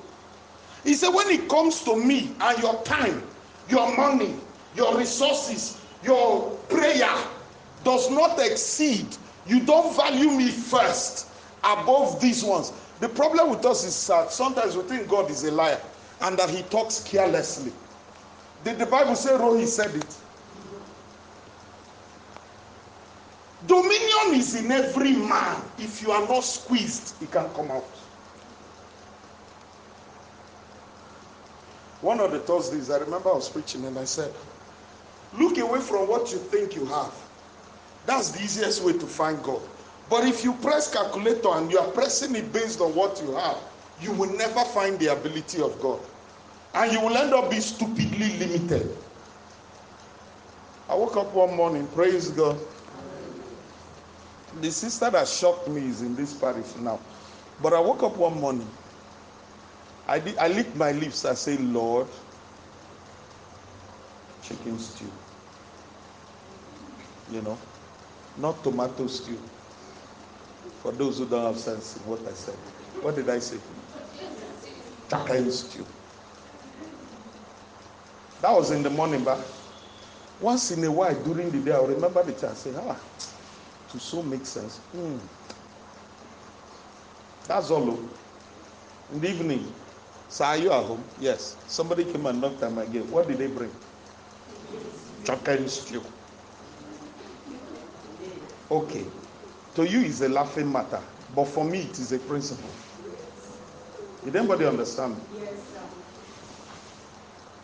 He 0.85 0.95
said 0.95 1.11
when 1.11 1.29
it 1.31 1.49
comes 1.49 1.83
to 1.85 1.97
me 1.97 2.35
and 2.41 2.63
your 2.63 2.83
time, 2.83 3.23
your 3.69 3.97
money, 3.97 4.35
your 4.77 4.97
resources, 4.99 5.81
your 6.03 6.51
prayer 6.69 7.15
does 7.85 8.11
not 8.11 8.39
exceed, 8.41 9.07
you 9.47 9.61
don't 9.61 9.95
value 9.97 10.31
me 10.31 10.49
first 10.49 11.29
above 11.65 12.21
these 12.21 12.45
ones. 12.45 12.73
The 13.01 13.09
problem 13.09 13.51
with 13.51 13.65
us 13.65 13.85
is 13.85 14.07
that 14.09 14.33
sometimes 14.33 14.77
we 14.77 14.83
think 14.85 15.09
God 15.09 15.31
is 15.31 15.45
a 15.45 15.51
liar 15.51 15.81
and 16.21 16.39
that 16.39 16.51
he 16.51 16.63
talks 16.65 17.03
carelessly. 17.05 17.73
Did 18.65 18.79
the 18.79 18.87
Bible 18.87 19.17
say, 19.17 19.31
Oh, 19.33 19.57
he 19.57 19.67
said 19.67 19.95
it? 19.95 20.17
Dominion 23.67 24.35
is 24.41 24.55
in 24.57 24.71
every 24.71 25.13
man. 25.13 25.63
If 25.79 26.03
you 26.03 26.11
are 26.11 26.27
not 26.29 26.41
squeezed, 26.45 27.23
it 27.23 27.31
can 27.31 27.49
come 27.51 27.71
out. 27.71 27.85
One 32.01 32.19
of 32.21 32.33
the 32.33 32.41
Thursdays, 32.41 32.91
I 32.91 32.99
remember 32.99 33.31
I 33.31 33.35
was 33.35 33.49
preaching 33.49 33.85
and 33.85 33.99
I 33.99 34.05
said, 34.05 34.35
Look 35.39 35.59
away 35.59 35.81
from 35.81 36.09
what 36.09 36.33
you 36.33 36.39
think 36.39 36.75
you 36.75 36.85
have. 36.87 37.15
That's 38.05 38.31
the 38.31 38.43
easiest 38.43 38.83
way 38.83 38.93
to 38.95 39.07
find 39.07 39.43
God. 39.43 39.63
But 40.11 40.25
if 40.27 40.45
you 40.45 40.53
press 40.55 40.93
calculator 40.93 41.49
and 41.53 41.71
you 41.71 41.79
are 41.79 41.89
pressing 41.93 42.35
it 42.35 42.53
based 42.53 42.81
on 42.81 42.95
what 42.95 43.23
you 43.23 43.35
have, 43.37 43.59
you 44.01 44.13
will 44.13 44.33
never 44.37 44.65
find 44.65 44.99
the 44.99 45.13
ability 45.13 45.63
of 45.63 45.81
God 45.81 46.01
and 46.75 46.93
you 46.93 47.01
will 47.01 47.17
end 47.17 47.33
up 47.33 47.51
being 47.51 47.63
stupidly 47.63 48.39
limited. 48.39 48.97
I 50.89 50.95
woke 50.95 51.17
up 51.17 51.33
one 51.33 51.55
morning, 51.55 51.87
praise 51.89 52.31
God. 52.31 52.59
The 54.61 54.71
sister 54.71 55.11
that 55.11 55.27
shocked 55.29 55.69
me 55.69 55.87
is 55.87 56.03
in 56.03 56.15
this 56.15 56.35
parish 56.35 56.77
now. 56.77 57.01
But 57.61 57.73
I 57.73 57.81
woke 57.81 58.03
up 58.03 58.17
one 58.17 58.41
morning. 58.41 58.69
I, 60.07 60.19
did, 60.19 60.37
I 60.39 60.49
licked 60.49 60.77
my 60.77 60.93
lips. 60.93 61.25
I 61.25 61.35
say, 61.35 61.57
Lord, 61.59 62.09
chicken 64.43 64.79
stew. 64.79 65.11
You 67.31 67.41
know, 67.41 67.59
not 68.37 68.63
tomato 68.63 69.07
stew. 69.07 69.39
For 70.83 70.93
those 70.93 71.19
who 71.19 71.27
don't 71.27 71.47
have 71.47 71.57
sense 71.59 71.97
in 71.97 72.03
what 72.03 72.21
I 72.27 72.33
said. 72.33 72.55
What 73.01 73.15
did 73.15 73.29
I 73.31 73.39
say? 73.39 73.59
Chicken 75.09 75.51
stew. 75.51 75.87
That 78.41 78.51
was 78.51 78.73
in 78.73 78.83
the 78.83 78.91
morning, 78.91 79.23
but 79.23 79.39
once 80.41 80.73
in 80.73 80.83
a 80.85 80.91
while 80.91 81.15
during 81.23 81.51
the 81.53 81.59
day, 81.61 81.73
I'll 81.73 81.87
remember 81.87 82.23
the 82.25 82.33
chance. 82.33 82.59
Say, 82.61 82.73
ah, 82.77 82.99
to 83.93 84.01
so 84.01 84.23
make 84.23 84.47
sense. 84.47 84.81
Mm. 84.97 85.19
That's 87.47 87.71
all. 87.71 87.91
Oh. 87.91 88.09
In 89.13 89.21
the 89.21 89.29
evening, 89.29 89.73
so 90.29 90.45
are 90.47 90.57
you 90.57 90.73
at 90.73 90.83
home? 90.85 91.05
Yes. 91.21 91.57
Somebody 91.67 92.05
came 92.05 92.25
and 92.25 92.41
knocked 92.41 92.63
at 92.63 92.73
my 92.73 92.87
gate. 92.87 93.05
What 93.07 93.29
did 93.29 93.39
they 93.39 93.49
bring? 93.49 93.71
Chicken 95.25 95.69
stew. 95.69 96.03
Okay. 98.71 99.05
To 99.75 99.87
you, 99.87 100.01
it's 100.01 100.23
a 100.23 100.29
laughing 100.29 100.73
matter, 100.73 101.01
but 101.35 101.45
for 101.47 101.65
me, 101.65 101.81
it 101.83 101.99
is 101.99 102.13
a 102.13 102.19
principle. 102.19 102.71
Did 104.25 104.37
anybody 104.37 104.65
understand? 104.65 105.17
Yes. 105.39 105.53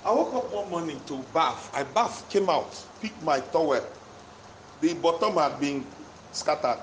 I 0.05 0.13
woke 0.13 0.35
up 0.35 0.53
one 0.53 0.71
morning 0.71 1.01
to 1.07 1.19
bath. 1.33 1.71
I 1.75 1.85
bath, 1.85 2.29
came 2.31 2.49
out, 2.51 2.83
picked 3.01 3.23
my 3.23 3.41
towel. 3.41 3.81
The 4.81 4.95
bottom 4.95 5.35
had 5.35 5.59
been 5.61 5.85
scattered. 6.39 6.81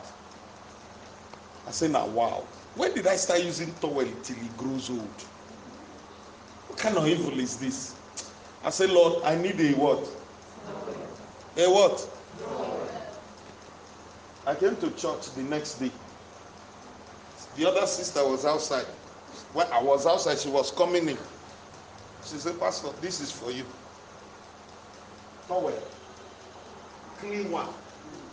I 1.67 1.71
said, 1.71 1.91
now 1.91 2.07
wow. 2.07 2.43
When 2.75 2.93
did 2.93 3.07
I 3.07 3.15
start 3.15 3.43
using 3.43 3.73
towel 3.75 4.05
till 4.23 4.35
it 4.35 4.57
grows 4.57 4.89
old? 4.89 5.21
What 6.67 6.77
kind 6.77 6.97
of 6.97 7.07
evil 7.07 7.39
is 7.39 7.57
this? 7.57 7.95
I 8.63 8.69
said, 8.69 8.89
Lord, 8.89 9.23
I 9.23 9.35
need 9.35 9.59
a 9.61 9.71
what? 9.73 10.05
A 11.57 11.69
what? 11.71 12.09
I 14.45 14.53
came 14.55 14.75
to 14.75 14.91
church 14.91 15.31
the 15.31 15.43
next 15.43 15.75
day. 15.75 15.91
The 17.55 17.67
other 17.67 17.87
sister 17.87 18.27
was 18.27 18.45
outside. 18.45 18.85
When 19.53 19.67
I 19.71 19.81
was 19.81 20.05
outside, 20.05 20.37
she 20.37 20.49
was 20.49 20.71
coming 20.71 21.07
in. 21.07 21.17
She 22.23 22.35
said, 22.37 22.59
Pastor, 22.59 22.89
this 23.01 23.21
is 23.21 23.31
for 23.31 23.51
you. 23.51 23.63
Towel. 25.47 25.71
Clean 27.19 27.49
one. 27.49 27.69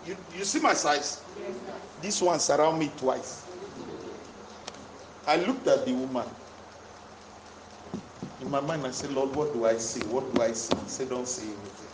You, 0.07 0.17
you 0.37 0.45
see 0.45 0.61
my 0.61 0.75
size? 0.75 1.23
This 2.01 2.21
one 2.23 2.41
surround 2.41 2.79
me 2.79 2.91
twice. 2.97 3.47
I 5.27 5.37
looked 5.37 5.67
at 5.69 5.87
the 5.87 5.93
woman. 5.93 6.27
In 8.41 8.51
my 8.51 8.61
mind, 8.61 8.87
I 8.87 8.91
said, 8.91 9.13
Lord, 9.13 9.35
what 9.37 9.53
do 9.53 9.65
I 9.67 9.77
see? 9.77 10.05
What 10.07 10.35
do 10.35 10.43
I 10.43 10.53
see? 10.53 10.75
say? 10.75 10.83
He 10.83 10.89
said, 10.89 11.09
Don't 11.11 11.29
say 11.29 11.45
anything. 11.47 11.89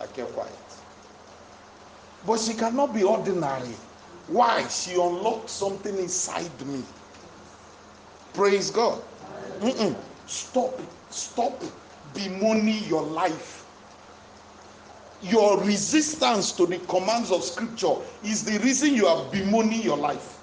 I 0.00 0.06
kept 0.06 0.32
quiet. 0.32 0.52
But 2.24 2.38
she 2.40 2.54
cannot 2.54 2.94
be 2.94 3.02
ordinary. 3.02 3.74
Why? 4.28 4.66
She 4.68 4.92
unlocked 4.92 5.50
something 5.50 5.96
inside 5.98 6.66
me. 6.66 6.84
Praise 8.34 8.70
God. 8.70 9.02
Mm-mm. 9.60 9.96
Stop 10.26 10.78
it. 10.80 10.88
Stop 11.10 11.62
bemoaning 12.14 12.84
your 12.84 13.02
life. 13.02 13.61
Your 15.22 15.62
resistance 15.62 16.50
to 16.52 16.66
the 16.66 16.78
commands 16.78 17.30
of 17.30 17.44
Scripture 17.44 17.94
is 18.24 18.44
the 18.44 18.58
reason 18.58 18.94
you 18.94 19.06
are 19.06 19.24
bemoaning 19.30 19.82
your 19.82 19.96
life. 19.96 20.38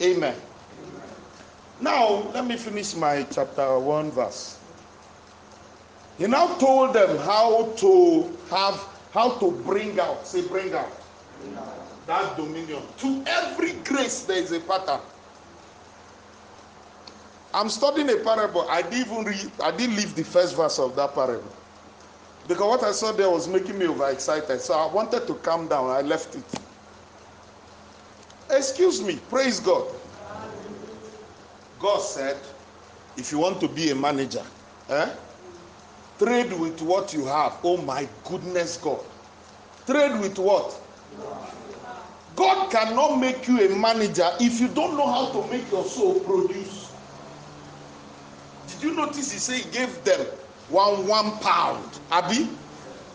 Amen. 0.00 0.34
Now, 1.80 2.30
let 2.32 2.46
me 2.46 2.56
finish 2.56 2.94
my 2.94 3.22
chapter 3.30 3.78
1 3.78 4.10
verse. 4.12 4.58
He 6.18 6.26
now 6.26 6.54
told 6.56 6.94
them 6.94 7.16
how 7.18 7.72
to 7.76 8.36
have, 8.50 8.76
how 9.12 9.30
to 9.38 9.50
bring 9.50 9.98
out, 9.98 10.26
say, 10.26 10.46
bring 10.46 10.74
out, 10.74 10.90
bring 11.40 11.56
out. 11.56 12.06
that 12.06 12.36
dominion. 12.36 12.82
To 12.98 13.24
every 13.26 13.72
grace, 13.84 14.22
there 14.22 14.36
is 14.36 14.52
a 14.52 14.60
pattern. 14.60 15.00
I'm 17.52 17.68
studying 17.68 18.08
a 18.10 18.16
parable. 18.16 18.66
I 18.68 18.82
didn't 18.82 19.12
even 19.12 19.24
read, 19.24 19.50
I 19.62 19.70
didn't 19.70 19.96
leave 19.96 20.14
the 20.14 20.24
first 20.24 20.56
verse 20.56 20.78
of 20.78 20.94
that 20.96 21.14
parable. 21.14 21.50
Because 22.50 22.66
what 22.66 22.82
I 22.82 22.90
saw 22.90 23.12
there 23.12 23.30
was 23.30 23.46
making 23.46 23.78
me 23.78 23.86
overexcited. 23.86 24.60
So 24.60 24.74
I 24.74 24.92
wanted 24.92 25.24
to 25.28 25.34
calm 25.34 25.68
down. 25.68 25.88
I 25.88 26.00
left 26.00 26.34
it. 26.34 26.42
Excuse 28.50 29.00
me. 29.00 29.20
Praise 29.28 29.60
God. 29.60 29.86
God 31.78 32.00
said, 32.00 32.36
if 33.16 33.30
you 33.30 33.38
want 33.38 33.60
to 33.60 33.68
be 33.68 33.90
a 33.90 33.94
manager, 33.94 34.42
eh? 34.88 35.10
Trade 36.18 36.52
with 36.54 36.82
what 36.82 37.14
you 37.14 37.24
have. 37.24 37.56
Oh 37.62 37.76
my 37.76 38.08
goodness, 38.24 38.78
God. 38.78 39.04
Trade 39.86 40.20
with 40.20 40.36
what? 40.36 40.76
God 42.34 42.68
cannot 42.72 43.20
make 43.20 43.46
you 43.46 43.60
a 43.60 43.76
manager 43.76 44.28
if 44.40 44.60
you 44.60 44.66
don't 44.66 44.96
know 44.96 45.06
how 45.06 45.40
to 45.40 45.48
make 45.52 45.70
your 45.70 45.84
soul 45.84 46.18
produce. 46.18 46.92
Did 48.66 48.82
you 48.82 48.96
notice 48.96 49.30
he 49.30 49.38
said 49.38 49.64
he 49.64 49.70
gave 49.70 50.02
them 50.02 50.26
one 50.70 51.06
one 51.06 51.32
pound? 51.38 52.00
Abi? 52.10 52.48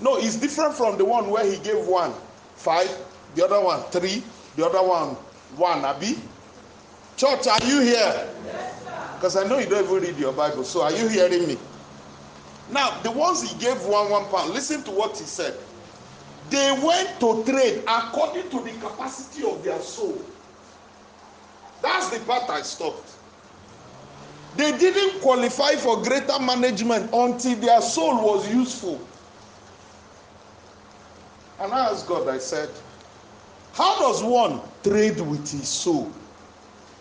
No, 0.02 0.18
it's 0.18 0.36
different 0.36 0.74
from 0.74 0.98
the 0.98 1.06
one 1.06 1.30
where 1.30 1.46
he 1.46 1.58
gave 1.58 1.86
one 1.88 2.14
five, 2.56 2.90
the 3.36 3.46
other 3.46 3.62
one 3.64 3.82
three, 3.92 4.24
the 4.56 4.66
other 4.66 4.84
one 4.86 5.16
one. 5.56 5.86
Abi? 5.86 6.20
Church, 7.18 7.48
are 7.48 7.66
you 7.66 7.80
here? 7.82 8.30
Because 9.16 9.38
I 9.38 9.48
know 9.48 9.58
you 9.58 9.68
don't 9.68 9.86
even 9.86 10.02
read 10.02 10.18
your 10.18 10.34
Bible. 10.34 10.64
So 10.66 10.82
are 10.82 10.92
you 10.92 11.08
hearing 11.08 11.48
me? 11.48 11.58
Now, 12.72 13.00
the 13.02 13.12
ones 13.12 13.50
he 13.50 13.58
gave 13.60 13.82
one 13.86 14.10
one 14.10 14.26
pound, 14.26 14.54
listen 14.54 14.84
to 14.84 14.92
what 14.92 15.18
he 15.18 15.24
said. 15.24 15.56
They 16.50 16.80
went 16.84 17.20
to 17.22 17.44
trade 17.46 17.84
according 17.88 18.50
to 18.50 18.60
the 18.62 18.72
capacity 18.80 19.50
of 19.50 19.64
their 19.64 19.80
soul. 19.82 20.22
That's 21.82 22.10
the 22.10 22.20
part 22.26 22.50
I 22.50 22.62
stopped. 22.62 23.15
They 24.56 24.78
didn't 24.78 25.22
qualify 25.22 25.76
for 25.76 26.02
greater 26.02 26.40
management 26.40 27.10
until 27.14 27.56
their 27.58 27.82
soul 27.82 28.24
was 28.24 28.50
useful. 28.54 29.06
And 31.60 31.74
I 31.74 31.90
asked 31.92 32.08
God, 32.08 32.28
I 32.28 32.38
said, 32.38 32.70
How 33.74 34.00
does 34.00 34.24
one 34.24 34.62
trade 34.84 35.20
with 35.20 35.52
his 35.52 35.68
soul? 35.68 36.12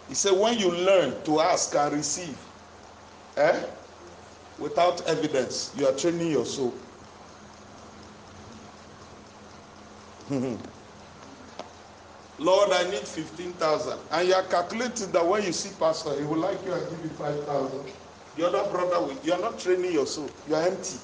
He 0.08 0.14
said, 0.14 0.32
When 0.32 0.58
you 0.58 0.70
learn 0.70 1.22
to 1.24 1.40
ask 1.40 1.74
and 1.74 1.94
receive, 1.94 2.36
eh? 3.36 3.64
without 4.58 5.06
evidence, 5.06 5.72
you 5.76 5.86
are 5.86 5.92
training 5.92 6.30
your 6.30 6.46
soul. 6.46 6.74
Lord, 12.38 12.70
I 12.72 12.90
need 12.90 13.06
15,000. 13.06 13.98
And 14.10 14.28
you 14.28 14.34
are 14.34 14.42
calculating 14.44 15.12
that 15.12 15.26
when 15.26 15.44
you 15.44 15.52
see 15.52 15.74
pastor, 15.78 16.18
he 16.18 16.24
will 16.26 16.38
like 16.38 16.64
you 16.64 16.72
and 16.72 16.90
give 16.90 17.04
you 17.04 17.10
5,000. 17.10 17.92
The 18.36 18.46
other 18.46 18.68
brother, 18.70 19.00
will, 19.00 19.16
you 19.22 19.32
are 19.32 19.40
not 19.40 19.58
training 19.58 19.92
your 19.92 20.06
soul. 20.06 20.30
You 20.48 20.56
are 20.56 20.62
empty. 20.66 20.98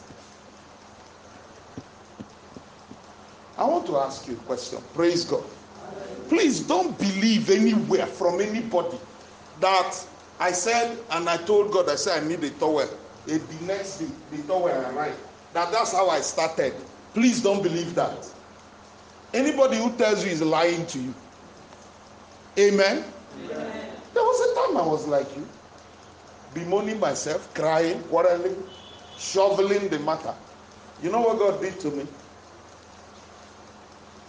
I 3.57 3.65
want 3.65 3.87
to 3.87 3.97
ask 3.99 4.27
you 4.27 4.35
a 4.35 4.39
question. 4.39 4.81
Praise 4.95 5.25
God. 5.25 5.45
Please 6.29 6.61
don't 6.61 6.99
believe 6.99 7.51
anywhere 7.51 8.07
from 8.07 8.41
anybody 8.41 8.99
that 9.61 10.07
I 10.41 10.53
said 10.53 10.99
and 11.11 11.29
I 11.29 11.37
told 11.37 11.71
God, 11.71 11.89
I 11.89 11.97
said 11.97 12.23
I 12.23 12.27
need 12.27 12.43
a 12.43 12.51
towel. 12.51 12.89
the 13.27 13.41
next 13.63 13.99
day, 13.99 14.07
the 14.31 14.43
towel 14.45 14.69
arrived. 14.69 15.19
That 15.53 15.71
that's 15.71 15.93
how 15.93 16.09
I 16.09 16.21
started. 16.21 16.75
Please 17.13 17.43
don't 17.43 17.63
believe 17.63 17.95
that. 17.97 18.27
Anybody 19.33 19.77
who 19.77 19.97
tells 19.97 20.25
you 20.25 20.31
is 20.31 20.43
lying 20.43 20.87
to 20.87 20.99
you. 20.99 21.15
Amen. 22.59 23.05
Amen. 23.45 23.87
There 24.13 24.23
was 24.23 24.41
a 24.41 24.69
time 24.69 24.77
I 24.77 24.87
was 24.87 25.07
like 25.07 25.35
you, 25.37 25.47
bemoaning 26.53 26.99
myself, 26.99 27.53
crying, 27.55 28.03
quarreling, 28.05 28.57
shoveling 29.19 29.89
the 29.89 29.99
matter. 30.01 30.35
You 31.03 31.11
know 31.11 31.21
what 31.21 31.39
God 31.39 31.61
did 31.61 31.79
to 31.81 31.91
me? 31.91 32.03
A 32.03 32.07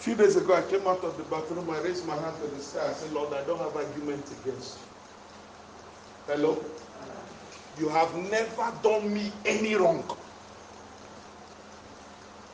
few 0.04 0.16
days 0.16 0.36
ago, 0.36 0.54
I 0.54 0.62
came 0.64 0.88
out 0.88 1.04
of 1.04 1.18
the 1.18 1.24
bathroom. 1.24 1.70
I 1.70 1.80
raised 1.80 2.08
my 2.08 2.16
hand 2.16 2.36
to 2.42 2.48
the 2.48 2.62
sky. 2.62 2.90
I 2.90 2.94
said, 2.94 3.12
Lord, 3.12 3.34
I 3.34 3.44
don't 3.44 3.60
have 3.60 3.76
argument 3.76 4.32
against 4.32 4.80
you. 4.80 6.34
Hello? 6.34 6.64
You 7.80 7.90
have 7.90 8.16
never 8.16 8.72
done 8.84 9.14
me 9.14 9.32
any 9.46 9.76
wrong. 9.76 10.04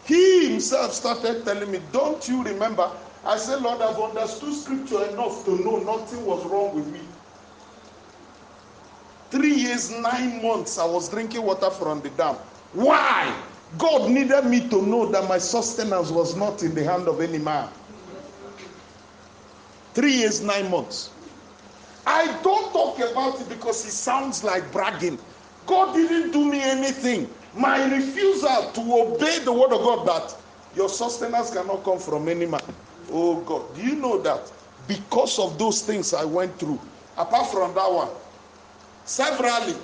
He 0.08 0.50
himself 0.50 0.94
started 0.94 1.44
telling 1.44 1.70
me, 1.70 1.82
Don't 1.92 2.28
you 2.28 2.42
remember? 2.44 2.90
I 3.26 3.38
said, 3.38 3.62
Lord, 3.62 3.82
I've 3.82 4.00
understood 4.00 4.54
scripture 4.54 5.06
enough 5.10 5.44
to 5.46 5.52
know 5.64 5.78
nothing 5.80 6.26
was 6.26 6.46
wrong 6.46 6.74
with 6.76 6.88
me. 6.88 7.02
Three 9.30 9.54
years, 9.54 9.92
nine 9.92 10.42
months, 10.42 10.78
I 10.78 10.86
was 10.86 11.10
drinking 11.10 11.44
water 11.44 11.70
from 11.70 12.02
the 12.02 12.10
dam. 12.12 12.36
Why? 12.72 13.34
God 13.78 14.10
needed 14.10 14.46
me 14.46 14.70
to 14.70 14.82
know 14.82 15.12
that 15.12 15.28
my 15.28 15.38
sustenance 15.38 16.10
was 16.10 16.38
not 16.38 16.64
in 16.64 16.74
the 16.74 16.84
hand 16.86 17.10
of 17.10 17.20
any 17.20 17.38
man. 17.38 17.68
Three 19.94 20.14
years, 20.14 20.42
nine 20.42 20.72
months. 20.72 21.12
I 22.06 22.28
don't 22.42 22.72
talk 22.72 23.00
about 23.00 23.42
it 23.42 23.50
because 23.50 23.86
it 23.86 23.92
sounds 23.92 24.42
like 24.46 24.72
bragging. 24.72 25.20
God 25.66 25.94
didn't 25.94 26.32
do 26.32 26.50
me 26.50 26.62
anything. 26.62 27.30
My 27.58 27.84
refusal 27.92 28.72
to 28.72 28.82
obey 28.82 29.40
the 29.40 29.52
word 29.52 29.74
of 29.74 29.82
God 29.82 30.08
that 30.08 30.36
your 30.76 30.90
sustenance 30.90 31.52
cannot 31.52 31.84
come 31.84 31.98
from 31.98 32.30
any 32.30 32.46
man. 32.46 32.62
Oh 33.12 33.42
God, 33.42 33.76
do 33.76 33.82
you 33.82 33.96
know 33.96 34.22
that 34.22 34.52
because 34.88 35.40
of 35.40 35.58
those 35.58 35.82
things 35.82 36.14
I 36.14 36.24
went 36.24 36.58
through, 36.60 36.80
apart 37.18 37.48
from 37.52 37.74
that 37.74 37.92
one, 37.92 38.10
severally, 39.06 39.76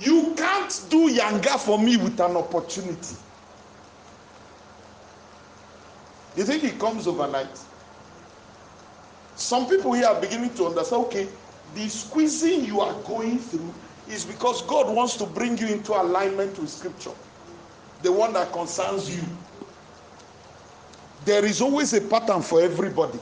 you 0.00 0.34
can't 0.36 0.84
do 0.90 1.08
yanga 1.08 1.58
for 1.58 1.78
me 1.78 1.96
with 1.96 2.18
an 2.20 2.36
opportunity. 2.36 3.16
You 6.36 6.44
think 6.44 6.64
it 6.64 6.78
comes 6.78 7.06
overnight? 7.06 7.58
Some 9.36 9.68
people 9.68 9.92
here 9.92 10.06
are 10.06 10.20
beginning 10.20 10.52
to 10.54 10.66
understand 10.66 11.04
okay, 11.06 11.28
the 11.74 11.88
squeezing 11.88 12.64
you 12.64 12.80
are 12.80 12.94
going 13.02 13.38
through 13.38 13.72
is 14.08 14.24
because 14.24 14.62
God 14.62 14.94
wants 14.94 15.16
to 15.16 15.26
bring 15.26 15.58
you 15.58 15.66
into 15.68 15.92
alignment 15.92 16.58
with 16.58 16.70
Scripture, 16.70 17.12
the 18.02 18.12
one 18.12 18.32
that 18.34 18.52
concerns 18.52 19.14
you. 19.14 19.22
There 21.24 21.44
is 21.44 21.60
always 21.60 21.92
a 21.92 22.00
pattern 22.00 22.42
for 22.42 22.62
everybody. 22.62 23.18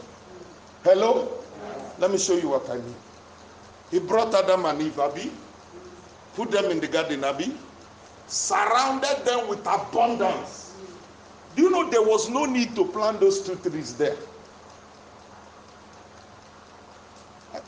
Hello? 0.82 1.42
Let 1.98 2.10
me 2.10 2.18
show 2.18 2.36
you 2.36 2.48
what 2.50 2.68
I 2.68 2.76
mean. 2.76 2.94
He 3.90 3.98
brought 3.98 4.34
Adam 4.34 4.64
and 4.66 4.82
Eve, 4.82 4.98
Abi, 4.98 5.30
put 6.34 6.50
them 6.50 6.66
in 6.66 6.80
the 6.80 6.88
garden, 6.88 7.24
Abi, 7.24 7.54
surrounded 8.26 9.24
them 9.24 9.48
with 9.48 9.60
abundance. 9.60 10.74
Do 11.54 11.62
you 11.62 11.70
know 11.70 11.88
there 11.88 12.02
was 12.02 12.28
no 12.28 12.44
need 12.44 12.74
to 12.74 12.84
plant 12.86 13.20
those 13.20 13.40
two 13.46 13.54
trees 13.56 13.94
there? 13.94 14.16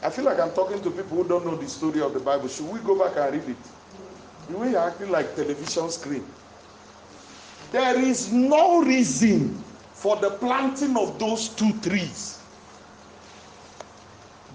I 0.02 0.10
feel 0.10 0.24
like 0.24 0.39
I'm 0.39 0.52
talking 0.52 0.81
to 0.82 0.90
people 0.90 1.16
who 1.16 1.24
don't 1.28 1.44
know 1.47 1.56
the 1.56 1.68
story 1.68 2.01
of 2.01 2.12
the 2.12 2.20
Bible. 2.20 2.48
Should 2.48 2.68
we 2.68 2.81
go 2.81 2.98
back 2.98 3.16
and 3.16 3.32
read 3.35 3.56
it? 3.56 4.51
The 4.51 4.56
way 4.59 4.70
you're 4.70 4.81
acting 4.81 5.10
like 5.10 5.35
television 5.35 5.90
screen. 5.90 6.24
There 7.73 7.98
is 7.98 8.32
no 8.32 8.82
reason 8.82 9.62
for 9.94 10.16
the 10.16 10.31
planting 10.31 10.97
of 10.97 11.18
those 11.18 11.48
two 11.48 11.73
trees. 11.81 12.40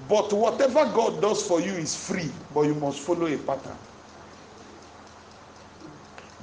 But 0.07 0.31
whatever 0.31 0.85
God 0.85 1.21
does 1.21 1.45
for 1.45 1.59
you 1.59 1.73
is 1.73 1.95
free, 1.95 2.29
but 2.53 2.61
you 2.61 2.75
must 2.75 2.99
follow 2.99 3.25
a 3.27 3.37
pattern. 3.37 3.77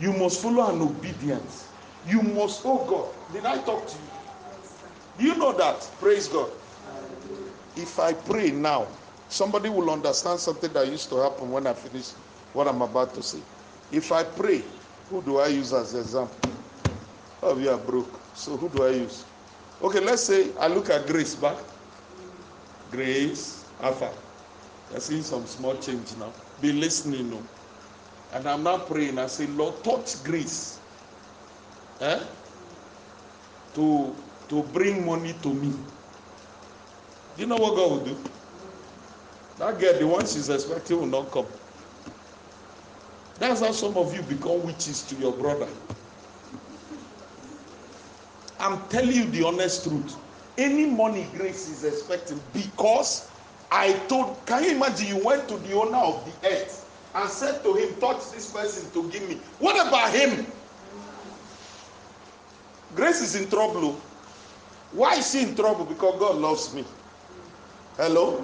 You 0.01 0.13
must 0.13 0.43
follow 0.43 0.75
an 0.75 0.81
obedience. 0.83 1.69
You 2.07 2.23
must, 2.23 2.63
oh 2.65 2.85
God, 2.85 3.33
did 3.33 3.47
I 3.47 3.59
talk 3.63 3.87
to 3.87 3.97
you? 5.19 5.29
You 5.29 5.37
know 5.37 5.53
that? 5.57 5.81
Praise 5.99 6.29
God 6.29 6.51
if 7.79 7.99
I 7.99 8.13
pray 8.13 8.51
now, 8.51 8.87
somebody 9.29 9.69
will 9.69 9.91
understand 9.91 10.41
something 10.41 10.73
that 10.73 10.89
used 10.89 11.09
to 11.11 11.17
happen 11.17 11.51
when 11.51 11.67
I 11.67 11.75
finish 11.75 12.11
what 12.53 12.67
I'm 12.67 12.83
about 12.83 13.15
to 13.15 13.23
say. 13.23 13.39
If 13.93 14.13
I 14.13 14.25
pray, 14.25 14.63
who 15.11 15.23
do 15.23 15.39
I 15.39 15.47
use 15.49 15.73
as 15.73 15.95
example? 15.95 16.51
Oh, 17.43 17.57
you 17.57 17.71
are 17.71 17.79
broke. 17.79 18.21
So 18.35 18.57
who 18.57 18.69
do 18.69 18.85
I 18.85 18.91
use? 18.91 19.25
Okay, 19.81 20.01
let's 20.01 20.23
say 20.23 20.51
I 20.59 20.67
look 20.67 20.91
at 20.91 21.07
Grace 21.07 21.35
back. 21.35 21.57
Grace, 22.91 23.65
Alpha. 23.81 24.11
I 24.95 24.99
see 24.99 25.23
some 25.23 25.47
small 25.47 25.77
change 25.77 26.17
now. 26.19 26.33
Be 26.61 26.73
listening. 26.73 27.47
And 28.33 28.47
I'm 28.49 28.63
now 28.63 28.79
praying. 28.79 29.19
I 29.19 29.27
say, 29.27 29.47
Lord, 29.47 29.83
touch 29.85 30.23
Grace. 30.25 30.81
Eh? 32.01 32.21
To 33.75 34.15
to 34.49 34.63
bring 34.73 35.05
money 35.07 35.35
to 35.43 35.53
me. 35.53 35.73
Do 37.39 37.45
you 37.45 37.51
know 37.51 37.57
what 37.57 37.77
God 37.77 37.91
will 37.93 38.05
do? 38.05 38.17
That 39.59 39.79
girl, 39.79 39.97
the 39.97 40.07
one 40.09 40.27
she's 40.27 40.49
expecting, 40.49 40.99
will 40.99 41.07
not 41.07 41.31
come. 41.31 41.47
That's 43.39 43.61
how 43.61 43.71
some 43.71 43.97
of 43.97 44.13
you 44.13 44.23
become 44.23 44.67
witches 44.67 45.03
to 45.03 45.15
your 45.15 45.33
brother. 45.33 45.69
I'm 48.59 48.81
telling 48.89 49.13
you 49.13 49.27
the 49.27 49.45
honest 49.47 49.85
truth. 49.85 50.17
Any 50.57 50.87
money 50.87 51.29
Grace 51.37 51.69
is 51.69 51.85
expecting 51.85 52.41
because 52.53 53.31
I 53.71 53.93
told, 54.09 54.45
can 54.45 54.65
you 54.65 54.73
imagine 54.73 55.07
you 55.07 55.25
went 55.25 55.49
to 55.49 55.59
the 55.59 55.75
owner 55.75 55.97
of 55.97 56.25
the 56.25 56.49
earth 56.49 56.91
and 57.15 57.31
said 57.31 57.63
to 57.63 57.73
him, 57.75 57.95
touch 58.01 58.33
this 58.33 58.53
person 58.53 58.91
to 58.91 59.09
give 59.13 59.29
me. 59.29 59.37
What 59.61 59.87
about 59.87 60.13
him? 60.13 60.45
Grace 62.97 63.21
is 63.23 63.37
in 63.41 63.49
trouble. 63.49 63.85
Oh. 63.85 64.03
Why 64.91 65.19
is 65.19 65.31
she 65.31 65.45
in 65.45 65.55
trouble? 65.55 65.85
Because 65.85 66.19
God 66.19 66.39
loves 66.39 66.75
me. 66.75 66.85
Hello? 67.99 68.39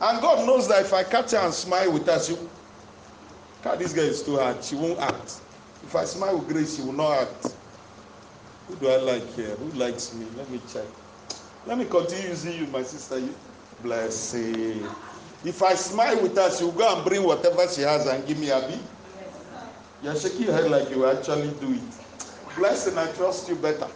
And 0.00 0.18
God 0.22 0.46
knows 0.46 0.66
that 0.68 0.80
if 0.80 0.94
I 0.94 1.04
catch 1.04 1.32
her 1.32 1.38
and 1.38 1.52
smile 1.52 1.92
with 1.92 2.08
us, 2.08 2.30
you, 2.30 2.38
God, 3.62 3.78
this 3.78 3.92
girl 3.92 4.06
is 4.06 4.22
too 4.22 4.38
hard. 4.38 4.64
She 4.64 4.76
won't 4.76 4.98
act. 4.98 5.42
If 5.84 5.94
I 5.94 6.06
smile 6.06 6.38
with 6.38 6.48
grace, 6.48 6.76
she 6.76 6.82
will 6.82 6.94
not 6.94 7.18
act. 7.18 7.54
Who 8.66 8.76
do 8.76 8.88
I 8.88 8.96
like 8.96 9.34
here? 9.34 9.54
Who 9.56 9.78
likes 9.78 10.14
me? 10.14 10.26
Let 10.38 10.48
me 10.50 10.58
check. 10.72 10.86
Let 11.66 11.76
me 11.76 11.84
continue 11.84 12.30
using 12.30 12.54
you, 12.54 12.66
my 12.68 12.82
sister. 12.82 13.18
You 13.18 13.34
bless 13.82 14.32
If 14.32 15.62
I 15.62 15.74
smile 15.74 16.22
with 16.22 16.34
her, 16.36 16.50
she 16.50 16.64
will 16.64 16.72
go 16.72 16.96
and 16.96 17.04
bring 17.04 17.24
whatever 17.24 17.68
she 17.68 17.82
has 17.82 18.06
and 18.06 18.26
give 18.26 18.38
me 18.38 18.48
a 18.48 18.60
bit. 18.60 18.78
You're 20.02 20.16
shaking 20.16 20.44
your 20.44 20.54
head 20.54 20.70
like 20.70 20.88
you 20.88 21.04
actually 21.04 21.50
do 21.60 21.74
it. 21.74 22.56
Blessing, 22.56 22.96
I 22.96 23.06
trust 23.12 23.50
you 23.50 23.56
better. 23.56 23.88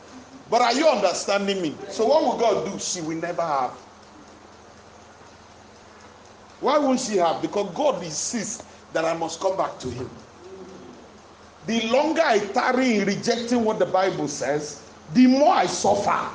But 0.51 0.61
are 0.61 0.75
you 0.75 0.87
understanding 0.87 1.63
me? 1.63 1.75
So 1.89 2.05
what 2.05 2.25
will 2.25 2.37
God 2.39 2.71
do? 2.71 2.79
She 2.79 3.01
will 3.01 3.17
never 3.17 3.41
have. 3.41 3.73
Why 6.63 6.79
won't 6.79 7.01
she 7.01 7.17
have? 7.17 7.43
Because 7.43 7.75
God 7.75 8.03
insists 8.05 8.65
that 8.93 9.05
I 9.05 9.15
must 9.17 9.41
come 9.41 9.57
back 9.57 9.79
to 9.81 9.91
Him. 9.91 10.09
The 11.67 11.83
longer 11.89 12.23
I 12.25 12.39
tarry 12.39 12.97
in 12.99 13.07
rejecting 13.07 13.65
what 13.65 13.79
the 13.81 13.87
Bible 13.87 14.29
says, 14.29 14.81
the 15.13 15.27
more 15.27 15.53
I 15.55 15.67
suffer. 15.67 16.29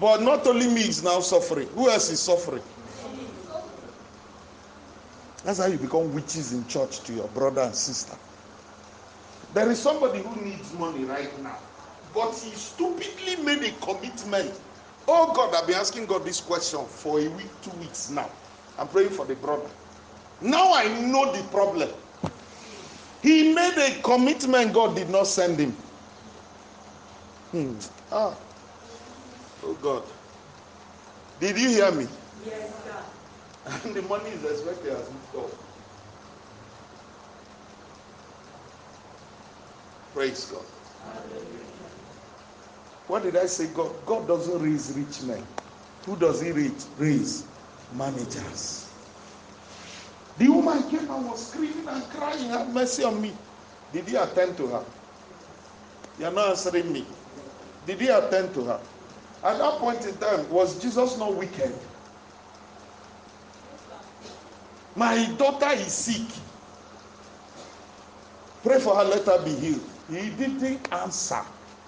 But 0.00 0.22
not 0.22 0.46
only 0.46 0.68
me 0.68 0.82
is 0.82 1.02
now 1.02 1.20
suffering. 1.20 1.68
Who 1.70 1.90
else 1.90 2.10
is 2.10 2.20
suffering? 2.20 2.62
That's 5.44 5.58
how 5.58 5.66
you 5.66 5.78
become 5.78 6.14
witches 6.14 6.52
in 6.52 6.66
church 6.68 7.00
to 7.00 7.12
your 7.12 7.28
brother 7.28 7.62
and 7.62 7.74
sister. 7.74 8.16
There 9.54 9.70
is 9.70 9.80
somebody 9.80 10.20
who 10.22 10.40
needs 10.40 10.72
money 10.74 11.04
right 11.04 11.42
now, 11.42 11.58
but 12.14 12.32
he 12.34 12.50
stupidly 12.52 13.36
made 13.44 13.62
a 13.64 13.72
commitment. 13.84 14.60
Oh 15.10 15.32
God, 15.32 15.54
I've 15.54 15.66
been 15.66 15.76
asking 15.76 16.04
God 16.04 16.24
this 16.26 16.38
question 16.38 16.84
for 16.84 17.18
a 17.18 17.28
week, 17.28 17.48
two 17.62 17.70
weeks 17.78 18.10
now. 18.10 18.30
I'm 18.78 18.88
praying 18.88 19.08
for 19.10 19.24
the 19.24 19.34
brother. 19.34 19.70
Now 20.42 20.74
I 20.74 20.86
know 21.00 21.32
the 21.32 21.42
problem. 21.48 21.88
He 23.22 23.54
made 23.54 23.78
a 23.78 24.02
commitment 24.02 24.74
God 24.74 24.94
did 24.94 25.08
not 25.08 25.26
send 25.26 25.58
him. 25.58 25.72
Hmm. 27.52 27.72
Ah. 28.12 28.36
Oh 29.64 29.74
God. 29.82 30.02
Did 31.40 31.58
you 31.58 31.68
hear 31.70 31.90
me? 31.90 32.06
Yes, 32.44 32.70
sir. 32.84 33.82
And 33.86 33.94
the 33.96 34.02
money 34.02 34.28
is 34.30 34.44
expected 34.44 34.92
as 34.92 35.10
moved 35.10 35.36
up. 35.36 35.50
Praise 40.12 40.44
God. 40.46 40.64
What 43.08 43.24
did 43.24 43.36
I 43.36 43.46
say? 43.46 43.68
God, 43.74 44.06
God 44.06 44.28
doesn't 44.28 44.62
raise 44.62 44.92
rich 44.96 45.22
men. 45.22 45.46
Who 46.06 46.16
does 46.16 46.42
he 46.42 46.52
raise? 46.52 46.88
Raise 46.98 47.48
managers. 47.92 48.94
The 50.38 50.48
woman 50.48 50.88
came 50.90 51.10
and 51.10 51.26
was 51.26 51.50
screaming 51.50 51.88
and 51.88 52.04
crying, 52.10 52.50
have 52.50 52.72
mercy 52.72 53.04
on 53.04 53.20
me. 53.20 53.36
Did 53.92 54.08
he 54.08 54.16
attend 54.16 54.56
to 54.58 54.68
her? 54.68 54.86
You're 56.18 56.32
not 56.32 56.50
answering 56.50 56.92
me. 56.92 57.06
Did 57.86 58.00
he 58.00 58.08
attend 58.08 58.54
to 58.54 58.64
her? 58.66 58.82
At 59.42 59.58
that 59.58 59.78
point 59.80 60.06
in 60.06 60.18
time, 60.18 60.48
was 60.50 60.80
Jesus 60.80 61.18
not 61.18 61.34
wicked? 61.36 61.74
My 64.96 65.34
daughter 65.38 65.70
is 65.72 65.92
sick. 65.94 66.42
Pray 68.62 68.80
for 68.80 68.96
her, 68.96 69.04
let 69.04 69.26
her 69.26 69.44
be 69.44 69.54
healed. 69.54 69.90
He 70.08 70.30
didn't 70.30 70.92
answer. 70.92 71.44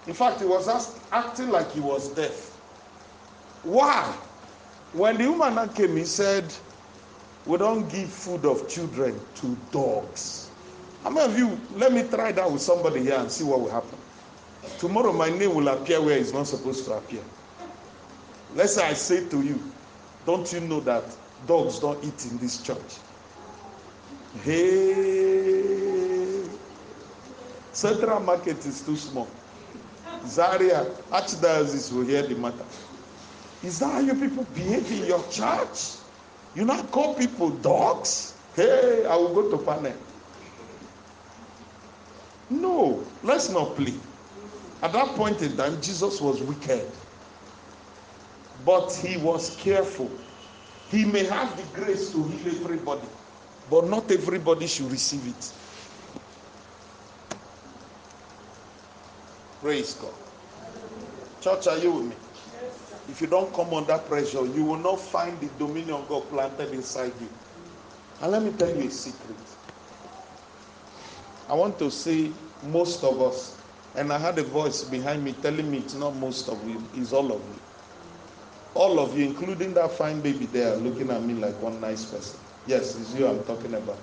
In 0.06 0.14
fact, 0.14 0.40
he 0.40 0.46
was 0.46 0.68
acting 1.12 1.50
like 1.50 1.70
he 1.72 1.80
was 1.80 2.14
deaf. 2.14 2.56
Why? 3.62 4.16
When 4.92 5.18
the 5.18 5.28
woman 5.30 5.68
came, 5.70 5.96
he 5.96 6.04
said, 6.04 6.52
We 7.44 7.58
don't 7.58 7.88
give 7.88 8.10
food 8.10 8.44
of 8.46 8.68
children 8.68 9.20
to 9.36 9.56
dogs. 9.70 10.50
How 11.02 11.10
many 11.10 11.32
of 11.32 11.38
you, 11.38 11.60
let 11.76 11.92
me 11.92 12.02
try 12.08 12.32
that 12.32 12.50
with 12.50 12.62
somebody 12.62 13.02
here 13.02 13.18
and 13.18 13.30
see 13.30 13.44
what 13.44 13.60
will 13.60 13.70
happen. 13.70 13.98
Tomorrow, 14.78 15.12
my 15.12 15.30
name 15.30 15.54
will 15.54 15.68
appear 15.68 16.00
where 16.02 16.18
it's 16.18 16.32
not 16.32 16.46
supposed 16.46 16.84
to 16.86 16.92
appear. 16.92 17.22
Let's 18.54 18.74
say 18.74 18.86
I 18.86 18.94
say 18.94 19.28
to 19.28 19.42
you, 19.42 19.72
Don't 20.26 20.52
you 20.52 20.60
know 20.60 20.80
that 20.80 21.16
dogs 21.46 21.78
don't 21.78 22.02
eat 22.04 22.26
in 22.26 22.38
this 22.38 22.62
church? 22.62 23.00
Hey, 24.44 24.62
Central 27.72 28.20
Market 28.20 28.64
is 28.66 28.82
too 28.84 28.96
small. 28.96 29.39
Zaria, 30.26 30.84
Archdiocese 31.10 31.92
will 31.92 32.02
hear 32.04 32.22
the 32.22 32.34
matter. 32.34 32.64
Is 33.62 33.78
that 33.80 33.92
how 33.92 34.00
you 34.00 34.14
people 34.14 34.44
behave 34.54 34.90
in 34.90 35.06
your 35.06 35.22
church? 35.28 35.96
You 36.54 36.64
not 36.64 36.90
call 36.90 37.14
people 37.14 37.50
dogs? 37.50 38.34
Hey, 38.54 39.04
I 39.06 39.16
will 39.16 39.34
go 39.34 39.50
to 39.50 39.58
panel. 39.64 39.94
No, 42.50 43.04
let's 43.22 43.48
not 43.50 43.76
play. 43.76 43.94
At 44.82 44.92
that 44.92 45.08
point 45.14 45.40
in 45.42 45.56
time, 45.56 45.80
Jesus 45.80 46.20
was 46.20 46.40
wicked. 46.42 46.90
But 48.64 48.92
he 48.92 49.16
was 49.18 49.56
careful. 49.56 50.10
He 50.90 51.04
may 51.04 51.24
have 51.24 51.56
the 51.56 51.80
grace 51.80 52.10
to 52.12 52.24
heal 52.24 52.54
everybody, 52.64 53.06
but 53.70 53.86
not 53.88 54.10
everybody 54.10 54.66
should 54.66 54.90
receive 54.90 55.26
it. 55.28 55.52
Praise 59.60 59.94
God. 59.94 60.14
Church, 61.40 61.66
are 61.66 61.78
you 61.78 61.92
with 61.92 62.04
me? 62.06 62.16
If 63.08 63.20
you 63.20 63.26
don't 63.26 63.52
come 63.54 63.74
under 63.74 63.98
pressure, 63.98 64.46
you 64.46 64.64
will 64.64 64.78
not 64.78 65.00
find 65.00 65.38
the 65.40 65.48
dominion 65.58 66.04
God 66.08 66.28
planted 66.30 66.72
inside 66.72 67.12
you. 67.20 67.28
And 68.22 68.32
let 68.32 68.42
me 68.42 68.52
tell 68.52 68.70
you 68.74 68.88
a 68.88 68.90
secret. 68.90 69.36
I 71.48 71.54
want 71.54 71.78
to 71.78 71.90
say 71.90 72.30
most 72.62 73.02
of 73.04 73.20
us, 73.20 73.58
and 73.96 74.12
I 74.12 74.18
had 74.18 74.38
a 74.38 74.44
voice 74.44 74.84
behind 74.84 75.24
me 75.24 75.32
telling 75.42 75.70
me 75.70 75.78
it's 75.78 75.94
not 75.94 76.14
most 76.16 76.48
of 76.48 76.66
you, 76.68 76.82
it's 76.94 77.12
all 77.12 77.32
of 77.32 77.42
you. 77.42 77.60
All 78.74 79.00
of 79.00 79.18
you, 79.18 79.26
including 79.26 79.74
that 79.74 79.90
fine 79.92 80.20
baby 80.20 80.46
there, 80.46 80.76
looking 80.76 81.10
at 81.10 81.22
me 81.22 81.34
like 81.34 81.60
one 81.60 81.80
nice 81.80 82.04
person. 82.04 82.38
Yes, 82.66 82.98
it's 82.98 83.14
you 83.14 83.26
I'm 83.26 83.42
talking 83.44 83.74
about. 83.74 83.98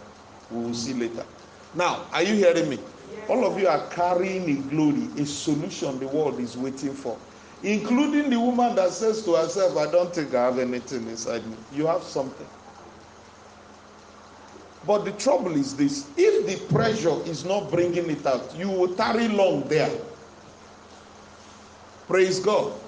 We 0.52 0.62
will 0.62 0.74
see 0.74 0.94
later. 0.94 1.26
Now, 1.74 2.06
are 2.12 2.24
you 2.24 2.36
hearing 2.36 2.70
me? 2.70 2.80
All 3.28 3.46
of 3.46 3.60
you 3.60 3.68
are 3.68 3.88
carrying 3.90 4.50
a 4.50 4.62
glory, 4.70 5.10
a 5.18 5.26
solution 5.26 6.00
the 6.00 6.08
world 6.08 6.40
is 6.40 6.58
waiting 6.58 6.94
for. 6.94 7.20
Including 7.64 8.30
the 8.30 8.40
woman 8.40 8.76
that 8.76 8.92
says 8.92 9.24
to 9.24 9.36
herself, 9.36 9.78
I 9.78 9.92
don't 9.92 10.14
think 10.14 10.34
I 10.34 10.46
have 10.46 10.60
anything 10.60 11.08
inside 11.08 11.46
me. 11.48 11.58
You 11.72 11.88
have 11.88 12.04
something. 12.04 12.48
But 14.86 15.04
the 15.04 15.12
trouble 15.14 15.56
is 15.56 15.76
this 15.76 16.12
if 16.16 16.48
the 16.48 16.74
pressure 16.74 17.22
is 17.26 17.44
not 17.44 17.72
bringing 17.72 18.10
it 18.10 18.26
out, 18.26 18.56
you 18.56 18.70
will 18.70 18.96
tarry 18.96 19.28
long 19.28 19.68
there. 19.68 19.92
Praise 22.08 22.40
God. 22.40 22.80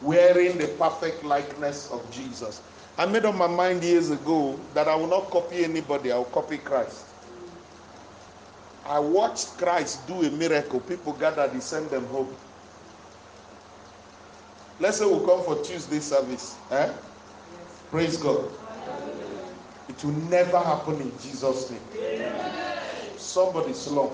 Wearing 0.00 0.58
the 0.58 0.68
perfect 0.68 1.24
likeness 1.24 1.90
of 1.90 2.10
Jesus. 2.10 2.62
I 2.98 3.06
made 3.06 3.24
up 3.24 3.36
my 3.36 3.46
mind 3.46 3.84
years 3.84 4.10
ago 4.10 4.58
that 4.74 4.88
I 4.88 4.96
will 4.96 5.06
not 5.06 5.30
copy 5.30 5.64
anybody, 5.64 6.10
I 6.10 6.16
will 6.16 6.24
copy 6.26 6.58
Christ. 6.58 7.13
I 8.86 8.98
watched 8.98 9.56
Christ 9.56 10.06
do 10.06 10.22
a 10.22 10.30
miracle. 10.30 10.80
People 10.80 11.14
gathered, 11.14 11.52
he 11.52 11.60
sent 11.60 11.90
them 11.90 12.04
home. 12.06 12.36
Let's 14.78 14.98
say 14.98 15.06
we'll 15.06 15.26
come 15.26 15.42
for 15.44 15.62
Tuesday 15.64 16.00
service. 16.00 16.56
Eh? 16.70 16.92
Praise 17.90 18.16
God. 18.16 18.50
It 19.88 20.04
will 20.04 20.12
never 20.12 20.58
happen 20.58 21.00
in 21.00 21.10
Jesus' 21.20 21.70
name. 21.70 21.80
Somebody 23.16 23.72
slump. 23.72 24.12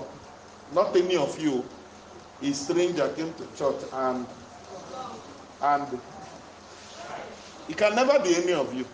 Not 0.73 0.95
any 0.95 1.17
of 1.17 1.37
you. 1.39 1.65
A 2.41 2.51
stranger 2.53 3.07
came 3.09 3.33
to 3.33 3.45
church 3.57 3.81
and 3.93 4.25
and 5.61 5.99
it 7.69 7.77
can 7.77 7.95
never 7.95 8.19
be 8.19 8.35
any 8.35 8.53
of 8.53 8.73
you. 8.73 8.85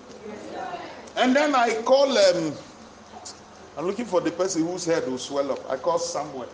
And 1.16 1.36
then 1.36 1.56
I 1.56 1.82
call 1.84 2.18
um 2.18 2.54
I'm 3.78 3.86
looking 3.86 4.06
for 4.06 4.22
the 4.22 4.32
person 4.32 4.66
whose 4.66 4.86
head 4.86 5.08
will 5.08 5.20
swell 5.20 5.52
up. 5.52 5.70
I 5.70 5.78
call 5.78 6.00
Samuel. 6.00 6.50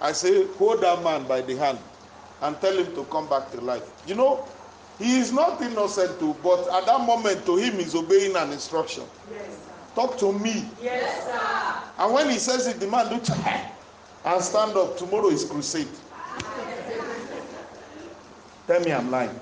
I 0.00 0.12
say, 0.12 0.46
hold 0.54 0.80
that 0.80 1.02
man 1.04 1.26
by 1.28 1.42
the 1.42 1.54
hand 1.54 1.78
and 2.40 2.58
tell 2.62 2.76
him 2.76 2.94
to 2.94 3.04
come 3.04 3.28
back 3.28 3.50
to 3.52 3.60
life. 3.60 3.82
You 4.06 4.14
know, 4.14 4.48
he 4.98 5.18
is 5.18 5.32
not 5.32 5.60
innocent 5.60 6.18
too, 6.18 6.34
but 6.42 6.60
at 6.72 6.86
that 6.86 7.00
moment 7.06 7.44
to 7.44 7.56
him 7.56 7.74
he's 7.74 7.94
obeying 7.94 8.34
an 8.36 8.52
instruction. 8.52 9.04
Yes, 9.30 9.48
sir. 9.48 9.72
Talk 9.94 10.16
to 10.18 10.32
me. 10.32 10.64
Yes, 10.82 11.24
sir. 11.24 12.02
And 12.02 12.14
when 12.14 12.30
he 12.30 12.38
says 12.38 12.66
it, 12.66 12.80
the 12.80 12.86
man 12.86 13.08
do 13.10 13.32
and 14.24 14.42
stand 14.42 14.76
up. 14.76 14.96
Tomorrow 14.96 15.28
is 15.28 15.44
crusade. 15.44 15.88
Tell 18.66 18.80
me 18.80 18.92
I'm 18.92 19.10
lying. 19.10 19.38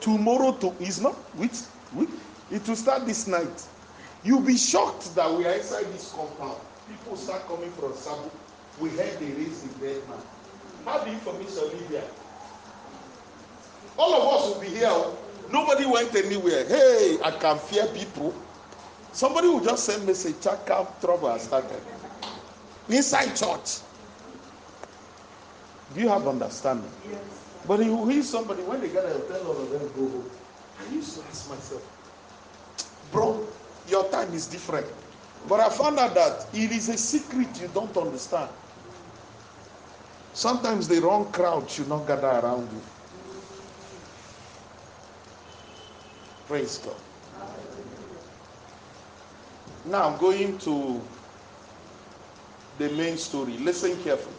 Tomorrow 0.00 0.52
to 0.52 0.74
is 0.80 1.00
not 1.00 1.14
which 1.36 1.58
which 1.92 2.08
it 2.50 2.66
will 2.66 2.76
start 2.76 3.06
this 3.06 3.26
night. 3.26 3.66
You'll 4.26 4.40
be 4.40 4.56
shocked 4.56 5.14
that 5.14 5.32
we 5.32 5.46
are 5.46 5.52
inside 5.52 5.86
this 5.92 6.12
compound. 6.12 6.58
People 6.88 7.16
start 7.16 7.46
coming 7.46 7.70
from 7.70 7.94
Sabu. 7.94 8.28
We 8.80 8.90
heard 8.90 9.20
they 9.20 9.30
raised 9.32 9.78
the 9.78 9.86
dead 9.86 10.08
man. 10.08 10.18
How 10.84 10.98
the 10.98 11.12
information 11.12 11.62
live 11.62 11.88
here? 11.88 12.04
All 13.96 14.12
of 14.14 14.34
us 14.34 14.52
will 14.52 14.60
be 14.60 14.66
here. 14.66 14.88
oh. 14.90 15.16
Nobody 15.52 15.86
went 15.86 16.12
anywhere. 16.16 16.66
Hey, 16.66 17.18
I 17.24 17.30
can 17.30 17.56
fear 17.56 17.86
people. 17.86 18.34
Somebody 19.12 19.46
will 19.46 19.64
just 19.64 19.84
send 19.84 20.00
me 20.00 20.08
message, 20.08 20.40
check 20.42 20.68
out 20.70 21.00
trouble 21.00 21.30
has 21.30 21.42
started. 21.42 21.80
Inside 22.88 23.36
church. 23.36 23.78
Do 25.94 26.00
you 26.00 26.08
have 26.08 26.26
understanding? 26.26 26.90
Yes. 27.08 27.20
But 27.66 27.78
you 27.78 28.08
hear 28.08 28.24
somebody 28.24 28.62
when 28.64 28.80
they 28.80 28.88
get 28.88 29.04
a 29.04 29.20
tell 29.20 29.46
all 29.46 29.62
of 29.62 29.70
them 29.70 29.88
go 29.94 30.10
home. 30.10 30.30
I 30.80 30.92
used 30.92 31.16
to 31.16 31.24
ask 31.28 31.48
myself, 31.48 31.82
bro, 33.12 33.46
your 33.88 34.10
time 34.10 34.32
is 34.34 34.46
different. 34.46 34.86
But 35.48 35.60
I 35.60 35.68
found 35.70 35.98
out 35.98 36.14
that 36.14 36.46
it 36.52 36.72
is 36.72 36.88
a 36.88 36.98
secret 36.98 37.60
you 37.60 37.68
don't 37.68 37.96
understand. 37.96 38.50
Sometimes 40.32 40.88
the 40.88 41.00
wrong 41.00 41.32
crowd 41.32 41.70
should 41.70 41.88
not 41.88 42.06
gather 42.06 42.26
around 42.28 42.70
you. 42.72 42.82
Praise 46.46 46.78
God. 46.78 46.96
Now 49.84 50.10
I'm 50.10 50.18
going 50.18 50.58
to 50.58 51.02
the 52.78 52.88
main 52.90 53.16
story. 53.16 53.56
Listen 53.58 53.96
carefully. 54.02 54.36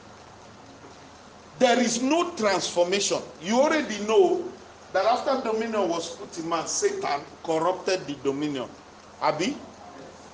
There 1.60 1.80
is 1.80 2.02
no 2.04 2.36
transformation. 2.36 3.20
You 3.42 3.60
already 3.62 4.00
know 4.06 4.52
that 4.94 5.06
after 5.06 5.42
dominion 5.52 5.90
was 5.90 6.16
put 6.16 6.38
in 6.38 6.48
man, 6.48 6.68
Satan 6.68 7.22
corrupted 7.44 8.06
the 8.08 8.16
dominion. 8.16 8.70
Abi? 9.22 9.58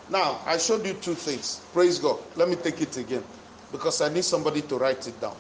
Now, 0.10 0.40
I 0.46 0.58
showed 0.58 0.86
you 0.86 0.94
two 0.94 1.16
things. 1.16 1.62
Praise 1.74 2.00
God. 2.00 2.20
Let 2.36 2.50
me 2.50 2.56
take 2.56 2.82
it 2.82 2.98
again 2.98 3.24
because 3.72 4.02
I 4.02 4.10
need 4.10 4.24
somebody 4.26 4.62
to 4.62 4.78
write 4.78 5.08
it 5.08 5.20
down. 5.20 5.36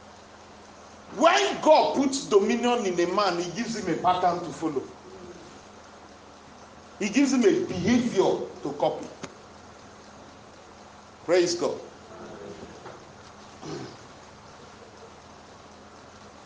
When 1.16 1.62
God 1.62 1.96
puts 1.96 2.26
dominion 2.26 2.86
in 2.86 3.00
a 3.00 3.14
man, 3.14 3.38
He 3.38 3.52
gives 3.52 3.76
him 3.76 3.94
a 3.94 3.98
pattern 3.98 4.40
to 4.40 4.52
follow, 4.52 4.82
He 7.00 7.10
gives 7.10 7.34
him 7.34 7.42
a 7.44 7.66
behavior 7.66 8.24
to 8.64 8.76
copy. 8.80 9.08
Praise 11.26 11.56
God. 11.56 11.80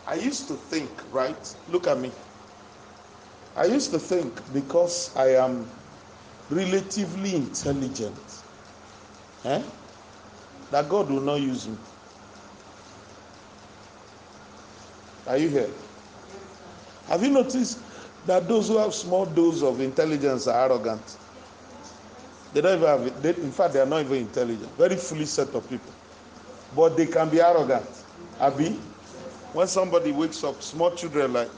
I 0.06 0.14
used 0.14 0.48
to 0.48 0.54
think, 0.54 0.90
right? 1.12 1.54
Look 1.68 1.86
at 1.86 1.98
me. 1.98 2.10
I 3.56 3.66
used 3.66 3.90
to 3.90 3.98
think 3.98 4.40
because 4.52 5.14
I 5.16 5.34
am 5.36 5.66
relatively 6.50 7.34
intelligent, 7.34 8.42
eh, 9.44 9.62
that 10.70 10.88
God 10.88 11.10
will 11.10 11.20
not 11.20 11.40
use 11.40 11.68
me. 11.68 11.76
Are 15.26 15.36
you 15.36 15.48
here? 15.48 15.70
Have 17.08 17.22
you 17.22 17.30
noticed 17.30 17.78
that 18.26 18.48
those 18.48 18.68
who 18.68 18.78
have 18.78 18.94
small 18.94 19.26
dose 19.26 19.62
of 19.62 19.80
intelligence 19.80 20.46
are 20.46 20.64
arrogant? 20.70 21.18
They 22.54 22.60
don't 22.62 22.78
even 22.78 22.88
have. 22.88 23.22
They, 23.22 23.34
in 23.34 23.52
fact, 23.52 23.74
they 23.74 23.80
are 23.80 23.86
not 23.86 24.00
even 24.00 24.18
intelligent. 24.18 24.70
Very 24.76 24.96
foolish 24.96 25.28
set 25.28 25.48
of 25.54 25.68
people. 25.68 25.92
But 26.74 26.96
they 26.96 27.06
can 27.06 27.28
be 27.28 27.40
arrogant. 27.40 27.86
Abi? 28.40 28.70
When 29.52 29.66
somebody 29.66 30.12
wakes 30.12 30.44
up, 30.44 30.62
small 30.62 30.90
children 30.92 31.32
like, 31.32 31.50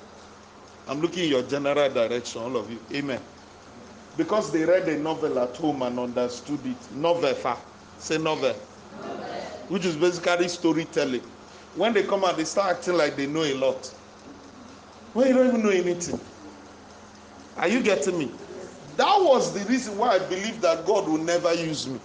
I'm 0.88 1.00
looking 1.00 1.24
in 1.24 1.30
your 1.30 1.42
general 1.42 1.88
direction, 1.92 2.42
all 2.42 2.56
of 2.56 2.70
you. 2.70 2.78
Amen. 2.92 3.20
Because 4.20 4.52
they 4.52 4.66
read 4.66 4.86
a 4.86 4.98
novel 4.98 5.38
at 5.38 5.56
home 5.56 5.80
and 5.80 5.98
understood 5.98 6.60
it. 6.66 6.94
Novel. 6.94 7.34
Say 7.98 8.18
novel. 8.18 8.52
Which 9.70 9.86
is 9.86 9.96
basically 9.96 10.46
storytelling. 10.48 11.22
When 11.74 11.94
they 11.94 12.02
come 12.02 12.26
out, 12.26 12.36
they 12.36 12.44
start 12.44 12.76
acting 12.76 12.98
like 12.98 13.16
they 13.16 13.26
know 13.26 13.44
a 13.44 13.54
lot. 13.54 13.86
When 15.14 15.28
you 15.28 15.32
don't 15.32 15.46
even 15.46 15.62
know 15.62 15.70
anything. 15.70 16.20
Are 17.56 17.66
you 17.66 17.82
getting 17.82 18.18
me? 18.18 18.30
That 18.98 19.16
was 19.22 19.54
the 19.54 19.66
reason 19.66 19.96
why 19.96 20.16
I 20.16 20.18
believe 20.18 20.60
that 20.60 20.84
God 20.84 21.08
will 21.08 21.16
never 21.16 21.54
use 21.54 21.88
me. 21.88 21.98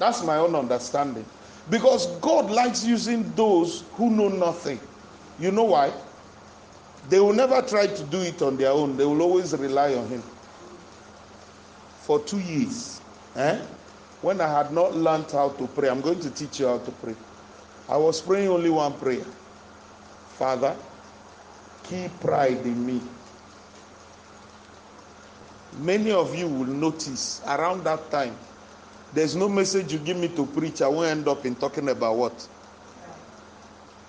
That's 0.00 0.24
my 0.24 0.38
own 0.38 0.56
understanding. 0.56 1.24
Because 1.70 2.08
God 2.18 2.50
likes 2.50 2.84
using 2.84 3.22
those 3.36 3.84
who 3.92 4.10
know 4.10 4.30
nothing. 4.30 4.80
You 5.38 5.52
know 5.52 5.62
why? 5.62 5.92
They 7.08 7.20
will 7.20 7.34
never 7.34 7.62
try 7.62 7.86
to 7.86 8.02
do 8.02 8.20
it 8.22 8.42
on 8.42 8.56
their 8.56 8.72
own, 8.72 8.96
they 8.96 9.04
will 9.04 9.22
always 9.22 9.56
rely 9.56 9.94
on 9.94 10.08
Him. 10.08 10.24
For 12.06 12.20
two 12.20 12.38
years, 12.38 13.00
eh? 13.34 13.58
when 14.22 14.40
I 14.40 14.46
had 14.46 14.72
not 14.72 14.94
learned 14.94 15.28
how 15.32 15.48
to 15.48 15.66
pray, 15.66 15.88
I'm 15.88 16.00
going 16.00 16.20
to 16.20 16.30
teach 16.30 16.60
you 16.60 16.68
how 16.68 16.78
to 16.78 16.90
pray. 16.92 17.16
I 17.88 17.96
was 17.96 18.20
praying 18.20 18.48
only 18.48 18.70
one 18.70 18.92
prayer 18.92 19.24
Father, 20.38 20.76
keep 21.82 22.12
pride 22.20 22.58
in 22.64 22.86
me. 22.86 23.00
Many 25.80 26.12
of 26.12 26.32
you 26.36 26.46
will 26.46 26.66
notice 26.66 27.42
around 27.44 27.82
that 27.84 28.08
time, 28.12 28.36
there's 29.12 29.34
no 29.34 29.48
message 29.48 29.92
you 29.92 29.98
give 29.98 30.16
me 30.16 30.28
to 30.28 30.46
preach. 30.46 30.82
I 30.82 30.88
won't 30.88 31.08
end 31.08 31.26
up 31.26 31.44
in 31.44 31.56
talking 31.56 31.88
about 31.88 32.16
what? 32.16 32.48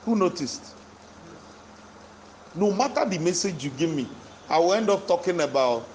Who 0.05 0.15
noticed? 0.15 0.75
No 2.53 2.71
matter 2.71 3.05
the 3.05 3.17
message 3.17 3.63
you 3.63 3.71
give 3.71 3.89
me, 3.89 4.07
I 4.49 4.59
will 4.59 4.73
end 4.73 4.91
up 4.91 5.07
talking 5.07 5.41
about. 5.41 5.87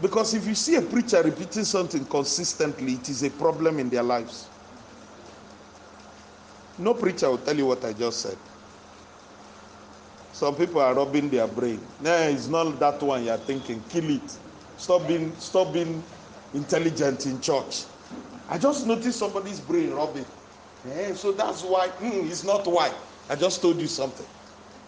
Because 0.00 0.34
if 0.34 0.46
you 0.46 0.54
see 0.54 0.76
a 0.76 0.82
preacher 0.82 1.22
repeating 1.22 1.64
something 1.64 2.04
consistently, 2.06 2.94
it 2.94 3.08
is 3.08 3.22
a 3.22 3.30
problem 3.30 3.78
in 3.78 3.90
their 3.90 4.02
lives. 4.02 4.48
No 6.78 6.94
preacher 6.94 7.28
will 7.28 7.38
tell 7.38 7.56
you 7.56 7.66
what 7.66 7.84
I 7.84 7.92
just 7.92 8.20
said. 8.22 8.38
Some 10.32 10.54
people 10.56 10.80
are 10.80 10.94
rubbing 10.94 11.28
their 11.28 11.46
brain. 11.46 11.80
No, 12.00 12.14
it's 12.14 12.48
not 12.48 12.78
that 12.80 13.02
one 13.02 13.24
you're 13.24 13.36
thinking. 13.36 13.82
Kill 13.90 14.08
it. 14.08 14.38
Stop 14.78 15.06
being 15.06 15.34
stop 15.36 15.74
being 15.74 16.02
intelligent 16.54 17.26
in 17.26 17.38
church. 17.42 17.84
I 18.48 18.56
just 18.56 18.86
noticed 18.86 19.18
somebody's 19.18 19.60
brain 19.60 19.90
rubbing. 19.92 20.24
Eh, 20.90 21.12
so 21.14 21.32
that's 21.32 21.62
why 21.62 21.88
mm, 21.88 22.24
it's 22.30 22.42
not 22.44 22.66
why. 22.66 22.90
I 23.28 23.36
just 23.36 23.60
told 23.60 23.78
you 23.78 23.86
something. 23.86 24.26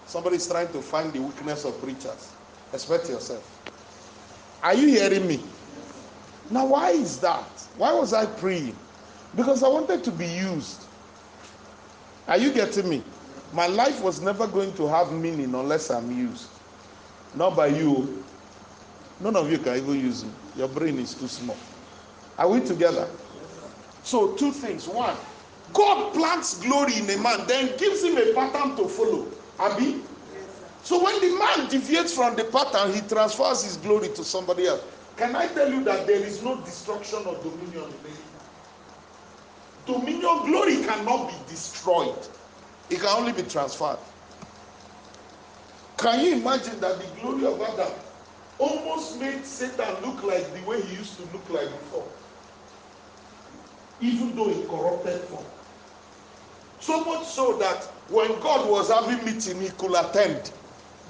Somebody's 0.07 0.49
trying 0.49 0.73
to 0.73 0.81
find 0.81 1.13
the 1.13 1.21
weakness 1.21 1.67
of 1.67 1.79
preachers. 1.83 2.33
Expect 2.73 3.11
yourself. 3.11 3.72
Are 4.63 4.75
you 4.75 4.89
hearing 4.89 5.27
me? 5.27 5.41
Now, 6.51 6.67
why 6.67 6.91
is 6.91 7.19
that? 7.21 7.67
Why 7.77 7.93
was 7.93 8.13
I 8.13 8.27
praying? 8.27 8.77
Because 9.35 9.63
I 9.63 9.69
wanted 9.69 10.05
to 10.05 10.11
be 10.11 10.27
used. 10.27 10.85
Are 12.29 12.39
you 12.39 12.53
getting 12.53 12.89
me? 12.89 13.03
My 13.53 13.67
life 13.67 14.03
was 14.03 14.21
never 14.21 14.47
going 14.47 14.73
to 14.75 14.87
have 14.87 15.13
meaning 15.13 15.55
unless 15.55 15.91
I'm 15.91 16.11
used. 16.17 16.49
Not 17.35 17.57
by 17.57 17.69
you. 17.69 18.25
None 19.21 19.37
of 19.37 19.51
you 19.51 19.59
can 19.59 19.77
even 19.77 20.01
use 20.01 20.25
me. 20.25 20.31
Your 20.57 20.69
brain 20.69 20.99
is 20.99 21.15
too 21.15 21.29
small. 21.29 21.57
Are 22.39 22.49
we 22.49 22.61
together? 22.61 23.09
So, 24.03 24.35
two 24.35 24.53
things. 24.53 24.89
One, 24.89 25.17
God 25.73 26.13
plants 26.13 26.61
glory 26.61 26.97
in 26.99 27.09
a 27.11 27.17
man, 27.19 27.47
then 27.47 27.77
gives 27.79 28.03
him 28.03 28.17
a 28.17 28.33
pattern 28.35 28.77
to 28.77 28.89
follow. 28.89 29.29
Abi? 29.59 30.03
So, 30.85 31.03
when 31.03 31.21
the 31.21 31.39
man 31.39 31.69
deviates 31.69 32.13
from 32.13 32.35
the 32.35 32.45
pattern, 32.45 32.93
he 32.93 33.01
transfers 33.03 33.63
his 33.63 33.77
glory 33.77 34.09
to 34.09 34.25
somebody 34.25 34.67
else. 34.67 34.83
Can 35.17 35.37
I 35.37 35.47
tell 35.47 35.71
you 35.71 35.85
that 35.85 36.07
there 36.07 36.21
is 36.21 36.43
no 36.43 36.61
destruction 36.63 37.21
of 37.25 37.43
dominion? 37.43 37.93
Dominion 39.87 40.47
glory 40.47 40.77
cannot 40.85 41.29
be 41.29 41.35
destroyed, 41.49 42.27
it 42.91 43.01
can 43.01 43.09
only 43.09 43.33
be 43.33 43.43
transferred. 43.43 43.99
Can 45.99 46.21
you 46.25 46.33
imagine 46.35 46.81
that 46.81 46.99
the 46.99 47.21
glory 47.21 47.47
of 47.47 47.61
Adam 47.61 47.93
almost 48.59 49.21
made 49.21 49.45
Satan 49.45 49.95
look 50.05 50.23
like 50.25 50.53
the 50.53 50.69
way 50.69 50.81
he 50.83 50.95
used 50.97 51.17
to 51.17 51.23
look 51.33 51.49
like 51.49 51.69
before? 51.69 52.09
Even 54.01 54.35
though 54.35 54.51
in 54.51 54.67
corrupted 54.67 55.21
form. 55.23 55.45
So 56.81 57.05
much 57.05 57.25
so 57.27 57.57
that 57.59 57.85
when 58.09 58.29
God 58.41 58.69
was 58.69 58.91
having 58.91 59.25
meeting, 59.25 59.61
he 59.61 59.69
could 59.71 59.95
attend 59.95 60.51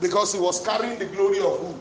because 0.03 0.35
he 0.35 0.41
was 0.41 0.61
carrying 0.67 0.99
the 0.99 1.07
glory 1.07 1.39
of 1.39 1.59
who? 1.61 1.75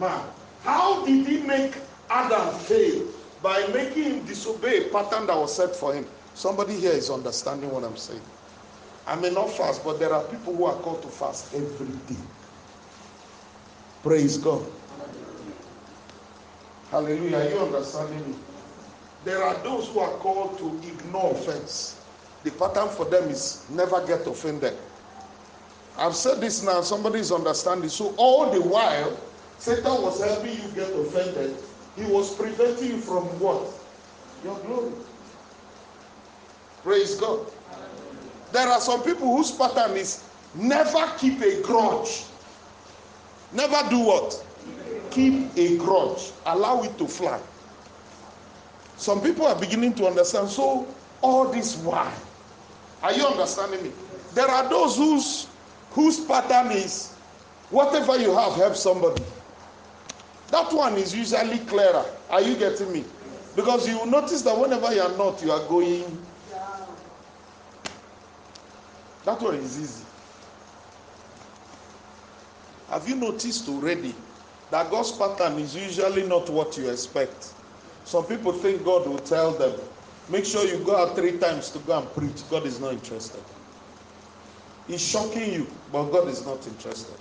Man. 0.00 0.24
How 0.62 1.04
did 1.04 1.26
he 1.26 1.38
make 1.38 1.74
Adam 2.08 2.54
fail? 2.60 3.06
By 3.42 3.66
making 3.74 4.04
him 4.04 4.24
disobey 4.24 4.86
a 4.86 4.88
pattern 4.88 5.26
that 5.26 5.36
was 5.36 5.54
set 5.54 5.76
for 5.76 5.92
him. 5.92 6.06
Somebody 6.34 6.74
here 6.74 6.92
is 6.92 7.10
understanding 7.10 7.70
what 7.70 7.84
I'm 7.84 7.96
saying. 7.96 8.22
I 9.06 9.16
may 9.16 9.28
not 9.28 9.50
fast, 9.50 9.84
but 9.84 9.98
there 9.98 10.14
are 10.14 10.22
people 10.24 10.56
who 10.56 10.64
are 10.64 10.76
called 10.76 11.02
to 11.02 11.08
fast 11.08 11.52
every 11.54 11.88
day. 12.08 12.20
Praise 14.02 14.38
God. 14.38 14.64
Hallelujah. 16.90 17.36
Are 17.36 17.50
you 17.50 17.58
understanding 17.58 18.30
me? 18.30 18.36
There 19.24 19.42
are 19.42 19.54
those 19.62 19.88
who 19.88 19.98
are 19.98 20.12
called 20.18 20.58
to 20.58 20.88
ignore 20.88 21.32
offense. 21.32 22.00
The 22.44 22.50
pattern 22.52 22.88
for 22.88 23.04
them 23.04 23.28
is 23.28 23.66
never 23.70 24.06
get 24.06 24.26
offended. 24.26 24.74
I've 25.96 26.16
said 26.16 26.40
this 26.40 26.62
now, 26.62 26.80
somebody 26.80 27.20
is 27.20 27.30
understanding. 27.30 27.88
So, 27.88 28.14
all 28.16 28.50
the 28.50 28.60
while, 28.60 29.16
Satan 29.58 30.02
was 30.02 30.22
helping 30.22 30.52
you 30.52 30.68
get 30.74 30.90
offended. 30.92 31.56
He 31.96 32.04
was 32.04 32.34
preventing 32.34 32.88
you 32.88 32.98
from 32.98 33.24
what? 33.38 33.68
Your 34.42 34.58
glory. 34.60 34.92
Praise 36.82 37.14
God. 37.14 37.46
There 38.52 38.66
are 38.68 38.80
some 38.80 39.02
people 39.02 39.36
whose 39.36 39.52
pattern 39.52 39.96
is 39.96 40.24
never 40.54 41.10
keep 41.18 41.40
a 41.40 41.62
grudge. 41.62 42.24
Never 43.52 43.88
do 43.88 44.00
what? 44.00 44.44
Keep 45.10 45.56
a 45.56 45.76
grudge. 45.78 46.32
Allow 46.46 46.82
it 46.82 46.98
to 46.98 47.06
fly. 47.06 47.40
Some 48.96 49.20
people 49.20 49.46
are 49.46 49.58
beginning 49.58 49.94
to 49.94 50.06
understand. 50.06 50.48
So, 50.48 50.86
all 51.20 51.48
this 51.48 51.76
why? 51.78 52.12
Are 53.02 53.12
you 53.12 53.24
understanding 53.26 53.82
me? 53.82 53.92
There 54.34 54.48
are 54.48 54.68
those 54.68 54.96
whose 54.96 55.46
whose 55.94 56.20
pattern 56.20 56.72
is 56.72 57.12
whatever 57.70 58.18
you 58.18 58.34
have, 58.36 58.54
help 58.54 58.76
somebody. 58.76 59.22
That 60.50 60.72
one 60.72 60.94
is 60.94 61.14
usually 61.14 61.58
clearer. 61.58 62.04
Are 62.30 62.42
you 62.42 62.56
getting 62.56 62.92
me? 62.92 63.04
Because 63.56 63.88
you 63.88 63.98
will 63.98 64.06
notice 64.06 64.42
that 64.42 64.58
whenever 64.58 64.92
you 64.94 65.00
are 65.00 65.16
not, 65.16 65.42
you 65.42 65.52
are 65.52 65.66
going. 65.68 66.04
That 69.24 69.40
one 69.40 69.54
is 69.54 69.80
easy. 69.80 70.04
Have 72.90 73.08
you 73.08 73.14
noticed 73.14 73.68
already 73.68 74.14
that 74.70 74.90
God's 74.90 75.12
pattern 75.12 75.58
is 75.58 75.74
usually 75.74 76.26
not 76.26 76.50
what 76.50 76.76
you 76.76 76.90
expect? 76.90 77.52
Some 78.04 78.26
people 78.26 78.52
think 78.52 78.84
God 78.84 79.06
will 79.08 79.18
tell 79.18 79.52
them, 79.52 79.80
make 80.28 80.44
sure 80.44 80.66
you 80.66 80.84
go 80.84 80.96
out 80.96 81.16
three 81.16 81.38
times 81.38 81.70
to 81.70 81.78
go 81.80 81.98
and 81.98 82.12
preach. 82.12 82.48
God 82.50 82.66
is 82.66 82.80
not 82.80 82.92
interested. 82.92 83.42
He's 84.86 85.00
shocking 85.00 85.52
you, 85.52 85.66
but 85.92 86.04
God 86.10 86.28
is 86.28 86.44
not 86.44 86.66
interested. 86.66 87.14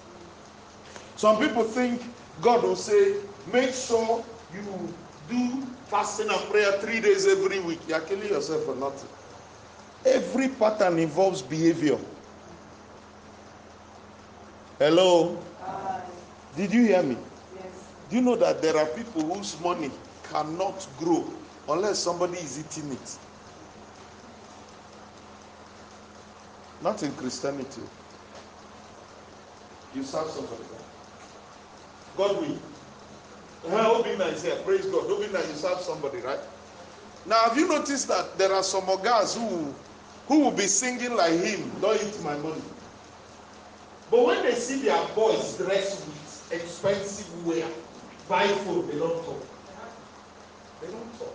Some 1.16 1.40
people 1.40 1.64
think 1.64 2.02
God 2.42 2.64
will 2.64 2.76
say, 2.76 3.18
make 3.52 3.74
sure 3.74 4.24
you 4.54 4.94
do 5.30 5.66
fasting 5.88 6.30
and 6.30 6.40
prayer 6.50 6.72
three 6.80 7.00
days 7.00 7.28
every 7.28 7.60
week. 7.62 7.80
You're 7.88 8.02
killing 8.02 8.28
yourself 8.28 8.66
for 8.66 8.76
nothing. 8.76 9.10
Every 10.06 10.50
pattern 10.50 11.00
involves 11.00 11.42
behavior. 11.42 11.98
Hello? 14.80 15.42
Did 16.58 16.74
you 16.74 16.84
hear 16.84 17.02
me? 17.02 17.18
Yes. 17.56 17.66
Do 18.10 18.16
you 18.18 18.22
know 18.22 18.36
that 18.36 18.62
there 18.62 18.76
are 18.78 18.86
people 18.88 19.22
whose 19.34 19.60
money 19.62 19.90
cannot 20.24 20.86
grow 20.98 21.26
unless 21.70 22.00
somebody 22.00 22.38
is 22.38 22.60
eating 22.60 22.92
it? 22.92 23.18
Not 26.84 27.02
in 27.02 27.14
Christianity. 27.14 27.82
You 29.96 30.04
serve 30.04 30.30
somebody. 30.30 30.64
God 32.18 32.42
will. 32.42 32.58
Uh, 33.72 34.02
Obinna 34.04 34.34
is 34.34 34.44
here. 34.44 34.58
Praise 34.66 34.86
God. 34.88 35.08
You 35.10 35.56
serve 35.56 35.80
somebody, 35.80 36.18
right? 36.20 36.40
Now, 37.26 37.44
have 37.46 37.58
you 37.58 37.70
noticed 37.70 38.10
that 38.10 38.38
there 38.38 38.52
are 38.52 38.64
some 38.64 38.86
guys 39.02 39.34
who, 39.34 39.74
who 40.28 40.40
will 40.40 40.52
be 40.52 40.68
singing 40.68 41.16
like 41.16 41.40
him, 41.40 41.72
don't 41.80 41.96
eat 42.04 42.22
my 42.22 42.36
money. 42.36 42.62
But 44.12 44.26
when 44.26 44.44
they 44.44 44.56
see 44.56 44.82
their 44.82 45.08
boys 45.16 45.56
dressed 45.58 46.06
with 46.06 46.52
expensive 46.52 47.48
wear, 47.48 47.66
buy 48.28 48.46
food, 48.48 48.90
they 48.90 49.00
don't 49.00 49.24
talk. 49.24 49.48
They 50.82 50.88
don't 50.88 51.18
talk. 51.18 51.34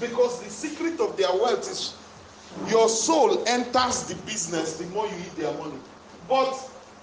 Because 0.00 0.42
the 0.42 0.50
secret 0.50 0.98
of 1.00 1.16
their 1.16 1.32
wealth 1.32 1.70
is 1.70 1.94
your 2.68 2.88
soul 2.88 3.46
enters 3.46 4.04
the 4.04 4.14
business 4.26 4.78
the 4.78 4.86
more 4.86 5.06
you 5.06 5.14
eat 5.18 5.36
their 5.36 5.52
money. 5.58 5.78
But 6.28 6.58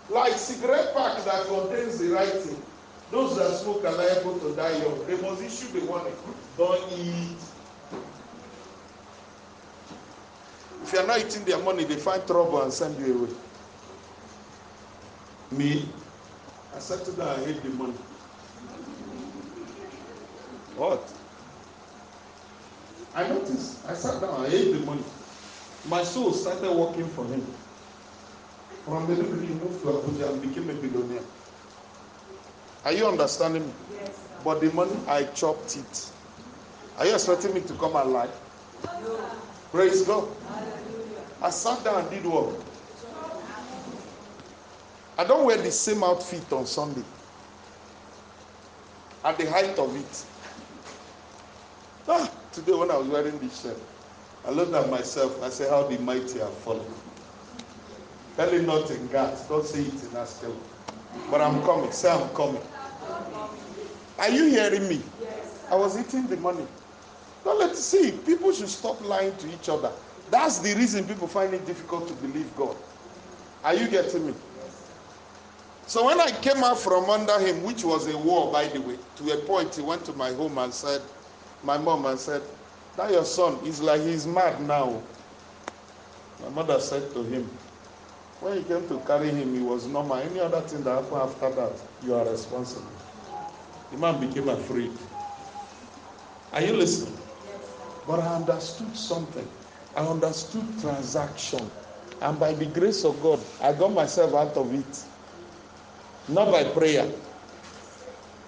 like 0.09 0.33
cigarette 0.33 0.93
pack 0.95 1.23
that 1.25 1.45
contains 1.47 1.97
the 1.99 2.09
right 2.09 2.29
thing, 2.29 2.61
those 3.11 3.37
that 3.37 3.55
smoke 3.57 3.83
are 3.85 3.93
liable 3.93 4.39
to 4.39 4.55
die 4.55 4.77
young. 4.77 5.05
They 5.07 5.15
must 5.21 5.41
issue 5.41 5.79
the 5.79 5.85
warning. 5.85 6.13
Don't 6.57 6.91
eat. 6.93 7.37
If 10.83 10.93
you 10.93 10.99
are 10.99 11.07
not 11.07 11.19
eating 11.19 11.43
their 11.45 11.59
money, 11.59 11.83
they 11.83 11.95
find 11.95 12.25
trouble 12.27 12.61
and 12.61 12.71
send 12.71 12.99
you 12.99 13.19
away. 13.19 13.33
Me, 15.51 15.85
I 16.75 16.79
settled 16.79 17.17
down, 17.17 17.39
I 17.39 17.45
hate 17.45 17.63
the 17.63 17.69
money. 17.69 17.93
What? 20.75 21.11
I 23.15 23.27
noticed. 23.29 23.85
I 23.87 23.93
sat 23.93 24.19
down, 24.19 24.45
I 24.45 24.49
hate 24.49 24.73
the 24.73 24.79
money. 24.85 25.03
My 25.87 26.03
soul 26.03 26.33
started 26.33 26.71
working 26.71 27.07
for 27.09 27.25
him. 27.25 27.45
From 28.85 29.07
the 29.07 29.15
he 29.15 29.21
moved 29.53 29.81
to 29.81 29.87
Abuja 29.87 30.31
and 30.31 30.41
became 30.41 30.69
a 30.69 30.73
billionaire. 30.73 31.23
Are 32.85 32.91
you 32.91 33.07
understanding 33.07 33.65
me? 33.65 33.73
Yes. 33.93 34.15
sir. 34.15 34.21
But 34.43 34.61
the 34.61 34.71
money, 34.71 34.95
I 35.07 35.23
chopped 35.25 35.75
it. 35.75 36.11
Are 36.97 37.05
you 37.05 37.13
expecting 37.13 37.53
me 37.53 37.61
to 37.61 37.73
come 37.73 37.95
and 37.95 38.13
lie? 38.13 38.29
No. 38.83 39.17
Praise 39.71 40.03
God. 40.03 40.27
Hallelujah. 40.47 41.21
I 41.41 41.49
sat 41.49 41.83
down 41.83 42.01
and 42.01 42.09
did 42.09 42.25
what? 42.25 42.53
I 45.17 45.23
don't 45.23 45.45
wear 45.45 45.57
the 45.57 45.71
same 45.71 46.03
outfit 46.03 46.51
on 46.51 46.65
Sunday. 46.65 47.03
At 49.23 49.37
the 49.37 49.49
height 49.49 49.77
of 49.79 49.95
it. 49.95 50.25
Ah, 52.07 52.29
today 52.51 52.73
when 52.73 52.91
I 52.91 52.97
was 52.97 53.07
wearing 53.07 53.39
this 53.39 53.61
shirt, 53.63 53.77
I 54.47 54.51
looked 54.51 54.73
at 54.73 54.89
myself. 54.89 55.41
I 55.41 55.49
said, 55.49 55.69
How 55.69 55.83
the 55.83 55.97
mighty 55.99 56.39
have 56.39 56.53
fallen. 56.59 56.85
Tell 58.35 58.51
not 58.61 58.91
in 58.91 59.07
Gath. 59.07 59.47
Don't 59.49 59.65
say 59.65 59.81
it 59.81 59.93
in 59.93 60.09
Askel. 60.09 60.55
But 61.31 61.41
I'm 61.41 61.61
coming. 61.63 61.91
Say 61.91 62.11
I'm 62.11 62.27
coming. 62.29 62.61
Are 64.19 64.29
you 64.29 64.45
hearing 64.45 64.87
me? 64.87 65.01
Yes. 65.21 65.65
I 65.69 65.75
was 65.75 65.97
eating 65.97 66.27
the 66.27 66.37
money. 66.37 66.65
Don't 67.43 67.59
let 67.59 67.75
see. 67.75 68.11
People 68.25 68.51
should 68.51 68.69
stop 68.69 69.01
lying 69.05 69.35
to 69.37 69.53
each 69.53 69.69
other. 69.69 69.91
That's 70.29 70.59
the 70.59 70.73
reason 70.75 71.05
people 71.05 71.27
find 71.27 71.53
it 71.53 71.65
difficult 71.65 72.07
to 72.09 72.13
believe 72.15 72.53
God. 72.55 72.75
Are 73.63 73.73
you 73.73 73.87
getting 73.87 74.27
me? 74.27 74.33
So 75.87 76.05
when 76.05 76.19
I 76.19 76.31
came 76.41 76.63
out 76.63 76.79
from 76.79 77.09
under 77.09 77.39
him, 77.39 77.63
which 77.63 77.83
was 77.83 78.07
a 78.07 78.17
war, 78.17 78.51
by 78.51 78.67
the 78.67 78.81
way, 78.81 78.97
to 79.17 79.31
a 79.31 79.37
point 79.45 79.75
he 79.75 79.81
went 79.81 80.03
to 80.05 80.13
my 80.13 80.33
home 80.33 80.57
and 80.57 80.73
said, 80.73 81.01
my 81.63 81.77
mom 81.77 82.05
and 82.05 82.19
said, 82.19 82.41
that 82.97 83.11
your 83.11 83.25
son 83.25 83.59
is 83.65 83.81
like 83.81 84.01
he's 84.01 84.25
mad 84.25 84.61
now. 84.61 85.01
My 86.41 86.49
mother 86.49 86.79
said 86.79 87.13
to 87.13 87.23
him, 87.23 87.49
when 88.39 88.57
you 88.57 88.63
came 88.63 88.87
to 88.89 88.99
carry 89.07 89.29
him, 89.29 89.53
he 89.53 89.61
was 89.61 89.87
normal. 89.87 90.17
Any 90.17 90.39
other 90.39 90.61
thing 90.61 90.83
that 90.83 91.03
happened 91.03 91.21
after 91.21 91.49
that, 91.55 91.71
you 92.03 92.13
are 92.13 92.25
responsible. 92.29 92.85
The 93.91 93.97
man 93.97 94.19
became 94.19 94.49
afraid. 94.49 94.91
Are 96.53 96.61
you 96.61 96.73
listening? 96.73 97.17
But 98.07 98.19
I 98.19 98.35
understood 98.35 98.95
something. 98.95 99.47
I 99.95 100.05
understood 100.05 100.79
transaction. 100.79 101.69
And 102.21 102.39
by 102.39 102.53
the 102.53 102.65
grace 102.65 103.03
of 103.03 103.21
God, 103.21 103.39
I 103.61 103.73
got 103.73 103.93
myself 103.93 104.33
out 104.33 104.55
of 104.57 104.73
it. 104.73 105.03
Not 106.29 106.51
by 106.51 106.63
prayer. 106.65 107.11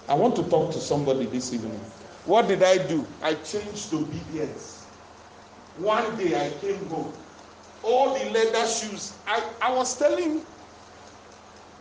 I 0.08 0.14
want 0.14 0.36
to 0.36 0.42
talk 0.44 0.72
to 0.72 0.80
somebody 0.80 1.26
this 1.26 1.52
evening. 1.52 1.80
What 2.28 2.46
did 2.46 2.62
I 2.62 2.76
do? 2.76 3.06
I 3.22 3.32
changed 3.36 3.94
obedience. 3.94 4.84
One 5.78 6.14
day 6.18 6.36
I 6.38 6.50
came 6.60 6.84
home. 6.90 7.10
All 7.82 8.12
the 8.18 8.28
leather 8.28 8.66
shoes. 8.68 9.14
I, 9.26 9.42
I 9.62 9.72
was 9.72 9.96
telling, 9.98 10.42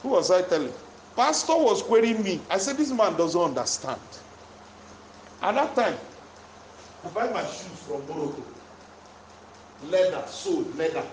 who 0.02 0.08
was 0.08 0.32
I 0.32 0.44
telling? 0.44 0.72
Pastor 1.18 1.52
was 1.58 1.84
querying 1.84 2.24
me. 2.24 2.40
I 2.50 2.60
said, 2.60 2.78
This 2.78 2.94
man 2.94 3.18
doesn't 3.18 3.42
understand. 3.42 4.00
At 5.42 5.56
that 5.56 5.76
time, 5.76 5.98
I 7.04 7.10
buy 7.10 7.30
my 7.34 7.44
shoes 7.44 7.84
from 7.86 8.08
Morocco. 8.08 8.42
Leather, 9.90 10.24
soled 10.28 10.74
leather, 10.78 11.04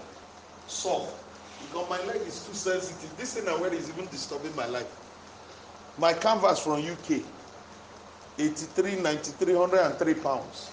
soft. 0.69 1.13
Because 1.61 1.91
my 1.91 2.01
leg 2.05 2.21
is 2.25 2.47
too 2.47 2.55
sensitive. 2.55 3.17
This 3.17 3.35
thing 3.35 3.49
I 3.49 3.61
wear 3.61 3.75
is 3.75 3.89
even 3.89 4.07
disturbing 4.07 4.55
my 4.55 4.67
life. 4.67 4.87
My 5.99 6.13
canvas 6.13 6.61
from 6.61 6.87
UK, 6.87 7.21
83, 8.39 8.97
93, 8.97 9.55
103 9.55 10.15
pounds. 10.15 10.71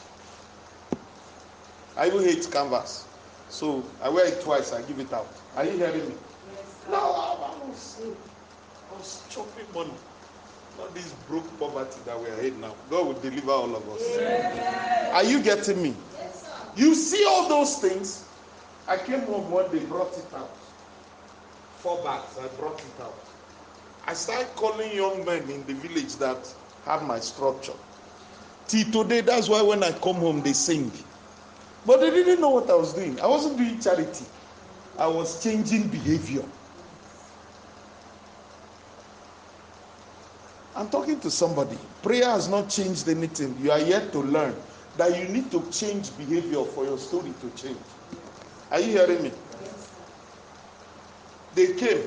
I 1.97 2.07
even 2.07 2.23
hate 2.23 2.49
canvas. 2.51 3.05
So 3.49 3.83
I 4.01 4.09
wear 4.09 4.25
it 4.27 4.41
twice, 4.41 4.73
I 4.73 4.81
give 4.83 4.99
it 4.99 5.11
out. 5.13 5.27
Are 5.55 5.65
you 5.65 5.71
hearing 5.71 6.09
me? 6.09 6.15
Yes. 6.55 6.65
sir. 6.85 6.91
No, 6.91 6.97
I 6.97 7.67
was, 7.67 8.01
I 8.89 8.97
was 8.97 9.23
chopping 9.29 9.65
money. 9.73 9.93
Not 10.77 10.95
this 10.95 11.11
broke 11.27 11.59
poverty 11.59 11.99
that 12.05 12.19
we 12.19 12.29
are 12.29 12.39
in 12.39 12.59
now. 12.61 12.73
God 12.89 13.05
will 13.07 13.19
deliver 13.21 13.51
all 13.51 13.75
of 13.75 13.87
us. 13.89 15.11
Are 15.13 15.23
you 15.23 15.41
getting 15.43 15.83
me? 15.83 15.93
You 16.75 16.95
see 16.95 17.25
all 17.27 17.49
those 17.49 17.77
things. 17.79 18.25
I 18.87 18.97
came 18.97 19.21
home 19.21 19.51
one 19.51 19.69
day, 19.71 19.79
brought 19.85 20.17
it 20.17 20.33
out. 20.33 20.49
Four 21.77 22.03
bags, 22.03 22.37
I 22.39 22.47
brought 22.59 22.79
it 22.79 23.01
out. 23.01 23.13
I 24.07 24.13
started 24.13 24.47
calling 24.55 24.95
young 24.95 25.23
men 25.25 25.43
in 25.49 25.65
the 25.67 25.73
village 25.73 26.15
that 26.15 26.51
have 26.85 27.03
my 27.03 27.19
structure. 27.19 27.73
Till 28.67 28.91
today, 28.91 29.21
that's 29.21 29.49
why 29.49 29.61
when 29.61 29.83
I 29.83 29.91
come 29.91 30.15
home, 30.15 30.41
they 30.41 30.53
sing. 30.53 30.91
But 31.85 31.99
they 32.01 32.09
didn't 32.11 32.41
know 32.41 32.51
what 32.51 32.69
I 32.69 32.75
was 32.75 32.93
doing. 32.93 33.19
I 33.19 33.27
wasn't 33.27 33.57
doing 33.57 33.79
charity, 33.79 34.25
I 34.97 35.07
was 35.07 35.43
changing 35.43 35.89
behavior. 35.89 36.43
I'm 40.75 40.89
talking 40.89 41.19
to 41.19 41.29
somebody. 41.29 41.77
Prayer 42.01 42.25
has 42.25 42.47
not 42.47 42.69
changed 42.69 43.07
anything. 43.09 43.57
You 43.59 43.71
are 43.71 43.79
yet 43.79 44.11
to 44.13 44.19
learn 44.19 44.55
that 44.95 45.17
you 45.19 45.27
need 45.27 45.51
to 45.51 45.69
change 45.69 46.15
behavior 46.17 46.63
for 46.63 46.85
your 46.85 46.97
story 46.97 47.33
to 47.41 47.49
change. 47.51 47.77
Are 48.71 48.79
you 48.79 48.87
hearing 48.87 49.23
me? 49.23 49.31
Yes. 49.61 49.99
They 51.53 51.73
came. 51.73 52.03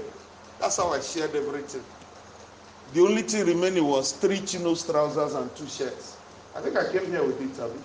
That's 0.58 0.76
how 0.78 0.90
I 0.90 1.00
shared 1.00 1.34
everything. 1.36 1.84
The 2.92 3.00
only 3.00 3.22
thing 3.22 3.46
remaining 3.46 3.84
was 3.84 4.12
three 4.12 4.40
chinos, 4.40 4.84
trousers, 4.84 5.34
and 5.34 5.54
two 5.56 5.66
shirts. 5.66 6.16
I 6.54 6.60
think 6.60 6.76
I 6.76 6.92
came 6.92 7.06
here 7.06 7.24
with 7.24 7.40
it, 7.40 7.60
Abi. 7.60 7.78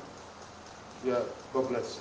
Yeah, 1.03 1.23
God 1.53 1.69
bless 1.69 1.99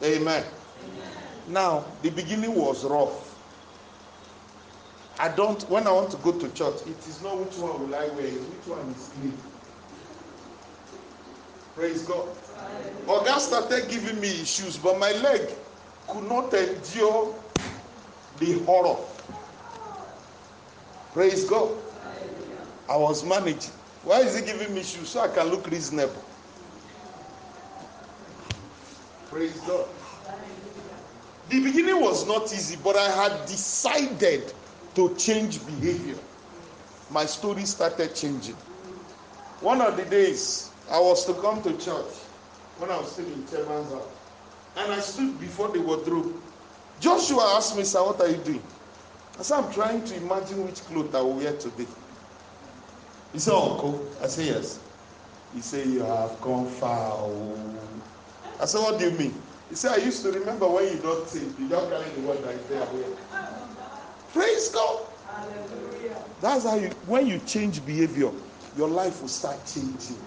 you. 0.00 0.06
Amen. 0.06 0.44
Amen. 0.84 1.12
Now, 1.48 1.84
the 2.02 2.10
beginning 2.10 2.54
was 2.54 2.84
rough. 2.84 3.26
I 5.18 5.28
don't, 5.28 5.62
when 5.68 5.86
I 5.86 5.92
want 5.92 6.10
to 6.12 6.16
go 6.18 6.32
to 6.32 6.48
church, 6.54 6.80
it 6.86 6.96
is 7.08 7.22
not 7.22 7.38
which 7.38 7.56
one 7.58 7.80
will 7.80 7.94
I 7.94 8.06
wear, 8.08 8.30
which 8.30 8.66
one 8.66 8.88
is 8.90 9.08
clean. 9.08 9.36
Praise 11.74 12.02
God. 12.02 12.28
Oga 13.06 13.38
started 13.38 13.88
giving 13.90 14.20
me 14.20 14.28
issues, 14.28 14.76
but 14.76 14.98
my 14.98 15.12
leg 15.12 15.50
could 16.06 16.24
not 16.24 16.52
endure 16.54 17.34
the 18.38 18.58
horror. 18.64 18.96
Praise 21.12 21.44
God. 21.44 21.89
I 22.90 22.96
was 22.96 23.24
managing. 23.24 23.70
Why 24.02 24.20
is 24.22 24.36
he 24.36 24.44
giving 24.44 24.74
me 24.74 24.82
shoes? 24.82 25.10
So 25.10 25.20
I 25.20 25.28
can 25.28 25.46
look 25.46 25.70
reasonable. 25.70 26.24
Praise 29.30 29.56
God. 29.60 29.86
The 31.50 31.62
beginning 31.62 32.00
was 32.00 32.26
not 32.26 32.52
easy, 32.52 32.76
but 32.82 32.96
I 32.96 33.08
had 33.10 33.46
decided 33.46 34.52
to 34.96 35.14
change 35.14 35.64
behavior. 35.66 36.16
My 37.12 37.26
story 37.26 37.64
started 37.64 38.14
changing. 38.16 38.56
One 39.60 39.80
of 39.80 39.96
the 39.96 40.04
days, 40.06 40.70
I 40.90 40.98
was 40.98 41.24
to 41.26 41.34
come 41.34 41.62
to 41.62 41.72
church 41.74 42.12
when 42.78 42.90
I 42.90 42.98
was 42.98 43.12
still 43.12 43.26
in 43.26 43.46
chairman's 43.46 43.92
house. 43.92 44.08
And 44.76 44.92
I 44.92 44.98
stood 44.98 45.38
before 45.38 45.68
the 45.68 45.80
wardrobe. 45.80 46.34
Joshua 46.98 47.54
asked 47.56 47.76
me, 47.76 47.84
Sir, 47.84 48.02
what 48.02 48.20
are 48.20 48.28
you 48.28 48.38
doing? 48.38 48.62
I 49.38 49.42
said, 49.42 49.62
I'm 49.62 49.72
trying 49.72 50.04
to 50.06 50.16
imagine 50.16 50.66
which 50.66 50.80
clothes 50.86 51.14
I 51.14 51.20
will 51.20 51.34
wear 51.34 51.56
today. 51.56 51.86
He 53.32 53.38
said, 53.38 53.54
Uncle. 53.54 54.10
I 54.22 54.26
said, 54.26 54.46
Yes. 54.46 54.80
He 55.54 55.60
said, 55.60 55.86
You 55.86 56.00
have 56.00 56.40
gone 56.40 56.66
far. 56.68 57.12
Oh. 57.14 57.78
I 58.60 58.66
said, 58.66 58.80
What 58.80 58.98
do 58.98 59.10
you 59.10 59.16
mean? 59.16 59.42
He 59.68 59.76
said, 59.76 59.92
I 59.92 60.04
used 60.04 60.22
to 60.24 60.32
remember 60.32 60.68
when 60.68 60.84
you 60.92 60.98
don't 60.98 61.28
sing, 61.28 61.54
you 61.58 61.68
don't 61.68 61.88
carry 61.88 62.10
the 62.10 62.20
word 62.22 62.42
that 62.42 62.54
is 62.54 62.66
there. 62.66 62.86
Praise 64.32 64.68
God. 64.70 65.06
Hallelujah. 65.26 66.24
That's 66.40 66.64
how 66.64 66.74
you, 66.74 66.88
when 67.06 67.26
you 67.28 67.38
change 67.40 67.84
behavior, 67.86 68.30
your 68.76 68.88
life 68.88 69.20
will 69.20 69.28
start 69.28 69.64
changing. 69.66 70.18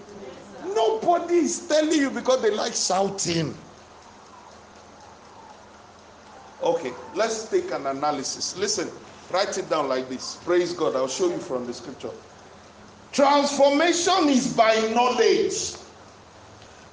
Nobody 0.64 1.34
is 1.36 1.66
telling 1.68 1.92
you 1.92 2.10
because 2.10 2.40
they 2.40 2.50
like 2.50 2.72
shouting. 2.72 3.54
Okay, 6.62 6.92
let's 7.14 7.48
take 7.50 7.70
an 7.72 7.86
analysis. 7.86 8.56
Listen, 8.56 8.88
write 9.30 9.58
it 9.58 9.68
down 9.68 9.88
like 9.88 10.08
this. 10.08 10.36
Praise 10.36 10.72
God. 10.72 10.96
I'll 10.96 11.06
show 11.08 11.28
you 11.28 11.38
from 11.38 11.66
the 11.66 11.74
scripture. 11.74 12.10
Transformation 13.14 14.28
is 14.28 14.56
by 14.56 14.74
knowledge. 14.92 15.76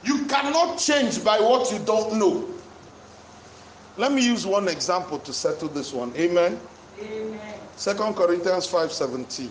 You 0.04 0.24
cannot 0.28 0.78
change 0.78 1.24
by 1.24 1.40
what 1.40 1.72
you 1.72 1.80
don't 1.80 2.20
know. 2.20 2.48
Let 3.98 4.12
me 4.12 4.24
use 4.24 4.46
one 4.46 4.68
example 4.68 5.18
to 5.18 5.34
settle 5.34 5.68
this 5.68 5.92
one. 5.92 6.16
Amen. 6.16 6.60
Amen. 7.02 7.60
Second 7.76 8.16
Corinthians 8.16 8.68
5:17. 8.68 9.50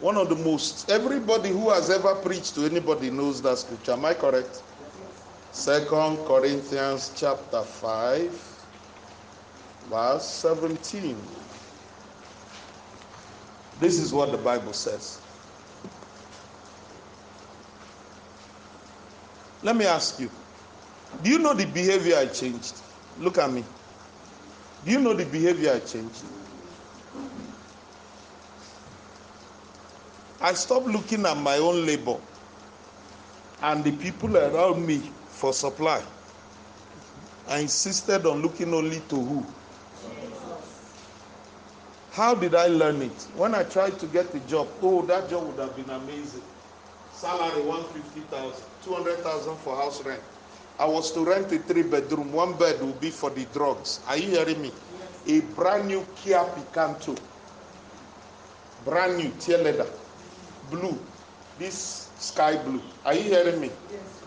One 0.00 0.16
of 0.16 0.30
the 0.30 0.36
most 0.36 0.90
everybody 0.90 1.50
who 1.50 1.68
has 1.68 1.90
ever 1.90 2.14
preached 2.14 2.54
to 2.54 2.64
anybody 2.64 3.10
knows 3.10 3.42
that 3.42 3.58
scripture. 3.58 3.92
Am 3.92 4.06
I 4.06 4.14
correct? 4.14 4.62
Second 5.52 6.16
Corinthians 6.24 7.12
chapter 7.14 7.62
5 7.62 8.32
verse 9.90 10.24
17. 10.24 11.14
This 13.80 13.98
is 13.98 14.14
what 14.14 14.32
the 14.32 14.38
Bible 14.38 14.72
says. 14.72 15.25
Let 19.66 19.74
me 19.74 19.84
ask 19.84 20.20
you 20.20 20.30
do 21.24 21.30
you 21.30 21.40
know 21.40 21.52
the 21.52 21.66
behavior 21.66 22.16
I 22.18 22.26
changed? 22.26 22.74
Look 23.18 23.36
at 23.36 23.50
me. 23.50 23.64
Do 24.84 24.92
you 24.92 25.00
know 25.00 25.12
the 25.12 25.24
behavior 25.24 25.72
I 25.72 25.80
changed? 25.80 26.22
I 30.40 30.52
stopped 30.54 30.86
looking 30.86 31.26
at 31.26 31.36
my 31.36 31.56
own 31.56 31.84
labor 31.84 32.16
and 33.62 33.82
the 33.82 33.90
people 33.90 34.36
around 34.36 34.86
me 34.86 34.98
for 35.30 35.52
supply. 35.52 36.00
I 37.48 37.58
insisted 37.58 38.24
on 38.24 38.42
looking 38.42 38.72
only 38.72 39.00
to 39.08 39.16
who? 39.16 39.46
How 42.12 42.36
did 42.36 42.54
I 42.54 42.68
learn 42.68 43.02
it? 43.02 43.20
When 43.34 43.52
I 43.52 43.64
tried 43.64 43.98
to 43.98 44.06
get 44.06 44.32
a 44.32 44.38
job, 44.40 44.68
oh, 44.80 45.02
that 45.06 45.28
job 45.28 45.44
would 45.48 45.58
have 45.58 45.74
been 45.74 45.90
amazing. 45.90 46.42
Salary 47.12 47.62
150,000, 47.62 48.62
200,000 48.86 49.56
for 49.58 49.76
house 49.76 50.04
rent. 50.04 50.22
I 50.78 50.86
was 50.86 51.10
to 51.12 51.24
rent 51.24 51.50
a 51.52 51.58
three 51.58 51.82
bedroom. 51.82 52.32
One 52.32 52.52
bed 52.56 52.80
will 52.80 52.92
be 52.94 53.10
for 53.10 53.30
the 53.30 53.44
drugs. 53.46 54.00
Are 54.06 54.16
you 54.16 54.30
hearing 54.30 54.62
me? 54.62 54.72
A 55.26 55.40
brand 55.58 55.88
new 55.88 56.06
Kia 56.14 56.38
Picanto. 56.54 57.18
Brand 58.84 59.16
new, 59.18 59.30
tear 59.40 59.58
leather. 59.58 59.88
Blue. 60.70 60.96
This 61.58 62.10
sky 62.18 62.56
blue. 62.62 62.80
Are 63.04 63.14
you 63.14 63.22
hearing 63.22 63.60
me? 63.60 63.70
Yes. 63.90 64.22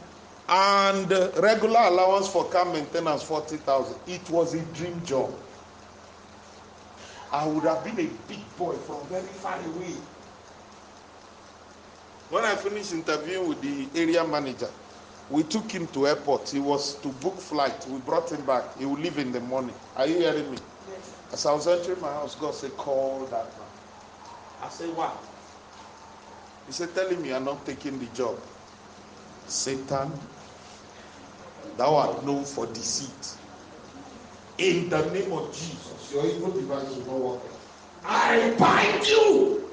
And 0.50 1.14
uh, 1.14 1.32
regular 1.38 1.80
allowance 1.82 2.28
for 2.28 2.44
car 2.50 2.66
maintenance 2.66 3.24
40,000. 3.24 3.96
It 4.08 4.30
was 4.30 4.56
a 4.56 4.62
dream 4.74 5.02
job. 5.06 5.34
I 7.32 7.46
would 7.48 7.64
have 7.64 7.84
been 7.84 8.00
a 8.00 8.10
big 8.28 8.58
boy 8.58 8.74
from 8.76 9.06
very 9.08 9.22
far 9.28 9.58
away. 9.60 9.94
When 12.30 12.44
I 12.46 12.56
finished 12.56 12.94
interviewing 12.94 13.50
with 13.50 13.62
the 13.62 14.00
area 14.00 14.24
manager, 14.26 14.70
we 15.32 15.44
took 15.44 15.72
him 15.72 15.88
to 15.88 16.08
airport. 16.08 16.50
He 16.50 16.60
was 16.60 16.96
to 17.02 17.08
book 17.08 17.40
flight. 17.40 17.88
We 17.88 18.00
brought 18.00 18.32
him 18.32 18.46
back. 18.46 18.78
He 18.78 18.86
will 18.86 18.98
leave 18.98 19.18
in 19.18 19.32
the 19.32 19.40
morning. 19.40 19.76
Are 19.96 20.06
you 20.06 20.20
hearing 20.20 20.52
me? 20.52 20.58
Yes. 20.92 21.16
As 21.34 21.46
I 21.46 21.54
was 21.54 21.68
entering 21.68 22.02
my 22.02 22.12
house, 22.12 22.36
God 22.36 22.54
said, 22.54 22.76
call 22.78 23.26
that 23.26 23.32
man. 23.32 23.68
I 24.62 24.70
said, 24.70 24.96
what? 24.96 25.18
He 26.68 26.72
said, 26.72 26.94
telling 26.94 27.22
me 27.22 27.34
I'm 27.34 27.46
not 27.46 27.66
taking 27.66 27.98
the 28.00 28.06
job. 28.08 28.40
Satan, 29.48 30.12
thou 31.78 31.96
art 31.96 32.24
known 32.24 32.46
for 32.46 32.68
deceit. 32.68 33.38
In 34.60 34.90
the 34.90 35.04
name 35.12 35.32
of 35.32 35.52
Jesus, 35.52 36.12
your 36.14 36.26
evil 36.28 36.52
device 36.52 36.90
will 36.90 37.06
not 37.06 37.20
work. 37.20 37.42
I 38.06 38.54
bind 38.60 39.08
you. 39.08 39.72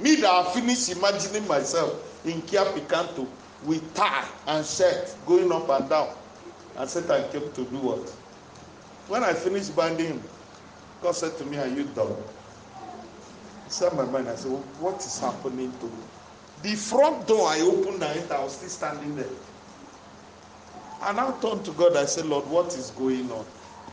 Me 0.00 0.16
that 0.16 0.30
I 0.30 0.52
finish 0.52 0.90
imagining 0.90 1.46
myself 1.48 2.24
in 2.26 2.42
Kia 2.42 2.64
Picanto 2.64 3.26
with 3.64 3.94
tie 3.94 4.24
and 4.46 4.64
shirt 4.66 5.14
going 5.26 5.50
up 5.52 5.68
and 5.68 5.88
down. 5.88 6.08
And 6.76 6.88
Satan 6.88 7.30
came 7.30 7.50
to 7.52 7.64
do 7.64 7.78
what? 7.78 8.08
When 9.08 9.24
I 9.24 9.32
finished 9.32 9.74
binding 9.74 10.22
God 11.02 11.12
said 11.14 11.36
to 11.38 11.44
me, 11.44 11.56
Are 11.58 11.68
you 11.68 11.84
dumb? 11.84 12.16
He 13.64 13.70
said 13.70 13.92
my 13.94 14.04
mind, 14.04 14.28
I 14.28 14.34
said, 14.34 14.50
What 14.80 14.96
is 15.04 15.18
happening 15.18 15.72
to 15.78 15.86
me? 15.86 16.02
The 16.62 16.74
front 16.74 17.26
door 17.26 17.48
I 17.48 17.60
opened 17.60 18.02
and 18.02 18.32
I 18.32 18.42
was 18.42 18.56
still 18.56 18.68
standing 18.68 19.14
there. 19.14 19.26
And 21.02 21.20
I 21.20 21.30
turned 21.40 21.64
to 21.66 21.72
God, 21.72 21.96
I 21.96 22.06
said, 22.06 22.26
Lord, 22.26 22.46
what 22.48 22.74
is 22.76 22.90
going 22.90 23.30
on? 23.30 23.44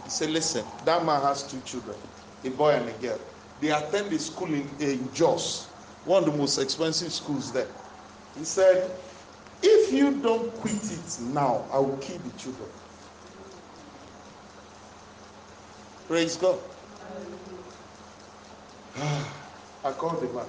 He 0.05 0.09
said, 0.09 0.30
Listen, 0.31 0.65
that 0.85 1.05
man 1.05 1.21
has 1.21 1.43
two 1.43 1.59
children, 1.61 1.97
a 2.43 2.49
boy 2.49 2.71
and 2.71 2.89
a 2.89 2.93
girl. 2.93 3.19
They 3.61 3.69
attend 3.71 4.09
the 4.09 4.19
school 4.19 4.53
in, 4.53 4.67
in 4.80 5.13
Jos, 5.13 5.67
one 6.05 6.23
of 6.23 6.31
the 6.31 6.38
most 6.38 6.57
expensive 6.57 7.11
schools 7.13 7.51
there. 7.51 7.67
He 8.38 8.43
said, 8.43 8.91
If 9.61 9.93
you 9.93 10.21
don't 10.21 10.53
quit 10.55 10.91
it 10.91 11.19
now, 11.21 11.67
I 11.71 11.80
will 11.80 11.97
kill 11.97 12.17
the 12.19 12.30
children. 12.31 12.69
Praise 16.07 16.35
God. 16.35 16.59
I 19.84 19.91
called 19.91 20.21
the 20.21 20.34
man. 20.34 20.45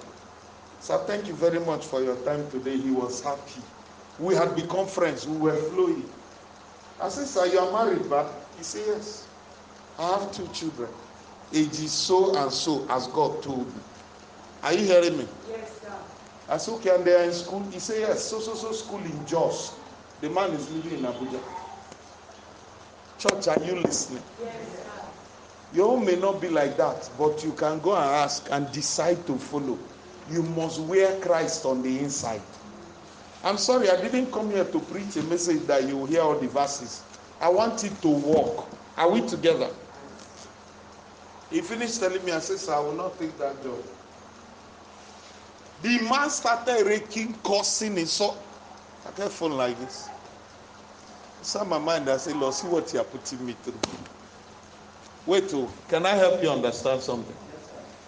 Sir, 0.81 0.99
thank 1.07 1.27
you 1.27 1.35
very 1.35 1.61
much 1.61 1.87
for 1.87 2.03
your 2.03 2.17
time 2.17 2.51
today. 2.51 2.77
He 2.77 2.91
was 2.91 3.23
happy. 3.23 3.63
We 4.19 4.35
had 4.35 4.55
become 4.55 4.87
friends. 4.87 5.27
We 5.27 5.37
were 5.37 5.55
flowing. 5.55 6.13
I 7.01 7.09
said, 7.09 7.27
Sir, 7.27 7.47
you 7.47 7.59
are 7.59 7.73
married, 7.87 8.09
but 8.11 8.49
he 8.57 8.63
said, 8.65 8.83
Yes. 8.87 9.29
I 9.99 10.19
have 10.19 10.33
two 10.33 10.49
children. 10.49 10.91
Ages 11.53 11.93
so 11.93 12.35
and 12.37 12.51
so, 12.53 12.87
as 12.91 13.07
God 13.09 13.43
told 13.43 13.75
me. 13.75 13.81
Are 14.65 14.73
you 14.73 14.87
hearing 14.87 15.19
me? 15.19 15.29
Yes, 15.51 15.79
sir. 15.83 15.93
I 16.49 16.57
said, 16.57 16.73
okay, 16.77 16.95
and 16.95 17.05
they 17.05 17.15
are 17.15 17.25
in 17.25 17.33
school. 17.35 17.61
He 17.71 17.79
said, 17.79 18.01
yes, 18.01 18.25
so, 18.25 18.41
so, 18.41 18.55
so 18.55 18.73
school 18.73 18.99
in 19.01 19.27
Jos. 19.27 19.75
The 20.23 20.31
man 20.31 20.53
is 20.53 20.71
living 20.73 21.01
in 21.01 21.05
Abuja. 21.05 21.39
Church, 23.19 23.47
are 23.49 23.63
you 23.63 23.75
listening? 23.75 24.23
Yes, 24.43 24.55
sir. 24.73 24.91
Your 25.75 25.91
own 25.95 26.07
may 26.07 26.17
not 26.17 26.41
be 26.41 26.49
like 26.49 26.79
that, 26.79 27.11
but 27.19 27.45
you 27.45 27.53
can 27.53 27.79
go 27.81 27.95
and 27.95 28.05
ask 28.05 28.47
and 28.51 28.71
decide 28.73 29.27
to 29.27 29.37
follow. 29.37 29.79
You 30.31 30.43
must 30.43 30.81
wear 30.81 31.21
Christ 31.21 31.67
on 31.67 31.83
the 31.83 31.99
inside. 31.99 32.41
I'm 33.43 33.59
sorry, 33.59 33.91
I 33.91 34.01
didn't 34.01 34.33
come 34.33 34.51
here 34.51 34.65
to 34.65 34.81
preach 34.81 35.17
a 35.17 35.23
message 35.25 35.61
that 35.67 35.87
you 35.87 35.99
will 35.99 36.07
hear 36.07 36.23
all 36.23 36.39
the 36.39 36.49
verses. 36.49 37.03
I 37.39 37.51
want 37.51 37.85
it 37.85 38.01
to 38.01 38.09
work. 38.09 38.65
Are 38.97 39.11
we 39.11 39.21
together? 39.27 39.69
He 41.51 41.61
finished 41.61 42.01
telling 42.01 42.25
me, 42.25 42.33
I 42.33 42.39
said, 42.39 42.59
Sir, 42.59 42.73
I 42.73 42.79
will 42.81 42.95
not 42.95 43.19
take 43.19 43.37
that 43.39 43.63
job. 43.63 43.85
The 45.85 46.01
man 46.09 46.31
started 46.31 46.87
raking, 46.87 47.35
cursing, 47.45 47.99
and 47.99 48.09
so 48.09 48.39
I 49.07 49.11
kept 49.11 49.33
phone 49.33 49.53
like 49.53 49.79
this. 49.81 50.09
Inside 51.41 51.69
my 51.69 51.79
mind, 51.79 52.09
I 52.09 52.17
said, 52.17 52.37
Lord, 52.37 52.55
see 52.55 52.67
what 52.69 52.91
you 52.95 53.01
are 53.01 53.05
putting 53.05 53.45
me 53.45 53.55
through. 53.63 53.79
Wait, 55.27 55.45
oh, 55.53 55.71
can 55.89 56.07
I 56.07 56.13
help 56.13 56.43
you 56.43 56.49
understand 56.49 57.03
something? 57.03 57.37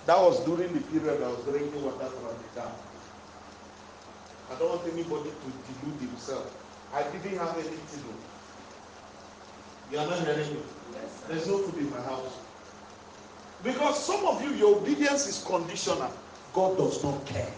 That 0.07 0.17
was 0.17 0.43
during 0.47 0.73
the 0.73 0.81
period 0.81 1.23
I 1.23 1.29
was 1.29 1.45
drinking 1.45 1.85
water 1.85 2.07
from 2.07 2.33
the 2.33 2.61
dam. 2.61 2.71
I 4.51 4.59
don't 4.59 4.71
want 4.71 4.91
anybody 4.91 5.29
to 5.29 5.85
delude 5.85 6.01
himself. 6.01 6.49
I 6.95 7.03
didn't 7.03 7.37
have 7.37 7.59
anything. 7.59 8.05
Oh. 8.09 9.93
You 9.93 9.99
are 9.99 10.07
not 10.07 10.21
hearing 10.21 10.49
me? 10.49 10.61
There's 11.29 11.47
no 11.47 11.59
food 11.59 11.79
in 11.79 11.91
my 11.91 12.01
house. 12.01 12.39
Because 13.63 14.03
some 14.03 14.25
of 14.25 14.43
you, 14.43 14.55
your 14.55 14.79
obedience 14.79 15.27
is 15.27 15.45
conditional. 15.45 16.11
God 16.55 16.79
does 16.79 17.05
not 17.05 17.27
care. 17.27 17.53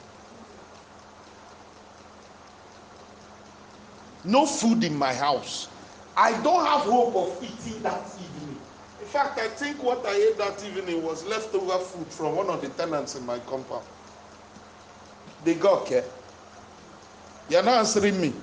No 4.28 4.44
food 4.44 4.84
in 4.84 4.94
my 4.94 5.15
house. 5.15 5.68
I 6.15 6.32
don't 6.42 6.62
have 6.66 6.82
hope 6.82 7.16
of 7.16 7.42
eating 7.42 7.82
that 7.82 8.07
evening. 8.15 8.58
In 9.00 9.07
fact, 9.07 9.39
I 9.40 9.48
think 9.48 9.82
what 9.82 10.05
I 10.05 10.15
ate 10.15 10.36
that 10.36 10.62
evening 10.66 11.02
was 11.02 11.24
leftover 11.24 11.78
food 11.78 12.07
from 12.08 12.36
one 12.36 12.50
of 12.50 12.60
the 12.60 12.68
tenants 12.68 13.15
in 13.15 13.24
my 13.24 13.39
compound. 13.39 13.84
They 15.44 15.55
got 15.55 15.86
care. 15.86 16.05
You're 17.48 17.62
not 17.62 17.78
answering 17.78 18.20
me. 18.20 18.34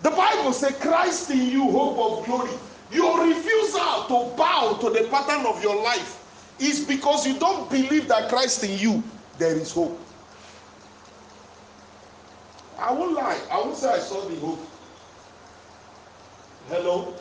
The 0.00 0.10
Bible 0.10 0.54
says, 0.54 0.74
Christ 0.80 1.30
in 1.30 1.48
you, 1.50 1.70
hope 1.70 2.20
of 2.20 2.24
glory. 2.24 2.52
Your 2.90 3.26
refusal 3.26 4.04
to 4.08 4.36
bow 4.38 4.78
to 4.80 4.88
the 4.88 5.06
pattern 5.10 5.44
of 5.44 5.62
your 5.62 5.82
life 5.82 6.54
is 6.58 6.82
because 6.82 7.26
you 7.26 7.38
don't 7.38 7.68
believe 7.68 8.08
that 8.08 8.30
Christ 8.30 8.64
in 8.64 8.78
you, 8.78 9.02
there 9.36 9.54
is 9.54 9.70
hope. 9.72 10.05
I 12.78 12.92
won't 12.92 13.14
lie. 13.14 13.40
I 13.50 13.58
won't 13.58 13.76
say 13.76 13.88
I 13.88 13.98
saw 13.98 14.20
the 14.28 14.36
hope. 14.36 14.60
Hello? 16.68 17.14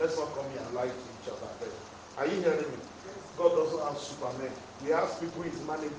Let's 0.00 0.18
not 0.18 0.34
come 0.34 0.44
here 0.50 0.60
and 0.66 0.74
lie 0.74 0.86
to 0.86 0.92
each 0.92 1.28
other. 1.28 1.70
Are 2.18 2.26
you 2.26 2.42
hearing 2.42 2.58
me? 2.58 2.78
God 3.38 3.50
doesn't 3.56 3.80
have 3.80 3.98
supermen. 3.98 4.52
He 4.84 4.90
has 4.90 5.18
people 5.18 5.42
he's 5.42 5.60
managing. 5.66 5.90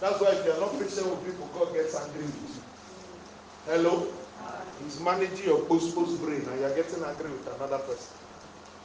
That's 0.00 0.20
why 0.20 0.30
if 0.32 0.44
you're 0.44 0.60
not 0.60 0.72
patient 0.78 1.06
with 1.06 1.24
people, 1.24 1.48
God 1.54 1.74
gets 1.74 1.96
angry 1.96 2.22
with 2.22 2.34
you. 2.34 3.72
Hello? 3.72 4.06
He's 4.84 5.00
managing 5.00 5.44
your 5.44 5.60
post 5.64 5.94
post 5.94 6.22
brain 6.22 6.40
and 6.40 6.60
you're 6.60 6.74
getting 6.74 7.02
angry 7.02 7.30
with 7.30 7.46
another 7.56 7.78
person. 7.78 8.14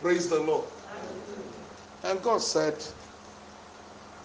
Praise 0.01 0.27
the 0.29 0.39
Lord. 0.39 0.65
And 2.03 2.21
God 2.21 2.41
said, 2.41 2.75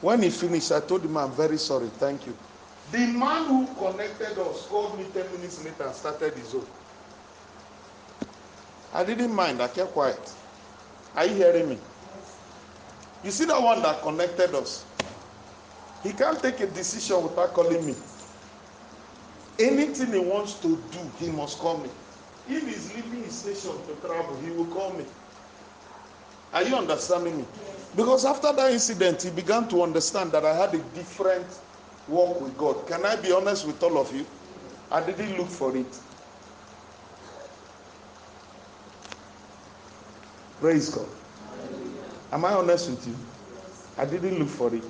when 0.01 0.23
he 0.23 0.31
finished, 0.31 0.73
I 0.73 0.81
told 0.81 1.05
him, 1.05 1.17
I'm 1.17 1.33
very 1.33 1.59
sorry. 1.59 1.89
Thank 1.89 2.27
you. 2.27 2.37
The 2.91 3.07
man 3.07 3.45
who 3.47 3.67
connected 3.75 4.39
us 4.39 4.67
called 4.67 4.99
me 4.99 5.05
10 5.13 5.33
minutes 5.33 5.63
later 5.65 5.85
and 5.85 5.95
started 5.95 6.35
his 6.35 6.55
own. 6.55 6.67
I 8.95 9.05
didn't 9.05 9.35
mind. 9.35 9.61
I 9.61 9.69
kept 9.69 9.93
quiet. 9.93 10.35
Are 11.15 11.27
you 11.27 11.35
hearing 11.35 11.69
me? 11.69 11.79
You 13.25 13.31
see 13.31 13.45
that 13.45 13.61
one 13.61 13.83
that 13.83 14.01
connected 14.03 14.55
us? 14.55 14.87
He 16.03 16.13
can't 16.13 16.41
take 16.43 16.61
a 16.61 16.67
decision 16.67 17.23
without 17.23 17.53
calling 17.53 17.85
me. 17.85 17.95
Anything 19.59 20.13
he 20.13 20.19
wants 20.21 20.55
to 20.61 20.69
do, 20.69 20.99
he 21.19 21.31
must 21.31 21.59
call 21.59 21.79
me. 21.79 21.91
If 22.49 22.65
he's 22.67 22.95
leaving 22.95 23.25
his 23.25 23.37
station 23.37 23.73
to 23.87 24.07
travel, 24.07 24.37
he 24.41 24.51
will 24.53 24.67
call 24.67 24.93
me. 24.93 25.05
Are 26.55 26.63
you 26.63 26.77
understanding 26.77 27.39
me? 27.39 27.45
Because 27.97 28.25
after 28.25 28.53
that 28.53 28.73
incident, 28.73 29.23
he 29.23 29.31
began 29.31 29.69
to 29.69 29.83
understand 29.83 30.33
that 30.33 30.45
I 30.47 30.55
had 30.57 30.75
a 30.75 30.79
different 30.95 31.47
walk 32.09 32.41
with 32.41 32.57
God. 32.57 32.87
Can 32.87 33.05
I 33.05 33.17
be 33.17 33.33
honest 33.33 33.67
with 33.67 33.83
all 33.83 33.99
of 33.99 34.15
you? 34.15 34.27
I 34.91 35.03
didn't 35.05 35.37
look 35.37 35.49
for 35.49 35.77
it. 35.77 35.99
Praise 40.61 40.89
God. 40.89 41.09
Am 42.33 42.45
I 42.45 42.53
honest 42.55 42.91
with 42.91 43.07
you? 43.07 43.17
I 43.97 44.05
didn't 44.05 44.39
look 44.39 44.49
for 44.49 44.75
it. 44.75 44.85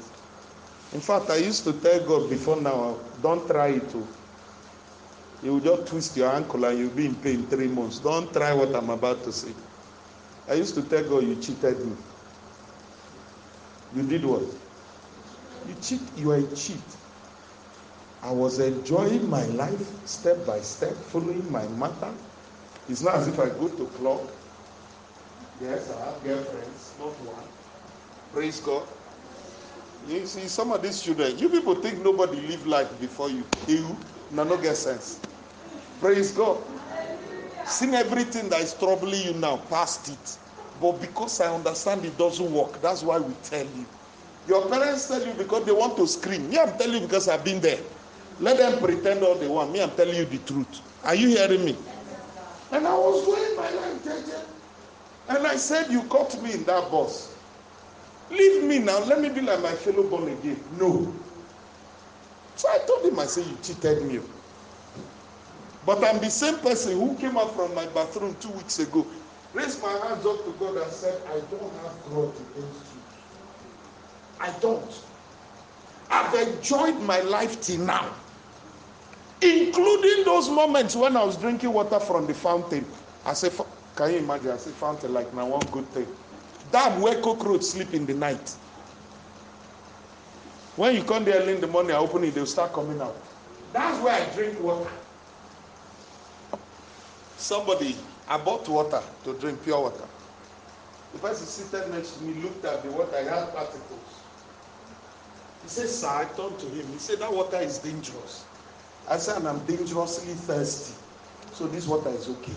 In 0.95 1.01
fact, 1.01 1.31
I 1.31 1.37
used 1.37 1.65
to 1.65 1.73
tell 1.73 2.01
God 2.07 2.31
before 2.31 2.61
now, 2.61 2.99
don't 3.21 3.47
try 3.47 3.69
it. 3.69 3.91
Too. 3.91 4.07
You 5.43 5.55
will 5.55 5.61
just 5.61 5.87
twist 5.87 6.17
your 6.17 6.31
ankle 6.31 6.65
and 6.65 6.79
you'll 6.79 6.91
be 6.91 7.07
in 7.07 7.15
pain 7.15 7.47
three 7.47 7.69
months. 7.69 7.99
Don't 7.99 8.33
try 8.33 8.53
what 8.55 8.75
I'm 8.75 8.91
about 8.91 9.23
to 9.25 9.33
say. 9.33 9.53
I 10.49 10.55
used 10.55 10.75
to 10.77 10.83
tell 10.83 11.05
God, 11.05 11.25
you 11.25 11.37
cheated 11.37 11.85
me. 11.85 11.97
You 13.95 14.03
did 14.03 14.25
what? 14.25 14.43
You 15.69 15.75
cheat, 15.81 16.01
you 16.17 16.31
are 16.33 16.37
a 16.37 16.47
cheat. 16.55 16.98
I 18.23 18.33
was 18.33 18.59
enjoying 18.59 19.29
my 19.31 19.45
life 19.47 20.07
step 20.07 20.47
by 20.47 20.61
step, 20.61 20.95
following 20.97 21.51
my 21.51 21.67
mother. 21.69 22.15
It's 22.89 23.03
not 23.03 23.17
as 23.17 23.29
if 23.29 23.39
I 23.39 23.49
go 23.51 23.69
to 23.69 23.87
club. 23.89 24.31
Yes, 25.61 25.91
I 25.91 26.07
have 26.13 26.23
girlfriends, 26.25 26.97
not 26.99 27.19
one. 27.21 27.49
Praise 28.33 28.61
God. 28.61 28.89
You 30.07 30.27
see, 30.27 30.49
some 30.49 30.73
of 30.73 30.83
these 30.83 31.03
children, 31.03 31.39
you 31.39 31.49
people 31.49 31.77
think 31.83 32.03
nobody 32.03 32.41
live 32.41 32.67
life 32.67 32.99
before 33.01 33.31
you. 33.31 33.45
You, 33.67 33.97
no, 34.31 34.45
no 34.45 34.57
get 34.59 34.77
sense. 34.77 35.21
Praise 36.01 36.33
God. 36.33 36.63
Seen 37.67 37.95
everything 37.95 38.49
that 38.51 38.61
is 38.63 38.75
troubling 38.75 39.23
you 39.27 39.35
now, 39.35 39.59
past 39.59 40.09
it. 40.09 40.39
But 40.81 41.01
because 41.01 41.41
I 41.41 41.55
understand 41.55 42.05
it 42.05 42.17
doesn't 42.19 42.53
work, 42.53 42.81
that's 42.81 43.03
why 43.03 43.19
we 43.19 43.35
tell 43.37 43.67
you. 43.67 43.87
Your 44.47 44.69
parents 44.69 45.09
tell 45.09 45.25
you 45.27 45.35
because 45.35 45.67
they 45.67 45.73
want 45.73 45.97
to 45.99 46.07
scream. 46.07 46.49
Me, 46.51 46.59
I'm 46.59 46.79
telling 46.79 47.03
you 47.03 47.07
because 47.09 47.29
I've 47.29 47.45
been 47.45 47.61
there. 47.61 47.83
Let 48.41 48.59
them 48.59 48.79
pretend 48.81 49.23
all 49.23 49.35
they 49.35 49.49
want. 49.49 49.73
Me, 49.73 49.83
I'm 49.83 49.91
telling 49.93 50.17
you 50.17 50.25
the 50.25 50.39
truth. 50.39 50.81
Are 51.05 51.15
you 51.15 51.29
hearing 51.29 51.65
me? 51.65 51.77
And 52.71 52.87
I 52.87 52.95
was 52.95 53.25
doing 53.25 53.57
my 53.57 53.71
life, 53.71 54.05
JJ. 54.05 54.45
And 55.29 55.47
I 55.47 55.57
said, 55.57 55.91
You 55.91 56.03
caught 56.05 56.41
me 56.43 56.53
in 56.55 56.65
that 56.65 56.91
bus. 56.91 57.37
Leave 58.31 58.65
me 58.65 58.79
now. 58.79 59.05
Let 59.05 59.21
me 59.21 59.29
be 59.31 59.41
like 59.41 59.61
my 59.61 59.73
fellow 59.73 60.09
born 60.09 60.29
again. 60.29 60.63
No. 60.73 61.15
So 62.57 62.69
I 62.69 62.79
told 62.87 63.07
him, 63.07 63.19
I 63.19 63.27
said, 63.27 63.47
You 63.47 63.57
cheated 63.63 64.05
me. 64.05 64.21
But 65.85 66.05
I'm 66.05 66.21
the 66.21 66.31
same 66.31 66.59
person 66.59 66.93
who 67.01 67.17
came 67.17 67.39
out 67.39 67.55
from 67.57 67.75
my 67.75 67.87
bathroom 67.87 68.37
two 68.41 68.51
weeks 68.51 68.79
ago, 68.79 69.07
raised 69.55 69.83
my 69.83 69.91
hands 69.91 70.27
up 70.27 70.45
to 70.45 70.55
God 70.59 70.77
and 70.77 70.93
said, 70.93 71.23
I 71.27 71.41
don't 71.51 71.73
have 71.83 72.03
grudge 72.05 72.37
against 72.55 72.95
you. 72.95 73.01
I 74.39 74.51
don't. 74.61 74.93
I've 76.11 76.35
enjoyed 76.49 77.01
my 77.01 77.21
life 77.21 77.61
till 77.63 77.81
now, 77.81 78.15
including 79.41 80.25
those 80.25 80.49
moments 80.49 80.97
when 80.97 81.17
I 81.17 81.25
was 81.25 81.37
drinking 81.37 81.73
water 81.73 82.01
from 82.01 82.27
the 82.27 82.35
fountain. 82.35 82.85
I 83.25 83.35
said, 83.35 83.53
Can 83.95 84.13
you 84.13 84.19
imagine? 84.19 84.51
I 84.51 84.57
said, 84.57 84.75
Fountain, 84.75 85.13
like 85.13 85.33
now, 85.35 85.47
one 85.47 85.67
good 85.71 85.87
thing. 85.93 86.07
Damn, 86.71 87.01
where 87.01 87.21
cockroach 87.21 87.63
sleep 87.63 87.95
in 87.95 88.07
the 88.07 88.15
night. 88.15 88.57
When 90.77 90.95
you 90.95 91.03
come 91.03 91.25
there 91.25 91.43
in 91.49 91.61
the 91.61 91.67
morning, 91.67 91.93
I 91.93 91.99
open 91.99 92.23
it, 92.25 92.35
they'll 92.35 92.47
start 92.47 92.73
coming 92.73 93.01
out. 93.01 93.17
That's 93.73 94.01
where 94.03 94.15
I 94.15 94.35
drink 94.35 94.61
water. 94.61 94.89
Somebody, 97.37 97.97
I 98.29 98.39
bought 98.39 98.69
water 98.69 99.03
to 99.25 99.35
drink 99.35 99.63
pure 99.63 99.81
water. 99.81 100.05
The 101.13 101.19
person 101.19 101.47
seated 101.47 101.91
next 101.91 102.19
to 102.19 102.25
me 102.25 102.35
looked 102.43 102.65
at 102.65 102.83
the 102.83 102.91
water, 102.93 103.17
I 103.17 103.23
had 103.23 103.55
particles. 103.55 104.21
He 105.63 105.69
said, 105.69 105.89
Sir, 105.89 106.09
I 106.09 106.25
turned 106.37 106.59
to 106.61 106.67
him. 106.67 106.87
He 106.93 106.99
said, 106.99 107.19
That 107.19 107.33
water 107.33 107.59
is 107.59 107.79
dangerous. 107.79 108.48
I 109.11 109.17
said, 109.17 109.45
I'm 109.45 109.59
dangerously 109.65 110.35
thirsty. 110.35 110.95
So 111.53 111.67
this 111.67 111.87
water 111.87 112.11
is 112.11 112.29
okay. 112.29 112.53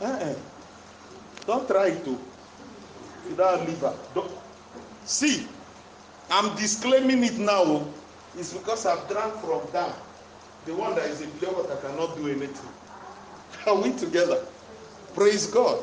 Uh-uh. 0.00 0.34
Don't 1.46 1.66
try 1.66 1.90
to. 1.90 2.10
You 3.28 3.34
liver. 3.36 3.94
Don't. 4.14 4.30
See, 5.04 5.46
I'm 6.30 6.54
disclaiming 6.56 7.24
it 7.24 7.38
now. 7.38 7.62
Oh. 7.64 7.94
It's 8.36 8.52
because 8.52 8.84
I've 8.84 9.08
drank 9.08 9.34
from 9.40 9.62
that. 9.72 9.94
The 10.66 10.74
one 10.74 10.94
that 10.96 11.06
is 11.06 11.22
a 11.22 11.26
pure 11.38 11.52
water 11.52 11.76
cannot 11.80 12.16
do 12.16 12.28
anything. 12.28 12.68
Are 13.66 13.80
we 13.80 13.92
together? 13.92 14.44
Praise 15.14 15.46
God. 15.46 15.82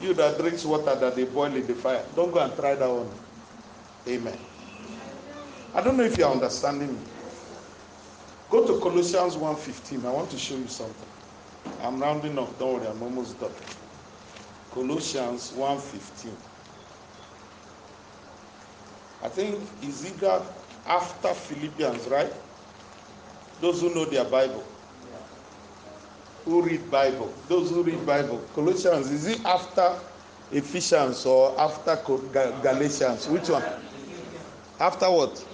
You 0.00 0.14
that 0.14 0.38
drinks 0.38 0.64
water 0.64 0.94
that 0.94 1.14
they 1.14 1.24
boil 1.24 1.54
in 1.54 1.66
the 1.66 1.74
fire, 1.74 2.04
don't 2.14 2.32
go 2.32 2.40
and 2.40 2.54
try 2.56 2.74
that 2.74 2.90
one. 2.90 3.08
Amen. 4.08 4.36
I 5.76 5.82
don't 5.82 5.98
know 5.98 6.04
if 6.04 6.16
you're 6.16 6.30
understanding 6.30 6.90
me. 6.90 6.98
Go 8.48 8.66
to 8.66 8.80
Colossians 8.80 9.36
1:15. 9.36 10.06
I 10.06 10.10
want 10.10 10.30
to 10.30 10.38
show 10.38 10.54
you 10.56 10.68
something. 10.68 11.08
I'm 11.82 12.00
rounding 12.00 12.38
up. 12.38 12.58
Don't 12.58 12.78
worry, 12.78 12.86
I'm 12.86 13.02
almost 13.02 13.38
done. 13.38 13.52
Colossians 14.72 15.52
1:15. 15.52 16.32
I 19.22 19.28
think 19.28 19.68
is 19.82 20.06
either 20.06 20.40
after 20.86 21.34
Philippians, 21.34 22.08
right? 22.08 22.32
Those 23.60 23.82
who 23.82 23.94
know 23.94 24.06
their 24.06 24.24
Bible. 24.24 24.64
Who 26.46 26.62
read 26.62 26.90
Bible? 26.90 27.34
Those 27.48 27.68
who 27.68 27.82
read 27.82 28.06
Bible. 28.06 28.42
Colossians, 28.54 29.10
is 29.10 29.26
it 29.26 29.44
after 29.44 29.92
Ephesians 30.52 31.26
or 31.26 31.54
after 31.60 31.96
Galatians? 32.62 33.28
Which 33.28 33.50
one? 33.50 33.64
After 34.80 35.10
what? 35.10 35.44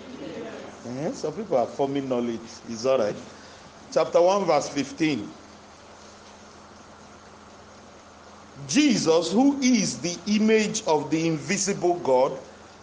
Eh, 0.88 1.12
some 1.12 1.32
people 1.32 1.56
are 1.56 1.66
forming 1.66 2.08
knowledge. 2.08 2.40
It's 2.68 2.84
all 2.86 2.98
right. 2.98 3.14
Chapter 3.92 4.20
1, 4.20 4.44
verse 4.44 4.68
15. 4.68 5.28
Jesus, 8.68 9.32
who 9.32 9.60
is 9.60 9.98
the 9.98 10.16
image 10.26 10.82
of 10.86 11.10
the 11.10 11.26
invisible 11.26 11.98
God, 12.00 12.38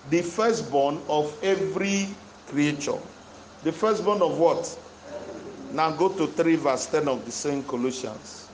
the 0.10 0.22
firstborn 0.22 1.00
of 1.08 1.36
every 1.44 2.08
creature. 2.48 2.98
The 3.64 3.72
firstborn 3.72 4.22
of 4.22 4.38
what? 4.38 4.78
Now 5.74 5.92
go 5.92 6.10
to 6.10 6.28
3 6.28 6.56
verse 6.56 6.88
10 6.88 7.08
of 7.08 7.26
the 7.26 7.32
same 7.32 7.64
Colossians. 7.64 8.50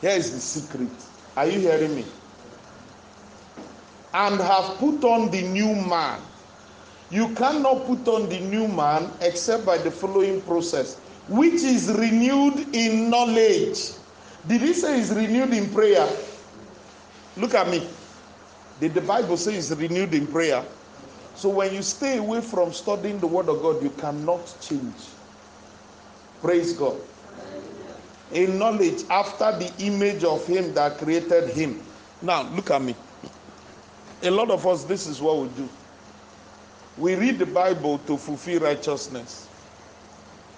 Here 0.00 0.10
is 0.10 0.32
the 0.32 0.40
secret. 0.40 0.90
Are 1.36 1.46
you 1.46 1.58
hearing 1.60 1.96
me? 1.96 2.04
And 4.16 4.40
have 4.40 4.78
put 4.78 5.04
on 5.04 5.30
the 5.30 5.42
new 5.42 5.74
man. 5.74 6.18
You 7.10 7.34
cannot 7.34 7.84
put 7.84 8.08
on 8.08 8.30
the 8.30 8.40
new 8.40 8.66
man 8.66 9.10
except 9.20 9.66
by 9.66 9.76
the 9.76 9.90
following 9.90 10.40
process, 10.40 10.96
which 11.28 11.60
is 11.62 11.92
renewed 11.92 12.74
in 12.74 13.10
knowledge. 13.10 13.92
Did 14.48 14.62
he 14.62 14.72
say 14.72 15.00
is 15.00 15.12
renewed 15.12 15.52
in 15.52 15.68
prayer? 15.68 16.08
Look 17.36 17.52
at 17.52 17.68
me. 17.68 17.86
Did 18.80 18.94
the 18.94 19.02
Bible 19.02 19.36
say 19.36 19.56
is 19.56 19.70
renewed 19.76 20.14
in 20.14 20.26
prayer? 20.26 20.64
So 21.34 21.50
when 21.50 21.74
you 21.74 21.82
stay 21.82 22.16
away 22.16 22.40
from 22.40 22.72
studying 22.72 23.20
the 23.20 23.26
Word 23.26 23.50
of 23.50 23.60
God, 23.60 23.82
you 23.82 23.90
cannot 23.90 24.56
change. 24.62 25.10
Praise 26.40 26.72
God. 26.72 26.96
In 28.32 28.58
knowledge 28.58 29.04
after 29.10 29.52
the 29.58 29.70
image 29.80 30.24
of 30.24 30.46
Him 30.46 30.72
that 30.72 30.96
created 30.96 31.50
Him. 31.50 31.82
Now, 32.22 32.44
look 32.54 32.70
at 32.70 32.80
me. 32.80 32.94
A 34.26 34.30
lot 34.30 34.50
of 34.50 34.66
us, 34.66 34.82
this 34.82 35.06
is 35.06 35.20
what 35.20 35.36
we 35.38 35.48
do. 35.50 35.68
We 36.98 37.14
read 37.14 37.38
the 37.38 37.46
Bible 37.46 37.98
to 38.08 38.16
fulfill 38.16 38.58
righteousness. 38.60 39.46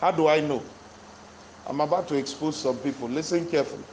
How 0.01 0.11
do 0.11 0.27
I 0.27 0.41
know? 0.41 0.63
I'm 1.67 1.83
about 1.83 2.09
to 2.09 2.15
expose 2.15 2.57
some 2.57 2.79
people. 2.79 3.09
Listen 3.09 3.45
carefully. 3.47 3.85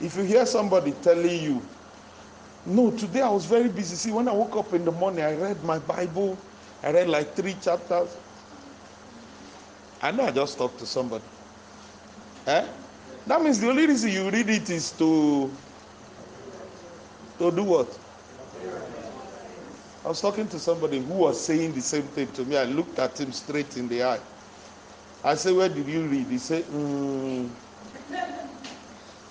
If 0.00 0.16
you 0.16 0.22
hear 0.22 0.46
somebody 0.46 0.92
telling 1.02 1.42
you, 1.42 1.60
no, 2.64 2.92
today 2.92 3.22
I 3.22 3.28
was 3.28 3.44
very 3.44 3.68
busy. 3.68 3.96
See, 3.96 4.12
when 4.12 4.28
I 4.28 4.32
woke 4.32 4.54
up 4.54 4.72
in 4.72 4.84
the 4.84 4.92
morning, 4.92 5.24
I 5.24 5.34
read 5.34 5.64
my 5.64 5.80
Bible. 5.80 6.38
I 6.84 6.92
read 6.92 7.08
like 7.08 7.34
three 7.34 7.56
chapters. 7.60 8.16
I 10.00 10.12
know 10.12 10.26
I 10.26 10.30
just 10.30 10.56
talked 10.58 10.78
to 10.78 10.86
somebody. 10.86 11.24
Eh? 12.46 12.64
That 13.26 13.42
means 13.42 13.58
the 13.58 13.68
only 13.68 13.84
reason 13.84 14.10
you 14.12 14.30
read 14.30 14.48
it 14.48 14.70
is 14.70 14.92
to 14.92 15.50
to 17.38 17.50
do 17.50 17.64
what? 17.64 17.98
I 20.04 20.08
was 20.08 20.20
talking 20.20 20.48
to 20.48 20.58
somebody 20.58 21.00
who 21.00 21.14
was 21.14 21.44
saying 21.44 21.74
the 21.74 21.80
same 21.80 22.02
thing 22.02 22.26
to 22.32 22.44
me. 22.44 22.56
I 22.56 22.64
looked 22.64 22.98
at 22.98 23.20
him 23.20 23.30
straight 23.32 23.76
in 23.76 23.88
the 23.88 24.02
eye. 24.02 24.20
I 25.22 25.34
said, 25.36 25.54
Where 25.54 25.68
did 25.68 25.86
you 25.86 26.02
read? 26.06 26.26
He 26.26 26.38
said, 26.38 26.64
mm. 26.64 27.48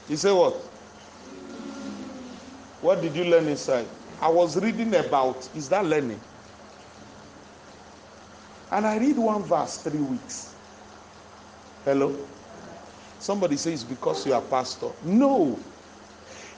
He 0.07 0.15
said, 0.15 0.31
What? 0.31 0.53
What 2.81 3.01
did 3.01 3.15
you 3.15 3.25
learn 3.25 3.47
inside? 3.47 3.87
I 4.21 4.29
was 4.29 4.55
reading 4.61 4.95
about, 4.95 5.49
is 5.55 5.67
that 5.69 5.85
learning? 5.85 6.19
And 8.71 8.87
I 8.87 8.97
read 8.97 9.17
one 9.17 9.43
verse 9.43 9.77
three 9.77 9.99
weeks. 9.99 10.55
Hello? 11.83 12.27
Somebody 13.19 13.57
says 13.57 13.83
because 13.83 14.25
you 14.25 14.33
are 14.33 14.41
pastor. 14.41 14.89
No. 15.03 15.59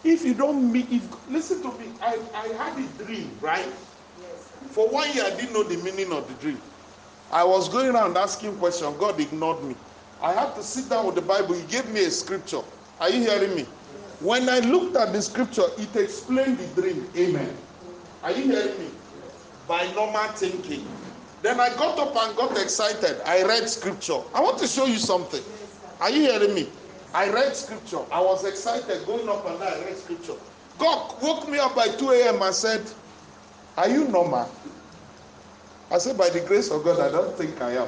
If 0.04 0.24
you 0.24 0.34
don't 0.34 0.72
meet, 0.72 0.92
if 0.92 1.04
listen 1.30 1.62
to 1.64 1.72
me, 1.80 1.94
I, 2.02 2.20
I 2.34 2.48
had 2.50 2.78
a 2.78 3.04
dream, 3.04 3.38
right? 3.42 3.68
For 4.72 4.88
one 4.88 5.12
year, 5.14 5.24
I 5.26 5.32
didn't 5.32 5.54
know 5.54 5.64
the 5.64 5.78
meaning 5.78 6.12
of 6.12 6.28
the 6.28 6.34
dream. 6.42 6.62
I 7.32 7.44
was 7.44 7.70
going 7.70 7.96
around 7.96 8.18
asking 8.18 8.58
questions. 8.58 8.96
God 8.98 9.20
ignored 9.20 9.64
me. 9.64 9.76
I 10.22 10.34
had 10.34 10.56
to 10.56 10.64
sit 10.64 10.90
down 10.90 11.06
with 11.06 11.16
the 11.16 11.22
Bible. 11.22 11.54
He 11.54 11.64
gave 11.64 11.88
me 11.90 12.06
a 12.06 12.12
scripture. 12.12 12.62
Are 13.00 13.10
you 13.10 13.22
hearing 13.22 13.56
me? 13.56 13.64
When 14.20 14.48
I 14.48 14.60
looked 14.60 14.96
at 14.96 15.12
the 15.14 15.22
scripture, 15.22 15.66
it 15.78 15.96
explained 15.96 16.60
the 16.60 16.82
dream. 16.82 17.08
Amen. 17.18 17.58
Are 18.24 18.32
you 18.32 18.44
hearing 18.44 18.80
me? 18.80 18.88
By 19.68 19.92
normal 19.94 20.28
thinking. 20.30 20.88
Then 21.42 21.60
I 21.60 21.70
got 21.70 22.00
up 22.00 22.16
and 22.16 22.38
got 22.38 22.58
excited. 22.58 23.20
I 23.26 23.44
read 23.44 23.68
scripture. 23.68 24.20
I 24.34 24.42
want 24.42 24.60
to 24.60 24.68
show 24.68 24.86
you 24.86 24.98
something. 24.98 25.44
Are 26.00 26.10
you 26.10 26.22
hearing 26.22 26.54
me? 26.54 26.70
I 27.14 27.30
read 27.30 27.56
scripture. 27.56 28.00
I 28.12 28.22
was 28.22 28.46
excited 28.46 29.06
going 29.06 29.28
up 29.28 29.46
and 29.46 29.62
I 29.62 29.84
read 29.84 29.98
scripture. 29.98 30.36
God 30.80 31.22
woke 31.22 31.50
me 31.50 31.60
up 31.60 31.76
by 31.76 31.88
2 31.90 32.12
a.m. 32.12 32.42
and 32.42 32.56
said, 32.56 32.82
Are 33.78 33.90
you 33.90 34.08
normal? 34.08 34.50
I 35.92 35.98
said, 35.98 36.18
By 36.18 36.30
the 36.30 36.42
grace 36.42 36.72
of 36.72 36.84
God, 36.84 37.00
I 37.00 37.12
don't 37.12 37.36
think 37.38 37.62
I 37.62 37.72
am. 37.74 37.88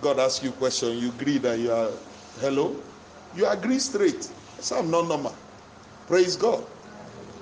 God 0.00 0.18
asks 0.18 0.42
you 0.42 0.50
a 0.50 0.52
question, 0.54 0.98
you 0.98 1.10
agree 1.10 1.38
that 1.38 1.58
you 1.58 1.70
are, 1.72 1.90
hello? 2.40 2.74
You 3.36 3.46
agree 3.46 3.78
straight. 3.78 4.28
I 4.58 4.60
said, 4.60 4.78
I'm 4.78 4.90
not 4.90 5.06
normal. 5.06 5.34
Praise 6.08 6.36
God. 6.36 6.64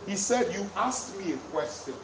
He 0.06 0.16
said, 0.16 0.52
You 0.52 0.68
asked 0.76 1.18
me 1.18 1.32
a 1.32 1.36
question. 1.52 1.94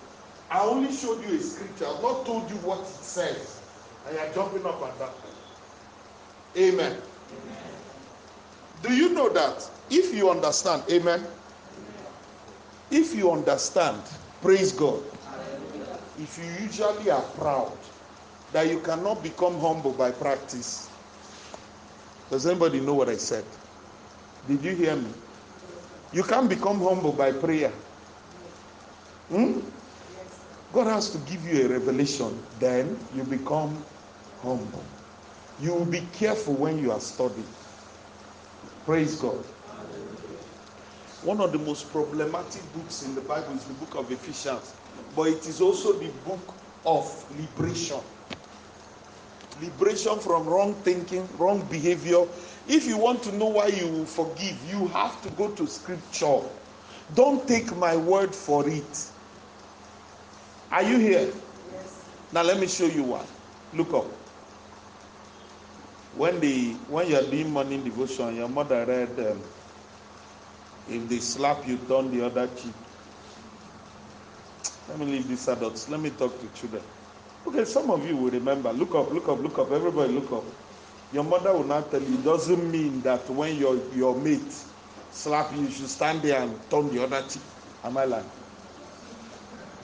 I 0.51 0.61
only 0.61 0.93
showed 0.93 1.23
you 1.29 1.37
a 1.37 1.41
scripture. 1.41 1.87
I've 1.87 2.03
not 2.03 2.25
told 2.25 2.49
you 2.51 2.57
what 2.59 2.81
it 2.81 2.87
says. 2.87 3.61
And 4.07 4.17
you're 4.17 4.33
jumping 4.33 4.65
up 4.65 4.81
and 4.83 4.99
down. 4.99 5.11
Amen. 6.57 6.93
Amen. 6.93 7.03
Do 8.83 8.95
you 8.95 9.13
know 9.13 9.29
that 9.31 9.69
if 9.91 10.15
you 10.15 10.31
understand, 10.31 10.85
amen? 10.91 11.27
If 12.91 13.15
you 13.15 13.31
understand, 13.33 14.01
praise 14.41 14.73
God. 14.73 15.05
If 16.19 16.39
you 16.39 16.47
usually 16.47 17.11
are 17.11 17.23
proud 17.23 17.79
that 18.53 18.69
you 18.69 18.81
cannot 18.81 19.23
become 19.23 19.61
humble 19.61 19.93
by 19.93 20.11
practice. 20.13 20.91
Does 22.31 22.47
anybody 22.47 22.81
know 22.81 22.95
what 22.95 23.09
I 23.09 23.17
said? 23.17 23.47
Did 24.47 24.65
you 24.65 24.75
hear 24.75 24.97
me? 24.97 25.13
You 26.13 26.23
can't 26.25 26.49
become 26.49 26.81
humble 26.81 27.13
by 27.13 27.33
prayer. 27.33 27.73
Hmm? 29.29 29.61
God 30.73 30.87
has 30.89 31.11
to 31.11 31.19
give 31.19 31.45
you 31.45 31.67
a 31.67 31.69
revelation, 31.69 32.47
then 32.59 33.09
you 33.13 33.25
become 33.25 33.85
humble. 34.43 34.85
You 35.59 35.75
will 35.75 35.87
be 35.87 36.03
careful 36.13 36.55
when 36.55 36.79
you 36.79 36.93
are 36.93 37.01
studying. 37.01 37.55
Praise 38.85 39.17
God. 39.17 39.45
One 41.27 41.41
of 41.41 41.51
the 41.51 41.59
most 41.59 41.91
problematic 41.91 42.63
books 42.73 43.03
in 43.03 43.17
the 43.17 43.21
Bible 43.21 43.53
is 43.55 43.65
the 43.65 43.75
book 43.75 43.97
of 43.97 44.13
Ephesians, 44.13 44.73
but 45.17 45.25
it 45.27 45.45
is 45.49 45.61
also 45.61 45.93
the 45.95 46.07
book 46.25 46.55
of 46.85 47.05
liberation. 47.37 47.99
Liberation 49.61 50.21
from 50.21 50.47
wrong 50.47 50.73
thinking, 50.85 51.29
wrong 51.37 51.67
behavior. 51.69 52.23
If 52.69 52.87
you 52.87 52.97
want 52.97 53.25
to 53.25 53.35
know 53.35 53.47
why 53.47 53.67
you 53.67 54.05
forgive, 54.07 54.57
you 54.71 54.87
have 54.87 55.21
to 55.23 55.31
go 55.31 55.51
to 55.51 55.67
scripture. 55.67 56.43
Don't 57.17 57.49
take 57.49 57.77
my 57.77 57.97
word 57.97 58.33
for 58.33 58.69
it. 58.69 59.11
Are 60.71 60.85
you 60.85 60.99
here? 60.99 61.33
Yes. 61.73 62.05
Now 62.33 62.45
let 62.45 62.61
me 62.61 62.69
show 62.69 62.87
you 62.87 63.03
one. 63.03 63.27
Look 63.75 63.93
up. 63.95 64.07
When 66.17 66.39
the 66.39 66.71
when 66.89 67.09
you 67.09 67.17
are 67.17 67.23
doing 67.23 67.51
morning 67.51 67.83
devotion, 67.83 68.37
your 68.37 68.49
mother 68.49 68.87
read, 68.87 69.11
um, 69.27 69.41
"If 70.89 71.09
they 71.09 71.21
slap 71.21 71.67
you, 71.67 71.79
turn 71.79 72.11
the 72.11 72.27
other 72.27 72.49
cheek." 72.49 72.75
Let 74.89 74.99
me 74.99 75.07
leave 75.07 75.29
these 75.29 75.49
adults. 75.49 75.89
Let 75.89 76.01
me 76.01 76.11
talk 76.11 76.41
to 76.41 76.49
children. 76.49 76.83
Okay, 77.47 77.65
some 77.65 77.91
of 77.91 78.07
you 78.07 78.17
will 78.17 78.31
remember. 78.31 78.73
Look 78.73 78.95
up, 78.95 79.11
look 79.13 79.29
up, 79.29 79.41
look 79.41 79.59
up. 79.59 79.73
Everybody, 79.73 80.13
look 80.13 80.33
up. 80.33 80.45
Your 81.13 81.25
mother 81.25 81.53
will 81.53 81.65
not 81.65 81.91
tell 81.91 82.03
you. 82.03 82.15
It 82.15 82.25
doesn't 82.25 82.71
mean 82.71 83.03
that 83.03 83.29
when 83.31 83.57
your 83.57 83.77
your 83.93 84.17
mate 84.17 84.53
slap 85.11 85.55
you, 85.55 85.63
you 85.63 85.71
should 85.71 85.89
stand 85.89 86.23
there 86.23 86.43
and 86.43 86.71
turn 86.71 86.91
the 86.91 87.03
other 87.03 87.23
cheek. 87.29 87.43
Am 87.85 87.97
I 87.97 88.05
lying? 88.05 88.31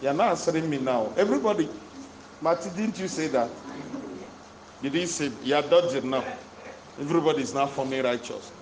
You're 0.00 0.14
not 0.14 0.30
answering 0.30 0.68
me 0.68 0.78
now. 0.78 1.14
Everybody, 1.16 1.68
Marty, 2.40 2.70
didn't 2.70 2.98
you 2.98 3.08
say 3.08 3.28
that? 3.28 3.50
You 4.80 4.90
Did 4.90 4.94
he 5.00 5.06
say 5.06 5.32
you're 5.42 5.62
dodging 5.62 6.10
now? 6.10 6.24
Everybody 6.98 7.42
is 7.42 7.54
now 7.54 7.66
forming 7.66 8.02
righteous. 8.02 8.52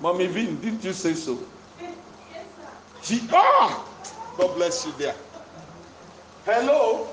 Mommy 0.00 0.26
Vin, 0.26 0.60
didn't 0.60 0.84
you 0.84 0.92
say 0.92 1.14
so? 1.14 1.38
Yes. 1.80 1.96
She 3.02 3.20
ah, 3.32 3.84
God 4.36 4.54
bless 4.56 4.84
you 4.86 4.92
there. 4.98 5.14
Hello. 6.44 7.08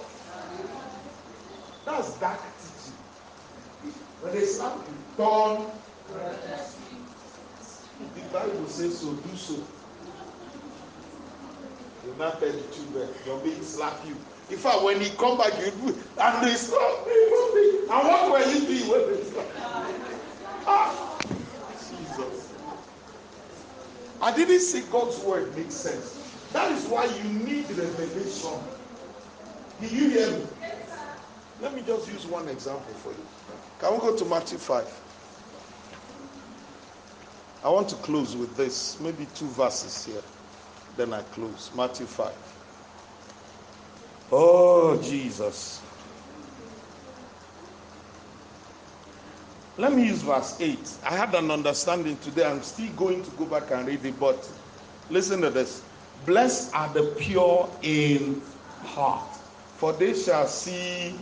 That's 1.85 2.17
dark 2.19 2.39
teaching. 2.59 2.97
When 4.21 4.33
they 4.33 4.45
slap 4.45 4.77
you, 4.87 4.95
turn. 5.17 5.65
The 8.15 8.21
Bible 8.31 8.67
says 8.67 8.99
so, 8.99 9.13
do 9.13 9.35
so. 9.35 9.53
You 12.05 12.15
not 12.17 12.39
tell 12.39 12.51
the 12.51 12.61
children, 12.73 13.09
your 13.25 13.43
mate 13.43 13.63
slap 13.63 14.05
you. 14.05 14.15
In 14.49 14.57
fact, 14.57 14.83
when 14.83 14.99
he 14.99 15.09
come 15.11 15.37
back, 15.37 15.53
you 15.59 15.71
do 15.71 15.87
and 16.21 16.45
they 16.47 16.53
slap 16.55 17.07
me, 17.07 17.79
And 17.89 18.07
what 18.07 18.31
were 18.31 18.51
you 18.51 18.59
doing 18.67 18.89
when 18.91 19.13
they 19.15 19.23
slap? 19.23 19.45
Ah, 20.65 21.19
I 24.23 24.33
didn't 24.33 24.61
see 24.61 24.79
God's 24.89 25.19
word 25.19 25.53
make 25.53 25.69
sense. 25.69 26.17
That 26.53 26.71
is 26.71 26.85
why 26.85 27.03
you 27.07 27.23
need 27.45 27.69
revelation. 27.71 28.57
Do 29.81 29.87
you 29.87 30.09
hear 30.11 30.31
me? 30.31 30.47
Let 31.61 31.75
me 31.75 31.81
just 31.85 32.09
use 32.09 32.25
one 32.25 32.47
example 32.47 32.93
for 32.93 33.09
you. 33.09 33.17
Can 33.79 33.93
we 33.93 33.99
go 33.99 34.15
to 34.15 34.23
Matthew 34.23 34.57
5? 34.57 35.01
I 37.65 37.69
want 37.69 37.89
to 37.89 37.95
close 37.95 38.37
with 38.37 38.55
this, 38.55 38.97
maybe 39.01 39.27
two 39.35 39.47
verses 39.47 40.05
here. 40.05 40.23
Then 40.95 41.11
I 41.11 41.21
close. 41.23 41.69
Matthew 41.75 42.05
5. 42.05 42.31
Oh, 44.31 45.01
Jesus. 45.03 45.81
Let 49.77 49.93
me 49.93 50.05
use 50.05 50.21
verse 50.21 50.55
8. 50.59 50.99
I 51.03 51.15
had 51.17 51.33
an 51.33 51.49
understanding 51.49 52.17
today. 52.17 52.45
I'm 52.45 52.61
still 52.61 52.91
going 52.93 53.23
to 53.23 53.31
go 53.31 53.45
back 53.45 53.71
and 53.71 53.87
read 53.87 54.05
it, 54.05 54.19
but 54.19 54.47
listen 55.09 55.41
to 55.41 55.49
this. 55.49 55.83
Blessed 56.25 56.73
are 56.75 56.93
the 56.93 57.15
pure 57.17 57.75
in 57.81 58.43
heart, 58.81 59.35
for 59.75 59.93
they 59.93 60.13
shall 60.13 60.47
see. 60.47 61.19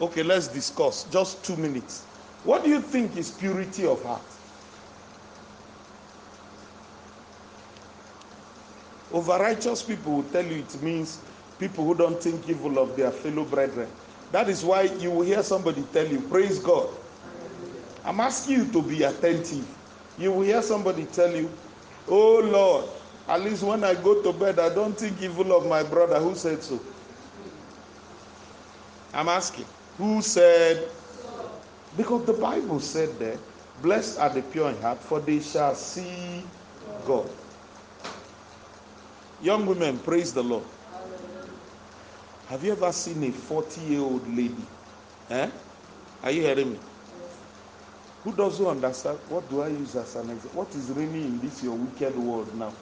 Okay, 0.00 0.22
let's 0.22 0.48
discuss. 0.48 1.04
Just 1.04 1.44
two 1.44 1.56
minutes. 1.56 2.06
What 2.44 2.64
do 2.64 2.70
you 2.70 2.80
think 2.80 3.16
is 3.16 3.32
purity 3.32 3.84
of 3.84 4.02
heart? 4.04 4.22
Over 9.10 9.32
righteous 9.38 9.82
people 9.82 10.12
will 10.14 10.30
tell 10.30 10.44
you 10.46 10.60
it 10.60 10.80
means 10.82 11.24
people 11.58 11.84
who 11.84 11.96
don't 11.96 12.22
think 12.22 12.48
evil 12.48 12.78
of 12.78 12.96
their 12.96 13.10
fellow 13.10 13.44
brethren. 13.44 13.90
That 14.30 14.48
is 14.48 14.64
why 14.64 14.82
you 14.82 15.10
will 15.10 15.26
hear 15.26 15.42
somebody 15.42 15.82
tell 15.92 16.06
you, 16.06 16.20
Praise 16.20 16.60
God. 16.60 16.99
I'm 18.04 18.20
asking 18.20 18.56
you 18.56 18.64
to 18.72 18.82
be 18.82 19.02
attentive. 19.02 19.66
You 20.18 20.32
will 20.32 20.42
hear 20.42 20.62
somebody 20.62 21.04
tell 21.06 21.34
you, 21.34 21.50
Oh 22.08 22.40
Lord, 22.40 22.86
at 23.28 23.40
least 23.42 23.62
when 23.62 23.84
I 23.84 23.94
go 23.94 24.22
to 24.22 24.32
bed, 24.32 24.58
I 24.58 24.74
don't 24.74 24.98
think 24.98 25.20
evil 25.22 25.52
of 25.56 25.66
my 25.66 25.82
brother. 25.82 26.18
Who 26.18 26.34
said 26.34 26.62
so? 26.62 26.80
I'm 29.12 29.28
asking. 29.28 29.66
Who 29.98 30.22
said? 30.22 30.90
Because 31.96 32.24
the 32.26 32.32
Bible 32.32 32.80
said 32.80 33.18
there, 33.18 33.38
Blessed 33.82 34.18
are 34.18 34.28
the 34.28 34.42
pure 34.42 34.70
in 34.70 34.80
heart, 34.80 35.02
for 35.02 35.20
they 35.20 35.40
shall 35.40 35.74
see 35.74 36.44
God. 37.06 37.28
Young 39.42 39.66
women, 39.66 39.98
praise 39.98 40.32
the 40.34 40.42
Lord. 40.42 40.64
Have 42.48 42.64
you 42.64 42.72
ever 42.72 42.92
seen 42.92 43.22
a 43.24 43.30
40 43.30 43.80
year 43.82 44.00
old 44.00 44.26
lady? 44.36 44.66
Eh? 45.30 45.50
Are 46.22 46.30
you 46.30 46.42
hearing 46.42 46.72
me? 46.72 46.78
Who 48.24 48.32
doesn't 48.32 48.66
understand? 48.66 49.18
What 49.28 49.48
do 49.48 49.62
I 49.62 49.68
use 49.68 49.96
as 49.96 50.14
an 50.16 50.30
example? 50.30 50.62
What 50.62 50.74
is 50.74 50.90
reigning 50.90 51.24
in 51.24 51.40
this 51.40 51.62
your 51.62 51.74
wicked 51.74 52.16
world 52.16 52.54
now? 52.54 52.72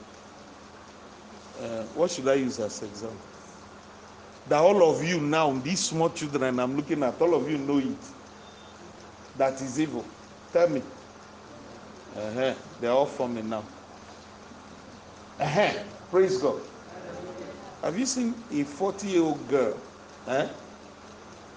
Uh, 1.61 1.83
what 1.95 2.11
should 2.11 2.27
I 2.27 2.35
use 2.35 2.59
as 2.59 2.81
example? 2.83 3.17
That 4.47 4.57
all 4.59 4.89
of 4.89 5.03
you 5.03 5.21
now, 5.21 5.51
these 5.59 5.79
small 5.79 6.09
children 6.09 6.59
I'm 6.59 6.75
looking 6.75 7.03
at, 7.03 7.21
all 7.21 7.35
of 7.35 7.49
you 7.49 7.57
know 7.57 7.77
it. 7.77 7.97
That 9.37 9.61
is 9.61 9.79
evil. 9.79 10.03
Tell 10.51 10.67
me. 10.67 10.81
Uh-huh. 12.17 12.53
They're 12.81 12.91
all 12.91 13.05
forming 13.05 13.49
now. 13.49 13.63
Uh-huh. 15.39 15.83
Praise 16.09 16.37
God. 16.37 16.59
Have 17.81 17.97
you 17.97 18.05
seen 18.05 18.33
a 18.51 18.63
40 18.63 19.07
year 19.07 19.21
old 19.21 19.47
girl 19.47 19.77
eh, 20.27 20.47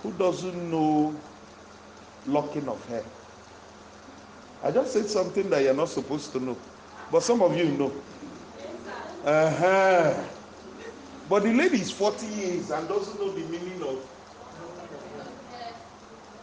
who 0.02 0.12
doesn't 0.12 0.70
know 0.70 1.14
locking 2.26 2.68
of 2.68 2.84
hair? 2.88 3.02
I 4.62 4.70
just 4.70 4.92
said 4.92 5.08
something 5.08 5.50
that 5.50 5.62
you're 5.62 5.74
not 5.74 5.88
supposed 5.88 6.32
to 6.32 6.40
know, 6.40 6.56
but 7.10 7.22
some 7.22 7.42
of 7.42 7.56
you 7.56 7.64
know. 7.64 7.92
Uh-huh. 9.24 10.14
But 11.28 11.42
the 11.44 11.52
lady 11.52 11.80
is 11.80 11.90
40 11.90 12.26
years 12.26 12.70
and 12.70 12.88
doesn't 12.88 13.18
know 13.18 13.32
the 13.32 13.40
meaning 13.46 13.82
of. 13.82 13.98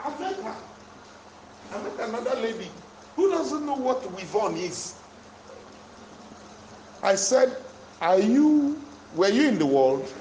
I 0.04 0.20
met 0.20 0.36
her. 0.36 0.56
I 1.72 1.84
met 1.84 2.10
another 2.10 2.36
lady 2.42 2.68
who 3.16 3.30
doesn't 3.32 3.66
know 3.66 3.76
what 3.76 4.10
weave 4.14 4.58
is. 4.64 4.96
I 7.04 7.16
said, 7.16 7.56
Are 8.02 8.20
you, 8.20 8.82
were 9.16 9.30
you 9.30 9.48
in 9.48 9.60
the 9.60 9.66
world? 9.66 10.12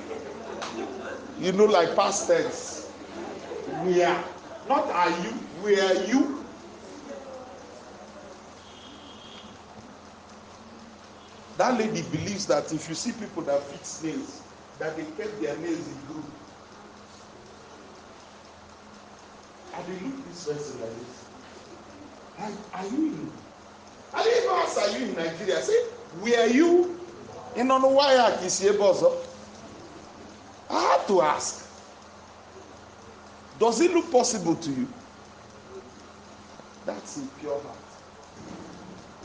You 1.41 1.53
know, 1.53 1.65
like 1.65 1.95
past 1.97 2.27
tense. 2.29 2.91
We 3.85 4.03
are. 4.03 4.25
Not 4.69 4.87
are 4.87 5.11
you, 5.11 5.33
were 5.63 6.05
you? 6.07 6.45
That 11.59 11.77
lady 11.77 12.03
believes 12.03 12.47
that 12.47 12.73
if 12.73 12.89
you 12.89 12.95
see 12.95 13.11
people 13.11 13.43
that 13.43 13.61
fit 13.65 14.07
nails, 14.07 14.43
that 14.79 14.97
they 14.97 15.03
kept 15.23 15.43
their 15.43 15.57
nails 15.57 15.89
in 15.89 16.07
group. 16.07 16.25
And 19.75 19.87
they 19.87 20.07
look 20.07 20.29
this 20.29 20.47
person 20.47 20.81
like 20.81 20.91
this. 21.01 21.25
Are, 22.39 22.79
are 22.79 22.87
you 22.87 23.07
in? 23.07 23.33
I 24.15 24.23
didn't 24.23 24.45
even 24.45 24.57
ask, 24.57 24.79
are 24.79 24.99
you 24.99 25.07
in 25.07 25.15
Nigeria? 25.17 25.61
Say, 25.61 25.83
where 26.21 26.47
are 26.47 26.49
you? 26.49 26.97
in 27.57 27.67
don't 27.67 27.83
know 27.83 27.89
why 27.89 28.17
I 30.71 30.81
had 30.81 31.09
to 31.09 31.23
ask. 31.23 31.69
Does 33.59 33.81
it 33.81 33.93
look 33.93 34.13
possible 34.13 34.55
to 34.55 34.71
you? 34.71 34.87
That's 36.87 37.17
a 37.17 37.27
pure 37.41 37.61
heart. 37.61 37.77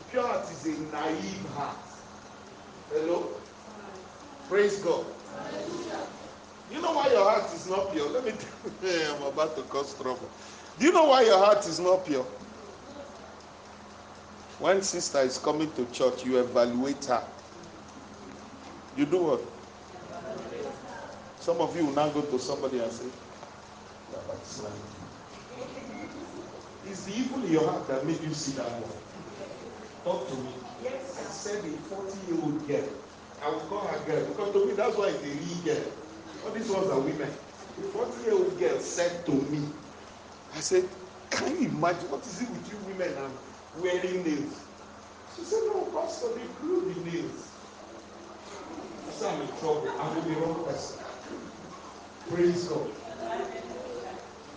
Pure 0.10 0.24
heart 0.24 0.52
is 0.52 0.66
a 0.66 0.82
naive 0.92 1.46
heart. 1.54 1.93
Hello? 2.94 3.28
Praise 4.48 4.78
God. 4.80 5.04
You 6.72 6.80
know 6.80 6.94
why 6.94 7.10
your 7.10 7.24
heart 7.28 7.52
is 7.52 7.68
not 7.68 7.92
pure? 7.92 8.08
Let 8.10 8.24
me 8.24 8.34
tell 8.82 8.92
you, 8.92 9.16
I'm 9.16 9.24
about 9.24 9.56
to 9.56 9.64
cause 9.64 9.96
trouble. 9.96 10.30
Do 10.78 10.86
you 10.86 10.92
know 10.92 11.06
why 11.06 11.24
your 11.24 11.40
heart 11.40 11.66
is 11.68 11.80
not 11.80 12.06
pure? 12.06 12.24
When 14.60 14.84
sister 14.84 15.20
is 15.22 15.40
coming 15.40 15.72
to 15.74 15.86
church, 15.88 16.24
you 16.24 16.38
evaluate 16.38 17.04
her. 17.06 17.24
You 18.96 19.06
do 19.08 19.18
what? 19.24 19.42
Some 21.40 21.62
of 21.62 21.76
you 21.76 21.88
will 21.88 21.94
now 21.94 22.10
go 22.10 22.22
to 22.22 22.40
somebody 22.40 22.78
and 22.78 22.92
say, 22.92 23.06
It's 26.88 27.06
the 27.06 27.18
evil 27.18 27.44
in 27.44 27.52
your 27.54 27.68
heart 27.68 27.88
that 27.88 28.06
made 28.06 28.22
you 28.22 28.34
see 28.34 28.52
that 28.54 28.68
one. 28.68 28.92
Talk 30.06 30.30
to 30.30 30.36
me. 30.36 30.63
Yes. 30.84 31.18
I 31.20 31.24
said 31.32 31.66
a 31.66 31.78
40 31.78 32.20
year 32.28 32.42
old 32.42 32.68
girl. 32.68 32.90
I 33.42 33.50
will 33.50 33.62
call 33.62 33.88
her 33.88 34.06
girl 34.06 34.28
because 34.28 34.54
to 34.54 34.68
me 34.68 34.74
that's 34.74 34.98
why 34.98 35.10
it's 35.10 35.24
a 35.24 35.28
real 35.28 35.64
girl. 35.64 35.94
All 36.46 36.52
these 36.54 36.70
ones 36.70 36.90
are 36.92 37.00
women. 37.00 37.32
A 37.80 37.82
40 37.84 38.24
year 38.24 38.34
old 38.34 38.60
girl 38.60 38.80
said 38.80 39.26
to 39.28 39.32
me, 39.34 39.74
I 40.54 40.60
said, 40.62 40.90
Can 41.32 41.52
you 41.62 41.70
imagine 41.70 42.10
what 42.12 42.26
is 42.28 42.42
it 42.42 42.50
with 42.52 42.70
you 42.72 42.78
women 42.80 43.14
and 43.18 43.40
wearing 43.74 44.24
nails? 44.24 44.70
She 45.36 45.44
said, 45.44 45.62
No, 45.68 45.92
Pastor, 45.96 46.28
they 46.36 46.48
grew 46.50 46.94
the 46.94 47.02
nails. 47.02 47.60
I 49.08 49.12
said, 49.12 49.36
I'm 49.36 49.42
in 49.42 49.48
trouble. 49.58 49.90
I'm 50.00 50.16
with 50.16 50.26
the 50.26 50.36
wrong 50.42 50.66
person. 50.66 51.00
Praise 52.30 52.68
God. 52.68 52.92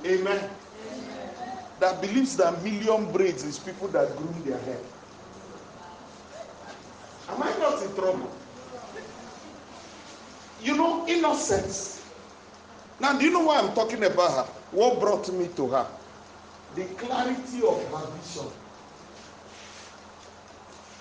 Amen. 0.06 0.50
Amen. 0.86 1.48
That 1.80 2.00
believes 2.00 2.36
that 2.38 2.62
million 2.62 3.12
braids 3.12 3.44
is 3.44 3.58
people 3.58 3.88
that 3.88 4.16
groom 4.16 4.42
their 4.44 4.60
hair. 4.60 4.84
Am 7.28 7.42
I 7.42 7.50
not 7.58 7.82
in 7.82 7.85
trouble? 7.97 8.31
You 10.62 10.76
know, 10.76 11.07
innocence. 11.08 12.02
Now, 13.00 13.18
do 13.18 13.25
you 13.25 13.33
know 13.33 13.44
why 13.44 13.58
I'm 13.58 13.75
talking 13.75 14.05
about 14.05 14.31
her? 14.33 14.52
What 14.70 15.00
brought 15.00 15.33
me 15.33 15.49
to 15.57 15.68
her? 15.68 15.86
The 16.75 16.84
clarity 16.94 17.62
of 17.66 17.83
her 17.91 18.07
vision. 18.16 18.50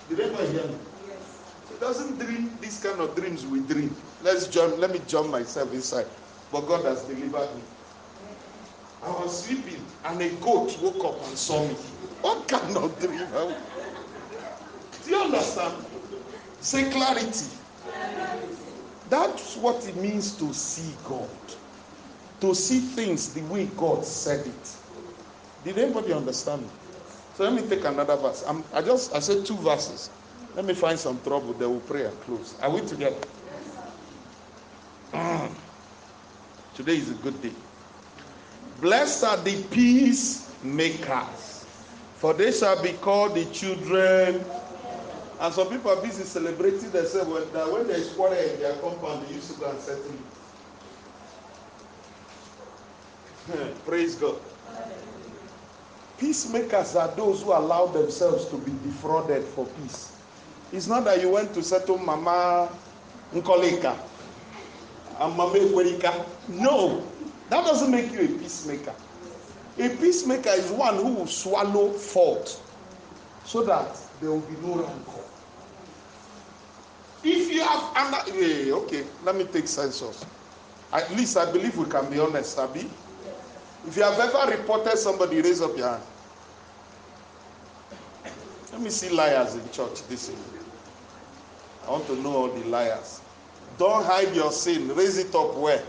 Did 0.08 0.20
anybody 0.20 0.48
hear 0.52 0.64
me? 0.68 0.78
Yes. 1.08 1.42
She 1.68 1.78
doesn't 1.78 2.18
dream 2.18 2.56
these 2.60 2.82
kind 2.82 3.00
of 3.00 3.14
dreams 3.16 3.46
we 3.46 3.60
dream. 3.60 3.94
Let's 4.22 4.46
jump, 4.46 4.78
let 4.78 4.90
me 4.92 5.00
jump 5.06 5.30
myself 5.30 5.72
inside. 5.72 6.06
But 6.52 6.62
God 6.62 6.84
has 6.84 7.02
delivered 7.02 7.54
me. 7.56 7.62
I 9.02 9.10
was 9.10 9.44
sleeping 9.44 9.84
and 10.04 10.20
a 10.20 10.28
goat 10.36 10.76
woke 10.80 11.04
up 11.04 11.26
and 11.28 11.36
saw 11.36 11.66
me. 11.66 11.74
What 12.22 12.48
kind 12.48 12.76
of 12.76 12.98
dream? 13.00 13.26
Do 15.04 15.10
you 15.10 15.16
understand? 15.16 15.74
Say 16.66 16.90
clarity. 16.90 17.46
That's 19.08 19.56
what 19.56 19.86
it 19.86 19.94
means 19.94 20.36
to 20.38 20.52
see 20.52 20.96
God. 21.04 21.30
To 22.40 22.56
see 22.56 22.80
things 22.80 23.32
the 23.32 23.42
way 23.42 23.66
God 23.76 24.04
said 24.04 24.48
it. 24.48 24.76
Did 25.62 25.78
anybody 25.78 26.12
understand 26.12 26.62
me? 26.62 26.68
So 27.34 27.44
let 27.44 27.52
me 27.52 27.62
take 27.68 27.84
another 27.84 28.16
verse. 28.16 28.42
I'm, 28.48 28.64
i 28.74 28.82
just 28.82 29.14
I 29.14 29.20
said 29.20 29.46
two 29.46 29.54
verses. 29.58 30.10
Let 30.56 30.64
me 30.64 30.74
find 30.74 30.98
some 30.98 31.20
trouble. 31.20 31.52
Then 31.52 31.70
we'll 31.70 31.78
pray 31.82 32.06
and 32.06 32.20
close. 32.22 32.58
Are 32.60 32.68
we 32.68 32.80
together? 32.80 33.20
Mm. 35.12 35.54
Today 36.74 36.96
is 36.96 37.12
a 37.12 37.14
good 37.14 37.40
day. 37.40 37.54
Blessed 38.80 39.22
are 39.22 39.36
the 39.36 39.62
peacemakers, 39.70 41.64
for 42.16 42.34
they 42.34 42.50
shall 42.50 42.82
be 42.82 42.94
called 42.94 43.36
the 43.36 43.44
children 43.52 44.44
And 45.40 45.52
some 45.52 45.68
people 45.68 45.90
are 45.90 46.00
busy 46.02 46.24
celebrating 46.24 46.90
themselves 46.90 47.30
when, 47.30 47.52
that 47.52 47.70
when 47.70 47.86
there 47.86 47.96
is 47.98 48.12
quarrel 48.12 48.34
in 48.38 48.58
their 48.60 48.76
compound, 48.76 49.26
they 49.26 49.34
used 49.34 49.52
to 49.52 49.60
go 49.60 49.70
and 49.70 49.78
settle 49.80 50.04
it. 50.06 50.20
Hmm, 53.46 53.78
praise 53.88 54.14
God. 54.16 54.36
Peacemakers 56.18 56.96
are 56.96 57.08
those 57.14 57.42
who 57.42 57.52
allow 57.52 57.86
themselves 57.86 58.46
to 58.46 58.56
be 58.58 58.72
defrauded 58.82 59.44
for 59.44 59.66
peace. 59.66 60.16
It's 60.72 60.86
not 60.86 61.04
that 61.04 61.20
you 61.20 61.30
went 61.30 61.52
to 61.54 61.62
settle 61.62 61.98
Mama 61.98 62.70
Nkoleka 63.32 63.96
and 65.20 65.36
Mama 65.36 65.58
Ekwerika. 65.58 66.24
No, 66.48 67.06
that 67.50 67.64
doesn't 67.64 67.90
make 67.90 68.10
you 68.12 68.20
a 68.20 68.28
peacemaker. 68.28 68.94
A 69.78 69.88
peacemaker 69.90 70.50
is 70.50 70.70
one 70.70 70.96
who 70.96 71.14
will 71.14 71.26
swallow 71.26 71.92
fault 71.92 72.62
so 73.44 73.62
that 73.64 73.96
there 74.20 74.30
will 74.30 74.40
be 74.40 74.56
no 74.56 74.76
rancor. 74.76 75.25
If 77.28 77.52
you 77.52 77.60
have 77.64 77.96
under, 77.96 78.30
hey, 78.32 78.70
okay, 78.70 79.04
let 79.24 79.34
me 79.34 79.44
take 79.44 79.66
census. 79.66 80.24
At 80.92 81.10
least 81.16 81.36
I 81.36 81.50
believe 81.50 81.76
we 81.76 81.84
can 81.86 82.08
be 82.08 82.20
honest, 82.20 82.56
Abi. 82.56 82.88
If 83.88 83.96
you 83.96 84.04
have 84.04 84.18
ever 84.20 84.56
reported 84.56 84.96
somebody, 84.96 85.40
raise 85.40 85.60
up 85.60 85.76
your 85.76 85.88
hand. 85.88 86.02
Let 88.72 88.80
me 88.80 88.90
see 88.90 89.08
liars 89.10 89.56
in 89.56 89.68
church 89.72 90.06
this 90.08 90.30
evening. 90.30 90.44
I 91.88 91.90
want 91.90 92.06
to 92.06 92.16
know 92.16 92.32
all 92.32 92.48
the 92.48 92.64
liars. 92.68 93.20
Don't 93.76 94.04
hide 94.04 94.32
your 94.32 94.52
sin. 94.52 94.94
Raise 94.94 95.18
it 95.18 95.34
up 95.34 95.56
where? 95.56 95.82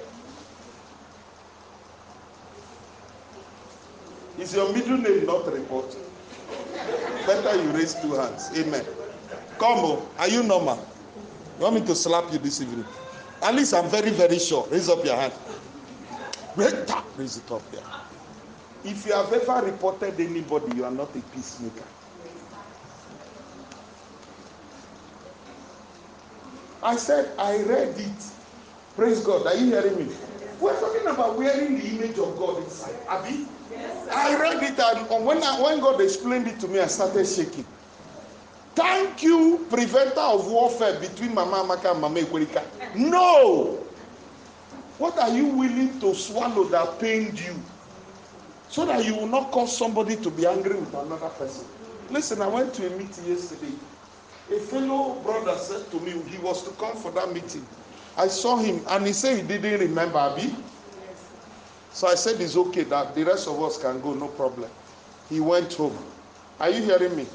Is 4.39 4.55
your 4.55 4.73
middle 4.73 4.97
name 4.97 5.27
not 5.27 5.51
reported? 5.53 6.01
Better 7.27 7.61
you 7.61 7.69
raise 7.69 7.93
two 7.93 8.13
hands. 8.13 8.49
Amen. 8.57 8.85
Come 9.59 9.79
on. 9.79 10.07
Are 10.17 10.27
you 10.27 10.41
normal? 10.41 10.83
You 11.57 11.63
want 11.63 11.75
me 11.75 11.81
to 11.87 11.95
slap 11.95 12.31
you 12.31 12.37
this 12.37 12.61
evening? 12.61 12.85
At 13.41 13.55
least 13.55 13.73
I'm 13.73 13.89
very, 13.89 14.11
very 14.11 14.37
sure. 14.37 14.67
Raise 14.69 14.89
up 14.89 15.03
your 15.03 15.15
hand. 15.15 15.33
Raise 16.55 17.37
it 17.37 17.51
up 17.51 17.69
there. 17.71 17.81
If 18.83 19.05
you 19.05 19.13
have 19.13 19.33
ever 19.33 19.65
reported 19.65 20.19
anybody, 20.19 20.77
you 20.77 20.85
are 20.85 20.91
not 20.91 21.15
a 21.15 21.19
peacemaker. 21.19 21.83
I 26.83 26.95
said, 26.95 27.31
I 27.39 27.63
read 27.63 27.99
it. 27.99 28.31
Praise 28.95 29.21
God. 29.25 29.47
Are 29.47 29.55
you 29.55 29.65
hearing 29.65 29.97
me? 29.97 30.15
We're 30.59 30.79
talking 30.79 31.07
about 31.07 31.37
wearing 31.37 31.77
the 31.79 31.87
image 31.87 32.17
of 32.19 32.37
God 32.37 32.63
inside. 32.63 32.95
Abi? 33.07 33.47
Yes, 33.71 34.07
I 34.09 34.39
read 34.39 34.63
it 34.63 34.79
and 34.79 35.25
when, 35.25 35.43
I, 35.43 35.61
when 35.61 35.79
God 35.79 36.01
explained 36.01 36.47
it 36.47 36.59
to 36.61 36.67
me, 36.67 36.79
I 36.79 36.87
started 36.87 37.27
shaking. 37.27 37.65
Thank 38.77 39.23
you, 39.23 39.65
preventer 39.71 40.19
of 40.19 40.45
warfare 40.51 40.99
between 40.99 41.33
Mama 41.33 41.63
Amaka 41.65 41.93
and 41.93 41.99
Mama 41.99 42.19
Ekwerika. 42.19 42.61
No! 42.95 43.73
What 44.99 45.17
are 45.17 45.29
you 45.31 45.47
willing 45.47 45.99
to 45.99 46.13
swallow 46.13 46.63
that 46.65 46.99
pained 46.99 47.39
you? 47.39 47.55
So 48.69 48.85
that 48.85 49.03
you 49.03 49.15
will 49.15 49.25
not 49.25 49.49
cause 49.51 49.75
somebody 49.75 50.15
to 50.17 50.29
be 50.29 50.45
angry 50.45 50.75
with 50.75 50.93
another 50.93 51.29
person. 51.29 51.65
Listen, 52.11 52.39
I 52.39 52.47
went 52.49 52.71
to 52.75 52.85
a 52.85 52.91
meeting 52.91 53.25
yesterday. 53.25 53.73
A 54.55 54.59
fellow 54.59 55.15
brother 55.23 55.57
said 55.57 55.89
to 55.89 55.99
me 56.01 56.11
he 56.29 56.37
was 56.37 56.61
to 56.61 56.69
come 56.79 56.95
for 56.97 57.09
that 57.13 57.33
meeting. 57.33 57.65
I 58.15 58.27
saw 58.27 58.57
him 58.57 58.81
and 58.89 59.07
he 59.07 59.13
said 59.13 59.37
he 59.37 59.47
didn't 59.57 59.79
remember 59.89 60.19
Abi. 60.19 60.53
So 61.93 62.07
I 62.09 62.13
said 62.13 62.39
it's 62.39 62.55
okay 62.55 62.83
that 62.83 63.15
the 63.15 63.23
rest 63.23 63.47
of 63.47 63.59
us 63.59 63.81
can 63.81 63.99
go, 64.01 64.13
no 64.13 64.27
problem. 64.27 64.69
He 65.31 65.39
went 65.39 65.73
home. 65.73 65.97
Are 66.59 66.69
you 66.69 66.83
hearing 66.83 67.15
me? 67.15 67.25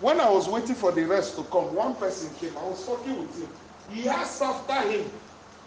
When 0.00 0.20
I 0.20 0.28
was 0.28 0.48
waiting 0.48 0.74
for 0.74 0.92
the 0.92 1.04
rest 1.04 1.36
to 1.36 1.44
come, 1.44 1.74
one 1.74 1.94
person 1.94 2.34
came. 2.34 2.56
I 2.56 2.64
was 2.64 2.84
talking 2.84 3.26
with 3.26 3.40
him. 3.40 3.50
He 3.88 4.08
asked 4.08 4.42
after 4.42 4.80
him. 4.88 5.10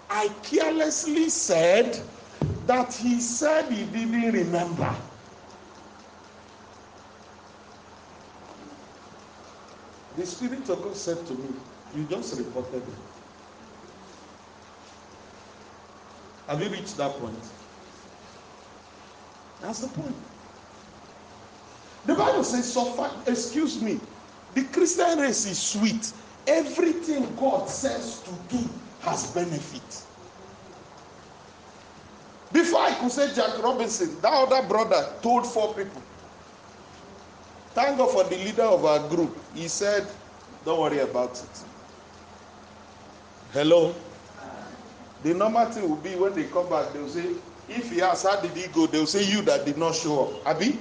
I 0.10 0.30
carelessly 0.44 1.30
said 1.30 2.02
that 2.66 2.94
he 2.94 3.20
said 3.20 3.72
he 3.72 3.86
didn't 3.86 4.32
remember. 4.32 4.94
The 10.18 10.26
Spirit 10.26 10.70
of 10.70 10.82
God 10.82 10.96
said 10.96 11.26
to 11.28 11.34
me, 11.36 11.50
You 11.94 12.04
just 12.06 12.38
reported 12.38 12.88
it. 12.88 12.96
Have 16.48 16.62
you 16.64 16.70
reached 16.70 16.98
that 16.98 17.12
point? 17.20 17.52
That's 19.60 19.80
the 19.80 19.88
point. 19.90 20.16
The 22.06 22.16
Bible 22.16 22.44
says, 22.44 22.72
suffer, 22.72 23.12
excuse 23.30 23.82
me, 23.82 24.00
the 24.58 24.64
Christian 24.64 25.20
race 25.20 25.46
is 25.46 25.62
sweet. 25.62 26.12
Everything 26.48 27.36
God 27.36 27.70
says 27.70 28.24
to 28.24 28.32
do 28.50 28.68
has 29.02 29.32
benefit. 29.32 30.04
Before 32.52 32.80
I 32.80 32.94
could 32.96 33.12
say 33.12 33.32
Jack 33.36 33.62
Robinson, 33.62 34.20
that 34.22 34.34
other 34.34 34.68
brother 34.68 35.14
told 35.22 35.46
four 35.46 35.76
people. 35.76 36.02
Thank 37.76 38.00
God 38.00 38.10
for 38.10 38.24
the 38.24 38.38
leader 38.38 38.64
of 38.64 38.84
our 38.84 39.08
group. 39.10 39.38
He 39.54 39.68
said, 39.68 40.08
Don't 40.66 40.80
worry 40.80 41.00
about 41.00 41.38
it. 41.38 41.64
Hello? 43.54 43.94
The 45.22 45.36
normal 45.36 45.66
thing 45.66 45.88
will 45.88 45.98
be 45.98 46.16
when 46.16 46.34
they 46.34 46.46
come 46.46 46.68
back, 46.68 46.94
they'll 46.94 47.08
say, 47.10 47.36
If 47.70 47.92
he 47.92 48.02
asks, 48.02 48.28
How 48.28 48.42
did 48.42 48.58
he 48.58 48.66
go? 48.70 48.88
They'll 48.88 49.06
say, 49.06 49.24
You 49.24 49.44
that 49.44 49.66
did 49.66 49.78
not 49.78 49.94
show 49.94 50.26
up. 50.26 50.48
Abi, 50.48 50.80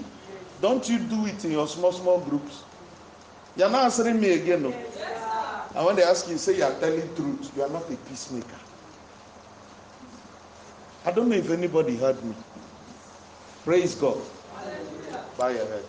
don't 0.62 0.88
you 0.88 0.98
do 0.98 1.26
it 1.26 1.44
in 1.44 1.50
your 1.50 1.68
small, 1.68 1.92
small 1.92 2.20
groups? 2.20 2.65
You're 3.56 3.70
not 3.70 3.84
answering 3.84 4.20
me 4.20 4.32
again. 4.34 4.62
No? 4.62 4.74
And 5.74 5.86
when 5.86 5.96
they 5.96 6.02
ask 6.02 6.28
you, 6.28 6.38
say 6.38 6.56
you 6.58 6.64
are 6.64 6.78
telling 6.78 7.14
truth, 7.14 7.50
you 7.56 7.62
are 7.62 7.68
not 7.70 7.90
a 7.90 7.96
peacemaker. 7.96 8.56
I 11.04 11.12
don't 11.12 11.28
know 11.28 11.36
if 11.36 11.50
anybody 11.50 11.96
heard 11.96 12.22
me. 12.24 12.34
Praise 13.64 13.94
God. 13.94 14.18
Bow 15.38 15.48
your 15.48 15.66
head. 15.66 15.84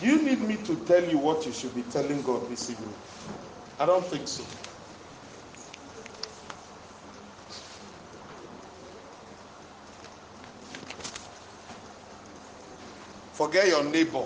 Do 0.00 0.06
you 0.06 0.22
need 0.22 0.40
me 0.40 0.56
to 0.56 0.76
tell 0.86 1.04
you 1.04 1.18
what 1.18 1.44
you 1.44 1.52
should 1.52 1.74
be 1.74 1.82
telling 1.82 2.22
God 2.22 2.48
this 2.48 2.70
evening? 2.70 2.94
I 3.78 3.86
don't 3.86 4.04
think 4.06 4.26
so. 4.26 4.42
Forget 13.32 13.68
your 13.68 13.84
neighbor. 13.84 14.24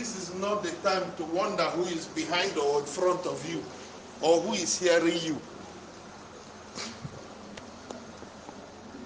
This 0.00 0.16
is 0.16 0.34
not 0.36 0.62
the 0.62 0.70
time 0.88 1.12
to 1.18 1.24
wonder 1.24 1.62
who 1.64 1.82
is 1.84 2.06
behind 2.06 2.56
or 2.56 2.80
in 2.80 2.86
front 2.86 3.26
of 3.26 3.46
you 3.46 3.62
or 4.22 4.40
who 4.40 4.54
is 4.54 4.78
hearing 4.78 5.18
you. 5.20 5.36